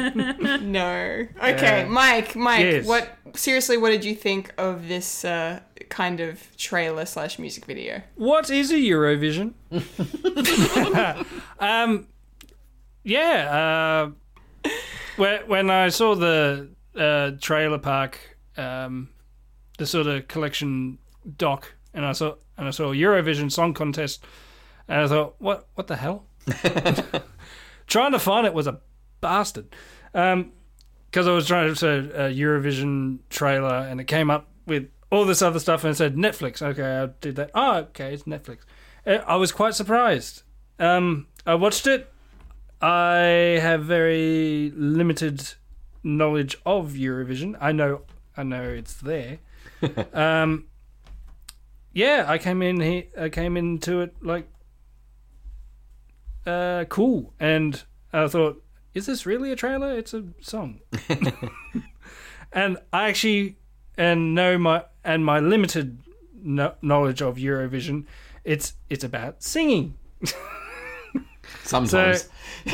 No. 0.61 1.27
Okay, 1.41 1.79
Yeah. 1.83 1.87
Mike, 1.87 2.35
Mike, 2.35 2.59
Yes. 2.65 2.85
what 2.85 3.17
seriously 3.33 3.77
what 3.77 3.91
did 3.91 4.03
you 4.03 4.13
think 4.13 4.53
of 4.57 4.89
this 4.89 5.23
uh, 5.23 5.61
kind 5.87 6.19
of 6.19 6.45
trailer 6.57 7.05
slash 7.05 7.39
music 7.39 7.63
video? 7.65 8.01
What 8.15 8.49
is 8.49 8.71
a 8.71 8.75
Eurovision? 8.75 9.53
um, 11.59 12.07
yeah. 13.05 14.11
Uh, 14.65 14.69
when 15.15 15.47
when 15.47 15.69
I 15.69 15.89
saw 15.89 16.15
the 16.15 16.69
uh, 16.95 17.31
trailer 17.39 17.77
park, 17.77 18.19
um, 18.57 19.09
the 19.77 19.85
sort 19.85 20.07
of 20.07 20.27
collection 20.27 20.97
doc, 21.37 21.73
and 21.93 22.05
I 22.05 22.11
saw 22.11 22.35
and 22.57 22.67
I 22.67 22.71
saw 22.71 22.91
Eurovision 22.91 23.51
Song 23.51 23.73
Contest, 23.73 24.25
and 24.87 25.01
I 25.01 25.07
thought, 25.07 25.35
what 25.39 25.67
what 25.75 25.87
the 25.87 25.95
hell? 25.95 26.25
trying 27.87 28.11
to 28.11 28.19
find 28.19 28.45
it 28.45 28.53
was 28.53 28.67
a 28.67 28.79
bastard. 29.21 29.73
Um, 30.13 30.51
because 31.09 31.27
I 31.27 31.31
was 31.31 31.47
trying 31.47 31.69
to 31.69 31.75
say 31.77 31.97
a 31.97 32.29
Eurovision 32.29 33.19
trailer, 33.29 33.87
and 33.89 34.01
it 34.01 34.03
came 34.03 34.29
up 34.29 34.49
with 34.65 34.89
all 35.09 35.23
this 35.23 35.41
other 35.41 35.59
stuff, 35.59 35.85
and 35.85 35.91
it 35.91 35.95
said 35.95 36.15
Netflix. 36.15 36.61
Okay, 36.61 36.83
I 36.83 37.05
did 37.21 37.37
that. 37.37 37.51
Oh, 37.55 37.77
okay, 37.77 38.13
it's 38.13 38.23
Netflix. 38.23 38.59
Uh, 39.07 39.19
I 39.25 39.37
was 39.37 39.53
quite 39.53 39.75
surprised. 39.75 40.43
Um, 40.77 41.27
I 41.45 41.55
watched 41.55 41.87
it. 41.87 42.11
I 42.81 43.59
have 43.61 43.83
very 43.83 44.71
limited 44.75 45.53
knowledge 46.03 46.57
of 46.65 46.93
Eurovision. 46.93 47.57
I 47.59 47.71
know, 47.71 48.01
I 48.35 48.43
know 48.43 48.63
it's 48.63 48.95
there. 48.95 49.39
um, 50.13 50.65
yeah, 51.93 52.25
I 52.27 52.37
came 52.37 52.61
in 52.61 52.79
here. 52.79 53.05
I 53.19 53.29
came 53.29 53.57
into 53.57 54.01
it 54.01 54.15
like 54.21 54.47
uh, 56.45 56.85
cool, 56.89 57.33
and 57.39 57.81
I 58.13 58.27
thought, 58.27 58.61
is 58.93 59.05
this 59.05 59.25
really 59.25 59.51
a 59.51 59.55
trailer? 59.55 59.97
It's 59.97 60.13
a 60.13 60.25
song. 60.41 60.79
and 62.51 62.77
I 62.93 63.09
actually 63.09 63.57
and 63.97 64.35
know 64.35 64.57
my 64.57 64.83
and 65.03 65.25
my 65.25 65.39
limited 65.39 65.99
no- 66.33 66.75
knowledge 66.81 67.21
of 67.21 67.37
Eurovision, 67.37 68.05
it's 68.43 68.73
it's 68.89 69.03
about 69.03 69.43
singing. 69.43 69.95
Sometimes. 71.63 72.29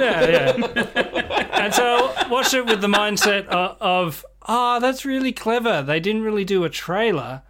Yeah, 0.00 0.26
yeah. 0.28 1.64
and 1.64 1.74
so 1.74 2.12
watch 2.28 2.54
it 2.54 2.66
with 2.66 2.80
the 2.80 2.88
mindset 2.88 3.46
uh, 3.48 3.74
of, 3.80 4.24
of 4.24 4.26
oh, 4.48 4.80
that's 4.80 5.04
really 5.04 5.32
clever. 5.32 5.82
They 5.82 6.00
didn't 6.00 6.22
really 6.22 6.44
do 6.44 6.64
a 6.64 6.70
trailer. 6.70 7.42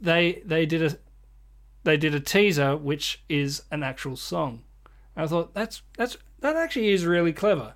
They 0.00 0.42
they 0.44 0.66
did 0.66 0.82
a 0.82 0.98
they 1.84 1.96
did 1.96 2.14
a 2.14 2.20
teaser, 2.20 2.76
which 2.76 3.22
is 3.28 3.62
an 3.70 3.82
actual 3.82 4.16
song. 4.16 4.62
I 5.16 5.26
thought 5.26 5.54
that's 5.54 5.82
that's 5.96 6.16
that 6.40 6.56
actually 6.56 6.88
is 6.88 7.06
really 7.06 7.32
clever. 7.32 7.74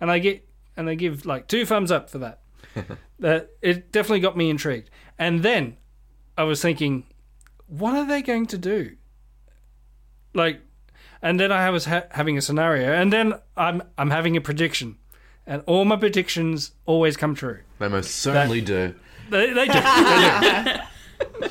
and 0.00 0.10
I 0.10 0.18
get 0.18 0.48
and 0.76 0.88
I 0.88 0.94
give 0.94 1.26
like 1.26 1.48
two 1.48 1.66
thumbs 1.66 1.90
up 1.90 2.08
for 2.08 2.18
that. 2.18 2.40
that 3.18 3.50
it 3.60 3.90
definitely 3.90 4.20
got 4.20 4.36
me 4.36 4.48
intrigued. 4.48 4.90
And 5.18 5.42
then 5.42 5.76
I 6.36 6.44
was 6.44 6.62
thinking, 6.62 7.04
what 7.66 7.94
are 7.94 8.06
they 8.06 8.22
going 8.22 8.46
to 8.46 8.58
do? 8.58 8.96
Like, 10.34 10.60
and 11.22 11.38
then 11.40 11.50
I 11.52 11.70
was 11.70 11.84
ha- 11.86 12.04
having 12.10 12.36
a 12.38 12.40
scenario, 12.42 12.92
and 12.92 13.12
then 13.12 13.34
I'm 13.56 13.82
I'm 13.96 14.10
having 14.10 14.36
a 14.36 14.40
prediction, 14.40 14.96
and 15.46 15.62
all 15.66 15.84
my 15.84 15.96
predictions 15.96 16.72
always 16.86 17.16
come 17.16 17.34
true. 17.34 17.58
They 17.78 17.88
most 17.88 18.10
certainly 18.16 18.60
do. 18.60 18.94
They, 19.30 19.52
they 19.52 19.66
do. 19.66 19.72
They 19.80 20.80
do. 21.40 21.46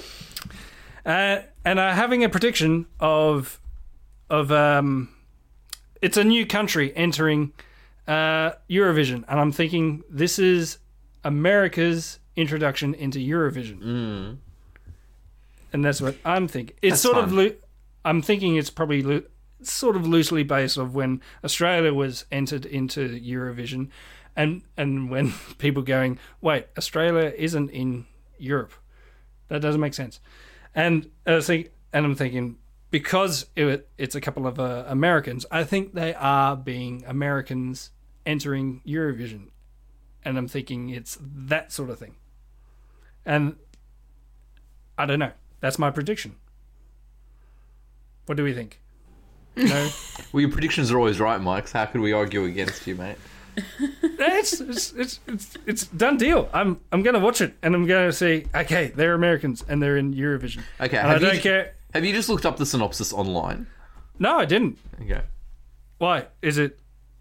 uh, 1.05 1.41
and 1.65 1.79
I'm 1.79 1.95
having 1.95 2.23
a 2.23 2.29
prediction 2.29 2.85
of 2.99 3.59
of 4.29 4.51
um, 4.51 5.09
it's 6.01 6.17
a 6.17 6.23
new 6.23 6.45
country 6.45 6.95
entering 6.95 7.53
uh, 8.07 8.51
Eurovision, 8.69 9.23
and 9.27 9.39
I'm 9.39 9.51
thinking 9.51 10.03
this 10.09 10.39
is 10.39 10.77
America's 11.23 12.19
introduction 12.35 12.93
into 12.93 13.19
Eurovision, 13.19 14.37
and 15.73 15.85
that's 15.85 16.01
what 16.01 16.15
I'm 16.25 16.47
thinking. 16.47 16.75
It's 16.81 16.91
That's 16.93 17.01
sort 17.01 17.17
of 17.17 17.25
fun. 17.25 17.35
loo- 17.35 17.55
I'm 18.05 18.21
thinking 18.21 18.55
it's 18.55 18.69
probably 18.69 19.23
sort 19.61 19.95
of 19.95 20.07
loosely 20.07 20.43
based 20.43 20.77
of 20.77 20.95
when 20.95 21.21
Australia 21.43 21.93
was 21.93 22.25
entered 22.31 22.65
into 22.65 23.19
Eurovision, 23.19 23.89
and 24.35 24.61
and 24.75 25.09
when 25.09 25.33
people 25.57 25.81
going, 25.81 26.19
wait, 26.41 26.67
Australia 26.77 27.33
isn't 27.35 27.69
in 27.69 28.05
Europe, 28.37 28.73
that 29.47 29.61
doesn't 29.61 29.81
make 29.81 29.93
sense, 29.93 30.19
and 30.75 31.09
I 31.25 31.35
was 31.35 31.47
think, 31.47 31.71
and 31.93 32.05
I'm 32.05 32.15
thinking 32.15 32.57
because 32.89 33.47
it, 33.55 33.89
it's 33.97 34.15
a 34.15 34.21
couple 34.21 34.47
of 34.47 34.59
uh, 34.59 34.85
Americans, 34.87 35.45
I 35.51 35.63
think 35.65 35.93
they 35.93 36.13
are 36.13 36.55
being 36.55 37.03
Americans 37.05 37.91
entering 38.25 38.81
Eurovision, 38.87 39.49
and 40.23 40.37
I'm 40.37 40.47
thinking 40.47 40.89
it's 40.89 41.17
that 41.21 41.71
sort 41.71 41.89
of 41.89 41.99
thing, 41.99 42.15
and 43.25 43.57
I 44.97 45.05
don't 45.05 45.19
know. 45.19 45.31
That's 45.59 45.79
my 45.79 45.91
prediction. 45.91 46.35
What 48.25 48.35
do 48.35 48.43
we 48.43 48.53
think? 48.53 48.81
No. 49.57 49.89
Well, 50.33 50.41
your 50.41 50.51
predictions 50.51 50.91
are 50.91 50.97
always 50.97 51.21
right, 51.21 51.39
Mike. 51.39 51.69
So 51.69 51.79
how 51.79 51.85
could 51.85 52.01
we 52.01 52.11
argue 52.11 52.43
against 52.43 52.85
you, 52.85 52.95
mate? 52.95 53.15
it's, 53.79 54.59
it's 54.59 54.91
it's 54.93 55.19
it's 55.25 55.57
it's 55.65 55.85
done 55.87 56.17
deal. 56.17 56.49
I'm 56.53 56.79
I'm 56.91 57.01
gonna 57.01 57.19
watch 57.19 57.39
it 57.39 57.53
and 57.63 57.73
I'm 57.73 57.87
gonna 57.87 58.11
see. 58.11 58.45
Okay, 58.53 58.91
they're 58.93 59.13
Americans 59.13 59.63
and 59.69 59.81
they're 59.81 59.95
in 59.97 60.13
Eurovision. 60.13 60.61
Okay. 60.81 60.97
And 60.97 61.07
I 61.09 61.17
don't 61.17 61.35
you, 61.35 61.41
care. 61.41 61.73
Have 61.93 62.03
you 62.03 62.13
just 62.13 62.27
looked 62.27 62.45
up 62.45 62.57
the 62.57 62.65
synopsis 62.65 63.13
online? 63.13 63.67
No, 64.19 64.37
I 64.37 64.45
didn't. 64.45 64.77
Okay. 65.01 65.21
Why 65.97 66.25
is 66.41 66.57
it? 66.57 66.77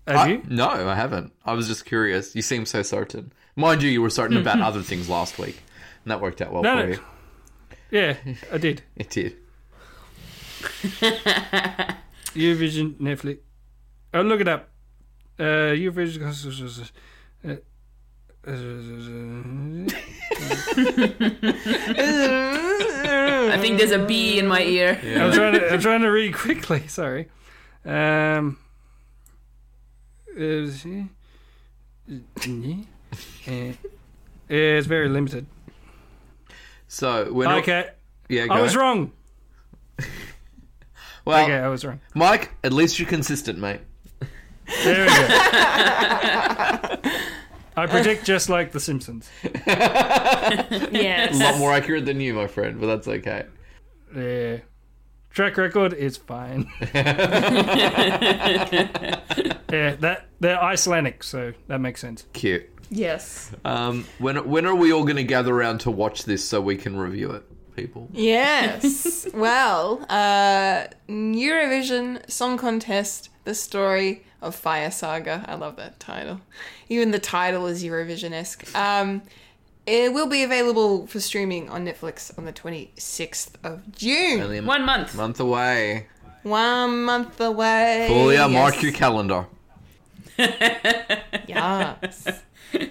Have 0.09 0.17
I- 0.17 0.27
you? 0.33 0.43
no, 0.49 0.69
I 0.69 0.95
haven't. 0.97 1.33
I 1.45 1.53
was 1.55 1.69
just 1.69 1.85
curious. 1.87 2.35
You 2.35 2.43
seem 2.43 2.67
so 2.67 2.83
certain. 2.83 3.33
Mind 3.55 3.83
you, 3.83 3.89
you 3.91 4.03
were 4.03 4.11
certain 4.11 4.37
about 4.37 4.61
other 4.69 4.83
things 4.83 5.09
last 5.09 5.39
week, 5.39 5.63
and 6.05 6.11
that 6.11 6.21
worked 6.21 6.43
out 6.43 6.53
well 6.53 6.63
No, 6.65 6.77
for 6.81 6.87
no. 6.87 6.93
you. 6.93 6.99
Yeah, 7.93 8.17
I 8.53 8.59
did. 8.59 8.83
It 8.97 9.11
did. 9.11 9.37
Eurovision 12.37 12.95
Netflix. 12.99 13.39
Oh, 14.15 14.23
look 14.23 14.41
it 14.41 14.49
up. 14.49 14.69
Uh, 15.39 15.75
Eurovision. 15.75 16.91
Uh, 17.47 17.57
I 23.53 23.59
think 23.61 23.79
there's 23.79 23.93
a 23.93 23.99
bee 24.05 24.39
in 24.39 24.47
my 24.47 24.63
ear. 24.63 24.99
I'm 25.03 25.33
trying 25.33 25.53
to 25.55 25.73
I'm 25.73 25.81
trying 25.81 26.01
to 26.03 26.09
read 26.11 26.35
quickly. 26.35 26.87
Sorry. 27.01 27.29
Um. 27.85 28.59
is 30.37 30.83
he- 30.83 31.07
uh, 32.09 33.73
It's 34.49 34.87
very 34.87 35.09
limited. 35.09 35.47
So 36.89 37.33
when 37.33 37.49
Okay, 37.49 37.89
yeah, 38.29 38.47
go. 38.47 38.55
I 38.55 38.61
was 38.63 38.77
wrong. 38.77 39.13
Well, 41.27 41.45
Okay, 41.45 41.59
I 41.59 41.69
was 41.69 41.85
wrong. 41.85 42.01
Mike, 42.15 42.53
at 42.65 42.73
least 42.73 42.99
you're 42.99 43.09
consistent, 43.09 43.59
mate. 43.59 43.81
There 44.85 45.03
we 45.05 45.09
go. 45.09 45.13
I 47.79 47.87
predict 47.87 48.25
just 48.25 48.49
like 48.49 48.73
The 48.73 48.81
Simpsons. 48.81 49.29
Yes. 50.93 51.35
A 51.35 51.39
lot 51.43 51.59
more 51.59 51.73
accurate 51.73 52.07
than 52.07 52.21
you, 52.21 52.33
my 52.33 52.47
friend, 52.47 52.81
but 52.81 52.87
that's 52.87 53.09
okay. 53.09 53.45
Yeah. 54.17 54.59
Track 55.31 55.57
record 55.59 55.93
is 55.93 56.17
fine. 56.17 56.71
yeah, 56.95 57.05
that 60.01 60.27
they're 60.41 60.63
Icelandic, 60.63 61.23
so 61.25 61.53
that 61.67 61.81
makes 61.81 62.01
sense. 62.01 62.25
Cute. 62.33 62.71
Yes. 62.91 63.51
Um, 63.65 64.07
when 64.19 64.49
when 64.49 64.67
are 64.67 64.75
we 64.75 64.93
all 64.93 65.03
going 65.03 65.17
to 65.17 65.25
gather 65.25 65.55
around 65.55 65.79
to 65.81 65.91
watch 65.91 66.25
this 66.25 66.47
so 66.49 66.61
we 66.61 66.77
can 66.77 66.97
review 66.97 67.33
it, 67.33 67.43
people? 67.77 68.09
Yes. 68.13 69.27
well, 69.35 70.05
uh, 70.09 70.87
Eurovision 71.09 72.29
Song 72.31 72.57
Contest: 72.59 73.29
The 73.45 73.55
Story 73.55 74.25
of 74.43 74.55
Fire 74.55 74.91
Saga. 74.91 75.45
I 75.47 75.55
love 75.55 75.77
that 75.77 76.01
title. 76.01 76.41
Even 76.89 77.11
the 77.11 77.19
title 77.19 77.67
is 77.67 77.85
Eurovision 77.85 78.33
esque. 78.33 78.75
Um, 78.77 79.23
it 79.87 80.13
will 80.13 80.27
be 80.27 80.43
available 80.43 81.07
for 81.07 81.21
streaming 81.21 81.69
on 81.69 81.85
Netflix 81.87 82.37
on 82.37 82.45
the 82.45 82.53
26th 82.53 83.51
of 83.63 83.93
June. 83.93 84.41
Only 84.41 84.59
a 84.59 84.63
One 84.63 84.85
month. 84.85 85.15
month 85.15 85.39
away. 85.39 86.07
One 86.43 87.05
month 87.05 87.41
away. 87.41 88.07
Julia, 88.09 88.49
mark 88.49 88.83
your 88.83 88.93
calendar. 88.93 89.47
Yes. 91.49 92.43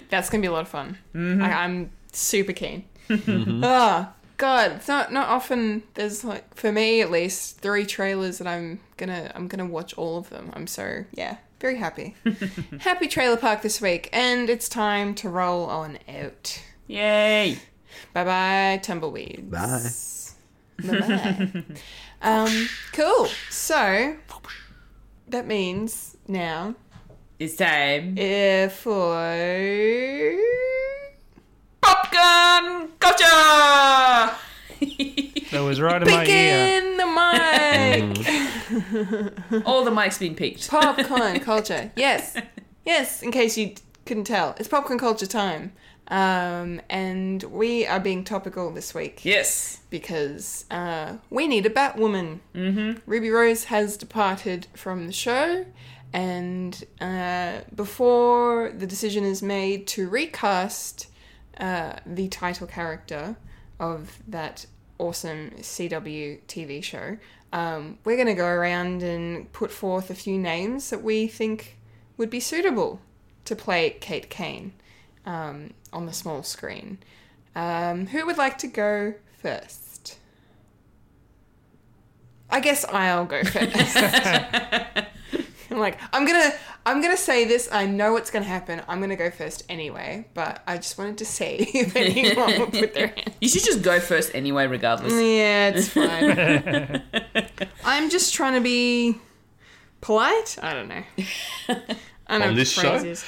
That's 0.08 0.30
gonna 0.30 0.40
be 0.40 0.46
a 0.48 0.52
lot 0.52 0.62
of 0.62 0.68
fun. 0.68 0.98
I, 1.14 1.52
I'm 1.64 1.90
super 2.12 2.52
keen. 2.52 2.84
Oh 3.08 4.08
God, 4.36 4.72
it's 4.72 4.88
not 4.88 5.12
not 5.12 5.28
often. 5.28 5.82
There's 5.94 6.24
like 6.24 6.54
for 6.54 6.70
me 6.72 7.00
at 7.00 7.10
least 7.10 7.60
three 7.60 7.86
trailers 7.86 8.38
that 8.38 8.46
I'm 8.46 8.80
gonna 8.96 9.30
I'm 9.34 9.48
gonna 9.48 9.66
watch 9.66 9.94
all 9.94 10.18
of 10.18 10.28
them. 10.30 10.50
I'm 10.54 10.66
so 10.66 11.04
yeah 11.12 11.38
very 11.60 11.76
happy. 11.76 12.14
happy 12.80 13.08
trailer 13.08 13.36
park 13.38 13.62
this 13.62 13.80
week, 13.80 14.10
and 14.12 14.50
it's 14.50 14.68
time 14.68 15.14
to 15.16 15.28
roll 15.30 15.64
on 15.66 15.98
out. 16.08 16.62
Yay. 16.86 17.58
Bye 18.12 18.24
bye 18.24 18.80
tumbleweeds. 18.82 19.50
Bye. 19.50 19.90
Bye 20.86 21.00
bye. 21.00 21.62
um, 22.22 22.68
cool. 22.92 23.28
So 23.50 24.16
that 25.28 25.46
means 25.46 26.16
now 26.28 26.74
It's 27.38 27.56
time. 27.56 28.16
uh, 28.18 28.68
for 28.68 29.16
Popcorn 32.06 32.88
culture. 32.98 34.36
That 35.52 35.60
was 35.62 35.80
right 35.80 36.02
in 36.02 36.08
my 36.08 36.24
ear. 36.26 36.80
Begin 36.82 36.96
the 36.98 37.06
mic. 39.52 39.64
All 39.66 39.84
the 39.84 39.90
mics 39.92 40.18
being 40.18 40.34
picked. 40.34 40.68
popcorn 40.68 41.38
culture. 41.52 41.92
Yes, 41.96 42.36
yes. 42.84 43.22
In 43.22 43.30
case 43.30 43.56
you 43.56 43.74
couldn't 44.04 44.24
tell, 44.24 44.54
it's 44.58 44.68
popcorn 44.68 44.98
culture 44.98 45.24
time, 45.24 45.72
um, 46.08 46.80
and 46.90 47.42
we 47.44 47.86
are 47.86 48.00
being 48.00 48.24
topical 48.24 48.70
this 48.72 48.92
week 48.92 49.24
Yes. 49.24 49.78
because 49.88 50.64
uh, 50.70 51.14
we 51.30 51.46
need 51.46 51.64
a 51.64 51.70
Batwoman. 51.70 52.40
Mm-hmm. 52.54 52.98
Ruby 53.06 53.30
Rose 53.30 53.64
has 53.64 53.96
departed 53.96 54.66
from 54.74 55.06
the 55.06 55.12
show, 55.12 55.64
and 56.12 56.84
uh, 57.00 57.60
before 57.74 58.72
the 58.76 58.86
decision 58.86 59.24
is 59.24 59.42
made 59.42 59.86
to 59.88 60.08
recast 60.08 61.06
uh, 61.58 61.94
the 62.04 62.28
title 62.28 62.66
character 62.66 63.36
of 63.78 64.18
that 64.28 64.66
awesome 64.98 65.50
CW 65.58 66.40
TV 66.48 66.82
show, 66.82 67.18
um, 67.52 67.98
we're 68.04 68.16
going 68.16 68.26
to 68.28 68.34
go 68.34 68.46
around 68.46 69.02
and 69.02 69.50
put 69.52 69.70
forth 69.70 70.10
a 70.10 70.14
few 70.14 70.38
names 70.38 70.90
that 70.90 71.02
we 71.02 71.26
think 71.26 71.76
would 72.16 72.30
be 72.30 72.40
suitable 72.40 73.00
to 73.44 73.54
play 73.54 73.90
Kate 74.00 74.28
Kane 74.28 74.72
um, 75.24 75.72
on 75.92 76.06
the 76.06 76.12
small 76.12 76.42
screen. 76.42 76.98
Um, 77.54 78.08
who 78.08 78.26
would 78.26 78.36
like 78.36 78.58
to 78.58 78.66
go 78.66 79.14
first? 79.38 80.18
I 82.50 82.60
guess 82.60 82.84
I'll 82.84 83.24
go 83.24 83.42
first. 83.44 83.96
I'm 83.96 85.06
like, 85.78 85.98
I'm 86.12 86.26
gonna, 86.26 86.52
I'm 86.86 87.02
gonna 87.02 87.16
say 87.16 87.44
this. 87.44 87.68
I 87.72 87.84
know 87.86 88.12
what's 88.12 88.30
gonna 88.30 88.44
happen. 88.44 88.80
I'm 88.88 89.00
gonna 89.00 89.16
go 89.16 89.30
first 89.30 89.64
anyway. 89.68 90.26
But 90.34 90.62
I 90.68 90.76
just 90.76 90.96
wanted 90.96 91.18
to 91.18 91.24
see 91.26 91.56
if 91.74 91.96
anyone 91.96 92.60
would 92.60 92.72
put 92.72 92.94
their 92.94 93.08
hand. 93.08 93.32
You 93.40 93.48
should 93.48 93.64
just 93.64 93.82
go 93.82 93.98
first 94.00 94.34
anyway, 94.34 94.66
regardless. 94.68 95.12
Yeah, 95.12 95.72
it's 95.74 95.88
fine. 95.88 97.02
I'm 97.84 98.08
just 98.08 98.32
trying 98.34 98.54
to 98.54 98.60
be 98.60 99.18
polite. 100.00 100.56
I 100.62 100.72
don't 100.74 100.88
know. 100.88 101.02
I 101.68 101.74
don't 101.74 101.88
know 101.88 101.96
On 102.28 102.40
what 102.40 102.54
this 102.56 102.72
show? 102.72 102.94
is. 102.94 103.24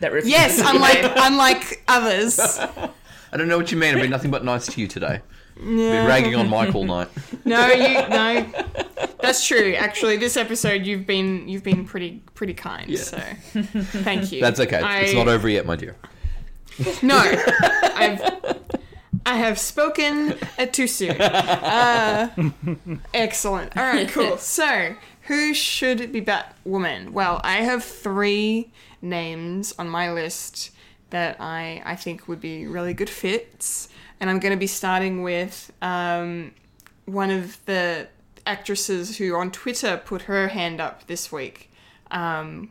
That 0.00 0.12
refers 0.12 0.30
Yes, 0.30 0.60
unlike 0.64 1.00
unlike 1.16 1.82
others. 1.88 2.38
I 2.38 3.36
don't 3.36 3.48
know 3.48 3.58
what 3.58 3.70
you 3.72 3.76
mean. 3.76 3.94
I've 3.94 4.00
been 4.00 4.10
nothing 4.10 4.30
but 4.30 4.44
nice 4.44 4.66
to 4.66 4.80
you 4.80 4.86
today. 4.86 5.20
Been 5.56 6.06
ragging 6.06 6.34
on 6.36 6.48
Mike 6.48 6.72
all 6.74 6.84
night. 6.84 7.08
No, 7.44 7.66
you 7.66 8.08
no. 8.08 8.46
That's 9.28 9.46
true. 9.46 9.74
Actually, 9.74 10.16
this 10.16 10.36
episode 10.36 10.86
you've 10.86 11.06
been 11.06 11.48
you've 11.48 11.62
been 11.64 11.84
pretty 11.84 12.22
pretty 12.34 12.54
kind. 12.54 12.88
Yeah. 12.88 12.98
So 12.98 13.18
thank 14.02 14.32
you. 14.32 14.40
That's 14.40 14.60
okay. 14.60 14.80
I, 14.80 15.00
It's 15.00 15.14
not 15.14 15.28
over 15.28 15.48
yet, 15.48 15.66
my 15.66 15.76
dear. 15.76 15.96
No, 17.02 17.18
I've 17.18 18.20
I 19.26 19.36
have 19.36 19.58
spoken 19.58 20.34
uh, 20.58 20.66
too 20.66 20.86
soon. 20.86 21.20
Uh, 21.20 22.30
excellent. 23.12 23.76
All 23.76 23.82
right, 23.82 24.08
cool. 24.08 24.38
So 24.38 24.94
who 25.22 25.52
should 25.52 26.12
be 26.12 26.22
Batwoman? 26.22 27.10
Well, 27.10 27.40
I 27.44 27.56
have 27.58 27.84
three 27.84 28.70
names 29.02 29.74
on 29.78 29.88
my 29.88 30.10
list 30.12 30.70
that 31.10 31.36
I 31.40 31.82
I 31.84 31.96
think 31.96 32.28
would 32.28 32.40
be 32.40 32.66
really 32.66 32.94
good 32.94 33.10
fits, 33.10 33.88
and 34.20 34.30
I'm 34.30 34.38
going 34.38 34.52
to 34.52 34.58
be 34.58 34.66
starting 34.66 35.22
with 35.22 35.72
um, 35.82 36.52
one 37.06 37.30
of 37.30 37.62
the 37.66 38.08
actresses 38.48 39.18
who 39.18 39.36
on 39.36 39.50
Twitter 39.50 40.00
put 40.04 40.22
her 40.22 40.48
hand 40.48 40.80
up 40.80 41.06
this 41.06 41.30
week. 41.30 41.70
Um, 42.10 42.70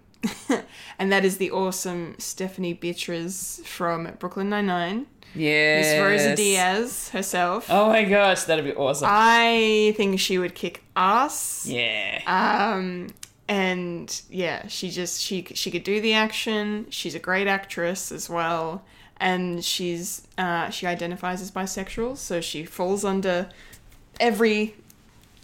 and 1.00 1.12
that 1.12 1.24
is 1.24 1.38
the 1.38 1.52
awesome 1.52 2.16
Stephanie 2.18 2.74
Beatriz 2.74 3.62
from 3.64 4.12
Brooklyn 4.20 4.50
Nine-Nine. 4.50 5.06
Yes. 5.36 5.86
Miss 5.86 6.02
Rosa 6.02 6.36
Diaz 6.36 7.10
herself. 7.10 7.68
Oh 7.70 7.90
my 7.90 8.04
gosh, 8.04 8.44
that'd 8.44 8.66
be 8.66 8.74
awesome. 8.74 9.08
I 9.12 9.94
think 9.96 10.20
she 10.20 10.38
would 10.40 10.56
kick 10.56 10.84
ass. 10.96 11.66
yeah. 11.68 12.22
Um, 12.26 13.10
and 13.48 14.22
yeah, 14.30 14.68
she 14.68 14.90
just 14.90 15.22
she 15.22 15.46
she 15.54 15.70
could 15.70 15.84
do 15.84 16.02
the 16.02 16.14
action. 16.14 16.88
She's 16.90 17.14
a 17.14 17.20
great 17.20 17.48
actress 17.48 18.12
as 18.12 18.30
well, 18.30 18.84
and 19.18 19.64
she's 19.64 20.28
uh, 20.38 20.70
she 20.70 20.88
identifies 20.88 21.42
as 21.42 21.52
bisexual, 21.52 22.18
so 22.18 22.42
she 22.42 22.66
falls 22.66 23.06
under 23.06 23.50
every 24.20 24.76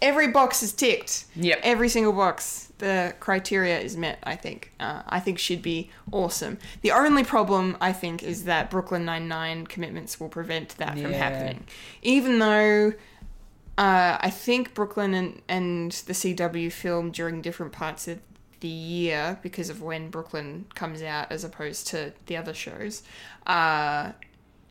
every 0.04 0.28
box 0.28 0.62
is 0.62 0.72
ticked. 0.72 1.24
Yep. 1.34 1.60
Every 1.62 1.88
single 1.88 2.12
box, 2.12 2.70
the 2.78 3.14
criteria 3.18 3.80
is 3.80 3.96
met. 3.96 4.18
I 4.22 4.36
think. 4.36 4.72
Uh, 4.78 5.02
I 5.08 5.18
think 5.18 5.38
she'd 5.38 5.62
be 5.62 5.90
awesome. 6.12 6.58
The 6.82 6.92
only 6.92 7.24
problem 7.24 7.76
I 7.80 7.92
think 7.92 8.22
is 8.22 8.44
that 8.44 8.70
Brooklyn 8.70 9.04
Nine 9.04 9.26
Nine 9.26 9.66
commitments 9.66 10.20
will 10.20 10.28
prevent 10.28 10.76
that 10.76 10.98
from 10.98 11.12
happening. 11.12 11.64
Even 12.02 12.38
though 12.38 12.92
uh, 13.76 14.18
I 14.20 14.30
think 14.30 14.74
Brooklyn 14.74 15.14
and, 15.14 15.42
and 15.48 15.92
the 15.92 16.12
CW 16.12 16.70
film 16.70 17.10
during 17.10 17.42
different 17.42 17.72
parts 17.72 18.06
of 18.06 18.20
the 18.60 18.68
year 18.68 19.38
because 19.42 19.68
of 19.68 19.82
when 19.82 20.10
Brooklyn 20.10 20.66
comes 20.74 21.02
out 21.02 21.32
as 21.32 21.42
opposed 21.42 21.88
to 21.88 22.12
the 22.26 22.36
other 22.36 22.54
shows. 22.54 23.02
Uh, 23.46 24.12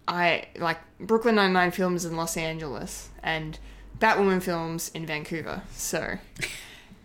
I 0.08 0.46
like 0.58 0.80
Brooklyn 1.00 1.36
Nine 1.36 1.54
Nine 1.54 1.72
films 1.72 2.06
in 2.06 2.16
Los 2.16 2.38
Angeles 2.38 3.10
and 3.22 3.58
Batwoman 4.04 4.44
films 4.44 4.92
in 4.94 5.06
Vancouver. 5.06 5.62
So 5.72 6.18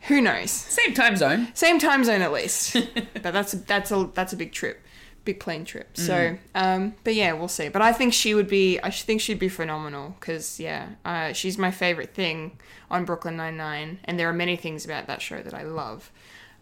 who 0.09 0.21
knows? 0.21 0.51
Same 0.51 0.95
time 0.95 1.17
zone. 1.17 1.49
Same 1.55 1.79
time 1.79 2.03
zone 2.03 2.23
at 2.23 2.33
least, 2.33 2.77
but 3.23 3.33
that's 3.33 3.53
that's 3.53 3.93
a 3.93 4.11
that's 4.15 4.33
a 4.33 4.37
big 4.37 4.53
trip, 4.53 4.81
big 5.25 5.39
plane 5.39 5.65
trip. 5.65 5.97
So, 5.97 6.37
um, 6.57 6.95
but 7.05 7.15
yeah, 7.15 7.35
we'll 7.35 7.47
see. 7.47 7.69
But 7.69 7.83
I 7.83 7.93
think 7.93 8.15
she 8.15 8.35
would 8.35 8.49
be. 8.49 8.81
I 8.83 8.91
think 8.91 9.21
she'd 9.21 9.39
be 9.39 9.49
phenomenal 9.49 10.17
because 10.19 10.59
yeah, 10.59 10.89
uh, 11.05 11.33
she's 11.33 11.57
my 11.57 11.71
favorite 11.71 12.15
thing 12.15 12.59
on 12.91 13.05
Brooklyn 13.05 13.37
Nine 13.37 13.57
Nine, 13.57 14.01
and 14.05 14.19
there 14.19 14.29
are 14.29 14.33
many 14.33 14.57
things 14.57 14.85
about 14.85 15.07
that 15.07 15.23
show 15.23 15.41
that 15.41 15.55
I 15.55 15.63
love. 15.63 16.11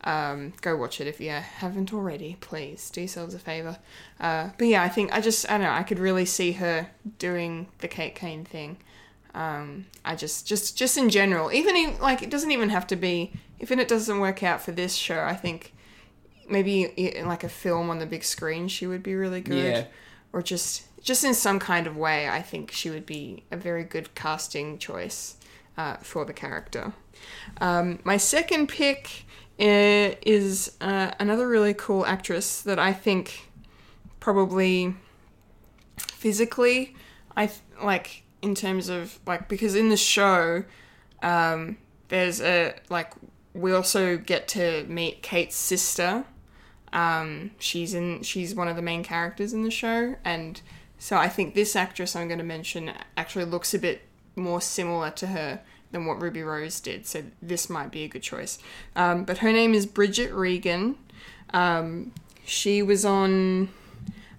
Um, 0.04 0.52
go 0.60 0.76
watch 0.76 1.00
it 1.00 1.06
if 1.06 1.18
you 1.18 1.30
haven't 1.30 1.94
already. 1.94 2.36
Please 2.40 2.90
do 2.90 3.00
yourselves 3.00 3.32
a 3.32 3.38
favor. 3.38 3.78
Uh, 4.20 4.50
but 4.58 4.68
yeah, 4.68 4.82
I 4.82 4.90
think 4.90 5.14
I 5.14 5.22
just 5.22 5.48
I 5.50 5.54
don't 5.54 5.62
know. 5.62 5.72
I 5.72 5.82
could 5.82 5.98
really 5.98 6.26
see 6.26 6.52
her 6.52 6.88
doing 7.18 7.68
the 7.78 7.88
Kate 7.88 8.14
Kane 8.14 8.44
thing. 8.44 8.76
Um, 9.36 9.84
I 10.02 10.16
just 10.16 10.46
just 10.46 10.78
just 10.78 10.96
in 10.96 11.10
general, 11.10 11.52
even 11.52 11.76
in, 11.76 11.98
like 11.98 12.22
it 12.22 12.30
doesn't 12.30 12.50
even 12.50 12.70
have 12.70 12.86
to 12.88 12.96
be. 12.96 13.32
If 13.58 13.70
it 13.70 13.86
doesn't 13.86 14.18
work 14.18 14.42
out 14.42 14.62
for 14.62 14.72
this 14.72 14.94
show, 14.94 15.22
I 15.22 15.34
think 15.34 15.74
maybe 16.48 16.84
in 16.84 17.26
like 17.26 17.44
a 17.44 17.48
film 17.48 17.90
on 17.90 17.98
the 17.98 18.06
big 18.06 18.24
screen, 18.24 18.66
she 18.68 18.86
would 18.86 19.02
be 19.02 19.14
really 19.14 19.42
good. 19.42 19.64
Yeah. 19.64 19.84
Or 20.32 20.42
just 20.42 20.84
just 21.02 21.22
in 21.22 21.34
some 21.34 21.58
kind 21.58 21.86
of 21.86 21.96
way, 21.96 22.28
I 22.28 22.40
think 22.40 22.72
she 22.72 22.90
would 22.90 23.04
be 23.04 23.44
a 23.50 23.56
very 23.56 23.84
good 23.84 24.14
casting 24.14 24.78
choice 24.78 25.36
uh, 25.76 25.96
for 25.98 26.24
the 26.24 26.32
character. 26.32 26.94
Um, 27.60 27.98
my 28.04 28.16
second 28.16 28.68
pick 28.68 29.24
uh, 29.60 30.16
is 30.22 30.76
uh, 30.80 31.12
another 31.20 31.46
really 31.46 31.74
cool 31.74 32.06
actress 32.06 32.62
that 32.62 32.78
I 32.78 32.92
think 32.92 33.50
probably 34.18 34.94
physically, 35.96 36.94
I 37.36 37.46
th- 37.46 37.60
like 37.82 38.22
in 38.42 38.54
terms 38.54 38.88
of 38.88 39.18
like 39.26 39.48
because 39.48 39.74
in 39.74 39.88
the 39.88 39.96
show, 39.96 40.64
um, 41.22 41.78
there's 42.08 42.40
a 42.40 42.74
like 42.88 43.12
we 43.54 43.72
also 43.72 44.16
get 44.16 44.48
to 44.48 44.84
meet 44.88 45.22
Kate's 45.22 45.56
sister. 45.56 46.24
Um, 46.92 47.50
she's 47.58 47.94
in 47.94 48.22
she's 48.22 48.54
one 48.54 48.68
of 48.68 48.76
the 48.76 48.82
main 48.82 49.02
characters 49.02 49.52
in 49.52 49.62
the 49.62 49.70
show, 49.70 50.16
and 50.24 50.60
so 50.98 51.16
I 51.16 51.28
think 51.28 51.54
this 51.54 51.76
actress 51.76 52.16
I'm 52.16 52.28
going 52.28 52.38
to 52.38 52.44
mention 52.44 52.92
actually 53.16 53.44
looks 53.44 53.74
a 53.74 53.78
bit 53.78 54.02
more 54.34 54.60
similar 54.60 55.10
to 55.10 55.28
her 55.28 55.60
than 55.92 56.06
what 56.06 56.20
Ruby 56.20 56.42
Rose 56.42 56.80
did. 56.80 57.06
So 57.06 57.24
this 57.40 57.70
might 57.70 57.90
be 57.90 58.04
a 58.04 58.08
good 58.08 58.22
choice. 58.22 58.58
Um, 58.94 59.24
but 59.24 59.38
her 59.38 59.52
name 59.52 59.74
is 59.74 59.86
Bridget 59.86 60.32
Regan. 60.32 60.96
Um, 61.52 62.12
she 62.44 62.82
was 62.82 63.04
on. 63.04 63.68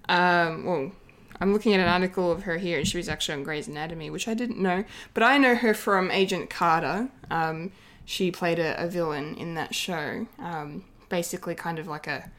Um, 0.08 0.64
well, 0.64 0.92
I'm 1.40 1.52
looking 1.52 1.74
at 1.74 1.80
an 1.80 1.88
article 1.88 2.32
of 2.32 2.42
her 2.44 2.58
here, 2.58 2.78
and 2.78 2.86
she 2.86 2.96
was 2.96 3.08
actually 3.08 3.34
on 3.34 3.44
Grey's 3.44 3.68
Anatomy, 3.68 4.10
which 4.10 4.28
I 4.28 4.34
didn't 4.34 4.58
know. 4.58 4.84
But 5.14 5.22
I 5.22 5.38
know 5.38 5.54
her 5.54 5.74
from 5.74 6.10
Agent 6.10 6.50
Carter. 6.50 7.08
Um, 7.30 7.72
she 8.04 8.30
played 8.30 8.58
a, 8.58 8.82
a 8.82 8.88
villain 8.88 9.34
in 9.36 9.54
that 9.54 9.74
show. 9.74 10.26
Um, 10.38 10.84
basically, 11.08 11.54
kind 11.54 11.78
of 11.78 11.86
like 11.86 12.06
a. 12.06 12.30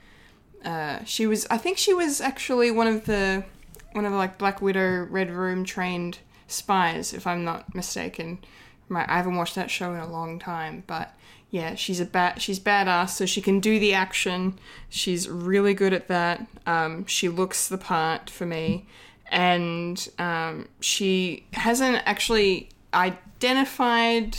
Uh, 0.64 1.04
she 1.06 1.26
was. 1.26 1.48
I 1.50 1.58
think 1.58 1.78
she 1.78 1.94
was 1.94 2.20
actually 2.20 2.72
one 2.72 2.88
of 2.88 3.06
the, 3.06 3.46
one 3.94 4.06
of 4.06 4.12
the 4.12 4.18
like 4.18 4.38
Black 4.38 4.62
Widow 4.62 5.08
Red 5.10 5.32
Room 5.32 5.64
trained 5.64 6.20
spies, 6.48 7.14
if 7.14 7.26
I'm 7.26 7.46
not 7.46 7.74
mistaken. 7.74 8.40
I 8.92 9.18
haven't 9.18 9.36
watched 9.36 9.56
that 9.56 9.70
show 9.70 9.94
in 9.94 10.00
a 10.00 10.12
long 10.12 10.40
time, 10.40 10.84
but 10.88 11.14
yeah, 11.52 11.76
she's 11.76 12.00
a 12.00 12.06
bat. 12.06 12.42
She's 12.42 12.60
badass, 12.60 13.10
so 13.10 13.26
she 13.26 13.42
can 13.42 13.60
do 13.60 13.80
the 13.80 13.94
action. 13.94 14.60
She's 14.90 15.28
really 15.28 15.74
good 15.74 15.94
at 15.94 16.08
that. 16.08 16.46
Um, 16.66 17.06
she 17.08 17.28
looks 17.28 17.68
the 17.68 17.78
part 17.78 18.30
for 18.30 18.46
me, 18.46 18.86
and 19.32 20.08
um, 20.20 20.68
she 20.80 21.46
hasn't 21.54 22.04
actually 22.06 22.70
identified 22.94 24.38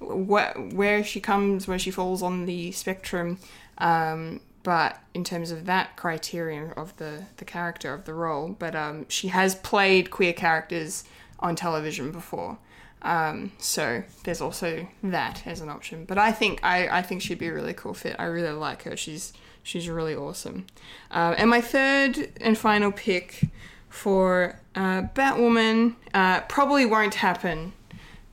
where 0.00 1.04
she 1.04 1.20
comes, 1.20 1.68
where 1.68 1.78
she 1.78 1.90
falls 1.90 2.22
on 2.22 2.46
the 2.46 2.72
spectrum. 2.72 3.38
Um, 3.78 4.40
but 4.64 4.98
in 5.14 5.22
terms 5.22 5.52
of 5.52 5.66
that 5.66 5.96
criterion 5.96 6.72
of 6.72 6.96
the 6.96 7.24
the 7.36 7.44
character 7.44 7.94
of 7.94 8.04
the 8.04 8.14
role, 8.14 8.56
but 8.58 8.74
um, 8.74 9.06
she 9.08 9.28
has 9.28 9.54
played 9.54 10.10
queer 10.10 10.32
characters 10.32 11.04
on 11.38 11.54
television 11.54 12.10
before. 12.10 12.58
Um, 13.02 13.52
so 13.58 14.02
there's 14.24 14.40
also 14.40 14.88
that 15.02 15.42
as 15.46 15.60
an 15.60 15.68
option. 15.68 16.04
But 16.04 16.18
I 16.18 16.32
think 16.32 16.60
I, 16.62 16.88
I 16.88 17.02
think 17.02 17.22
she'd 17.22 17.38
be 17.38 17.48
a 17.48 17.52
really 17.52 17.74
cool 17.74 17.94
fit. 17.94 18.16
I 18.18 18.24
really 18.24 18.52
like 18.52 18.82
her. 18.82 18.96
She's 18.96 19.32
she's 19.62 19.88
really 19.88 20.14
awesome. 20.14 20.66
Uh, 21.10 21.34
and 21.36 21.50
my 21.50 21.60
third 21.60 22.32
and 22.40 22.56
final 22.56 22.90
pick 22.90 23.48
for 23.88 24.58
uh, 24.74 25.02
Batwoman 25.14 25.94
uh, 26.14 26.40
probably 26.42 26.86
won't 26.86 27.14
happen. 27.14 27.72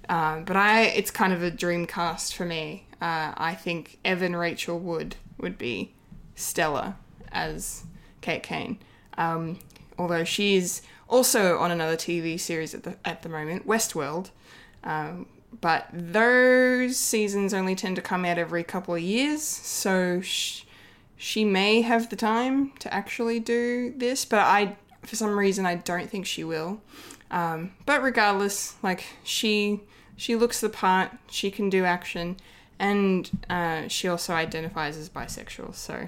Uh, 0.08 0.42
but 0.42 0.56
I 0.56 0.84
it's 0.84 1.12
kind 1.12 1.34
of 1.34 1.44
a 1.44 1.52
dream 1.52 1.86
cast 1.88 2.36
for 2.36 2.46
me. 2.46 2.88
Uh, 3.02 3.34
I 3.36 3.56
think 3.56 4.00
Evan 4.06 4.36
Rachel 4.36 4.80
Wood 4.80 5.16
would 5.38 5.58
be 5.58 5.94
stellar 6.36 6.96
as 7.32 7.84
Kate 8.22 8.44
Kane. 8.44 8.80
Um, 9.18 9.60
although 9.98 10.24
she's 10.24 10.82
also 11.08 11.58
on 11.58 11.72
another 11.72 11.96
TV 11.96 12.40
series 12.40 12.74
at 12.74 12.84
the 12.84 12.98
at 13.06 13.22
the 13.22 13.30
moment, 13.30 13.68
Westworld. 13.68 14.30
Um, 14.86 15.26
but 15.62 15.88
those 15.92 16.98
seasons 16.98 17.54
only 17.54 17.76
tend 17.76 17.96
to 17.96 18.02
come 18.02 18.24
out 18.26 18.38
every 18.38 18.64
couple 18.64 18.94
of 18.94 19.02
years, 19.02 19.42
so 19.42 20.22
sh- 20.22 20.64
she 21.18 21.44
may 21.44 21.82
have 21.82 22.10
the 22.10 22.16
time 22.16 22.72
to 22.80 22.94
actually 22.94 23.40
do 23.40 23.94
this. 23.98 24.26
But 24.26 24.40
I, 24.40 24.78
for 25.02 25.16
some 25.16 25.38
reason, 25.38 25.66
I 25.66 25.76
don't 25.76 26.10
think 26.10 26.26
she 26.26 26.44
will. 26.44 26.82
Um, 27.32 27.72
but 27.86 28.04
regardless, 28.04 28.76
like 28.84 29.06
she 29.24 29.82
she 30.18 30.36
looks 30.36 30.62
the 30.62 30.70
part, 30.70 31.12
she 31.30 31.52
can 31.52 31.70
do 31.70 31.84
action, 31.84 32.38
and 32.80 33.30
uh, 33.50 33.88
she 33.88 34.08
also 34.08 34.34
identifies 34.34 34.98
as 34.98 35.10
bisexual. 35.10 35.74
So 35.76 36.08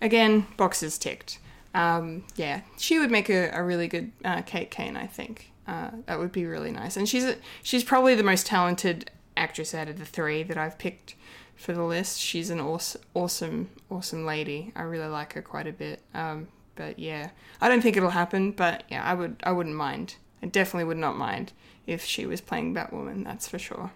again, 0.00 0.46
boxes 0.56 0.98
ticked. 0.98 1.38
Um, 1.74 2.24
yeah, 2.36 2.60
she 2.78 2.98
would 2.98 3.10
make 3.10 3.28
a, 3.28 3.50
a 3.52 3.62
really 3.62 3.88
good 3.88 4.12
uh, 4.24 4.42
Kate 4.42 4.70
Kane, 4.70 4.96
I 4.96 5.06
think. 5.06 5.50
Uh, 5.66 5.90
that 6.06 6.18
would 6.18 6.32
be 6.32 6.46
really 6.46 6.70
nice. 6.70 6.96
And 6.96 7.08
she's 7.08 7.34
she's 7.62 7.84
probably 7.84 8.14
the 8.14 8.22
most 8.22 8.46
talented 8.46 9.10
actress 9.36 9.74
out 9.74 9.88
of 9.88 9.98
the 9.98 10.04
three 10.04 10.42
that 10.42 10.58
I've 10.58 10.78
picked 10.78 11.14
for 11.56 11.72
the 11.72 11.84
list. 11.84 12.20
She's 12.20 12.50
an 12.50 12.60
awesome, 12.60 13.00
awesome, 13.14 13.70
awesome 13.90 14.26
lady. 14.26 14.72
I 14.76 14.82
really 14.82 15.08
like 15.08 15.32
her 15.34 15.42
quite 15.42 15.66
a 15.66 15.72
bit. 15.72 16.02
Um, 16.12 16.48
but 16.76 16.98
yeah, 16.98 17.30
I 17.60 17.68
don't 17.68 17.80
think 17.80 17.96
it'll 17.96 18.10
happen. 18.10 18.52
But 18.52 18.84
yeah, 18.90 19.02
I 19.02 19.14
would 19.14 19.36
I 19.42 19.52
wouldn't 19.52 19.76
mind 19.76 20.16
I 20.44 20.46
definitely 20.46 20.84
would 20.84 20.98
not 20.98 21.16
mind 21.16 21.52
if 21.86 22.04
she 22.04 22.26
was 22.26 22.42
playing 22.42 22.74
Batwoman. 22.74 23.24
That's 23.24 23.48
for 23.48 23.58
sure. 23.58 23.90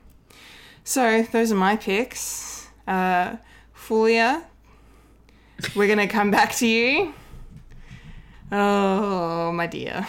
So 0.83 1.23
those 1.31 1.53
are 1.53 1.57
my 1.57 1.77
picks. 1.77 2.69
Uh, 2.87 3.37
Fulia, 3.77 4.43
we're 5.77 5.89
gonna 5.89 6.09
come 6.09 6.31
back 6.31 6.55
to 6.57 6.67
you. 6.67 7.13
Oh 8.51 9.53
my 9.53 9.67
dear. 9.67 10.07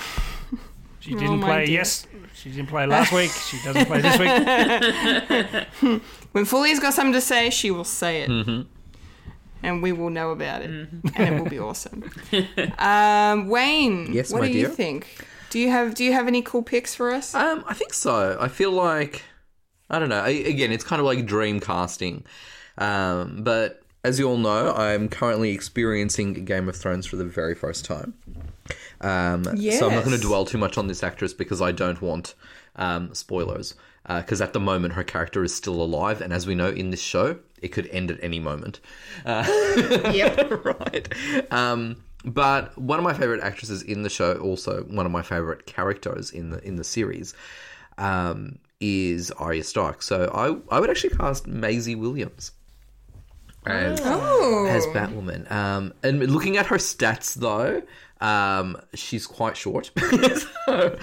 She 1.00 1.16
Oh, 1.16 1.20
didn't 1.20 1.40
my 1.40 1.48
play 1.48 1.66
dear. 1.66 1.76
yes. 1.76 2.06
She 2.36 2.50
didn't 2.50 2.68
play 2.68 2.86
last 2.86 3.12
week. 3.12 3.32
She 3.32 3.58
doesn't 3.64 3.86
play 3.86 4.02
this 4.02 4.18
week. 5.82 6.02
When 6.32 6.46
Fulia's 6.46 6.80
got 6.80 6.94
something 6.94 7.14
to 7.14 7.22
say, 7.22 7.50
she 7.50 7.72
will 7.72 7.84
say 7.84 8.22
it. 8.22 8.30
And 9.62 9.82
we 9.84 9.92
will 9.92 10.10
know 10.10 10.32
about 10.32 10.62
it. 10.62 10.70
And 10.70 11.04
it 11.18 11.42
will 11.42 11.50
be 11.50 11.60
awesome. 11.60 12.10
um, 12.78 13.50
Wayne, 13.50 14.14
Yes, 14.14 14.32
what 14.32 14.42
my 14.44 14.48
do 14.52 14.58
you 14.58 14.68
think? 14.70 15.26
Do 15.50 15.60
you 15.60 15.70
have 15.72 15.96
do 15.96 16.04
you 16.04 16.14
have 16.14 16.28
any 16.28 16.42
cool 16.42 16.62
picks 16.64 16.94
for 16.96 17.12
us? 17.12 17.34
Um, 17.36 17.64
I 17.68 17.74
think 17.74 17.94
so. 17.94 18.38
I 18.40 18.48
feel 18.48 18.72
like 18.72 19.24
I 19.90 19.98
don't 20.00 20.10
know. 20.10 20.22
I, 20.22 20.30
again, 20.30 20.72
it's 20.72 20.84
kind 20.84 21.00
of 21.00 21.06
like 21.08 21.26
dream 21.26 21.60
casting. 21.60 22.24
Um, 22.78 23.44
but 23.44 23.82
as 24.06 24.18
you 24.20 24.30
all 24.30 24.38
know, 24.38 24.72
I'm 24.74 25.10
currently 25.10 25.50
experiencing 25.52 26.46
Game 26.46 26.70
of 26.70 26.76
Thrones 26.76 27.06
for 27.08 27.16
the 27.18 27.26
very 27.26 27.56
first 27.56 27.84
time. 27.84 28.14
Um, 29.02 29.44
So 29.44 29.88
I'm 29.90 29.96
not 29.96 30.04
going 30.06 30.16
to 30.20 30.22
dwell 30.26 30.46
too 30.46 30.58
much 30.58 30.78
on 30.78 30.88
this 30.88 31.04
actress 31.04 31.34
because 31.34 31.62
I 31.62 31.72
don't 31.72 32.02
want 32.02 32.36
um, 32.76 33.14
spoilers. 33.14 33.76
Because 34.08 34.42
at 34.42 34.54
the 34.54 34.60
moment, 34.60 34.94
her 34.96 35.04
character 35.04 35.44
is 35.44 35.54
still 35.56 35.80
alive, 35.82 36.20
and 36.22 36.34
as 36.34 36.48
we 36.48 36.56
know 36.56 36.70
in 36.70 36.90
this 36.90 37.02
show, 37.02 37.38
it 37.62 37.68
could 37.68 37.86
end 37.88 38.10
at 38.10 38.18
any 38.24 38.40
moment. 38.40 38.80
yep. 39.26 40.66
right. 40.66 41.08
Um, 41.52 41.98
but 42.26 42.76
one 42.78 42.98
of 42.98 43.04
my 43.04 43.14
favorite 43.14 43.42
actresses 43.44 43.84
in 43.84 44.02
the 44.02 44.10
show, 44.10 44.34
also 44.38 44.84
one 44.86 45.06
of 45.06 45.12
my 45.12 45.22
favorite 45.22 45.66
characters 45.68 46.32
in 46.32 46.50
the 46.50 46.64
in 46.66 46.76
the 46.76 46.84
series, 46.84 47.34
um, 48.00 48.58
is 48.82 49.30
Arya 49.32 49.64
Stark. 49.64 50.02
So 50.02 50.30
I 50.34 50.76
I 50.76 50.80
would 50.80 50.90
actually 50.90 51.16
cast 51.16 51.46
Maisie 51.48 51.96
Williams 51.96 52.52
as 53.66 54.00
Oh. 54.04 54.66
as 54.70 54.86
Batwoman. 54.88 55.50
Um, 55.52 55.94
and 56.04 56.20
looking 56.32 56.58
at 56.58 56.66
her 56.68 56.78
stats 56.78 57.36
though. 57.36 57.84
Um, 58.22 58.78
she's 58.94 59.26
quite 59.26 59.56
short. 59.56 59.92
so, 60.66 60.98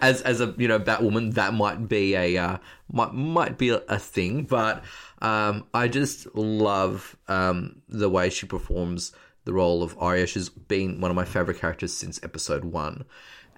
as 0.00 0.20
as 0.22 0.40
a 0.40 0.54
you 0.58 0.68
know 0.68 0.78
Batwoman, 0.78 1.34
that 1.34 1.54
might 1.54 1.88
be 1.88 2.14
a 2.14 2.36
uh, 2.36 2.58
might 2.90 3.14
might 3.14 3.58
be 3.58 3.70
a, 3.70 3.98
thing. 3.98 4.44
But 4.44 4.84
um, 5.20 5.64
I 5.72 5.88
just 5.88 6.34
love 6.34 7.16
um, 7.28 7.82
the 7.88 8.08
way 8.10 8.28
she 8.30 8.46
performs 8.46 9.12
the 9.44 9.52
role 9.52 9.82
of 9.82 9.96
Arya. 9.98 10.26
She's 10.26 10.48
been 10.48 11.00
one 11.00 11.10
of 11.10 11.14
my 11.16 11.24
favorite 11.24 11.58
characters 11.58 11.94
since 11.94 12.20
episode 12.22 12.64
one, 12.64 13.04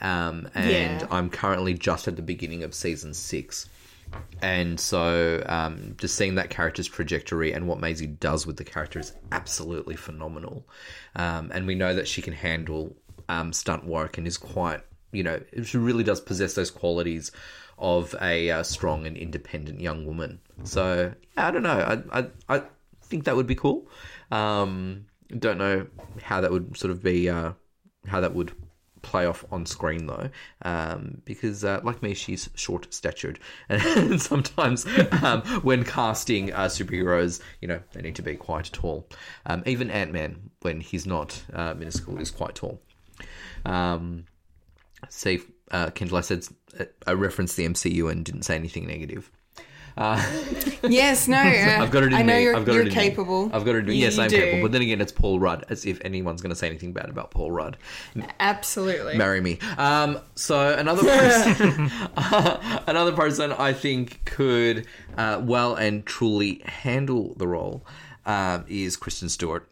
um, 0.01 0.49
and 0.55 1.01
Yeah. 1.01 1.07
I'm 1.11 1.31
currently 1.31 1.75
just 1.75 2.07
at 2.07 2.17
the 2.17 2.23
beginning 2.23 2.63
of 2.63 2.75
season 2.75 3.13
six. 3.15 3.69
And 4.43 4.79
so, 4.79 5.43
um, 5.47 5.95
just 5.97 6.17
seeing 6.17 6.35
that 6.35 6.51
character's 6.51 6.87
trajectory 6.87 7.53
and 7.53 7.67
what 7.67 7.81
Maisie 7.81 8.07
does 8.07 8.47
with 8.47 8.57
the 8.57 8.65
character 8.65 8.99
is 8.99 9.13
absolutely 9.33 9.97
phenomenal. 9.97 10.69
Um, 11.17 11.51
and 11.55 11.67
we 11.67 11.75
know 11.75 11.95
that 11.95 12.07
she 12.07 12.21
can 12.21 12.35
handle 12.35 12.95
um, 13.29 13.53
stunt 13.53 13.87
work 13.87 14.19
and 14.19 14.27
is 14.27 14.37
quite, 14.37 14.83
you 15.13 15.23
know, 15.23 15.41
she 15.63 15.79
really 15.79 16.05
does 16.05 16.21
possess 16.21 16.55
those 16.55 16.71
qualities 16.71 17.33
of 17.79 18.15
a 18.21 18.51
uh, 18.51 18.63
strong 18.63 19.07
and 19.07 19.17
independent 19.17 19.81
young 19.81 20.07
woman. 20.07 20.41
So, 20.65 21.13
yeah, 21.37 21.49
I 21.49 21.51
don't 21.51 21.63
know. 21.63 22.03
I, 22.13 22.21
I, 22.21 22.27
I 22.49 22.63
think 23.03 23.25
that 23.25 23.37
would 23.37 23.47
be 23.47 23.55
cool. 23.55 23.89
Um, 24.31 25.07
don't 25.39 25.59
know 25.59 25.87
how 26.23 26.41
that 26.41 26.51
would 26.51 26.77
sort 26.77 26.91
of 26.91 27.03
be, 27.03 27.29
uh, 27.29 27.53
how 28.07 28.21
that 28.21 28.35
would 28.35 28.53
play 29.05 29.27
off 29.27 29.45
on 29.53 29.67
screen 29.67 30.07
though, 30.07 30.31
um, 30.63 31.21
because 31.25 31.65
uh, 31.65 31.81
like 31.85 32.03
me, 32.03 32.15
she's 32.15 32.51
short 32.55 32.93
statured, 32.93 33.39
and 33.69 34.21
sometimes 34.21 34.87
um, 35.23 35.43
when 35.63 35.85
casting 35.85 36.53
uh, 36.53 36.67
superheroes, 36.67 37.41
you 37.61 37.69
know, 37.69 37.81
they 37.93 38.03
need 38.03 38.17
to 38.17 38.23
be 38.23 38.35
quite 38.35 38.71
tall. 38.73 39.07
Um, 39.47 39.63
even 39.67 39.91
Ant 39.91 40.13
Man, 40.13 40.51
when 40.63 40.81
he's 40.81 41.07
not 41.07 41.43
uh, 41.53 41.75
minuscule, 41.75 42.19
is 42.21 42.31
quite 42.31 42.55
tall. 42.57 42.81
Um, 43.65 44.25
see, 45.09 45.41
uh, 45.71 45.91
Kendall, 45.91 46.19
I 46.19 46.23
said 46.23 46.47
I 47.07 47.13
referenced 47.13 47.57
the 47.57 47.69
MCU 47.69 48.11
and 48.11 48.25
didn't 48.25 48.43
say 48.43 48.57
anything 48.57 48.87
negative. 48.87 49.31
Yes, 49.97 51.29
no. 51.29 51.37
Uh, 51.45 51.83
I've 51.83 51.91
got 51.91 52.03
it 52.03 52.07
in 52.09 52.15
I 52.15 52.23
know 52.23 52.37
me. 52.37 52.43
you're, 52.43 52.57
I've 52.57 52.65
got 52.65 52.73
you're 52.73 52.83
it 52.83 52.89
in 52.89 52.95
me. 52.95 53.01
capable. 53.11 53.51
I've 53.53 53.65
got 53.65 53.75
it 53.77 53.79
in 53.79 53.87
me. 53.87 53.95
Yes, 53.97 54.17
You 54.17 54.23
I'm 54.25 54.29
do. 54.29 54.37
capable. 54.37 54.63
But 54.63 54.73
then 54.73 54.83
again, 54.83 55.01
it's 55.01 55.13
Paul 55.13 55.39
Rudd, 55.39 55.65
as 55.69 55.87
if 55.87 55.99
anyone's 56.05 56.43
going 56.43 56.51
to 56.51 56.57
say 56.57 56.67
anything 56.69 56.93
bad 56.93 57.09
about 57.09 57.31
Paul 57.31 57.51
Rudd. 57.53 57.77
Absolutely. 58.41 59.17
marry 59.17 59.41
me. 59.41 59.59
Um, 59.79 60.19
so 60.35 60.77
another 60.77 61.03
person, 61.05 61.91
another 62.87 63.13
person 63.13 63.53
I 63.53 63.73
think 63.73 64.25
could 64.25 64.87
uh, 65.17 65.41
well 65.43 65.75
and 65.77 66.05
truly 66.05 66.63
handle 66.65 67.35
the 67.37 67.47
role 67.47 67.87
um, 68.27 68.65
is 68.69 68.97
Kristen 68.97 69.29
Stewart. 69.29 69.69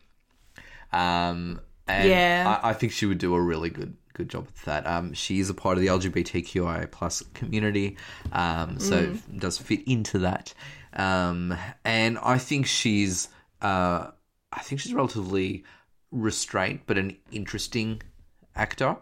Um, 0.92 1.60
and 1.88 2.08
Yeah. 2.08 2.60
I, 2.62 2.70
I 2.70 2.72
think 2.74 2.92
she 2.92 3.06
would 3.06 3.18
do 3.18 3.34
a 3.34 3.40
really 3.40 3.70
good 3.70 3.96
good 4.14 4.28
job 4.28 4.46
with 4.46 4.62
that. 4.64 4.86
Um, 4.86 5.12
she 5.12 5.40
is 5.40 5.50
a 5.50 5.54
part 5.54 5.76
of 5.78 5.82
the 5.82 5.88
LGBTQI 5.88 6.90
plus 6.90 7.22
community, 7.34 7.96
um, 8.32 8.78
so 8.78 9.14
does 9.38 9.58
fit 9.58 9.82
into 9.86 10.18
that. 10.20 10.54
Um, 10.94 11.56
and 11.84 12.18
I 12.18 12.38
think 12.38 12.66
she's, 12.66 13.28
uh, 13.62 14.08
I 14.52 14.60
think 14.60 14.80
she's 14.80 14.92
relatively 14.94 15.64
restrained, 16.10 16.80
but 16.86 16.98
an 16.98 17.16
interesting 17.30 18.02
actor 18.54 18.96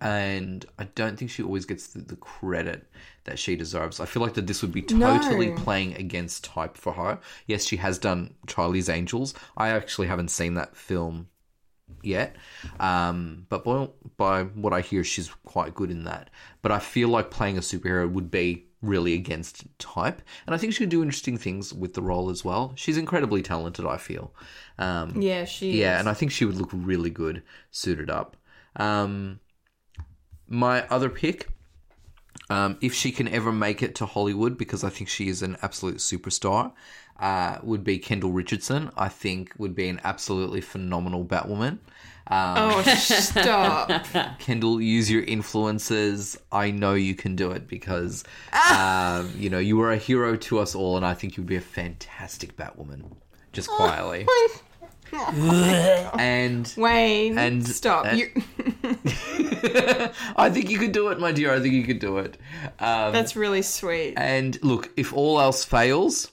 and 0.00 0.64
I 0.78 0.84
don't 0.84 1.18
think 1.18 1.30
she 1.30 1.42
always 1.42 1.64
gets 1.66 1.88
the, 1.88 2.00
the 2.00 2.14
credit 2.16 2.86
that 3.24 3.38
she 3.38 3.56
deserves. 3.56 3.98
I 3.98 4.06
feel 4.06 4.22
like 4.22 4.34
that 4.34 4.46
this 4.46 4.62
would 4.62 4.72
be 4.72 4.82
totally 4.82 5.48
No. 5.50 5.56
playing 5.56 5.96
against 5.96 6.44
type 6.44 6.76
for 6.76 6.92
her. 6.92 7.18
Yes, 7.46 7.64
she 7.64 7.78
has 7.78 7.98
done 7.98 8.34
Charlie's 8.46 8.88
Angels. 8.88 9.34
I 9.56 9.70
actually 9.70 10.06
haven't 10.06 10.30
seen 10.30 10.54
that 10.54 10.76
film 10.76 11.28
yet, 12.02 12.36
um, 12.80 13.46
but 13.48 13.64
by, 13.64 13.88
by 14.16 14.44
what 14.44 14.72
I 14.72 14.80
hear, 14.80 15.04
she's 15.04 15.30
quite 15.44 15.74
good 15.74 15.90
in 15.90 16.04
that. 16.04 16.30
But 16.62 16.72
I 16.72 16.78
feel 16.78 17.08
like 17.08 17.30
playing 17.30 17.58
a 17.58 17.60
superhero 17.60 18.10
would 18.10 18.30
be 18.30 18.66
really 18.80 19.14
against 19.14 19.66
type, 19.78 20.22
and 20.46 20.54
I 20.54 20.58
think 20.58 20.72
she 20.72 20.80
could 20.80 20.88
do 20.88 21.02
interesting 21.02 21.36
things 21.38 21.74
with 21.74 21.94
the 21.94 22.02
role 22.02 22.30
as 22.30 22.44
well. 22.44 22.72
She's 22.76 22.96
incredibly 22.96 23.42
talented. 23.42 23.84
I 23.84 23.96
feel. 23.96 24.32
Um, 24.78 25.20
Yeah, 25.20 25.44
she. 25.44 25.80
yeah, 25.80 25.94
is. 25.96 26.00
and 26.00 26.08
I 26.08 26.14
think 26.14 26.30
she 26.30 26.44
would 26.44 26.56
look 26.56 26.70
really 26.72 27.10
good 27.10 27.42
suited 27.70 28.10
up. 28.10 28.36
Um, 28.76 29.40
my 30.46 30.86
other 30.88 31.10
pick, 31.10 31.48
um, 32.50 32.78
if 32.80 32.94
she 32.94 33.10
can 33.10 33.28
ever 33.28 33.52
make 33.52 33.82
it 33.82 33.94
to 33.96 34.06
Hollywood, 34.06 34.56
because 34.56 34.84
I 34.84 34.88
think 34.90 35.08
she 35.08 35.28
is 35.28 35.42
an 35.42 35.56
absolute 35.60 35.96
superstar, 35.96 36.72
uh, 37.18 37.58
would 37.62 37.84
be 37.84 37.98
Kendall 37.98 38.30
Richardson. 38.32 38.90
I 38.96 39.08
think 39.08 39.52
would 39.58 39.74
be 39.74 39.88
an 39.88 40.00
absolutely 40.04 40.60
phenomenal 40.60 41.24
Batwoman. 41.24 41.78
Oh, 42.30 42.82
stop. 42.82 43.88
Kendall, 44.38 44.80
use 44.82 45.10
your 45.10 45.22
influences. 45.24 46.38
I 46.52 46.70
know 46.70 46.92
you 46.94 47.14
can 47.14 47.36
do 47.36 47.52
it 47.52 47.66
because, 47.66 48.22
Ah. 48.52 49.20
um, 49.20 49.32
you 49.36 49.48
know, 49.48 49.58
you 49.58 49.78
were 49.78 49.90
a 49.92 49.96
hero 49.96 50.36
to 50.36 50.58
us 50.58 50.74
all, 50.74 50.96
and 50.98 51.06
I 51.06 51.14
think 51.14 51.36
you'd 51.38 51.46
be 51.46 51.56
a 51.56 51.60
fantastic 51.62 52.54
Batwoman. 52.56 53.04
Just 53.52 53.70
quietly. 53.70 54.26
and 56.18 56.72
Wayne, 56.76 57.38
And- 57.38 57.66
stop. 57.66 58.04
and- 58.06 58.18
you, 58.18 58.30
I 60.36 60.50
think 60.52 60.70
you 60.70 60.78
could 60.78 60.92
do 60.92 61.08
it, 61.08 61.18
my 61.18 61.32
dear. 61.32 61.52
I 61.54 61.60
think 61.60 61.74
you 61.74 61.84
could 61.84 61.98
do 61.98 62.18
it. 62.18 62.36
Um, 62.78 63.12
that's 63.12 63.36
really 63.36 63.62
sweet. 63.62 64.14
and 64.16 64.62
look, 64.62 64.90
if 64.96 65.12
all 65.12 65.40
else 65.40 65.64
fails, 65.64 66.30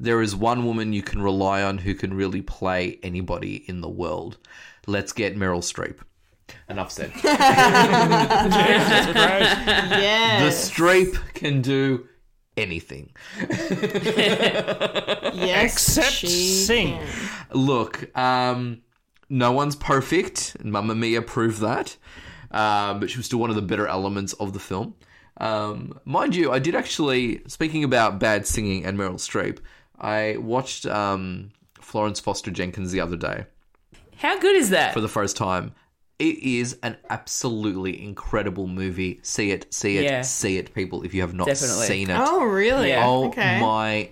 there 0.00 0.22
is 0.22 0.34
one 0.36 0.64
woman 0.64 0.92
you 0.92 1.02
can 1.02 1.20
rely 1.22 1.62
on 1.62 1.78
who 1.78 1.94
can 1.94 2.14
really 2.14 2.42
play 2.42 2.98
anybody 3.02 3.64
in 3.68 3.80
the 3.80 3.88
world. 3.88 4.38
Let's 4.86 5.12
get 5.12 5.36
Meryl 5.36 5.60
Streep. 5.62 5.98
Enough 6.68 6.90
said. 6.92 7.12
the 7.22 7.28
Yes. 9.98 10.70
Streep 10.70 11.16
can 11.34 11.60
do 11.62 12.06
anything. 12.56 13.12
yes. 15.34 15.72
Except 15.72 16.12
sing. 16.30 16.98
can. 16.98 17.06
Look, 17.52 18.16
um, 18.16 18.82
no 19.28 19.52
one's 19.52 19.76
perfect. 19.76 20.56
and 20.60 20.72
Mamma 20.72 20.94
Mia 20.94 21.22
proved 21.22 21.60
that. 21.60 21.96
Um, 22.50 22.98
but 23.00 23.10
she 23.10 23.18
was 23.18 23.26
still 23.26 23.38
one 23.40 23.50
of 23.50 23.56
the 23.56 23.62
better 23.62 23.86
elements 23.86 24.32
of 24.34 24.52
the 24.54 24.58
film. 24.58 24.94
Um, 25.38 26.00
mind 26.04 26.34
you, 26.34 26.50
I 26.50 26.58
did 26.58 26.74
actually, 26.74 27.42
speaking 27.46 27.84
about 27.84 28.18
bad 28.18 28.46
singing 28.46 28.84
and 28.84 28.98
Meryl 28.98 29.14
Streep, 29.14 29.58
I 30.00 30.36
watched 30.38 30.86
um, 30.86 31.50
Florence 31.80 32.20
Foster 32.20 32.50
Jenkins 32.50 32.92
the 32.92 33.00
other 33.00 33.16
day 33.16 33.46
How 34.16 34.38
good 34.38 34.56
is 34.56 34.70
that? 34.70 34.94
for 34.94 35.00
the 35.00 35.08
first 35.08 35.36
time. 35.36 35.72
It 36.18 36.38
is 36.38 36.76
an 36.82 36.96
absolutely 37.10 38.02
incredible 38.02 38.66
movie. 38.66 39.20
See 39.22 39.52
it, 39.52 39.72
see 39.72 39.98
it, 39.98 40.04
Yeah. 40.04 40.22
see 40.22 40.56
it, 40.58 40.74
people, 40.74 41.02
if 41.04 41.14
you 41.14 41.20
have 41.20 41.32
not 41.34 41.46
Definitely. 41.46 41.86
seen 41.86 42.10
it. 42.10 42.18
Oh, 42.20 42.42
really? 42.44 42.88
Yeah. 42.88 43.06
Oh 43.06 43.28
Okay. 43.28 43.60
my 43.60 44.10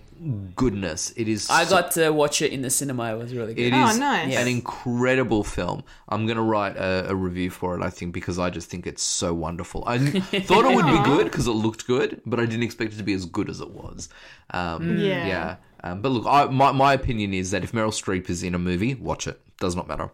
goodness. 0.55 1.13
It 1.17 1.29
is. 1.29 1.49
I 1.51 1.65
so- 1.65 1.71
got 1.71 1.91
to 1.93 2.11
watch 2.11 2.43
it 2.43 2.53
in 2.53 2.63
the 2.63 2.71
cinema. 2.71 3.15
It 3.15 3.19
was 3.19 3.35
really 3.35 3.55
good. 3.55 3.67
It 3.67 3.73
Oh, 3.75 3.89
is 3.89 3.99
nice. 3.99 4.35
an 4.37 4.49
incredible 4.49 5.45
film. 5.45 5.83
I'm 6.09 6.27
going 6.27 6.37
to 6.37 6.43
write 6.43 6.77
a, 6.77 7.11
a 7.11 7.15
review 7.15 7.51
for 7.51 7.79
it, 7.79 7.83
I 7.83 7.91
think, 7.91 8.13
because 8.13 8.39
I 8.39 8.51
just 8.51 8.69
think 8.71 8.87
it's 8.87 9.03
so 9.03 9.33
wonderful. 9.35 9.85
I 9.87 9.99
thought 10.21 10.65
it 10.65 10.75
would 10.75 10.87
be 10.87 11.03
good 11.05 11.25
because 11.25 11.47
it 11.47 11.53
looked 11.53 11.87
good, 11.87 12.21
but 12.27 12.41
I 12.41 12.47
didn't 12.47 12.63
expect 12.65 12.95
it 12.95 12.97
to 12.97 13.03
be 13.05 13.13
as 13.15 13.25
good 13.27 13.49
as 13.51 13.61
it 13.61 13.71
was. 13.71 14.09
Um, 14.51 14.99
Yeah. 14.99 15.27
Yeah. 15.27 15.57
Um, 15.85 16.01
but 16.03 16.09
look, 16.11 16.25
I, 16.27 16.47
my, 16.47 16.73
my 16.73 16.95
opinion 16.95 17.33
is 17.35 17.51
that 17.53 17.63
if 17.63 17.73
Meryl 17.73 17.89
Streep 17.93 18.29
is 18.31 18.43
in 18.43 18.55
a 18.55 18.59
movie, 18.59 18.95
watch 18.95 19.27
it. 19.29 19.41
Does 19.61 19.77
not 19.77 19.87
matter. 19.89 20.11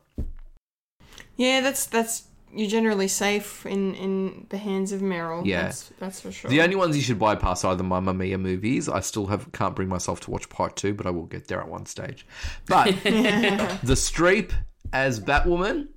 Yeah, 1.37 1.61
that's 1.63 1.87
that's 1.87 2.25
you're 2.55 2.69
generally 2.69 3.09
safe 3.09 3.65
in 3.67 3.95
in 3.95 4.47
the 4.51 4.59
hands 4.59 4.93
of 4.93 5.01
Meryl. 5.01 5.45
Yeah. 5.45 5.63
that's, 5.63 5.93
that's 5.99 6.21
for 6.21 6.31
sure. 6.31 6.51
The 6.51 6.61
only 6.61 6.77
ones 6.77 6.97
you 6.97 7.03
should 7.03 7.19
bypass 7.19 7.65
are 7.65 7.75
the 7.75 7.83
Mamma 7.83 8.13
Mia 8.15 8.39
movies. 8.39 8.89
I 8.89 9.01
still 9.01 9.27
have 9.27 9.51
can't 9.53 9.75
bring 9.75 9.89
myself 9.89 10.21
to 10.21 10.31
watch 10.31 10.49
part 10.49 10.77
two, 10.77 10.95
but 10.95 11.07
I 11.07 11.11
will 11.11 11.27
get 11.27 11.49
there 11.49 11.61
at 11.61 11.69
one 11.69 11.87
stage. 11.87 12.27
But 12.67 12.87
the 13.03 13.95
Streep 13.95 14.53
as 14.93 15.19
Batwoman, 15.21 15.89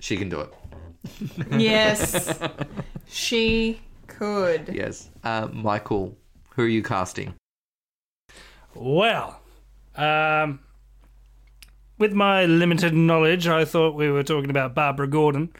she 0.00 0.16
can 0.16 0.28
do 0.28 0.40
it. 0.40 0.52
yes, 1.56 2.38
she 3.06 3.80
could. 4.06 4.70
Yes. 4.74 5.10
Uh, 5.22 5.48
Michael, 5.52 6.16
who 6.54 6.62
are 6.64 6.68
you 6.68 6.82
casting? 6.82 7.34
Well, 8.74 9.40
um, 9.96 10.60
with 11.98 12.12
my 12.12 12.44
limited 12.46 12.94
knowledge, 12.94 13.46
I 13.48 13.64
thought 13.64 13.94
we 13.94 14.10
were 14.10 14.22
talking 14.22 14.50
about 14.50 14.74
Barbara 14.74 15.06
Gordon, 15.08 15.50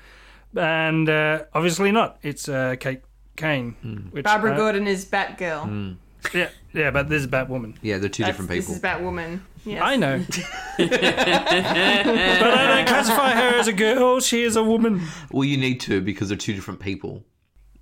and 0.56 1.08
uh, 1.08 1.44
obviously 1.54 1.92
not. 1.92 2.18
It's 2.22 2.48
uh, 2.48 2.76
Kate 2.78 3.02
Kane. 3.36 4.08
Which, 4.12 4.24
Barbara 4.24 4.54
uh, 4.54 4.56
Gordon 4.56 4.86
is 4.86 5.04
Batgirl. 5.04 5.96
Yeah, 6.34 6.48
yeah, 6.72 6.90
but 6.90 7.08
this 7.08 7.22
is 7.22 7.28
Batwoman. 7.28 7.76
Yeah, 7.80 7.98
they're 7.98 8.08
two 8.08 8.22
That's- 8.24 8.36
different 8.36 8.50
people. 8.50 8.74
This 8.74 8.76
is 8.76 8.82
Batwoman. 8.82 9.40
Yes. 9.64 9.82
I 9.84 9.96
know. 9.96 10.18
but 10.78 10.92
I 10.92 12.76
don't 12.76 12.88
classify 12.88 13.32
her 13.32 13.58
as 13.58 13.68
a 13.68 13.72
girl. 13.72 14.20
She 14.20 14.42
is 14.42 14.56
a 14.56 14.62
woman. 14.62 15.02
Well, 15.30 15.44
you 15.44 15.56
need 15.58 15.80
to 15.80 16.00
because 16.00 16.28
they're 16.28 16.38
two 16.38 16.54
different 16.54 16.80
people. 16.80 17.24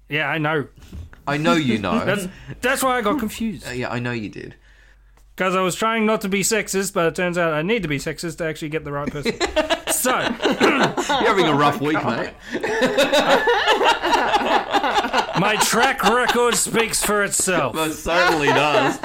Yeah, 0.08 0.28
I 0.28 0.38
know. 0.38 0.66
I 1.26 1.36
know 1.36 1.54
you 1.54 1.78
know. 1.86 2.04
That's 2.04 2.28
that's 2.60 2.82
why 2.82 2.98
I 2.98 3.02
got 3.02 3.18
confused. 3.18 3.66
Uh, 3.66 3.70
yeah, 3.70 3.90
I 3.90 3.98
know 4.00 4.12
you 4.12 4.28
did. 4.28 4.56
Because 5.36 5.54
I 5.54 5.60
was 5.60 5.74
trying 5.74 6.06
not 6.06 6.22
to 6.22 6.30
be 6.30 6.40
sexist, 6.40 6.94
but 6.94 7.04
it 7.06 7.14
turns 7.14 7.36
out 7.36 7.52
I 7.52 7.60
need 7.60 7.82
to 7.82 7.88
be 7.88 7.98
sexist 7.98 8.38
to 8.38 8.46
actually 8.46 8.70
get 8.70 8.84
the 8.84 8.92
right 8.92 9.10
person. 9.10 9.32
so, 9.92 10.18
You're 10.18 11.28
having 11.28 11.46
a 11.46 11.54
rough 11.54 11.78
week, 11.78 12.02
mate. 12.02 12.32
my 15.38 15.56
track 15.60 16.02
record 16.04 16.54
speaks 16.54 17.04
for 17.04 17.22
itself. 17.22 17.74
Most 17.74 18.02
certainly 18.02 18.46
does. 18.48 18.98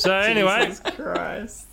So 0.00 0.14
anyway, 0.14 0.66
Jesus 0.68 0.80
Christ. 0.96 1.66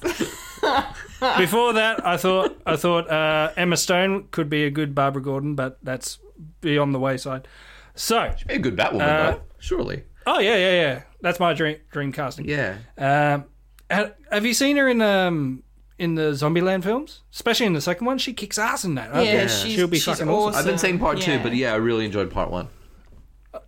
before 1.38 1.74
that, 1.74 2.06
I 2.06 2.18
thought 2.18 2.60
I 2.66 2.76
thought 2.76 3.10
uh, 3.10 3.54
Emma 3.56 3.78
Stone 3.78 4.28
could 4.32 4.50
be 4.50 4.66
a 4.66 4.70
good 4.70 4.94
Barbara 4.94 5.22
Gordon, 5.22 5.56
but 5.56 5.78
that's 5.82 6.20
beyond 6.60 6.94
the 6.94 7.00
wayside. 7.00 7.48
So, 7.96 8.34
she'd 8.38 8.48
Be 8.48 8.56
a 8.56 8.60
good 8.60 8.76
Batwoman, 8.76 9.02
Uh, 9.02 9.32
though. 9.32 9.42
Surely. 9.60 10.04
Oh 10.28 10.40
yeah, 10.40 10.56
yeah, 10.56 10.72
yeah, 10.82 11.02
that's 11.22 11.40
my 11.40 11.54
dream 11.54 11.78
dream 11.92 12.12
casting. 12.12 12.48
Yeah. 12.48 12.78
Um, 12.98 13.46
ha- 13.92 14.12
have 14.32 14.46
you 14.46 14.54
seen 14.54 14.78
her 14.78 14.88
in 14.88 15.02
um 15.02 15.64
in 15.98 16.14
the 16.14 16.32
Zombieland 16.34 16.84
films, 16.84 17.22
especially 17.34 17.66
in 17.66 17.74
the 17.74 17.82
second 17.82 18.06
one? 18.06 18.20
She 18.20 18.34
kicks 18.34 18.60
ass 18.60 18.86
in 18.86 18.94
that. 18.96 19.10
Yeah, 19.16 19.20
Okay. 19.22 19.48
she's, 19.48 19.74
she'll 19.74 19.88
be 19.88 19.98
she's 19.98 20.06
fucking 20.06 20.30
awesome. 20.30 20.50
awesome. 20.50 20.60
I've 20.60 20.66
been 20.66 20.78
seeing 20.78 21.00
part 21.00 21.20
two, 21.20 21.40
but 21.42 21.56
yeah, 21.56 21.74
I 21.74 21.78
really 21.78 22.06
enjoyed 22.06 22.30
part 22.30 22.52
one. 22.52 22.68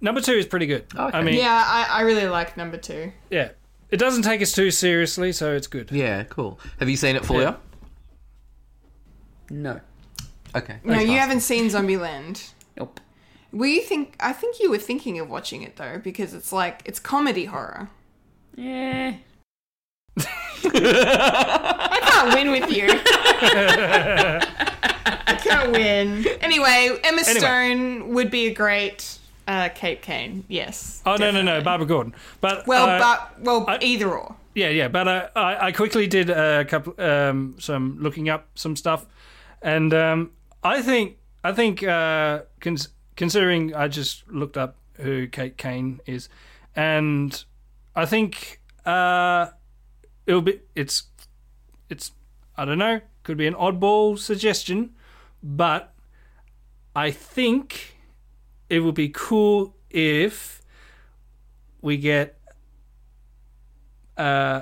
Number 0.02 0.22
two 0.22 0.34
is 0.34 0.46
pretty 0.46 0.68
good. 0.68 0.86
Okay. 0.96 1.18
I 1.18 1.24
mean, 1.24 1.34
yeah. 1.36 1.42
Yeah, 1.46 1.64
I, 1.66 2.00
I 2.00 2.02
really 2.02 2.28
like 2.28 2.56
number 2.58 2.78
two. 2.78 3.12
Yeah, 3.32 3.50
it 3.90 3.98
doesn't 3.98 4.22
take 4.22 4.42
us 4.42 4.52
too 4.52 4.70
seriously, 4.70 5.32
so 5.32 5.56
it's 5.56 5.66
good. 5.66 5.90
Yeah, 5.92 6.24
cool. 6.26 6.60
Have 6.80 6.90
you 6.90 6.98
seen 6.98 7.16
it, 7.16 7.24
Fulia? 7.24 7.58
No. 9.50 9.80
Okay. 10.56 10.78
No, 10.84 11.00
you 11.00 11.18
haven't 11.18 11.42
seen 11.42 11.66
Zombieland. 11.70 12.52
Nope. 12.78 13.00
Were 13.52 13.66
you 13.66 13.82
think? 13.82 14.16
I 14.20 14.32
think 14.34 14.60
you 14.60 14.70
were 14.70 14.78
thinking 14.78 15.18
of 15.20 15.30
watching 15.30 15.62
it 15.64 15.76
though, 15.78 16.00
because 16.04 16.34
it's 16.34 16.52
like 16.52 16.82
it's 16.86 17.00
comedy 17.00 17.46
horror. 17.46 17.90
Yeah. 18.56 19.16
I 20.66 22.00
can't 22.04 22.34
win 22.36 22.52
with 22.52 22.70
you. 22.72 22.88
I 25.28 25.36
can't 25.44 25.72
win. 25.72 26.26
Anyway, 26.42 27.00
Emma 27.04 27.22
Anyway. 27.22 27.40
Stone 27.40 28.10
would 28.14 28.30
be 28.32 28.48
a 28.48 28.54
great 28.54 29.18
uh, 29.48 29.70
Kate 29.74 30.02
Kane. 30.02 30.44
Yes. 30.48 31.02
Oh 31.06 31.16
no, 31.16 31.32
no, 31.32 31.32
no, 31.32 31.38
definitely. 31.38 31.64
Barbara 31.64 31.88
Gordon. 31.88 32.14
But 32.42 32.68
Well, 32.68 32.88
uh, 32.90 33.00
but 33.00 33.40
well, 33.44 33.66
I- 33.68 33.80
either 33.82 34.10
or. 34.12 34.36
Yeah, 34.56 34.70
yeah, 34.70 34.88
but 34.90 35.08
uh, 35.08 35.30
I, 35.36 35.68
I 35.68 35.72
quickly 35.72 36.08
did 36.08 36.30
a 36.30 36.66
couple, 36.66 37.00
um, 37.02 37.56
some 37.60 37.98
looking 38.02 38.28
up 38.30 38.48
some 38.56 38.76
stuff, 38.76 39.06
and 39.62 39.94
um, 39.94 40.32
I 40.64 40.82
think 40.82 41.18
I 41.44 41.54
think 41.54 41.82
uh, 41.84 42.42
cons- 42.60 42.90
considering 43.20 43.76
I 43.76 43.90
just 43.90 44.26
looked 44.32 44.56
up 44.56 44.78
who 44.94 45.28
Kate 45.28 45.58
Kane 45.58 46.00
is, 46.06 46.30
and 46.74 47.44
I 47.94 48.06
think 48.06 48.62
uh, 48.86 49.48
it'll 50.26 50.42
be 50.42 50.62
it's 50.74 51.04
it's 51.90 52.14
I 52.56 52.64
don't 52.64 52.78
know 52.78 53.02
could 53.24 53.38
be 53.38 53.46
an 53.46 53.56
oddball 53.56 54.18
suggestion, 54.18 54.92
but 55.44 55.94
I 56.96 57.12
think 57.12 57.98
it 58.70 58.80
would 58.80 58.96
be 58.96 59.10
cool 59.10 59.76
if 59.90 60.62
we 61.82 61.98
get 61.98 62.40
uh, 64.16 64.62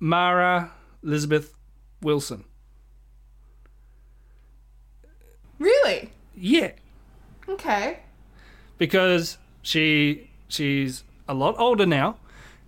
Mara 0.00 0.72
Elizabeth 1.04 1.54
Wilson. 2.02 2.44
Really? 5.60 6.10
Yeah, 6.34 6.72
Okay. 7.48 8.00
because 8.78 9.38
she 9.62 10.30
she's 10.48 11.04
a 11.28 11.34
lot 11.34 11.54
older 11.58 11.86
now. 11.86 12.16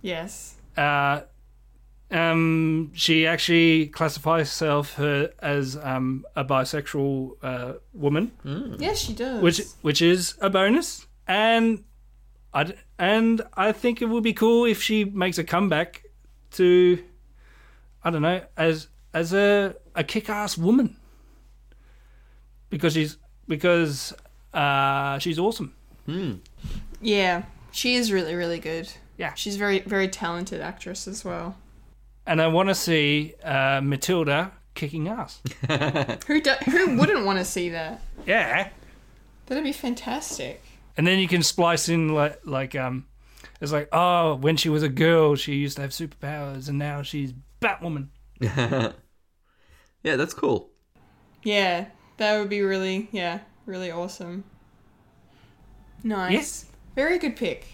Yes. 0.01 0.55
Uh, 0.77 1.21
um, 2.11 2.91
she 2.93 3.27
actually 3.27 3.87
classifies 3.87 4.47
herself 4.47 4.93
her 4.95 5.31
as 5.39 5.77
um, 5.77 6.25
a 6.35 6.43
bisexual 6.43 7.31
uh, 7.43 7.73
woman, 7.93 8.31
Yes, 8.79 8.99
she 8.99 9.13
does. 9.13 9.41
which 9.43 9.61
which 9.81 10.01
is 10.01 10.35
a 10.41 10.49
bonus. 10.49 11.05
And 11.27 11.83
I 12.53 12.73
and 12.97 13.41
I 13.53 13.71
think 13.73 14.01
it 14.01 14.05
would 14.09 14.23
be 14.23 14.33
cool 14.33 14.65
if 14.65 14.81
she 14.81 15.03
makes 15.05 15.37
a 15.37 15.43
comeback 15.43 16.03
to 16.51 17.03
I 18.03 18.09
don't 18.09 18.21
know 18.23 18.41
as 18.57 18.87
as 19.13 19.33
a 19.33 19.75
a 19.95 20.03
kick-ass 20.03 20.57
woman 20.57 20.95
because 22.69 22.93
she's 22.93 23.17
because 23.47 24.13
uh, 24.53 25.19
she's 25.19 25.39
awesome. 25.39 25.73
yeah, 27.01 27.43
she 27.71 27.95
is 27.95 28.11
really, 28.11 28.35
really 28.35 28.59
good. 28.59 28.91
Yeah. 29.17 29.33
She's 29.33 29.55
very, 29.57 29.79
very 29.79 30.07
talented 30.07 30.61
actress 30.61 31.07
as 31.07 31.23
well. 31.25 31.57
and 32.25 32.41
I 32.41 32.47
want 32.47 32.69
to 32.69 32.75
see 32.75 33.33
uh, 33.43 33.81
Matilda 33.83 34.51
kicking 34.75 35.07
ass. 35.07 35.41
Who 36.27 36.39
do, 36.41 36.51
who 36.65 36.97
wouldn't 36.97 37.25
want 37.25 37.37
to 37.39 37.45
see 37.45 37.69
that? 37.69 38.01
yeah, 38.25 38.69
That'd 39.47 39.63
be 39.63 39.73
fantastic. 39.73 40.61
and 40.95 41.05
then 41.07 41.19
you 41.19 41.27
can 41.27 41.43
splice 41.43 41.89
in 41.89 42.09
like 42.13 42.39
like 42.45 42.75
um, 42.75 43.05
it's 43.59 43.71
like 43.71 43.89
oh, 43.91 44.35
when 44.35 44.55
she 44.57 44.69
was 44.69 44.83
a 44.83 44.89
girl, 44.89 45.35
she 45.35 45.55
used 45.55 45.75
to 45.77 45.81
have 45.81 45.91
superpowers, 45.91 46.69
and 46.69 46.77
now 46.77 47.01
she's 47.01 47.33
Batwoman. 47.61 48.07
Yeah, 50.01 50.15
that's 50.15 50.33
cool. 50.33 50.69
Yeah, 51.43 51.87
that 52.17 52.39
would 52.39 52.47
be 52.49 52.61
really, 52.61 53.09
yeah, 53.11 53.39
really 53.69 53.91
awesome. 53.91 54.43
Nice. 56.03 56.31
Yes. 56.31 56.65
Very 56.95 57.17
good 57.19 57.35
pick. 57.35 57.67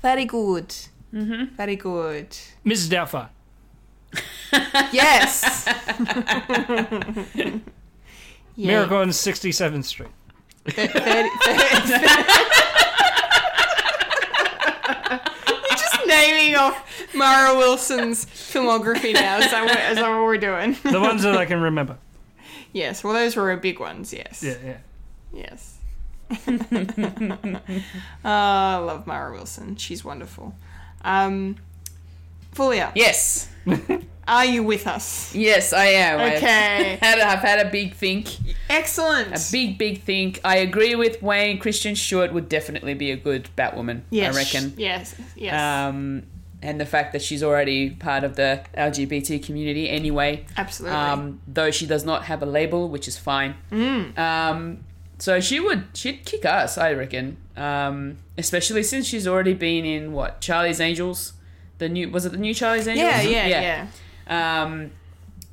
Very 0.00 0.24
good. 0.24 0.68
Mm-hmm. 1.12 1.54
Very 1.56 1.76
good. 1.76 2.30
Mrs. 2.64 2.88
Doubtfire. 2.88 3.28
Yes. 4.92 5.64
yeah. 7.34 7.58
Miracle 8.56 8.98
on 8.98 9.08
67th 9.08 9.84
Street. 9.84 10.10
Thirty- 10.68 10.88
thirty- 11.44 12.14
You're 14.88 15.78
just 15.78 16.06
naming 16.06 16.54
off 16.54 17.14
Mara 17.14 17.56
Wilson's 17.56 18.24
filmography 18.26 19.12
now. 19.14 19.38
Is 19.38 19.50
that 19.50 19.64
what, 19.64 19.78
is 19.90 19.96
that 19.96 20.08
what 20.08 20.22
we're 20.22 20.38
doing? 20.38 20.76
The 20.84 21.00
ones 21.00 21.22
that 21.24 21.36
I 21.36 21.44
can 21.46 21.60
remember. 21.60 21.98
Yes. 22.74 23.02
Well, 23.02 23.14
those 23.14 23.34
were 23.36 23.48
her 23.48 23.56
big 23.56 23.80
ones. 23.80 24.12
Yes. 24.12 24.42
Yeah, 24.42 24.56
yeah. 24.62 24.76
Yes. 25.32 25.78
oh, 26.46 27.58
I 28.24 28.76
love 28.76 29.06
Mara 29.06 29.32
Wilson. 29.32 29.76
She's 29.76 30.04
wonderful. 30.04 30.54
Um, 31.02 31.56
Fulia, 32.54 32.92
Yes. 32.94 33.48
Are 34.26 34.44
you 34.46 34.62
with 34.62 34.86
us? 34.86 35.34
Yes, 35.34 35.74
I 35.74 35.84
am. 35.84 36.18
I've 36.18 36.36
Okay. 36.38 36.98
had, 37.02 37.18
I've 37.20 37.40
had 37.40 37.66
a 37.66 37.70
big 37.70 37.94
think. 37.94 38.28
Excellent. 38.70 39.28
A 39.36 39.52
big, 39.52 39.76
big 39.76 40.02
think. 40.02 40.40
I 40.42 40.56
agree 40.56 40.94
with 40.94 41.22
Wayne. 41.22 41.58
Kristen 41.58 41.94
Stewart 41.94 42.32
would 42.32 42.48
definitely 42.48 42.94
be 42.94 43.10
a 43.10 43.16
good 43.16 43.50
Batwoman, 43.56 44.00
yes. 44.08 44.34
I 44.34 44.38
reckon. 44.38 44.72
Yes. 44.78 45.14
Yes. 45.36 45.52
Um, 45.92 46.22
and 46.64 46.80
the 46.80 46.86
fact 46.86 47.12
that 47.12 47.22
she's 47.22 47.42
already 47.42 47.90
part 47.90 48.24
of 48.24 48.36
the 48.36 48.62
LGBT 48.76 49.44
community 49.44 49.88
anyway. 49.88 50.44
Absolutely. 50.56 50.96
Um, 50.96 51.40
though 51.46 51.70
she 51.70 51.86
does 51.86 52.04
not 52.04 52.24
have 52.24 52.42
a 52.42 52.46
label, 52.46 52.88
which 52.88 53.06
is 53.06 53.16
fine. 53.18 53.54
Mm. 53.70 54.18
Um, 54.18 54.84
so 55.18 55.40
she 55.40 55.60
would 55.60 55.84
she'd 55.94 56.24
kick 56.24 56.44
us, 56.44 56.76
I 56.78 56.92
reckon. 56.92 57.36
Um, 57.56 58.18
especially 58.36 58.82
since 58.82 59.06
she's 59.06 59.26
already 59.28 59.54
been 59.54 59.84
in 59.84 60.12
what 60.12 60.40
Charlie's 60.40 60.80
Angels, 60.80 61.34
the 61.78 61.88
new 61.88 62.10
was 62.10 62.24
it 62.26 62.32
the 62.32 62.38
new 62.38 62.54
Charlie's 62.54 62.88
Angels? 62.88 63.24
yeah, 63.24 63.46
yeah, 63.46 63.86
yeah, 64.28 64.62
Um, 64.62 64.90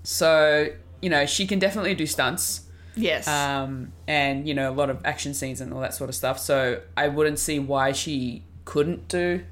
so 0.03 0.67
you 1.01 1.09
know 1.09 1.25
she 1.25 1.45
can 1.45 1.59
definitely 1.59 1.95
do 1.95 2.05
stunts 2.07 2.61
Yes. 2.95 3.27
um, 3.27 3.91
and 4.07 4.47
you 4.47 4.53
know 4.53 4.69
a 4.71 4.75
lot 4.75 4.89
of 4.89 5.05
action 5.05 5.33
scenes 5.33 5.61
and 5.61 5.73
all 5.73 5.81
that 5.81 5.93
sort 5.93 6.09
of 6.09 6.15
stuff. 6.15 6.39
So 6.39 6.81
I 6.97 7.07
wouldn't 7.07 7.39
see 7.39 7.59
why 7.59 7.91
she 7.93 8.43
couldn't 8.65 9.07
do 9.07 9.43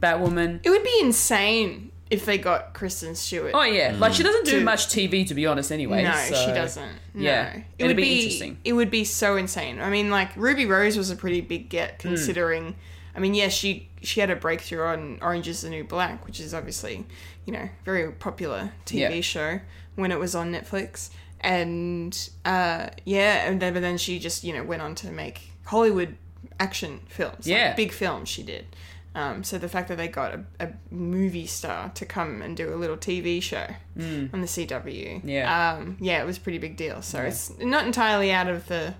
Batwoman. 0.00 0.60
it 0.62 0.70
would 0.70 0.82
be 0.84 0.98
insane 1.00 1.92
if 2.10 2.24
they 2.26 2.38
got 2.38 2.74
Kristen 2.74 3.14
Stewart. 3.14 3.52
Oh 3.54 3.62
yeah, 3.62 3.94
like 3.98 4.12
she 4.14 4.22
doesn't 4.22 4.44
do 4.44 4.58
To- 4.58 4.64
much 4.64 4.86
TV 4.88 5.26
to 5.28 5.34
be 5.34 5.46
honest. 5.46 5.70
Anyway, 5.70 6.02
no, 6.02 6.12
so- 6.14 6.34
she 6.34 6.52
doesn't. 6.52 6.90
No. 7.14 7.22
yeah, 7.22 7.56
it 7.56 7.64
it'd 7.78 7.88
would 7.88 7.96
be 8.02 8.16
interesting. 8.22 8.58
It 8.64 8.72
would 8.72 8.90
be 8.90 9.04
so 9.04 9.36
insane. 9.36 9.80
I 9.80 9.90
mean, 9.90 10.10
like 10.10 10.30
Ruby 10.36 10.66
Rose 10.66 10.96
was 10.96 11.10
a 11.10 11.16
pretty 11.16 11.40
big 11.40 11.68
get 11.68 11.98
considering. 11.98 12.74
I 13.14 13.18
mean, 13.20 13.34
yes, 13.34 13.52
she 13.52 13.88
she 14.02 14.20
had 14.20 14.30
a 14.30 14.36
breakthrough 14.36 14.82
on 14.84 15.18
Orange 15.20 15.46
Is 15.48 15.62
the 15.62 15.70
New 15.70 15.84
Black, 15.84 16.24
which 16.26 16.40
is 16.40 16.54
obviously 16.54 17.04
you 17.44 17.52
know 17.52 17.68
very 17.84 18.10
popular 18.12 18.72
TV 18.86 18.98
Yeah. 19.16 19.20
show 19.20 19.60
when 19.96 20.10
it 20.12 20.18
was 20.18 20.34
on 20.34 20.52
Netflix, 20.52 21.10
and 21.40 22.30
uh, 22.44 22.88
yeah, 23.04 23.48
and 23.48 23.60
then 23.60 23.72
but 23.74 23.82
then 23.82 23.98
she 23.98 24.18
just 24.18 24.44
you 24.44 24.52
know 24.52 24.62
went 24.62 24.82
on 24.82 24.94
to 24.96 25.10
make 25.10 25.50
Hollywood 25.64 26.16
action 26.58 27.00
films, 27.08 27.46
like 27.46 27.46
Yeah. 27.46 27.74
big 27.74 27.92
films 27.92 28.28
she 28.28 28.42
did. 28.42 28.66
Um, 29.14 29.42
so 29.42 29.58
the 29.58 29.68
fact 29.68 29.88
that 29.88 29.96
they 29.98 30.06
got 30.08 30.34
a, 30.34 30.44
a 30.60 30.68
movie 30.90 31.46
star 31.46 31.90
to 31.96 32.06
come 32.06 32.42
and 32.42 32.56
do 32.56 32.72
a 32.72 32.76
little 32.76 32.96
TV 32.96 33.42
show 33.42 33.66
on 33.98 34.30
the 34.40 34.46
CW. 34.46 35.20
Yeah. 35.24 35.72
um, 35.78 35.96
yeah, 36.00 36.22
it 36.22 36.26
was 36.26 36.36
a 36.36 36.40
pretty 36.40 36.58
big 36.58 36.76
deal. 36.76 37.02
So 37.02 37.20
it's 37.22 37.50
not 37.58 37.86
entirely 37.86 38.30
out 38.30 38.48
of 38.48 38.66
the 38.68 38.94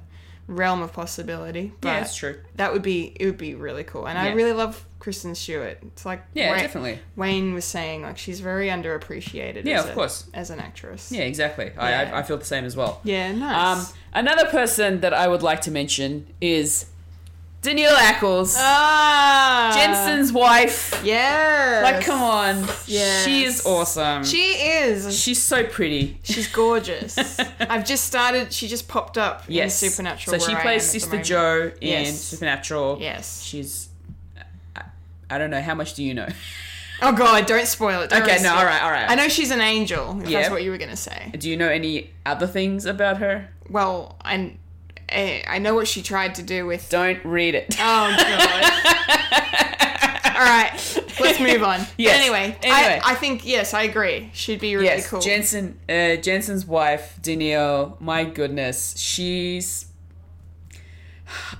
realm 0.49 0.83
of 0.83 0.93
possibility, 0.93 1.73
but 1.81 1.89
Yeah, 1.89 2.01
it's 2.01 2.17
true. 2.17 2.41
that 2.57 2.73
would 2.73 2.83
be 2.83 3.15
it 3.21 3.25
would 3.27 3.39
be 3.39 3.55
really 3.55 3.85
cool. 3.85 4.09
And 4.09 4.19
I 4.19 4.33
really 4.33 4.53
love 4.53 4.85
Kristen 4.99 5.37
Stewart. 5.37 5.79
It's 5.83 6.05
like 6.05 6.23
Yeah, 6.35 6.51
Wayne, 6.51 6.61
definitely. 6.61 6.99
Wayne 7.15 7.55
was 7.55 7.65
saying, 7.65 8.03
like 8.03 8.19
she's 8.19 8.41
very 8.41 8.67
underappreciated. 8.67 9.65
Yeah, 9.65 9.79
as 9.79 9.85
of 9.85 9.91
a- 9.91 9.95
course. 9.95 10.29
as 10.35 10.51
an 10.51 10.59
actress. 10.59 11.13
Yeah, 11.13 11.23
exactly. 11.23 11.71
I, 11.79 11.91
Yeah. 11.91 12.11
I 12.15 12.19
I 12.19 12.23
feel 12.25 12.37
the 12.37 12.45
same 12.45 12.65
as 12.65 12.75
well. 12.77 13.01
yeah, 13.05 13.31
nice. 13.31 13.91
Um, 13.91 13.97
another 14.13 14.47
person 14.51 15.01
that 15.03 15.15
I 15.15 15.29
would 15.29 15.43
like 15.43 15.61
to 15.63 15.71
mention 15.71 16.27
is 16.41 16.87
Danneel 17.63 17.91
Ackles, 17.93 18.55
ah, 18.57 19.71
Jensen's 19.75 20.33
wife. 20.33 20.99
Yeah, 21.05 21.81
Like, 21.85 22.03
come 22.03 22.23
on, 22.23 22.67
Yes. 22.87 23.25
she 23.27 23.45
is 23.45 23.67
awesome. 23.67 24.25
She 24.25 24.39
is. 24.53 25.15
She's 25.19 25.43
so 25.43 25.65
pretty. 25.65 26.19
She's 26.23 26.49
gorgeous. 26.49 27.19
I've 27.61 27.85
just 27.85 28.05
started. 28.05 28.51
She 28.55 28.67
just 28.67 28.89
popped 28.89 29.19
up 29.19 29.45
Yes, 29.47 29.83
in 29.83 29.91
Supernatural. 29.91 30.41
So 30.41 30.49
she 30.49 30.55
plays 30.57 30.85
Sister. 30.85 31.23
Jo 31.23 31.71
in 31.83 31.89
Yes. 32.07 32.19
Supernatural. 32.19 32.97
Yes. 32.99 33.43
she's. 33.43 33.89
I, 34.75 34.85
I 35.29 35.37
don't 35.37 35.51
know 35.51 35.61
how 35.61 35.75
much 35.75 35.93
do 35.93 36.03
you 36.03 36.15
know. 36.15 36.29
Oh 37.03 37.13
God! 37.13 37.45
Don't 37.47 37.67
spoil 37.67 38.01
it. 38.03 38.11
Don't 38.11 38.23
Okay, 38.23 38.43
no, 38.43 38.55
all 38.55 38.65
right, 38.65 38.83
all 38.83 38.91
right. 38.91 39.09
I 39.11 39.15
know 39.15 39.29
she's 39.29 39.51
an 39.51 39.61
angel. 39.61 40.21
If 40.23 40.29
Yeah. 40.31 40.41
that's 40.41 40.51
what 40.51 40.63
you 40.63 40.71
were 40.71 40.79
gonna 40.79 40.97
say. 40.97 41.31
Do 41.39 41.49
you 41.51 41.57
know 41.59 41.69
any 41.69 42.11
other 42.27 42.47
things 42.47 42.85
about 42.87 43.19
her? 43.19 43.49
Well, 43.71 44.17
I, 44.23 44.57
I 45.11 45.45
I 45.47 45.59
know 45.59 45.75
what 45.75 45.89
she 45.89 46.03
tried 46.03 46.35
to 46.37 46.43
do 46.43 46.67
with. 46.67 46.89
Don't 46.89 47.25
read 47.25 47.55
it. 47.55 47.77
Oh 47.79 48.15
God! 48.17 48.65
all 50.35 50.41
right, 50.47 50.73
let's 51.21 51.41
move 51.41 51.63
on. 51.63 51.81
Yes. 51.97 52.19
Anyway, 52.19 52.57
Anyway. 52.63 53.01
I, 53.05 53.13
I 53.13 53.15
think 53.15 53.45
yes, 53.47 53.75
I 53.75 53.83
agree. 53.83 54.31
She'd 54.33 54.61
be 54.61 54.75
really 54.75 54.87
yes, 54.87 55.09
cool. 55.09 55.21
Jensen. 55.21 55.79
Uh, 55.89 56.17
Jensen's 56.17 56.65
wife, 56.65 57.19
Danneel. 57.21 58.01
My 58.01 58.25
goodness, 58.25 58.97
she's. 58.97 59.87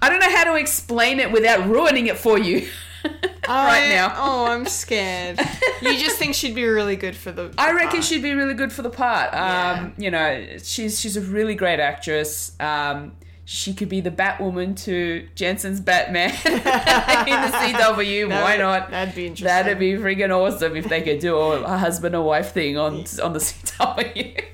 I 0.03 0.09
don't 0.09 0.19
know 0.19 0.31
how 0.31 0.45
to 0.45 0.55
explain 0.57 1.21
it 1.21 1.31
without 1.31 1.69
ruining 1.69 2.07
it 2.07 2.19
for 2.19 2.39
you. 2.39 2.69
right 3.49 3.89
now. 3.89 4.13
Oh, 4.17 4.47
I'm 4.47 4.67
scared. 4.67 5.39
you 5.81 5.99
just 5.99 6.19
think 6.19 6.35
she'd 6.35 6.55
be 6.55 6.65
really 6.65 6.97
good 6.97 7.17
for 7.17 7.33
the. 7.33 7.53
I 7.59 7.73
reckon 7.73 7.91
part. 7.91 8.05
she'd 8.05 8.23
be 8.23 8.33
really 8.33 8.55
good 8.55 8.73
for 8.73 8.83
the 8.83 8.91
part. 8.91 9.31
Yeah. 9.33 9.81
Um, 9.81 9.95
you 9.97 10.11
know, 10.11 10.47
she's 10.63 11.01
she's 11.01 11.17
a 11.17 11.21
really 11.21 11.55
great 11.55 11.81
actress. 11.81 12.53
Um, 12.61 13.13
she 13.53 13.75
could 13.75 13.89
be 13.89 14.01
the 14.01 14.13
Batwoman 14.13 14.77
to 14.85 15.27
Jensen's 15.35 15.81
Batman 15.81 16.31
in 16.47 16.53
the 16.55 16.61
CW. 16.61 18.29
That 18.29 18.43
Why 18.45 18.57
would- 18.57 18.63
not? 18.63 18.91
That'd 18.93 19.13
be 19.17 19.27
interesting. 19.27 19.47
That'd 19.47 19.77
be 19.81 19.95
freaking 19.95 20.31
awesome 20.31 20.77
if 20.77 20.89
they 20.89 21.03
could 21.03 21.19
do 21.19 21.37
a, 21.37 21.77
husband 21.77 22.15
and 22.15 22.25
wife 22.25 22.53
thing 22.53 22.79
on 22.79 22.99
on 23.21 23.33
the 23.33 23.39
CW. 23.41 24.45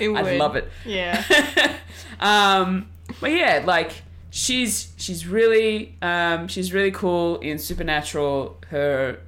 It 0.00 0.08
I'd 0.10 0.38
love 0.38 0.56
it. 0.56 0.70
Yeah. 0.86 1.22
Um, 2.20 2.88
but 3.20 3.32
yeah, 3.32 3.62
like 3.66 4.02
she's 4.30 4.94
she's 4.96 5.26
really 5.26 5.94
um, 6.00 6.48
she's 6.48 6.72
really 6.72 6.90
cool 6.90 7.36
in 7.40 7.58
Supernatural. 7.58 8.56
Her 8.70 9.18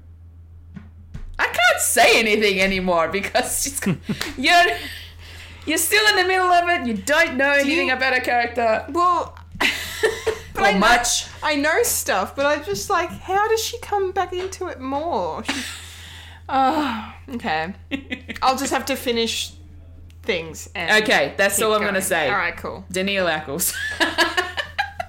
I 1.39 1.45
can't 1.45 1.81
say 1.81 2.19
anything 2.19 2.59
anymore 2.63 3.09
because 3.09 3.63
she's 3.63 3.81
you're 4.39 4.65
you're 5.67 5.79
still 5.79 6.07
in 6.11 6.17
the 6.17 6.25
middle 6.25 6.47
of 6.51 6.69
it. 6.69 6.87
You 6.87 6.95
don't 6.95 7.37
know 7.37 7.51
anything 7.53 7.89
you- 7.89 7.93
about 7.95 8.15
her 8.15 8.21
character 8.21 8.85
Well. 8.89 9.37
But 10.55 10.63
or 10.63 10.67
I 10.69 10.73
know- 10.73 10.79
much. 10.79 11.27
I 11.43 11.55
know 11.57 11.83
stuff, 11.83 12.35
but 12.35 12.47
I'm 12.47 12.65
just 12.65 12.89
like, 12.89 13.11
how 13.11 13.47
does 13.49 13.63
she 13.63 13.79
come 13.81 14.13
back 14.13 14.33
into 14.33 14.69
it 14.69 14.81
more? 14.81 15.45
She- 15.45 15.53
Oh, 16.49 17.13
okay. 17.35 17.75
I'll 18.41 18.57
just 18.57 18.73
have 18.73 18.87
to 18.87 18.97
finish 18.97 19.53
things. 20.23 20.71
And 20.75 21.03
Okay, 21.03 21.35
that's 21.37 21.57
keep 21.57 21.65
all 21.67 21.73
I'm 21.75 21.81
going. 21.81 21.93
gonna 21.95 22.03
say. 22.03 22.29
All 22.31 22.37
right, 22.37 22.57
cool. 22.57 22.85
Danneel 22.93 23.27
Ackles. 23.29 23.75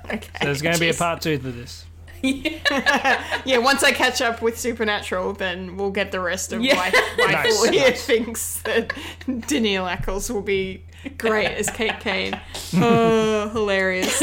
Okay. 0.09 0.29
There's 0.41 0.61
going 0.61 0.73
to 0.73 0.79
be 0.79 0.87
a 0.87 0.93
Jeez. 0.93 0.99
part 0.99 1.19
two 1.21 1.37
to 1.37 1.51
this. 1.51 1.83
Yeah, 3.45 3.59
once 3.59 3.83
I 3.83 3.91
catch 3.91 4.21
up 4.21 4.41
with 4.41 4.59
Supernatural, 4.59 5.33
then 5.33 5.77
we'll 5.77 5.91
get 5.91 6.11
the 6.11 6.19
rest 6.19 6.51
of 6.53 6.61
Yeah. 6.61 6.75
why, 6.75 6.91
why 7.17 7.31
Nice, 7.31 7.57
Fulia 7.57 7.95
thinks 7.97 8.61
that 8.63 8.89
Danneel 9.25 9.89
Ackles 9.89 10.29
will 10.29 10.41
be 10.41 10.83
great 11.17 11.47
as 11.51 11.69
Kate 11.69 11.99
Kane. 11.99 12.39
Oh, 12.75 13.49
hilarious. 13.49 14.13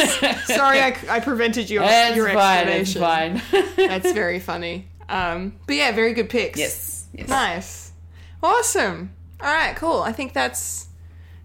Sorry 0.46 0.80
I, 0.80 0.96
I 1.08 1.20
prevented 1.20 1.70
your, 1.70 1.82
It's 1.86 2.16
your 2.16 2.30
fine. 2.32 2.68
It's 2.68 2.90
explanation. 2.96 3.40
fine. 3.40 3.72
That's 3.88 4.12
very 4.12 4.38
funny. 4.40 4.88
Um, 5.08 5.54
but 5.66 5.76
yeah, 5.76 5.92
very 5.92 6.12
good 6.14 6.28
picks. 6.28 6.58
yes. 6.58 7.06
Yes. 7.14 7.28
Nice. 7.28 7.92
Awesome. 8.42 9.12
All 9.40 9.52
right, 9.52 9.74
cool. 9.76 10.00
I 10.02 10.12
think 10.12 10.32
that's 10.32 10.88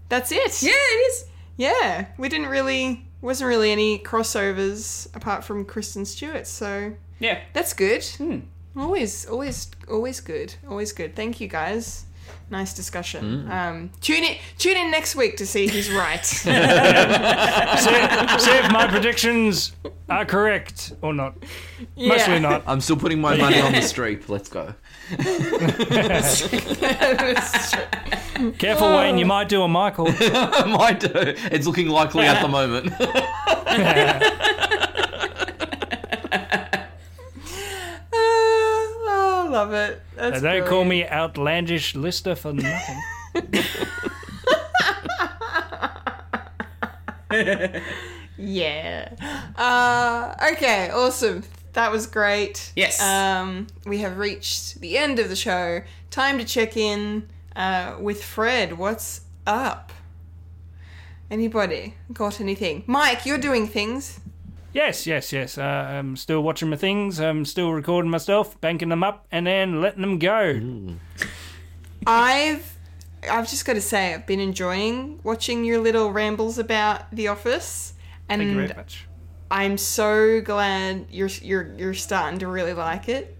that's 0.08 0.32
it. 0.32 0.62
Yeah, 0.62 0.70
it 0.72 0.74
is. 0.74 1.24
Yeah. 1.56 2.06
We 2.18 2.28
didn't 2.28 2.48
really 2.48 3.06
wasn't 3.20 3.48
really 3.48 3.70
any 3.70 3.98
crossovers 3.98 5.14
apart 5.14 5.44
from 5.44 5.64
Kristen 5.64 6.04
Stewart, 6.04 6.46
so 6.46 6.94
Yeah. 7.18 7.40
that's 7.52 7.72
good. 7.72 8.04
Hmm. 8.04 8.38
Always, 8.76 9.26
always, 9.26 9.68
always 9.90 10.20
good. 10.20 10.54
Always 10.68 10.92
good. 10.92 11.16
Thank 11.16 11.40
you 11.40 11.48
guys. 11.48 12.04
Nice 12.50 12.74
discussion. 12.74 13.42
Hmm. 13.42 13.50
Um, 13.50 13.90
tune 14.00 14.24
in, 14.24 14.36
tune 14.58 14.76
in 14.76 14.90
next 14.90 15.14
week 15.14 15.36
to 15.36 15.46
see 15.46 15.68
who's 15.68 15.90
right. 15.90 16.24
See, 16.40 16.50
see 16.50 16.56
if 18.58 18.72
my 18.72 18.88
predictions 18.88 19.72
are 20.08 20.24
correct 20.24 20.92
or 21.02 21.14
not. 21.14 21.36
Mostly 21.96 22.40
not. 22.40 22.64
I'm 22.66 22.80
still 22.80 22.96
putting 22.96 23.20
my 23.20 23.36
money 23.36 23.60
on 23.60 23.72
the 23.72 23.82
street. 23.82 24.28
Let's 24.28 24.48
go. 24.48 24.74
Careful, 28.58 28.96
Wayne. 28.96 29.18
You 29.18 29.26
might 29.26 29.48
do 29.48 29.62
a 29.62 29.68
Michael. 29.68 30.04
Might 30.06 31.00
do. 31.00 31.10
It's 31.14 31.66
looking 31.66 31.88
likely 31.88 32.26
at 32.26 32.40
the 32.40 32.48
moment. 32.48 32.92
oh, 38.12 39.06
I 39.08 39.39
love 39.50 39.72
it. 39.72 40.02
That's 40.16 40.40
They 40.40 40.58
don't 40.58 40.68
call 40.68 40.84
me 40.84 41.06
outlandish 41.06 41.94
lister 41.94 42.34
for 42.34 42.52
nothing. 42.52 43.02
Yeah. 48.40 49.14
Uh, 49.56 50.34
okay, 50.52 50.90
awesome. 50.90 51.42
That 51.74 51.92
was 51.92 52.06
great. 52.06 52.72
Yes. 52.74 53.00
Um, 53.00 53.66
we 53.84 53.98
have 53.98 54.16
reached 54.18 54.80
the 54.80 54.96
end 54.96 55.18
of 55.18 55.28
the 55.28 55.36
show. 55.36 55.82
Time 56.10 56.38
to 56.38 56.44
check 56.44 56.76
in 56.76 57.28
uh, 57.54 57.96
with 58.00 58.24
Fred. 58.24 58.78
What's 58.78 59.20
up? 59.46 59.92
Anybody 61.30 61.94
got 62.12 62.40
anything? 62.40 62.82
Mike, 62.86 63.24
you're 63.26 63.38
doing 63.38 63.68
things. 63.68 64.20
Yes, 64.72 65.06
yes, 65.06 65.32
yes. 65.32 65.58
Uh, 65.58 65.62
I'm 65.62 66.16
still 66.16 66.42
watching 66.42 66.70
my 66.70 66.76
things. 66.76 67.20
I'm 67.20 67.44
still 67.44 67.72
recording 67.72 68.10
myself, 68.10 68.60
banking 68.60 68.88
them 68.88 69.02
up, 69.02 69.26
and 69.32 69.46
then 69.46 69.80
letting 69.80 70.02
them 70.02 70.18
go. 70.18 70.94
I've 72.06 72.76
I've 73.28 73.50
just 73.50 73.64
got 73.64 73.74
to 73.74 73.80
say 73.80 74.14
I've 74.14 74.26
been 74.26 74.40
enjoying 74.40 75.20
watching 75.24 75.64
your 75.64 75.80
little 75.80 76.12
rambles 76.12 76.58
about 76.58 77.10
The 77.10 77.28
Office, 77.28 77.94
and 78.28 78.40
Thank 78.40 78.50
you 78.50 78.56
very 78.56 78.74
much. 78.74 79.06
I'm 79.50 79.76
so 79.76 80.40
glad 80.40 81.06
you're 81.10 81.28
you're 81.42 81.74
you're 81.76 81.94
starting 81.94 82.38
to 82.38 82.46
really 82.46 82.72
like 82.72 83.08
it. 83.08 83.36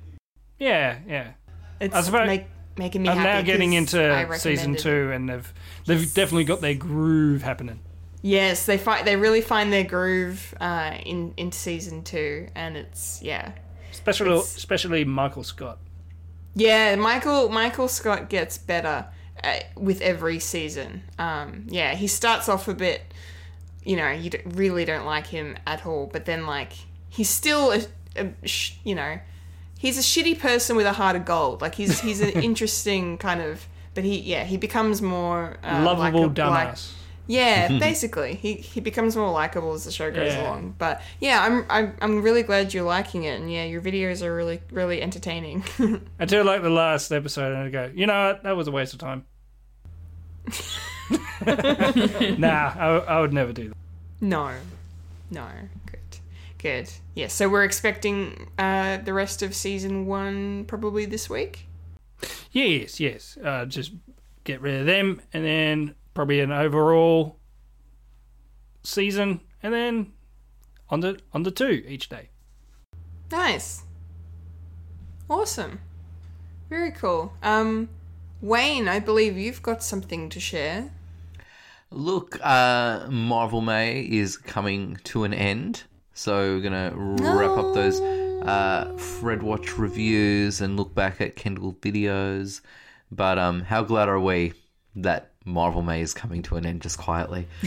Yeah, 0.59 0.98
yeah. 1.07 1.28
It's 1.81 1.94
I 1.94 2.01
suppose- 2.02 2.27
make, 2.27 2.47
making 2.77 3.02
me 3.02 3.09
I'm 3.09 3.16
happy. 3.16 3.39
now 3.39 3.43
getting 3.43 3.73
into 3.73 4.36
season 4.36 4.74
two, 4.74 5.12
and 5.12 5.28
they've 5.28 5.55
they've 5.86 6.12
definitely 6.12 6.44
got 6.44 6.61
their 6.61 6.74
groove 6.74 7.43
happening. 7.43 7.78
Yes, 8.22 8.66
they 8.66 8.76
find 8.78 9.06
they 9.06 9.16
really 9.16 9.40
find 9.40 9.72
their 9.72 9.84
groove 9.84 10.55
uh, 10.60 10.94
in 11.06 11.32
in 11.36 11.52
season 11.52 12.02
two, 12.02 12.48
and 12.55 12.76
it's 12.76 13.20
yeah, 13.22 13.52
Especially, 13.92 14.30
It's- 14.32 14.56
especially 14.56 15.05
Michael 15.05 15.42
Scott. 15.44 15.78
yeah. 16.55 16.94
Michael 16.97 17.48
Michael 17.48 17.88
Scott 17.88 18.28
gets 18.28 18.59
better 18.59 19.06
uh, 19.42 19.60
with 19.76 20.01
every 20.02 20.38
season. 20.38 21.02
Um, 21.18 21.66
yeah, 21.68 21.94
he 21.94 22.06
starts 22.06 22.48
off 22.48 22.68
a 22.68 22.74
bit, 22.74 23.01
you 23.84 23.97
know, 23.97 24.10
you 24.10 24.30
d- 24.30 24.40
really 24.44 24.84
don't 24.84 25.06
like 25.06 25.26
him 25.28 25.56
at 25.66 25.86
all, 25.86 26.06
but 26.12 26.26
then 26.26 26.47
like 26.47 26.72
he's 27.09 27.30
still 27.30 27.72
a, 27.72 27.80
a 28.16 28.47
sh- 28.47 28.74
you 28.84 28.94
know, 28.94 29.18
he's 29.78 29.97
a 29.97 30.02
shitty 30.02 30.38
person 30.38 30.76
with 30.76 30.84
a 30.86 30.92
heart 30.92 31.16
of 31.16 31.24
gold. 31.24 31.62
Like 31.62 31.74
he's 31.74 32.01
he's 32.01 32.20
an 32.20 32.28
interesting 32.42 33.16
kind 33.16 33.40
of, 33.40 33.66
but 33.94 34.05
he 34.05 34.18
yeah 34.20 34.44
he 34.44 34.59
becomes 34.59 35.01
more 35.01 35.56
uh, 35.64 35.82
Lovable 35.82 36.02
like 36.02 36.14
a- 36.14 36.18
like- 36.51 36.68
dumbass. 36.74 36.92
Yeah, 37.26 37.68
basically, 37.78 38.34
he 38.34 38.55
he 38.55 38.80
becomes 38.80 39.14
more 39.16 39.30
likable 39.30 39.72
as 39.72 39.84
the 39.84 39.92
show 39.92 40.10
goes 40.10 40.32
Yeah. 40.32 40.42
along. 40.48 40.74
But 40.78 41.01
yeah, 41.20 41.42
I'm, 41.44 41.64
I'm 41.70 41.97
I'm 42.01 42.22
really 42.22 42.42
glad 42.42 42.74
you're 42.74 42.82
liking 42.84 43.24
it, 43.24 43.40
and 43.40 43.52
yeah, 43.52 43.64
your 43.64 43.80
videos 43.80 44.22
are 44.22 44.34
really 44.34 44.60
really 44.72 45.01
entertaining. 45.01 45.64
Until 46.18 46.44
like 46.44 46.62
the 46.62 46.70
last 46.70 47.12
episode, 47.12 47.52
and 47.55 47.62
I 47.64 47.68
go, 47.70 47.90
you 47.94 48.06
know 48.06 48.28
what? 48.28 48.42
That 48.42 48.56
was 48.56 48.66
a 48.68 48.72
waste 48.72 48.92
of 48.94 48.98
time. 49.01 49.24
nah, 52.38 52.74
I, 52.76 53.05
I 53.09 53.20
would 53.20 53.32
never 53.32 53.52
do 53.52 53.68
that. 53.68 53.76
no, 54.20 54.52
no, 55.30 55.47
good, 55.86 56.01
good. 56.59 56.90
Yeah, 57.14 57.28
so 57.28 57.48
we're 57.48 57.64
expecting 57.64 58.48
uh, 58.59 58.98
the 58.98 59.12
rest 59.12 59.42
of 59.42 59.55
season 59.55 60.06
one 60.06 60.64
probably 60.66 61.05
this 61.06 61.28
week. 61.30 61.66
Yes, 62.52 63.01
yes. 63.01 63.38
Uh, 63.42 63.64
just 63.66 63.92
get 64.44 64.60
rid 64.60 64.80
of 64.80 64.86
them, 64.86 65.20
and 65.32 65.44
then 65.44 65.94
probably 66.15 66.41
an 66.41 66.53
overall 66.53 67.39
season, 68.82 69.41
and 69.62 69.73
then 69.74 70.12
on 70.89 71.01
the 71.01 71.19
on 71.32 71.43
the 71.43 71.51
two 71.51 71.85
each 71.87 72.09
day. 72.09 72.31
Nice, 73.31 73.85
awesome, 75.28 75.81
very 76.69 76.91
cool. 76.91 77.32
Um, 77.43 77.89
Wayne, 78.41 78.89
I 78.89 78.99
believe 78.99 79.37
you've 79.37 79.62
got 79.62 79.82
something 79.82 80.28
to 80.31 80.41
share. 80.41 80.91
Look, 81.91 82.39
uh, 82.43 83.07
Marvel 83.11 83.61
May 83.61 84.03
is 84.03 84.37
coming 84.37 84.97
to 85.05 85.24
an 85.24 85.35
end, 85.35 85.82
so 86.15 86.55
we're 86.55 86.61
gonna 86.61 86.93
wrap 86.95 87.59
up 87.59 87.74
those 87.74 88.01
uh, 88.01 88.97
Fred 88.97 89.43
Watch 89.43 89.77
reviews 89.77 90.61
and 90.61 90.77
look 90.77 90.95
back 90.95 91.20
at 91.20 91.37
Kendall 91.37 91.74
videos. 91.74 92.61
But 93.11 93.39
um, 93.39 93.62
how 93.62 93.82
glad 93.82 94.09
are 94.09 94.20
we 94.20 94.53
that 94.97 95.30
Marvel 95.51 95.82
May 95.82 96.01
is 96.01 96.14
coming 96.14 96.43
to 96.44 96.56
an 96.56 96.64
end 96.66 96.81
just 96.82 96.98
quietly? 96.98 97.47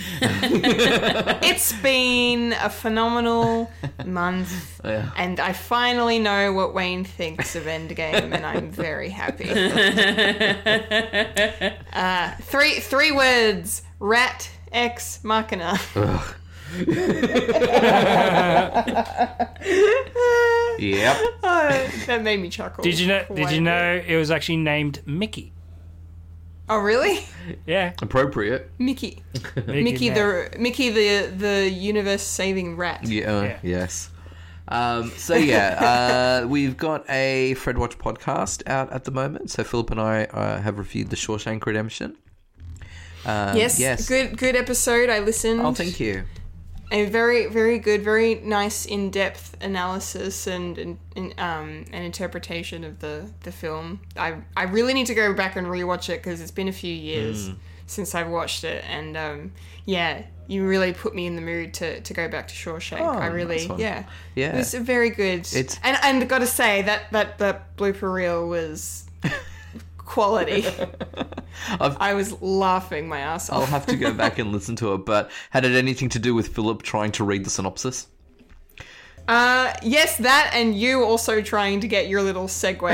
It's 1.45 1.73
been 1.73 2.53
a 2.53 2.69
phenomenal 2.69 3.69
month, 4.05 4.79
Yeah. 4.85 5.09
and 5.17 5.39
I 5.39 5.53
finally 5.53 6.19
know 6.19 6.53
what 6.53 6.73
Wayne 6.73 7.03
thinks 7.03 7.55
of 7.55 7.63
Endgame, 7.65 8.33
and 8.33 8.45
I'm 8.45 8.71
very 8.71 9.09
happy. 9.09 9.49
uh, 11.93 12.31
three 12.41 12.79
three 12.79 13.11
words: 13.11 13.81
rat 13.99 14.49
ex 14.71 15.19
machina. 15.23 15.77
Yep. 20.79 21.17
Uh, 21.43 21.87
that 22.07 22.21
made 22.23 22.39
me 22.41 22.49
chuckle. 22.49 22.83
Did 22.83 22.99
you 22.99 23.07
know? 23.07 23.23
Did 23.33 23.51
you 23.51 23.61
know 23.61 23.99
bit. 23.99 24.09
it 24.11 24.17
was 24.17 24.31
actually 24.31 24.57
named 24.57 25.01
Mickey? 25.05 25.53
Oh, 26.73 26.79
really? 26.79 27.19
Yeah, 27.67 27.93
Appropriate. 28.01 28.71
Mickey. 28.79 29.21
Mickey, 29.55 29.83
Mickey 29.83 30.09
the 30.09 30.49
Mickey 30.57 30.89
the 30.89 31.27
the 31.35 31.69
universe 31.69 32.23
saving 32.23 32.77
rat. 32.77 33.03
Yeah. 33.07 33.31
uh, 33.37 33.41
Yeah. 33.43 33.59
Yes. 33.63 34.09
Um, 34.67 35.11
so 35.17 35.35
yeah, 35.35 36.41
uh, 36.43 36.47
we've 36.55 36.77
got 36.77 37.07
a 37.09 37.53
Fred 37.55 37.77
Watch 37.77 37.97
podcast 37.97 38.63
out 38.67 38.91
at 38.93 39.03
the 39.03 39.11
moment. 39.11 39.51
So 39.51 39.63
Philip 39.63 39.91
and 39.91 39.99
I 39.99 40.23
uh, 40.25 40.61
have 40.61 40.77
reviewed 40.77 41.09
the 41.09 41.15
Shawshank 41.17 41.65
Redemption. 41.65 42.15
Um, 43.25 43.57
Yes, 43.57 43.79
Yes. 43.79 44.07
good 44.07 44.37
good 44.37 44.55
episode. 44.55 45.09
I 45.09 45.19
listened. 45.19 45.61
Oh, 45.61 45.73
thank 45.73 45.99
you. 45.99 46.23
A 46.91 47.05
very 47.05 47.47
very 47.47 47.79
good 47.79 48.03
very 48.03 48.35
nice 48.35 48.85
in-depth 48.85 49.55
analysis 49.61 50.47
and, 50.47 50.77
and, 50.77 50.97
and 51.15 51.33
um 51.39 51.85
an 51.91 52.03
interpretation 52.03 52.83
of 52.83 52.99
the 52.99 53.29
the 53.43 53.51
film 53.51 53.99
i 54.17 54.35
i 54.55 54.63
really 54.63 54.93
need 54.93 55.07
to 55.07 55.15
go 55.15 55.33
back 55.33 55.55
and 55.55 55.67
rewatch 55.67 56.09
it 56.09 56.21
because 56.23 56.41
it's 56.41 56.51
been 56.51 56.67
a 56.67 56.73
few 56.73 56.93
years 56.93 57.47
Hmm. 57.47 57.53
since 57.87 58.13
i've 58.15 58.29
watched 58.29 58.63
it 58.63 58.83
and 58.89 59.15
um 59.17 59.51
yeah 59.85 60.23
you 60.47 60.67
really 60.67 60.91
put 60.93 61.15
me 61.15 61.25
in 61.25 61.35
the 61.35 61.41
mood 61.41 61.73
to 61.75 62.01
to 62.01 62.13
go 62.13 62.27
back 62.27 62.47
to 62.49 62.53
shawshank 62.53 62.99
Oh, 62.99 63.17
i 63.17 63.27
really 63.27 63.67
nice 63.67 63.79
yeah 63.79 64.03
Yeah. 64.35 64.53
it 64.53 64.57
was 64.57 64.73
very 64.73 65.09
good 65.09 65.39
It's- 65.53 65.79
and 65.83 65.97
and 66.03 66.27
gotta 66.29 66.47
say 66.47 66.81
that 66.83 67.11
that 67.11 67.37
that 67.39 67.75
blooper 67.77 68.13
reel 68.13 68.47
was 68.47 69.05
quality 70.05 70.65
I've- 71.79 72.13
was 72.15 72.39
laughing 72.41 73.07
my 73.07 73.19
ass 73.19 73.49
off 73.49 73.61
I'll 73.61 73.65
have 73.67 73.85
to 73.87 73.95
go 73.95 74.13
back 74.23 74.37
and 74.39 74.51
listen 74.51 74.75
to 74.77 74.93
it. 74.93 75.05
But 75.05 75.31
had 75.49 75.65
it 75.65 75.75
anything 75.75 76.09
to 76.09 76.19
do 76.19 76.35
with 76.35 76.49
Philip 76.49 76.81
trying 76.83 77.11
to 77.13 77.23
read 77.23 77.45
the 77.45 77.49
synopsis? 77.49 78.07
Uh, 79.27 79.73
yes, 79.81 80.17
that 80.17 80.51
and 80.53 80.75
you 80.75 81.03
also 81.03 81.41
trying 81.41 81.79
to 81.79 81.87
get 81.87 82.07
your 82.09 82.21
little 82.21 82.47
segue. 82.47 82.83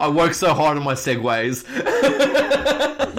I 0.00 0.08
work 0.08 0.34
so 0.34 0.52
hard 0.54 0.76
on 0.76 0.82
my 0.82 0.94
segues. 0.94 1.64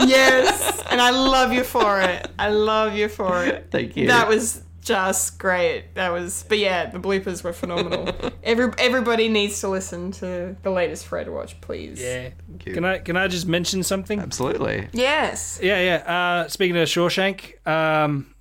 yes, 0.07 0.83
and 0.91 0.99
I 1.01 1.11
love 1.11 1.53
you 1.53 1.63
for 1.63 2.01
it. 2.01 2.27
I 2.37 2.49
love 2.49 2.93
you 2.95 3.07
for 3.07 3.45
it. 3.45 3.67
Thank 3.71 3.95
you. 3.95 4.07
That 4.07 4.27
was 4.27 4.61
just 4.85 5.37
great. 5.39 5.95
That 5.95 6.11
was, 6.13 6.45
but 6.47 6.59
yeah, 6.59 6.85
the 6.89 6.99
bloopers 6.99 7.43
were 7.43 7.51
phenomenal. 7.53 8.07
Every 8.43 8.71
everybody 8.77 9.27
needs 9.27 9.59
to 9.61 9.67
listen 9.67 10.11
to 10.13 10.55
the 10.61 10.69
latest 10.69 11.07
Fred 11.07 11.27
Watch, 11.29 11.59
please. 11.59 11.99
Yeah. 12.01 12.29
you. 12.65 12.73
Can 12.73 12.85
I 12.85 12.99
can 12.99 13.17
I 13.17 13.27
just 13.27 13.47
mention 13.47 13.83
something? 13.83 14.19
Absolutely. 14.19 14.87
Yes. 14.93 15.59
Yeah, 15.61 15.81
yeah. 15.81 16.13
Uh, 16.45 16.47
speaking 16.47 16.77
of 16.77 16.87
Shawshank, 16.87 17.67
um, 17.67 18.33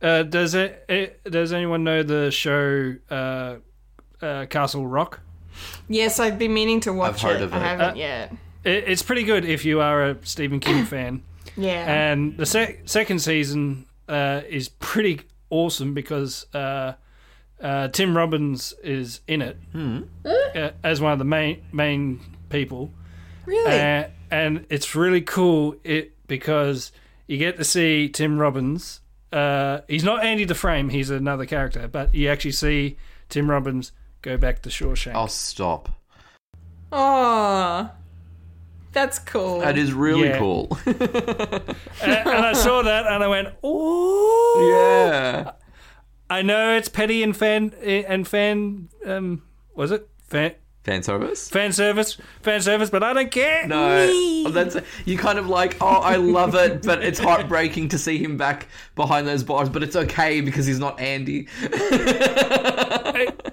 uh, 0.00 0.22
does 0.22 0.54
it, 0.54 0.84
it 0.88 1.24
does 1.24 1.52
anyone 1.52 1.84
know 1.84 2.02
the 2.02 2.30
show 2.30 2.94
uh, 3.10 3.56
uh, 4.22 4.46
Castle 4.46 4.86
Rock? 4.86 5.20
Yes, 5.88 6.18
I've 6.20 6.38
been 6.38 6.54
meaning 6.54 6.80
to 6.80 6.92
watch 6.92 7.20
heard 7.22 7.36
it. 7.40 7.42
of 7.42 7.52
I 7.52 7.58
haven't 7.58 7.90
Uh, 7.90 7.94
yet. 7.96 8.32
It, 8.64 8.84
it's 8.86 9.02
pretty 9.02 9.24
good 9.24 9.44
if 9.44 9.64
you 9.64 9.80
are 9.80 10.04
a 10.10 10.16
Stephen 10.24 10.60
King 10.60 10.84
fan. 10.94 11.22
Yeah. 11.56 11.84
And 12.12 12.36
the 12.38 12.46
sec- 12.46 12.82
second 12.88 13.18
season 13.18 13.86
uh, 14.08 14.42
is 14.48 14.68
pretty 14.68 15.22
awesome 15.50 15.94
because 15.94 16.46
uh, 16.54 16.94
uh, 17.60 17.88
Tim 17.88 18.16
Robbins 18.16 18.72
is 18.82 19.20
in 19.26 19.42
it 19.42 19.58
uh, 19.74 20.70
as 20.82 21.00
one 21.00 21.12
of 21.12 21.18
the 21.18 21.24
main 21.24 21.62
main 21.72 22.20
people. 22.48 22.90
really? 23.46 23.78
Uh, 23.78 24.04
and 24.30 24.64
it's 24.70 24.94
really 24.94 25.20
cool 25.20 25.74
it 25.84 26.14
because 26.26 26.92
you 27.26 27.36
get 27.36 27.56
to 27.56 27.64
see 27.64 28.08
Tim 28.08 28.38
Robbins. 28.38 29.00
Uh, 29.32 29.80
he's 29.88 30.04
not 30.04 30.24
Andy 30.24 30.44
Dufresne; 30.44 30.88
he's 30.90 31.10
another 31.10 31.46
character. 31.46 31.86
But 31.88 32.14
you 32.14 32.28
actually 32.28 32.52
see 32.52 32.96
Tim 33.28 33.50
Robbins 33.50 33.92
go 34.22 34.36
back 34.36 34.62
to 34.62 34.68
Shawshank. 34.68 35.14
I'll 35.14 35.28
stop. 35.28 35.88
oh, 36.92 37.90
that's 38.92 39.18
cool. 39.18 39.60
That 39.60 39.76
is 39.78 39.92
really 39.92 40.28
Yeah. 40.28 40.38
cool. 40.38 40.76
and, 40.86 40.96
and 42.02 42.28
I 42.46 42.52
saw 42.52 42.82
that, 42.82 43.06
and 43.06 43.22
I 43.24 43.28
went, 43.28 43.48
"Oh, 43.62 44.68
yeah. 44.70 45.52
I 46.28 46.42
know 46.42 46.76
it's 46.76 46.88
petty 46.88 47.22
and 47.22 47.36
fan 47.36 47.72
and 47.82 48.26
fan. 48.26 48.88
Um, 49.04 49.42
was 49.74 49.90
it 49.90 50.08
fan 50.24 50.54
Fan 50.90 51.04
service? 51.04 51.48
fan 51.48 51.72
service? 51.72 52.16
Fan 52.42 52.60
service, 52.62 52.90
but 52.90 53.04
I 53.04 53.12
don't 53.12 53.30
care. 53.30 53.64
No, 53.64 54.08
oh, 54.10 54.50
that's 54.50 54.76
you 55.04 55.16
kind 55.16 55.38
of 55.38 55.48
like. 55.48 55.76
Oh, 55.80 55.86
I 55.86 56.16
love 56.16 56.56
it, 56.56 56.82
but 56.82 57.04
it's 57.04 57.20
heartbreaking 57.20 57.90
to 57.90 57.98
see 57.98 58.18
him 58.18 58.36
back 58.36 58.66
behind 58.96 59.28
those 59.28 59.44
bars. 59.44 59.68
But 59.68 59.84
it's 59.84 59.94
okay 59.94 60.40
because 60.40 60.66
he's 60.66 60.80
not 60.80 60.98
Andy. 60.98 61.46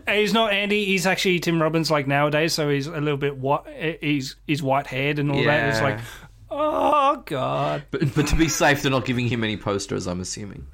he's 0.09 0.34
not 0.34 0.51
Andy. 0.51 0.85
He's 0.85 1.05
actually 1.05 1.39
Tim 1.39 1.61
Robbins 1.61 1.91
like 1.91 2.07
nowadays, 2.07 2.53
so 2.53 2.69
he's 2.69 2.88
a 2.88 2.99
little 2.99 3.18
bit 3.18 3.38
white. 3.38 3.99
He's 4.01 4.35
he's 4.47 4.64
white 4.64 4.88
haired 4.88 5.19
and 5.19 5.31
all 5.31 5.43
that. 5.43 5.69
It's 5.69 5.81
like, 5.81 5.99
oh 6.49 7.22
god. 7.23 7.84
But, 7.91 8.15
but 8.15 8.26
to 8.30 8.35
be 8.35 8.47
safe, 8.47 8.81
they're 8.81 8.89
not 8.89 9.05
giving 9.05 9.27
him 9.27 9.43
any 9.43 9.57
posters. 9.57 10.07
I'm 10.07 10.22
assuming. 10.22 10.65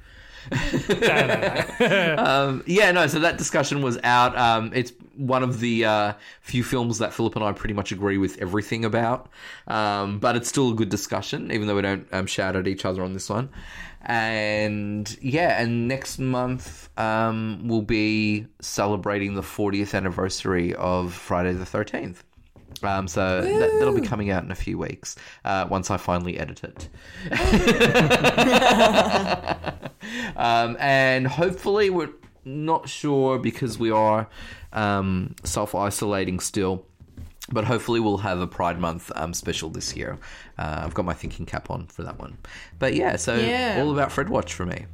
um, 2.18 2.62
yeah, 2.66 2.90
no. 2.92 3.06
So 3.06 3.20
that 3.20 3.36
discussion 3.38 3.82
was 3.82 3.98
out. 4.04 4.36
Um, 4.36 4.72
it's 4.74 4.92
one 5.16 5.42
of 5.42 5.60
the 5.60 5.84
uh, 5.84 6.12
few 6.40 6.64
films 6.64 6.98
that 6.98 7.12
Philip 7.12 7.36
and 7.36 7.44
I 7.44 7.52
pretty 7.52 7.74
much 7.74 7.92
agree 7.92 8.18
with 8.18 8.40
everything 8.40 8.84
about. 8.84 9.28
Um, 9.66 10.18
but 10.18 10.36
it's 10.36 10.48
still 10.48 10.72
a 10.72 10.74
good 10.74 10.88
discussion, 10.88 11.50
even 11.52 11.66
though 11.66 11.76
we 11.76 11.82
don't 11.82 12.06
um, 12.12 12.26
shout 12.26 12.56
at 12.56 12.66
each 12.66 12.84
other 12.84 13.02
on 13.02 13.12
this 13.12 13.28
one. 13.28 13.48
And 14.02 15.16
yeah, 15.22 15.60
and 15.60 15.88
next 15.88 16.18
month 16.18 16.90
um, 16.98 17.62
we'll 17.64 17.82
be 17.82 18.46
celebrating 18.60 19.34
the 19.34 19.42
40th 19.42 19.94
anniversary 19.94 20.74
of 20.74 21.14
Friday 21.14 21.54
the 21.54 21.64
13th. 21.64 22.18
Um, 22.82 23.08
so 23.08 23.40
that, 23.40 23.70
that'll 23.78 23.94
be 23.94 24.06
coming 24.06 24.30
out 24.30 24.44
in 24.44 24.50
a 24.50 24.54
few 24.54 24.76
weeks 24.78 25.16
uh, 25.44 25.66
once 25.70 25.90
I 25.90 25.96
finally 25.96 26.38
edit 26.38 26.62
it. 26.64 26.88
um, 30.36 30.76
and 30.80 31.26
hopefully, 31.26 31.90
we're 31.90 32.10
not 32.44 32.88
sure 32.88 33.38
because 33.38 33.78
we 33.78 33.90
are 33.90 34.28
um, 34.72 35.34
self 35.44 35.74
isolating 35.74 36.40
still. 36.40 36.86
But 37.52 37.66
hopefully, 37.66 38.00
we'll 38.00 38.16
have 38.18 38.40
a 38.40 38.46
Pride 38.46 38.80
Month 38.80 39.12
um, 39.16 39.34
special 39.34 39.68
this 39.68 39.94
year. 39.94 40.18
Uh, 40.58 40.80
I've 40.84 40.94
got 40.94 41.04
my 41.04 41.12
thinking 41.12 41.44
cap 41.44 41.70
on 41.70 41.86
for 41.88 42.02
that 42.02 42.18
one. 42.18 42.38
But 42.78 42.94
yeah, 42.94 43.16
so 43.16 43.36
Yeah. 43.36 43.76
all 43.82 43.92
about 43.92 44.10
Fred 44.12 44.30
Watch 44.30 44.54
for 44.54 44.64
me. 44.64 44.86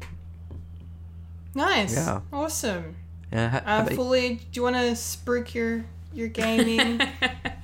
Nice. 1.55 1.95
Yeah. 1.95 2.21
Awesome. 2.33 2.97
Yeah, 3.33 3.49
ha- 3.51 3.57
Uh, 3.59 3.83
about 3.83 3.91
you? 3.93 3.97
Fulia, 3.99 4.37
do 4.39 4.45
you 4.55 4.63
want 4.65 4.75
to 4.77 4.83
spruik 4.93 5.55
your 5.55 5.85
your 6.13 6.27
gaming? 6.27 7.01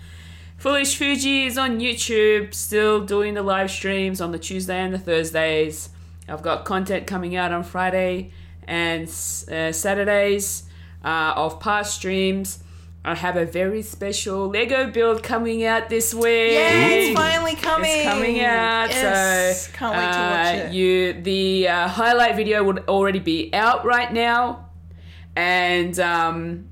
Foolish 0.67 0.97
Fuji 0.97 1.45
is 1.45 1.57
on 1.59 1.79
YouTube, 1.79 2.53
still 2.53 3.05
doing 3.05 3.35
the 3.35 3.43
live 3.43 3.71
streams 3.71 4.21
on 4.21 4.33
the 4.33 4.39
Tuesday 4.41 4.81
and 4.81 4.93
the 4.93 4.99
Thursdays. 4.99 5.91
I've 6.29 6.43
got 6.43 6.65
content 6.65 7.07
coming 7.07 7.37
out 7.37 7.53
on 7.53 7.63
Friday 7.63 8.33
and 8.67 9.05
uh, 9.05 9.71
Saturdays 9.71 10.65
uh, 11.05 11.35
of 11.37 11.61
past 11.61 11.95
streams. 11.95 12.65
I 13.05 13.15
have 13.15 13.37
a 13.37 13.45
very 13.47 13.81
special 13.83 14.49
Lego 14.49 14.91
build 14.91 15.23
coming 15.23 15.65
out 15.65 15.89
this 15.89 16.13
week. 16.13 16.55
yeah, 16.55 16.87
it's 16.89 17.17
finally 17.17 17.55
coming. 17.55 17.99
It's 17.99 18.09
coming 18.09 18.41
out. 18.41 18.91
Yes. 18.91 19.69
So 19.69 19.73
can't 19.73 19.97
wait 19.97 20.13
to 20.13 20.19
watch 20.19 20.65
uh, 20.65 20.67
it. 20.67 20.73
You 20.73 21.13
the 21.13 21.69
uh, 21.69 21.87
highlight 21.87 22.35
video 22.35 22.65
would 22.65 22.89
already 22.89 23.21
be 23.21 23.55
out 23.55 23.85
right 23.85 24.13
now, 24.13 24.71
and 25.37 25.97
um, 26.01 26.71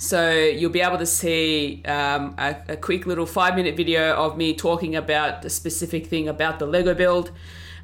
so 0.00 0.32
you'll 0.32 0.70
be 0.70 0.80
able 0.80 0.96
to 0.96 1.04
see 1.04 1.82
um, 1.84 2.34
a, 2.38 2.56
a 2.70 2.76
quick 2.78 3.04
little 3.04 3.26
five 3.26 3.54
minute 3.54 3.76
video 3.76 4.14
of 4.14 4.34
me 4.34 4.54
talking 4.54 4.96
about 4.96 5.44
a 5.44 5.50
specific 5.50 6.06
thing 6.06 6.26
about 6.26 6.58
the 6.58 6.64
Lego 6.64 6.94
build. 6.94 7.30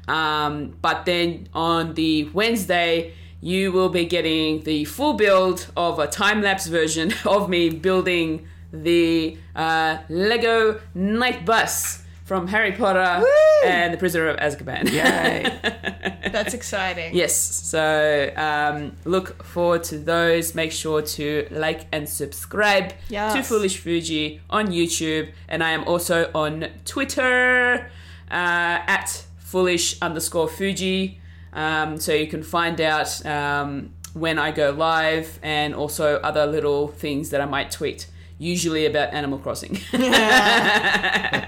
Um, 0.07 0.75
but 0.81 1.05
then 1.05 1.47
on 1.53 1.93
the 1.93 2.23
Wednesday, 2.33 3.13
you 3.39 3.71
will 3.71 3.89
be 3.89 4.05
getting 4.05 4.63
the 4.63 4.85
full 4.85 5.13
build 5.13 5.67
of 5.77 5.99
a 5.99 6.07
time 6.07 6.41
lapse 6.41 6.65
version 6.65 7.13
of 7.25 7.49
me 7.49 7.69
building 7.69 8.47
the 8.73 9.37
uh, 9.55 9.99
Lego 10.09 10.81
Night 10.95 11.45
Bus 11.45 12.03
from 12.27 12.45
Harry 12.47 12.73
Potter 12.73 13.23
and 13.65 13.93
the 13.93 13.97
Prisoner 13.97 14.27
of 14.27 14.37
Azkaban. 14.37 14.91
Yay. 14.91 16.29
That's 16.31 16.53
exciting. 16.53 17.15
Yes, 17.15 17.33
so 17.35 18.31
um, 18.35 18.97
look 19.05 19.41
forward 19.43 19.83
to 19.85 19.97
those. 19.97 20.53
Make 20.53 20.73
sure 20.73 21.01
to 21.01 21.47
like 21.51 21.85
and 21.93 22.07
subscribe 22.07 22.93
Yes. 23.07 23.33
to 23.33 23.43
Foolish 23.43 23.77
Fuji 23.77 24.41
on 24.49 24.67
YouTube, 24.67 25.31
and 25.47 25.63
I 25.63 25.71
am 25.71 25.85
also 25.85 26.29
on 26.35 26.67
Twitter 26.83 27.89
uh, 28.29 28.77
at 28.97 29.25
foolish 29.37 29.97
underscore 30.01 30.49
Fuji. 30.49 31.21
Um, 31.53 31.97
so 31.97 32.11
you 32.13 32.27
can 32.27 32.43
find 32.43 32.81
out 32.81 33.25
um, 33.25 33.93
when 34.13 34.37
I 34.37 34.51
go 34.51 34.71
live 34.71 35.39
and 35.41 35.73
also 35.73 36.17
other 36.17 36.45
little 36.45 36.89
things 36.89 37.29
that 37.29 37.39
I 37.39 37.45
might 37.45 37.71
tweet, 37.71 38.07
usually 38.39 38.85
about 38.85 39.13
Animal 39.13 39.39
Crossing. 39.39 39.79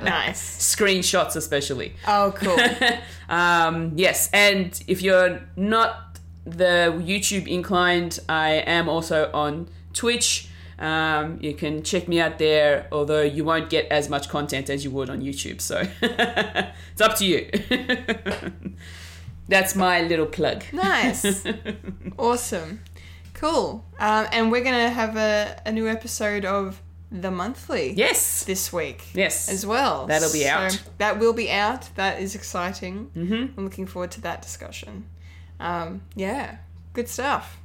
Nice. 0.02 0.76
Screenshots, 0.76 1.36
especially. 1.36 1.94
Oh, 2.08 2.34
cool. 2.36 2.58
Um, 3.30 3.92
yes, 3.96 4.28
and 4.34 4.82
if 4.88 5.04
you're 5.04 5.40
not 5.56 6.18
the 6.46 6.92
YouTube 6.98 7.48
inclined, 7.48 8.20
I 8.28 8.54
am 8.66 8.90
also 8.90 9.30
on 9.36 9.68
Twitch. 9.94 10.48
Um, 10.80 11.38
you 11.40 11.54
can 11.54 11.84
check 11.84 12.08
me 12.08 12.20
out 12.20 12.40
there, 12.40 12.88
although 12.92 13.22
you 13.22 13.44
won't 13.44 13.70
get 13.70 13.86
as 13.92 14.10
much 14.10 14.30
content 14.30 14.72
as 14.72 14.84
you 14.84 14.90
would 14.90 15.12
on 15.12 15.22
YouTube. 15.22 15.62
So 15.62 15.84
it's 16.02 17.02
up 17.02 17.18
to 17.18 17.26
you. 17.26 17.52
That's 19.48 19.76
my 19.76 20.02
little 20.02 20.26
plug. 20.26 20.64
Nice. 20.74 21.46
awesome. 22.18 22.80
Cool. 23.40 23.86
Um, 24.00 24.28
and 24.32 24.52
we're 24.52 24.64
going 24.64 24.76
to 24.76 24.90
have 24.90 25.16
a, 25.16 25.62
a 25.66 25.72
new 25.72 25.88
episode 25.88 26.44
of 26.46 26.82
The 27.12 27.32
Monthly 27.32 27.94
Yes. 27.94 28.44
this 28.44 28.72
week 28.74 29.04
Yes. 29.14 29.50
as 29.50 29.66
well. 29.66 30.06
That'll 30.08 30.32
be 30.32 30.48
out. 30.48 30.72
So 30.74 30.80
that 30.98 31.20
will 31.20 31.34
be 31.34 31.50
out. 31.50 31.90
That 31.96 32.20
is 32.22 32.36
exciting. 32.36 33.10
Mm-hmm. 33.16 33.58
I'm 33.58 33.64
looking 33.64 33.86
forward 33.88 34.12
to 34.12 34.22
that 34.22 34.42
discussion. 34.42 35.06
Um, 35.60 36.02
yeah, 36.16 36.58
good 36.94 37.08
stuff. 37.08 37.58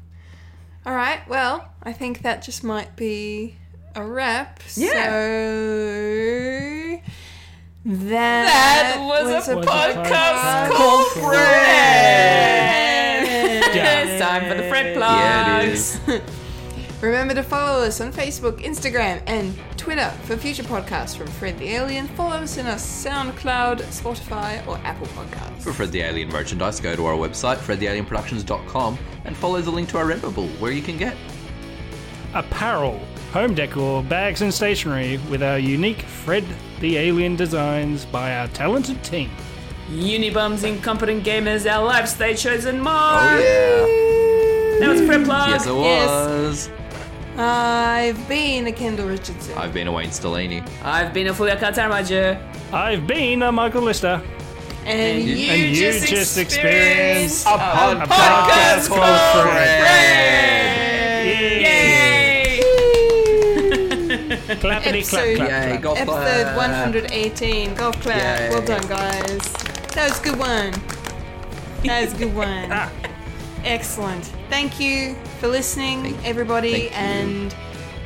All 0.87 0.95
right. 0.95 1.27
Well, 1.29 1.69
I 1.83 1.93
think 1.93 2.23
that 2.23 2.43
just 2.43 2.63
might 2.63 2.95
be 2.95 3.57
a 3.97 4.05
wrap. 4.05 4.61
Yeah. 4.77 4.93
So 4.93 5.01
that, 7.87 8.47
That 8.47 8.97
was 9.01 9.31
a 9.31 9.35
Was 9.35 9.49
a 9.49 9.55
podcast 9.57 10.05
podcast 10.07 10.71
called 10.77 11.07
Fred. 11.13 13.04
Yeah. 13.75 14.05
It's 14.05 14.23
time 14.23 14.49
for 14.49 14.55
the 14.55 14.69
Fred 14.69 14.97
plugs. 14.97 16.01
Yeah. 16.07 16.21
Remember 17.01 17.35
to 17.35 17.43
follow 17.43 17.85
us 17.85 18.01
on 18.01 18.13
Facebook, 18.13 18.61
Instagram, 18.63 19.23
and 19.27 19.55
Twitter 19.77 20.09
for 20.23 20.39
future 20.39 20.63
podcasts 20.63 21.15
from 21.15 21.27
Fred 21.27 21.59
the 21.59 21.69
Alien. 21.69 22.09
Follow 22.09 22.37
us 22.37 22.57
in 22.57 22.67
our 22.67 22.77
SoundCloud, 22.77 23.81
Spotify, 23.83 24.67
or 24.67 24.79
Apple 24.79 25.07
Podcasts. 25.09 25.61
For 25.61 25.75
Fred 25.75 25.93
the 25.93 26.01
Alien 26.01 26.31
merchandise, 26.31 26.81
go 26.81 26.97
to 26.97 27.05
our 27.05 27.15
website, 27.17 27.57
fredthealienproductions.com, 27.57 28.99
and 29.27 29.37
follow 29.37 29.61
the 29.61 29.71
link 29.71 29.91
to 29.91 29.99
our 29.99 30.07
Redbubble, 30.07 30.49
where 30.61 30.73
you 30.73 30.81
can 30.81 30.97
get 30.97 31.15
Apparel, 32.33 32.99
home 33.33 33.55
decor, 33.55 34.03
bags, 34.03 34.41
and 34.41 34.53
stationery 34.53 35.19
with 35.31 35.43
our 35.43 35.59
unique 35.59 36.01
Fred 36.01 36.45
the 36.81 36.97
Alien 36.97 37.37
designs 37.37 38.07
by 38.07 38.35
our 38.35 38.49
talented 38.49 39.05
team. 39.05 39.31
Unibums, 39.91 40.65
Incompetent 40.65 41.25
Gamers, 41.25 41.67
our 41.71 41.85
live 41.85 42.09
stage 42.09 42.39
shows, 42.39 42.65
and 42.65 42.83
more. 42.83 42.93
Oh, 42.95 43.39
yeah. 43.39 44.81
That 44.81 44.89
was 44.91 45.01
a 45.01 45.07
Fred 45.07 45.25
plug. 45.25 45.51
Yes, 45.51 45.67
it 45.67 45.75
was. 45.75 46.71
I've 47.37 48.29
been 48.29 48.67
a 48.67 48.73
Kendall 48.73 49.09
Richardson. 49.09 49.57
I've 49.59 49.75
been 49.75 49.87
a 49.89 49.93
Wayne 49.93 50.09
Stellini. 50.11 50.67
I've 50.85 51.13
been 51.13 51.27
a 51.29 51.33
Fulia 51.35 51.57
Katarmaja. 51.59 52.41
I've 52.73 53.07
been 53.07 53.43
a 53.43 53.53
Michael 53.53 53.83
Lister. 53.83 54.23
and 54.87 55.23
you- 55.25 55.35
you, 55.35 55.51
and 55.51 55.63
you 55.63 55.75
just, 55.93 56.09
just 56.09 56.39
experienced 56.39 56.39
experienced 56.39 57.47
A 57.47 57.51
a 58.03 58.07
podcast 58.07 58.89
called 58.89 59.47
Fred. 59.47 61.27
Yay! 61.27 61.63
Yay! 61.63 62.61
Clappity 64.61 64.61
clap 64.61 64.87
Episode- 64.87 65.37
clap. 65.37 65.49
Yay, 65.49 65.69
clap. 65.71 65.83
golf 65.83 65.99
episode 65.99 66.55
clap. 66.55 66.57
118. 66.57 67.75
Golf 67.75 68.01
clap. 68.03 68.41
Yay. 68.41 68.49
Well 68.51 68.63
done, 68.67 68.87
guys. 68.87 69.55
That 69.95 70.09
was 70.11 70.21
a 70.21 70.23
good 70.25 70.39
one. 70.39 70.73
That 71.85 72.05
was 72.05 72.15
a 72.15 72.17
good 72.17 72.35
one. 72.35 72.69
Ah. 72.73 72.91
Excellent. 73.65 74.25
Thank 74.51 74.79
you 74.81 75.15
for 75.41 75.49
listening, 75.49 76.03
Thank- 76.03 76.27
everybody, 76.27 76.69
you. 76.69 76.89
and 76.93 77.55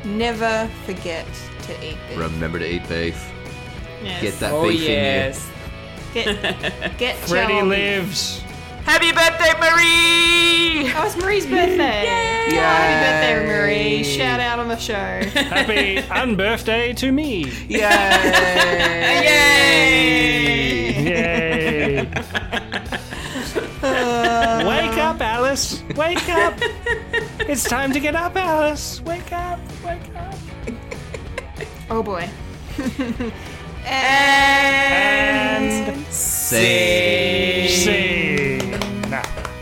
never 0.05 0.69
forget 0.85 1.25
to 1.63 1.73
eat 1.85 1.97
beef. 2.09 2.17
Remember 2.17 2.59
to 2.59 2.65
eat 2.75 2.87
beef. 2.87 3.29
Yes. 4.03 4.21
Get 4.21 4.39
that 4.39 4.53
Oh, 4.53 4.69
beef 4.69 4.81
yes. 4.81 5.45
Get, 6.13 6.97
get 6.97 7.15
Freddie 7.17 7.55
your- 7.55 7.63
lives. 7.65 8.41
Happy 8.85 9.11
birthday, 9.11 9.53
Marie! 9.59 10.91
Oh, 10.95 11.03
it's 11.05 11.15
Marie's 11.17 11.45
birthday. 11.45 12.01
in 12.47 12.53
you. 12.55 12.59
Happy 12.59 13.05
birthday, 13.05 13.45
Marie. 13.47 14.03
Shout 14.03 14.39
out 14.39 14.59
on 14.59 14.67
the 14.67 14.77
show. 14.77 14.93
Happy 14.93 15.97
unbirthday 16.09 16.95
to 16.97 17.11
me. 17.11 17.43
Yay! 17.67 17.79
Yay! 19.23 21.03
Yay! 21.03 22.07
Uh, 23.81 24.63
Wake 24.67 24.97
up, 24.97 25.21
Alice! 25.21 25.81
Wake 25.95 26.27
up! 26.29 26.53
It's 27.47 27.63
time 27.63 27.93
to 27.93 27.99
get 27.99 28.15
up, 28.15 28.35
Alice! 28.35 29.01
Wake 29.01 29.31
up! 29.31 29.59
Wake 29.85 30.15
up! 30.15 30.35
Oh 31.89 32.03
boy. 32.03 32.27
And 33.85 35.95
Say. 36.13 37.67
see. 37.69 38.38
な。 39.09 39.58